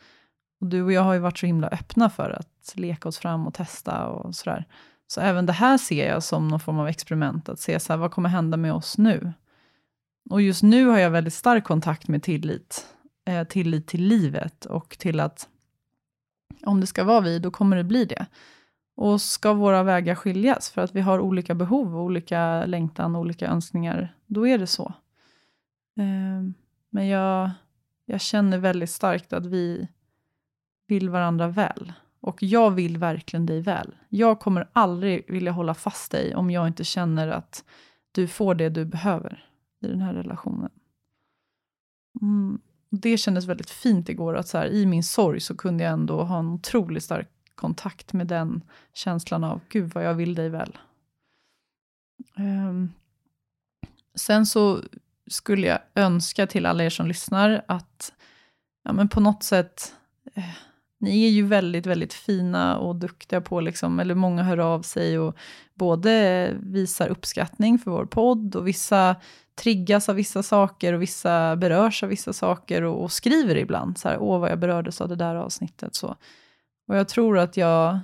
Och 0.61 0.67
du 0.67 0.83
och 0.83 0.91
jag 0.91 1.01
har 1.01 1.13
ju 1.13 1.19
varit 1.19 1.37
så 1.37 1.45
himla 1.45 1.67
öppna 1.67 2.09
för 2.09 2.29
att 2.29 2.73
leka 2.75 3.09
oss 3.09 3.17
fram 3.17 3.47
och 3.47 3.53
testa 3.53 4.07
och 4.07 4.35
sådär. 4.35 4.65
Så 5.07 5.21
även 5.21 5.45
det 5.45 5.53
här 5.53 5.77
ser 5.77 6.09
jag 6.09 6.23
som 6.23 6.47
någon 6.47 6.59
form 6.59 6.79
av 6.79 6.87
experiment, 6.87 7.49
att 7.49 7.59
se 7.59 7.79
så 7.79 7.93
här, 7.93 7.97
vad 7.97 8.11
kommer 8.11 8.29
hända 8.29 8.57
med 8.57 8.73
oss 8.73 8.97
nu? 8.97 9.33
Och 10.29 10.41
just 10.41 10.63
nu 10.63 10.85
har 10.85 10.99
jag 10.99 11.09
väldigt 11.09 11.33
stark 11.33 11.63
kontakt 11.63 12.07
med 12.07 12.23
tillit. 12.23 12.87
Eh, 13.25 13.47
tillit 13.47 13.87
till 13.87 14.03
livet 14.03 14.65
och 14.65 14.97
till 14.99 15.19
att 15.19 15.49
om 16.65 16.81
det 16.81 16.87
ska 16.87 17.03
vara 17.03 17.21
vi, 17.21 17.39
då 17.39 17.51
kommer 17.51 17.77
det 17.77 17.83
bli 17.83 18.05
det. 18.05 18.25
Och 18.95 19.21
ska 19.21 19.53
våra 19.53 19.83
vägar 19.83 20.15
skiljas 20.15 20.69
för 20.69 20.81
att 20.81 20.95
vi 20.95 21.01
har 21.01 21.19
olika 21.19 21.55
behov, 21.55 21.97
olika 21.97 22.65
längtan, 22.65 23.15
olika 23.15 23.47
önskningar, 23.47 24.15
då 24.25 24.47
är 24.47 24.57
det 24.57 24.67
så. 24.67 24.93
Eh, 25.97 26.53
Men 26.89 27.07
jag, 27.07 27.51
jag 28.05 28.21
känner 28.21 28.57
väldigt 28.57 28.89
starkt 28.89 29.33
att 29.33 29.45
vi 29.45 29.87
vill 30.87 31.09
varandra 31.09 31.47
väl. 31.47 31.93
Och 32.19 32.43
jag 32.43 32.71
vill 32.71 32.97
verkligen 32.97 33.45
dig 33.45 33.61
väl. 33.61 33.95
Jag 34.09 34.39
kommer 34.39 34.69
aldrig 34.73 35.31
vilja 35.31 35.51
hålla 35.51 35.73
fast 35.73 36.11
dig 36.11 36.35
om 36.35 36.51
jag 36.51 36.67
inte 36.67 36.83
känner 36.83 37.27
att 37.27 37.63
du 38.11 38.27
får 38.27 38.55
det 38.55 38.69
du 38.69 38.85
behöver 38.85 39.45
i 39.81 39.87
den 39.87 40.01
här 40.01 40.13
relationen. 40.13 40.69
Mm. 42.21 42.61
Det 42.95 43.17
kändes 43.17 43.45
väldigt 43.45 43.69
fint 43.69 44.09
igår, 44.09 44.37
att 44.37 44.47
så 44.47 44.57
här, 44.57 44.67
i 44.67 44.85
min 44.85 45.03
sorg 45.03 45.39
så 45.39 45.55
kunde 45.55 45.83
jag 45.83 45.93
ändå 45.93 46.23
ha 46.23 46.39
en 46.39 46.47
otroligt 46.47 47.03
stark 47.03 47.29
kontakt 47.55 48.13
med 48.13 48.27
den 48.27 48.61
känslan 48.93 49.43
av, 49.43 49.61
gud 49.69 49.93
vad 49.93 50.05
jag 50.05 50.13
vill 50.13 50.35
dig 50.35 50.49
väl. 50.49 50.77
Um, 52.37 52.93
sen 54.15 54.45
så 54.45 54.81
skulle 55.27 55.67
jag 55.67 55.79
önska 55.95 56.47
till 56.47 56.65
alla 56.65 56.83
er 56.83 56.89
som 56.89 57.07
lyssnar 57.07 57.63
att 57.67 58.13
ja, 58.83 58.93
men 58.93 59.09
på 59.09 59.19
något 59.19 59.43
sätt, 59.43 59.93
eh, 60.33 60.43
ni 61.03 61.25
är 61.25 61.29
ju 61.29 61.45
väldigt, 61.45 61.85
väldigt 61.85 62.13
fina 62.13 62.77
och 62.77 62.95
duktiga 62.95 63.41
på, 63.41 63.61
liksom, 63.61 63.99
eller 63.99 64.15
många 64.15 64.43
hör 64.43 64.57
av 64.57 64.81
sig 64.81 65.19
och 65.19 65.35
både 65.73 66.49
visar 66.59 67.07
uppskattning 67.07 67.79
för 67.79 67.91
vår 67.91 68.05
podd 68.05 68.55
och 68.55 68.67
vissa 68.67 69.15
triggas 69.55 70.09
av 70.09 70.15
vissa 70.15 70.43
saker 70.43 70.93
och 70.93 71.01
vissa 71.01 71.55
berörs 71.55 72.03
av 72.03 72.09
vissa 72.09 72.33
saker 72.33 72.81
och, 72.81 73.03
och 73.03 73.11
skriver 73.11 73.55
ibland 73.55 73.97
så 73.97 74.09
här, 74.09 74.17
åh 74.19 74.39
vad 74.39 74.51
jag 74.51 74.59
berördes 74.59 75.01
av 75.01 75.09
det 75.09 75.15
där 75.15 75.35
avsnittet. 75.35 75.95
Så. 75.95 76.15
Och 76.87 76.97
jag 76.97 77.07
tror 77.07 77.37
att 77.37 77.57
jag, 77.57 77.99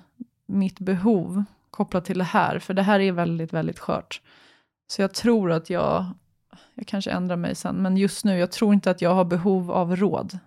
mitt 0.46 0.80
behov 0.80 1.44
kopplat 1.72 2.06
till 2.06 2.18
det 2.18 2.24
här, 2.24 2.60
för 2.60 2.74
det 2.74 2.82
här 2.82 3.00
är 3.00 3.12
väldigt, 3.12 3.54
väldigt 3.54 3.80
skört. 3.80 4.22
Så 4.88 5.02
jag 5.02 5.14
tror 5.14 5.52
att 5.52 5.70
jag, 5.70 6.06
jag 6.74 6.88
kanske 6.88 7.12
ändrar 7.12 7.36
mig 7.36 7.56
sen, 7.56 7.76
men 7.76 7.98
just 7.98 8.26
nu, 8.26 8.38
jag 8.38 8.52
tror 8.52 8.74
inte 8.74 8.92
att 8.92 9.02
jag 9.02 9.14
har 9.14 9.26
behov 9.26 9.72
av 9.72 9.96
råd 9.96 10.40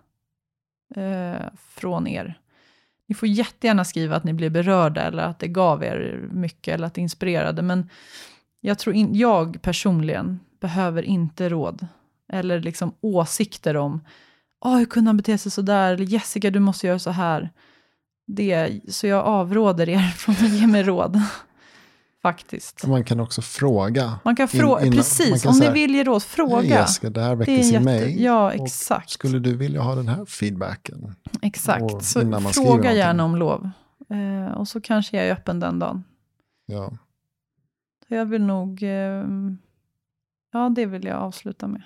eh, 0.95 1.41
från 1.57 2.07
er. 2.07 2.39
Ni 3.13 3.17
får 3.17 3.29
jättegärna 3.29 3.85
skriva 3.85 4.15
att 4.15 4.23
ni 4.23 4.33
blir 4.33 4.49
berörda 4.49 5.01
eller 5.01 5.23
att 5.23 5.39
det 5.39 5.47
gav 5.47 5.83
er 5.83 6.27
mycket 6.31 6.73
eller 6.73 6.87
att 6.87 6.93
det 6.93 7.01
inspirerade, 7.01 7.61
men 7.61 7.89
jag 8.61 8.79
tror 8.79 8.95
in, 8.95 9.15
jag 9.15 9.61
personligen 9.61 10.39
behöver 10.61 11.03
inte 11.03 11.49
råd 11.49 11.87
eller 12.31 12.59
liksom 12.59 12.93
åsikter 13.01 13.77
om 13.77 14.01
oh, 14.61 14.77
hur 14.77 14.85
kunde 14.85 15.09
han 15.09 15.17
bete 15.17 15.37
sig 15.37 15.51
sådär, 15.51 15.93
eller 15.93 16.05
Jessica 16.05 16.49
du 16.49 16.59
måste 16.59 16.87
göra 16.87 16.99
så 16.99 17.09
här. 17.09 17.49
Det, 18.27 18.81
så 18.87 19.07
jag 19.07 19.25
avråder 19.25 19.89
er 19.89 19.99
från 20.17 20.35
att 20.35 20.53
ge 20.53 20.67
mig 20.67 20.83
råd. 20.83 21.21
Faktiskt. 22.23 22.85
Man 22.87 23.03
kan 23.03 23.19
också 23.19 23.41
fråga. 23.41 24.19
Man 24.23 24.35
kan 24.35 24.47
fråga, 24.47 24.81
In- 24.81 24.87
innan- 24.87 24.97
precis, 24.97 25.43
kan 25.43 25.49
om 25.49 25.55
säga, 25.55 25.73
ni 25.73 25.79
vill 25.81 25.95
ge 25.95 26.03
råd, 26.03 26.23
fråga. 26.23 26.55
"Hej, 26.55 26.67
Jessica, 26.69 27.09
det 27.09 27.21
här 27.21 27.35
väcktes 27.35 27.71
i 27.71 27.79
mig. 27.79 28.23
Ja, 28.23 28.45
och 28.45 28.65
exakt. 28.65 29.09
Skulle 29.09 29.39
du 29.39 29.57
vilja 29.57 29.81
ha 29.81 29.95
den 29.95 30.07
här 30.07 30.25
feedbacken? 30.25 31.03
Och 31.03 31.11
Exakt, 31.41 32.03
så 32.05 32.25
man 32.25 32.41
skriver 32.41 32.51
fråga 32.71 32.93
gärna 32.93 33.25
om 33.25 33.35
lov. 33.35 33.69
Eh, 34.09 34.53
och 34.53 34.67
så 34.67 34.81
kanske 34.81 35.17
jag 35.17 35.25
är 35.25 35.31
öppen 35.33 35.59
den 35.59 35.79
dagen. 35.79 36.03
Ja. 36.65 36.91
Så 38.07 38.13
jag 38.15 38.25
vill 38.25 38.43
nog, 38.43 38.83
eh, 38.83 39.23
ja 40.53 40.69
det 40.75 40.85
vill 40.85 41.05
jag 41.05 41.17
avsluta 41.17 41.67
med. 41.67 41.83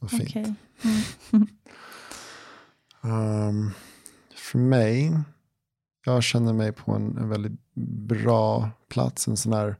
Vad 0.00 0.10
fint. 0.10 0.22
Okej. 0.22 0.54
Mm. 1.32 1.46
Ehm, 3.02 3.70
för 4.34 4.58
mig, 4.58 5.12
jag 6.04 6.22
känner 6.22 6.52
mig 6.52 6.72
på 6.72 6.92
en, 6.92 7.16
en 7.18 7.28
väldigt 7.28 7.74
bra 8.08 8.70
plats. 8.88 9.28
En 9.28 9.36
sån 9.36 9.52
här 9.52 9.76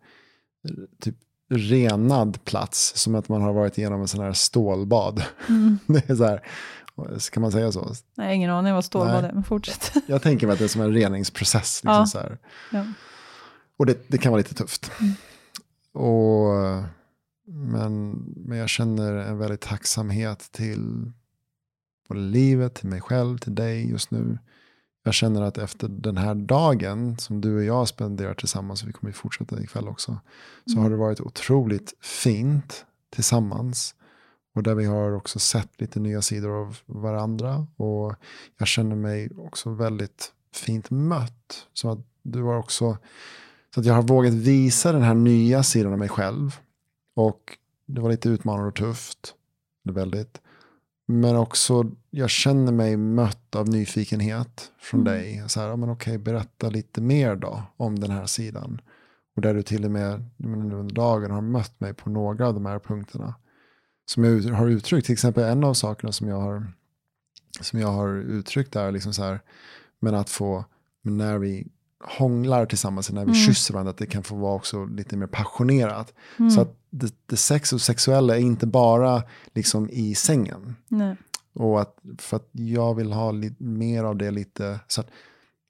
typ 1.01 1.17
renad 1.51 2.45
plats. 2.45 2.93
Som 2.97 3.15
att 3.15 3.29
man 3.29 3.43
har 3.43 3.53
varit 3.53 3.79
igenom 3.79 4.01
en 4.01 4.09
sån 4.09 4.21
här 4.25 4.33
stålbad. 4.33 5.23
Mm. 5.49 5.79
Det 5.87 6.11
är 6.11 6.15
så 6.15 6.25
här, 6.25 6.43
kan 7.33 7.41
man 7.41 7.53
säga 7.53 7.73
så? 7.73 7.95
Nej, 8.17 8.37
ingen 8.37 8.51
aning 8.51 8.75
vad 8.75 8.85
stålbad 8.85 9.25
är, 9.25 9.33
men 9.33 9.45
fortsätt. 9.45 9.93
Jag 10.07 10.23
tänker 10.23 10.47
mig 10.47 10.53
att 10.53 10.59
det 10.59 10.65
är 10.65 10.69
som 10.69 10.81
en 10.83 10.93
reningsprocess. 10.95 11.85
Liksom 11.85 11.95
Ja. 11.95 12.07
så 12.07 12.19
här. 12.19 12.39
Ja. 12.73 12.85
Och 13.77 13.87
det, 13.87 14.09
det 14.09 14.19
kan 14.19 14.33
vara 14.33 14.39
lite 14.39 14.55
tufft. 14.55 14.91
Mm. 15.01 15.13
Och, 15.93 16.49
men, 17.47 18.11
men 18.37 18.59
jag 18.59 18.69
känner 18.69 19.13
en 19.15 19.39
väldigt 19.39 19.61
tacksamhet 19.61 20.49
till 20.53 21.13
både 22.09 22.21
livet, 22.21 22.75
till 22.75 22.89
mig 22.89 23.01
själv, 23.01 23.39
till 23.39 23.55
dig 23.55 23.91
just 23.91 24.11
nu. 24.11 24.39
Jag 25.03 25.15
känner 25.15 25.43
att 25.43 25.59
efter 25.59 25.89
den 25.89 26.17
här 26.17 26.35
dagen 26.35 27.19
som 27.19 27.41
du 27.41 27.57
och 27.57 27.65
jag 27.65 27.89
spenderar 27.89 28.35
tillsammans, 28.35 28.83
och 28.83 28.89
vi 28.89 28.93
kommer 28.93 29.11
ju 29.11 29.15
fortsätta 29.15 29.63
ikväll 29.63 29.89
också, 29.89 30.19
så 30.67 30.73
Mm. 30.73 30.83
har 30.83 30.91
det 30.91 30.97
varit 30.97 31.21
otroligt 31.21 31.95
fint 32.01 32.85
tillsammans. 33.11 33.95
Och 34.55 34.63
där 34.63 34.75
vi 34.75 34.85
har 34.85 35.13
också 35.13 35.39
sett 35.39 35.81
lite 35.81 36.01
nya 36.01 36.23
sidor 36.23 36.61
av 36.63 36.79
varandra. 36.87 37.67
Och 37.77 38.15
jag 38.59 38.69
känner 38.69 38.97
mig 38.97 39.31
också 39.39 39.71
väldigt 39.71 40.33
fint 40.55 40.91
mött. 40.91 41.67
Så 41.73 41.91
att 41.91 41.99
du 42.23 42.43
har 42.43 42.57
också, 42.57 42.99
så 43.75 43.81
att 43.81 43.87
jag 43.87 43.95
har 43.95 44.03
vågat 44.03 44.35
visa 44.35 44.93
den 44.93 45.03
här 45.03 45.15
nya 45.15 45.63
sidan 45.63 45.93
av 45.93 45.99
mig 45.99 46.09
själv. 46.09 46.57
Och 47.17 47.59
det 47.87 48.01
var 48.01 48.11
lite 48.11 48.29
utmanande 48.29 48.69
och 48.69 48.75
tufft. 48.75 49.35
Väldigt. 49.85 50.41
Men 51.13 51.37
också, 51.37 51.91
jag 52.11 52.31
känner 52.31 52.73
mig 52.73 52.97
mött 52.97 53.57
av 53.57 53.69
nyfikenhet 53.69 54.73
från 54.79 55.01
Mm. 55.01 55.13
dig. 55.13 55.45
Så 55.49 55.61
här, 55.61 55.69
ja, 55.69 55.77
men 55.77 55.91
okej, 55.91 56.19
berätta 56.19 56.71
lite 56.71 57.01
mer 57.01 57.37
då 57.37 57.63
om 57.77 57.99
den 57.99 58.11
här 58.11 58.27
sidan. 58.27 58.81
Och 59.37 59.43
där 59.43 59.55
du 59.55 59.63
till 59.63 59.85
och 59.85 59.91
med 59.91 60.25
nu 60.37 60.77
under 60.77 60.95
dagen 60.95 61.31
har 61.31 61.41
mött 61.41 61.81
mig 61.81 61.95
på 61.95 62.11
några 62.11 62.49
av 62.49 62.55
de 62.55 62.67
här 62.67 62.79
punkterna. 62.79 63.35
Som 64.07 64.25
jag 64.25 64.53
har 64.53 64.69
uttryckt, 64.69 65.07
till 65.07 65.13
exempel 65.13 65.45
en 65.45 65.65
av 65.65 65.75
sakerna 65.75 66.13
som 66.13 66.29
jag 66.29 66.41
har, 66.41 66.73
som 67.61 67.81
jag 67.81 67.89
har 67.89 68.17
uttryckt 68.17 68.77
är 68.77 68.93
liksom 68.93 69.13
så 69.13 69.23
här, 69.23 69.41
men 70.01 70.15
att 70.15 70.31
få, 70.31 70.65
när 71.03 71.39
vi 71.39 71.69
hånglar 72.05 72.67
tillsammans, 72.67 73.11
när 73.11 73.25
vi 73.25 73.31
Mm. 73.31 73.35
kysser 73.47 73.75
varandra, 73.75 73.91
att 73.91 73.99
det 73.99 74.07
kan 74.07 74.23
få 74.23 74.35
vara 74.37 74.55
också 74.55 74.85
lite 74.85 75.17
mer 75.17 75.27
passionerat. 75.27 76.13
Mm. 76.39 76.51
Så 76.51 76.61
att 76.61 76.77
det, 76.91 77.15
det 77.27 77.37
sex 77.37 77.73
och 77.73 77.81
sexuella 77.81 78.37
är 78.37 78.41
inte 78.41 78.67
bara 78.67 79.23
liksom 79.55 79.91
i 79.91 80.15
sängen. 80.15 80.77
Nej. 80.89 81.17
Och 81.55 81.81
att, 81.81 81.97
för 82.19 82.37
att 82.37 82.49
jag 82.53 82.95
vill 82.95 83.13
ha 83.13 83.31
lite 83.33 83.63
mer 83.65 84.05
av 84.05 84.17
det 84.17 84.31
lite, 84.31 84.81
så 84.89 85.01
att, 85.01 85.07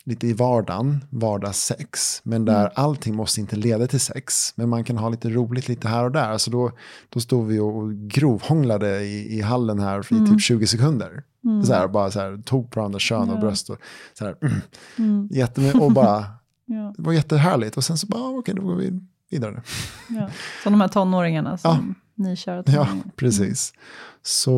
lite 0.05 0.27
i 0.27 0.32
vardagen, 0.32 1.05
vardagssex. 1.11 2.20
Men 2.24 2.44
där 2.44 2.61
Mm. 2.61 2.73
allting 2.74 3.15
måste 3.15 3.40
inte 3.40 3.57
leda 3.57 3.86
till 3.86 4.01
sex. 4.01 4.52
Men 4.57 4.69
man 4.69 4.85
kan 4.85 4.97
ha 4.97 5.09
lite 5.09 5.28
roligt 5.31 5.69
lite 5.69 5.89
här 5.89 6.05
och 6.05 6.12
där. 6.12 6.39
Så 6.39 6.51
då, 6.51 6.73
då 7.09 7.20
stod 7.20 7.47
vi 7.47 7.59
och 7.59 7.93
grovhånglade 7.94 9.01
i, 9.05 9.39
i 9.39 9.40
hallen 9.40 9.78
här 9.81 10.07
i 10.12 10.15
Mm. 10.15 10.31
typ 10.31 10.40
20 10.43 10.66
sekunder. 10.66 11.23
Mm. 11.45 11.65
Så 11.65 11.73
här, 11.75 11.89
bara 11.89 12.11
så 12.11 12.21
här, 12.21 12.43
tog 12.45 12.71
på 12.71 12.81
varandra 12.81 12.99
kön 12.99 13.31
och 13.31 13.37
Ja. 13.37 13.41
bröst. 13.41 13.71
Och, 13.71 13.79
så 14.19 14.25
här, 14.25 14.37
Mm. 14.99 15.29
jättemycket, 15.31 15.81
och 15.81 15.93
bara, 15.93 16.25
Ja. 16.67 16.95
det 16.97 17.03
var 17.03 17.12
jättehärligt. 17.12 17.77
Och 17.77 17.85
sen 17.85 17.99
så 17.99 18.07
bara, 18.07 18.29
okej, 18.39 18.55
då 18.55 18.62
går 18.62 18.75
vi 18.77 19.01
vidare. 19.31 19.62
Ja. 20.09 20.29
Som 20.62 20.73
de 20.73 20.81
här 20.81 20.89
tonåringarna 20.89 21.59
som 21.59 21.95
ni 22.15 22.37
kör 22.37 22.57
Ja, 22.57 22.62
tonåringar. 22.62 23.05
precis. 23.17 23.73
Så, 24.23 24.57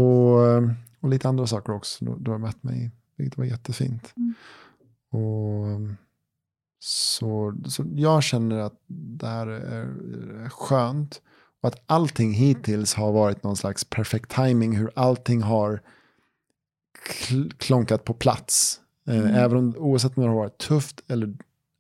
och 1.01 1.09
lite 1.09 1.29
andra 1.29 1.47
saker 1.47 1.73
också. 1.73 2.05
Då, 2.05 2.17
då 2.21 2.31
har 2.31 2.39
mött 2.39 2.63
mig, 2.63 2.91
vilket 3.17 3.39
var 3.39 3.45
jättefint. 3.45 4.13
Mm. 4.17 4.35
Och, 5.11 5.81
så, 6.79 7.55
så 7.67 7.85
jag 7.95 8.23
känner 8.23 8.59
att 8.59 8.81
det 9.19 9.27
här 9.27 9.47
är 9.47 10.49
skönt. 10.49 11.21
Och 11.63 11.69
att 11.69 11.83
allting 11.87 12.33
hittills 12.33 12.95
har 12.95 13.13
varit 13.13 13.43
någon 13.43 13.57
slags 13.57 13.85
perfekt 13.85 14.31
timing. 14.35 14.77
Hur 14.77 14.91
allting 14.95 15.43
har 15.43 15.81
klonkat 17.59 18.05
på 18.05 18.15
plats. 18.15 18.81
Eh, 19.09 19.17
Mm. 19.19 19.35
Även 19.35 19.59
om, 19.59 19.75
oavsett 19.77 20.17
om 20.17 20.23
det 20.23 20.29
har 20.29 20.37
varit 20.37 20.59
tufft 20.59 21.03
eller, 21.09 21.35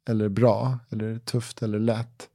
eller 0.08 0.28
bra. 0.28 0.78
Eller 0.90 1.18
tufft 1.18 1.62
eller 1.62 1.78
lätt. 1.78 2.28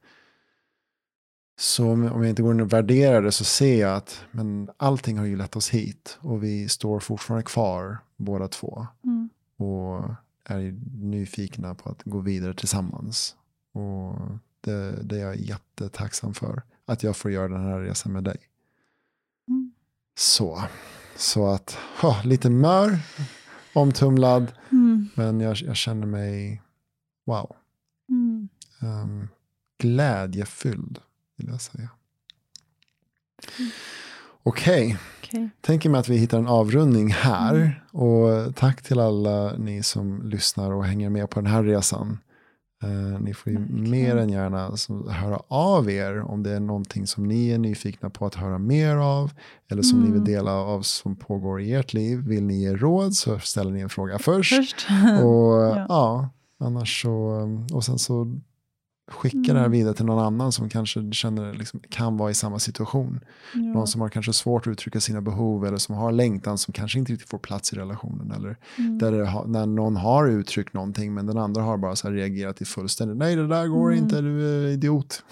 Så 1.58 1.90
om, 1.90 2.12
om 2.12 2.22
jag 2.22 2.30
inte 2.30 2.42
går 2.42 2.54
in 2.54 2.60
och 2.60 2.72
värderar 2.72 3.22
det 3.22 3.32
så 3.32 3.44
ser 3.44 3.80
jag 3.80 3.96
att 3.96 4.24
men 4.30 4.70
allting 4.76 5.18
har 5.18 5.26
ju 5.26 5.36
lett 5.36 5.56
oss 5.56 5.70
hit. 5.70 6.18
Och 6.20 6.42
vi 6.44 6.68
står 6.68 7.00
fortfarande 7.00 7.42
kvar 7.42 7.98
båda 8.16 8.48
två. 8.48 8.86
Mm. 9.04 9.30
Och 9.56 10.14
är 10.44 10.74
nyfikna 11.00 11.74
på 11.74 11.90
att 11.90 12.02
gå 12.04 12.18
vidare 12.18 12.54
tillsammans. 12.54 13.36
Och 13.72 14.16
det, 14.60 15.02
det 15.02 15.16
är 15.16 15.20
jag 15.20 15.36
jättetacksam 15.36 16.34
för. 16.34 16.62
Att 16.86 17.02
jag 17.02 17.16
får 17.16 17.30
göra 17.30 17.48
den 17.48 17.64
här 17.64 17.80
resan 17.80 18.12
med 18.12 18.24
dig. 18.24 18.38
Mm. 19.48 19.72
Så. 20.18 20.62
Så 21.18 21.46
att, 21.46 21.78
ha, 22.00 22.22
lite 22.24 22.50
mör, 22.50 22.98
omtumlad. 23.72 24.52
Mm. 24.72 25.08
Men 25.14 25.40
jag, 25.40 25.56
jag 25.56 25.76
känner 25.76 26.06
mig, 26.06 26.62
wow, 27.26 27.56
Mm. 28.10 28.48
um, 28.82 29.28
glädjefylld 29.78 30.98
vill 31.36 31.48
jag 31.48 31.60
säga. 31.60 31.88
Okej, 34.42 34.98
Okej. 35.22 35.50
tänker 35.60 35.90
mig 35.90 35.98
att 36.00 36.08
vi 36.08 36.16
hittar 36.16 36.38
en 36.38 36.46
avrundning 36.46 37.12
här. 37.12 37.84
Och 37.92 38.56
tack 38.56 38.82
till 38.82 39.00
alla 39.00 39.52
ni 39.56 39.82
som 39.82 40.22
lyssnar 40.28 40.72
och 40.72 40.84
hänger 40.84 41.10
med 41.10 41.30
på 41.30 41.40
den 41.40 41.50
här 41.50 41.62
resan. 41.62 42.18
Eh, 42.82 43.20
ni 43.20 43.34
får 43.34 43.52
ju 43.52 43.58
mer 43.68 44.16
än 44.16 44.28
gärna 44.30 44.70
höra 45.12 45.40
av 45.48 45.90
er 45.90 46.20
om 46.20 46.42
det 46.42 46.50
är 46.50 46.60
någonting 46.60 47.06
som 47.06 47.24
ni 47.28 47.50
är 47.50 47.58
nyfikna 47.58 48.10
på 48.10 48.26
att 48.26 48.34
höra 48.34 48.58
mer 48.58 48.96
av. 48.96 49.30
Eller 49.70 49.82
som 49.82 49.98
ni 49.98 50.04
vill 50.06 50.12
Mm. 50.20 50.24
dela 50.24 50.52
av 50.52 50.82
som 50.82 51.16
pågår 51.16 51.60
i 51.60 51.72
ert 51.74 51.92
liv. 51.92 52.18
Vill 52.18 52.44
ni 52.44 52.60
ge 52.62 52.72
råd 52.74 53.14
så 53.14 53.38
ställer 53.38 53.70
ni 53.70 53.80
en 53.80 53.88
fråga 53.88 54.18
först. 54.18 54.54
Först. 54.54 54.86
Och 55.24 55.28
Ja. 55.78 55.86
ja. 55.88 56.30
annars 56.60 57.02
så, 57.02 57.48
och 57.72 57.84
sen 57.84 57.98
så 57.98 58.40
skicka 59.08 59.38
det 59.52 59.58
här 59.58 59.66
Mm. 59.66 59.72
vidare 59.72 59.94
till 59.94 60.04
någon 60.04 60.24
annan 60.24 60.52
som 60.52 60.68
kanske 60.68 61.12
känner 61.12 61.54
liksom, 61.54 61.80
kan 61.90 62.16
vara 62.16 62.30
i 62.30 62.34
samma 62.34 62.58
situation. 62.58 63.20
Ja. 63.54 63.60
Någon 63.60 63.86
som 63.86 64.00
har 64.00 64.08
kanske 64.08 64.32
svårt 64.32 64.66
att 64.66 64.70
uttrycka 64.70 65.00
sina 65.00 65.20
behov 65.20 65.66
eller 65.66 65.76
som 65.76 65.94
har 65.94 66.12
längtan 66.12 66.58
som 66.58 66.72
kanske 66.72 66.98
inte 66.98 67.12
riktigt 67.12 67.28
får 67.30 67.38
plats 67.38 67.72
i 67.72 67.76
relationen. 67.76 68.32
Eller 68.32 68.56
Mm. 68.78 68.98
där 68.98 69.12
det 69.12 69.42
när 69.46 69.66
någon 69.66 69.96
har 69.96 70.28
uttryckt 70.28 70.74
någonting 70.74 71.14
men 71.14 71.26
den 71.26 71.38
andra 71.38 71.62
har 71.62 71.76
bara 71.78 71.96
så 71.96 72.10
reagerat 72.10 72.60
i 72.62 72.64
fullständigt, 72.64 73.16
nej 73.16 73.36
det 73.36 73.46
där 73.46 73.66
går 73.66 73.92
Mm. 73.92 74.04
inte, 74.04 74.20
du 74.20 74.64
är 74.64 74.68
idiot. 74.68 75.22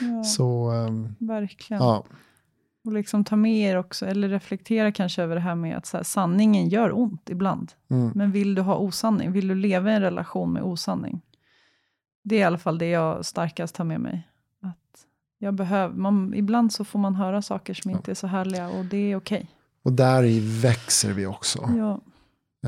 Ja, 0.00 0.22
Så 0.24 0.70
ehm, 0.70 1.14
verkligen. 1.18 1.82
ja, 1.82 2.04
Och 2.84 2.92
liksom 2.92 3.24
ta 3.24 3.36
med 3.36 3.56
er 3.70 3.76
också, 3.76 4.06
eller 4.06 4.28
reflektera 4.28 4.92
kanske 4.92 5.22
över 5.22 5.34
det 5.34 5.40
här 5.40 5.54
med 5.54 5.76
att 5.76 5.86
så 5.86 5.96
här, 5.96 6.04
sanningen 6.04 6.68
gör 6.68 6.98
ont 6.98 7.30
ibland. 7.30 7.72
mm, 7.90 8.10
Men 8.14 8.32
vill 8.32 8.54
du 8.54 8.62
ha 8.62 8.76
osanning? 8.76 9.32
Vill 9.32 9.48
du 9.48 9.54
leva 9.54 9.90
i 9.92 9.94
en 9.94 10.00
relation 10.02 10.52
med 10.52 10.62
osanning? 10.62 11.20
Det 12.22 12.34
är 12.36 12.40
i 12.40 12.44
alla 12.44 12.58
fall 12.58 12.78
det 12.78 12.88
jag 12.88 13.24
starkast 13.26 13.74
tar 13.74 13.84
med 13.84 14.00
mig. 14.00 14.28
Att 14.62 15.00
jag 15.38 15.54
behöver, 15.54 15.94
man, 15.94 16.34
ibland 16.34 16.72
så 16.72 16.84
får 16.84 16.98
man 16.98 17.14
höra 17.14 17.42
saker 17.42 17.74
som 17.74 17.90
Ja. 17.90 17.96
inte 17.96 18.10
är 18.10 18.14
så 18.14 18.26
härliga 18.26 18.68
och 18.68 18.84
det 18.84 19.12
är 19.12 19.16
okej. 19.16 19.46
och 19.84 19.92
där 19.92 20.24
i 20.24 20.40
växer 20.60 21.12
vi 21.12 21.26
också. 21.26 21.70
Ja. 21.78 22.00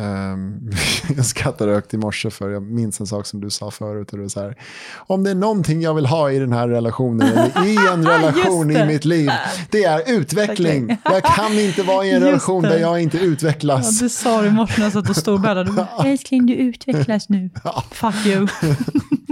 Ehm, 0.03 0.70
jag 1.16 1.27
skrattade 1.27 1.73
högt 1.73 1.95
i 1.95 1.97
morse 1.97 2.31
för 2.31 2.51
jag 2.51 2.62
minns 2.62 3.01
en 3.01 3.07
sak 3.07 3.27
som 3.27 3.41
du 3.41 3.51
sa 3.51 3.70
förut. 3.70 4.11
Och 4.12 4.19
det 4.19 4.23
var 4.23 4.29
så 4.29 4.41
här, 4.41 4.57
om 4.97 5.24
det 5.24 5.31
är 5.31 5.35
någonting 5.35 5.81
jag 5.83 5.95
vill 5.95 6.07
ha 6.07 6.31
i 6.31 6.39
den 6.39 6.53
här 6.53 6.69
relationen, 6.69 7.29
eller 7.29 7.66
i 7.66 7.77
en 7.93 8.07
relation 8.07 8.70
i 8.70 8.74
det. 8.74 8.87
mitt 8.87 9.05
liv, 9.05 9.31
det 9.70 9.85
är 9.85 10.12
utveckling. 10.12 10.97
Jag 11.05 11.23
kan 11.24 11.53
inte 11.53 11.83
vara 11.83 12.05
i 12.07 12.11
en 12.11 12.15
Just 12.20 12.27
relation 12.27 12.62
det. 12.62 12.69
där 12.69 12.79
jag 12.79 13.03
inte 13.03 13.16
Ja, 13.19 13.23
utvecklas. 13.24 14.01
du 14.01 14.09
sa 14.09 14.41
det 14.43 14.49
i 14.49 14.51
morse 14.51 14.74
när 14.79 14.85
jag 14.87 14.93
satt 14.93 15.09
och 15.11 15.16
storbäddade. 15.16 15.70
Du 16.03 16.09
älskling 16.09 16.47
du 16.47 16.55
utvecklas 16.55 17.29
nu. 17.29 17.51
Ja. 17.65 17.85
Fuck 17.91 18.27
you. 18.27 18.47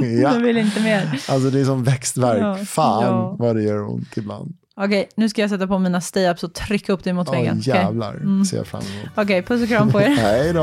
Ja. 0.00 0.06
Jag 0.34 0.40
vill 0.40 0.56
inte 0.56 0.80
mer. 0.80 1.20
Alltså 1.28 1.50
det 1.50 1.60
är 1.60 1.64
som 1.64 1.84
växtverk. 1.84 2.40
Ja. 2.42 2.56
Fan 2.64 3.02
Ja. 3.04 3.36
vad 3.38 3.56
det 3.56 3.62
gör 3.62 3.88
ont 3.90 4.16
ibland. 4.16 4.54
Okej, 4.76 5.08
nu 5.16 5.28
ska 5.28 5.40
jag 5.40 5.50
sätta 5.50 5.66
på 5.66 5.78
mina 5.78 6.00
stay-ups 6.00 6.44
och 6.44 6.54
trycka 6.54 6.92
upp 6.92 7.04
dig 7.04 7.12
mot 7.12 7.26
Ja 7.26 7.32
väggen. 7.32 7.58
Okej? 7.60 7.72
jävlar, 7.74 8.14
Mm. 8.14 8.44
ser 8.44 8.56
jag 8.56 8.66
fram 8.66 8.80
emot. 8.82 9.08
Okej, 9.16 9.42
puss 9.42 9.62
och 9.62 9.68
kram 9.68 9.90
på 9.92 10.00
er. 10.00 10.08
Hej 10.18 10.52
då. 10.52 10.62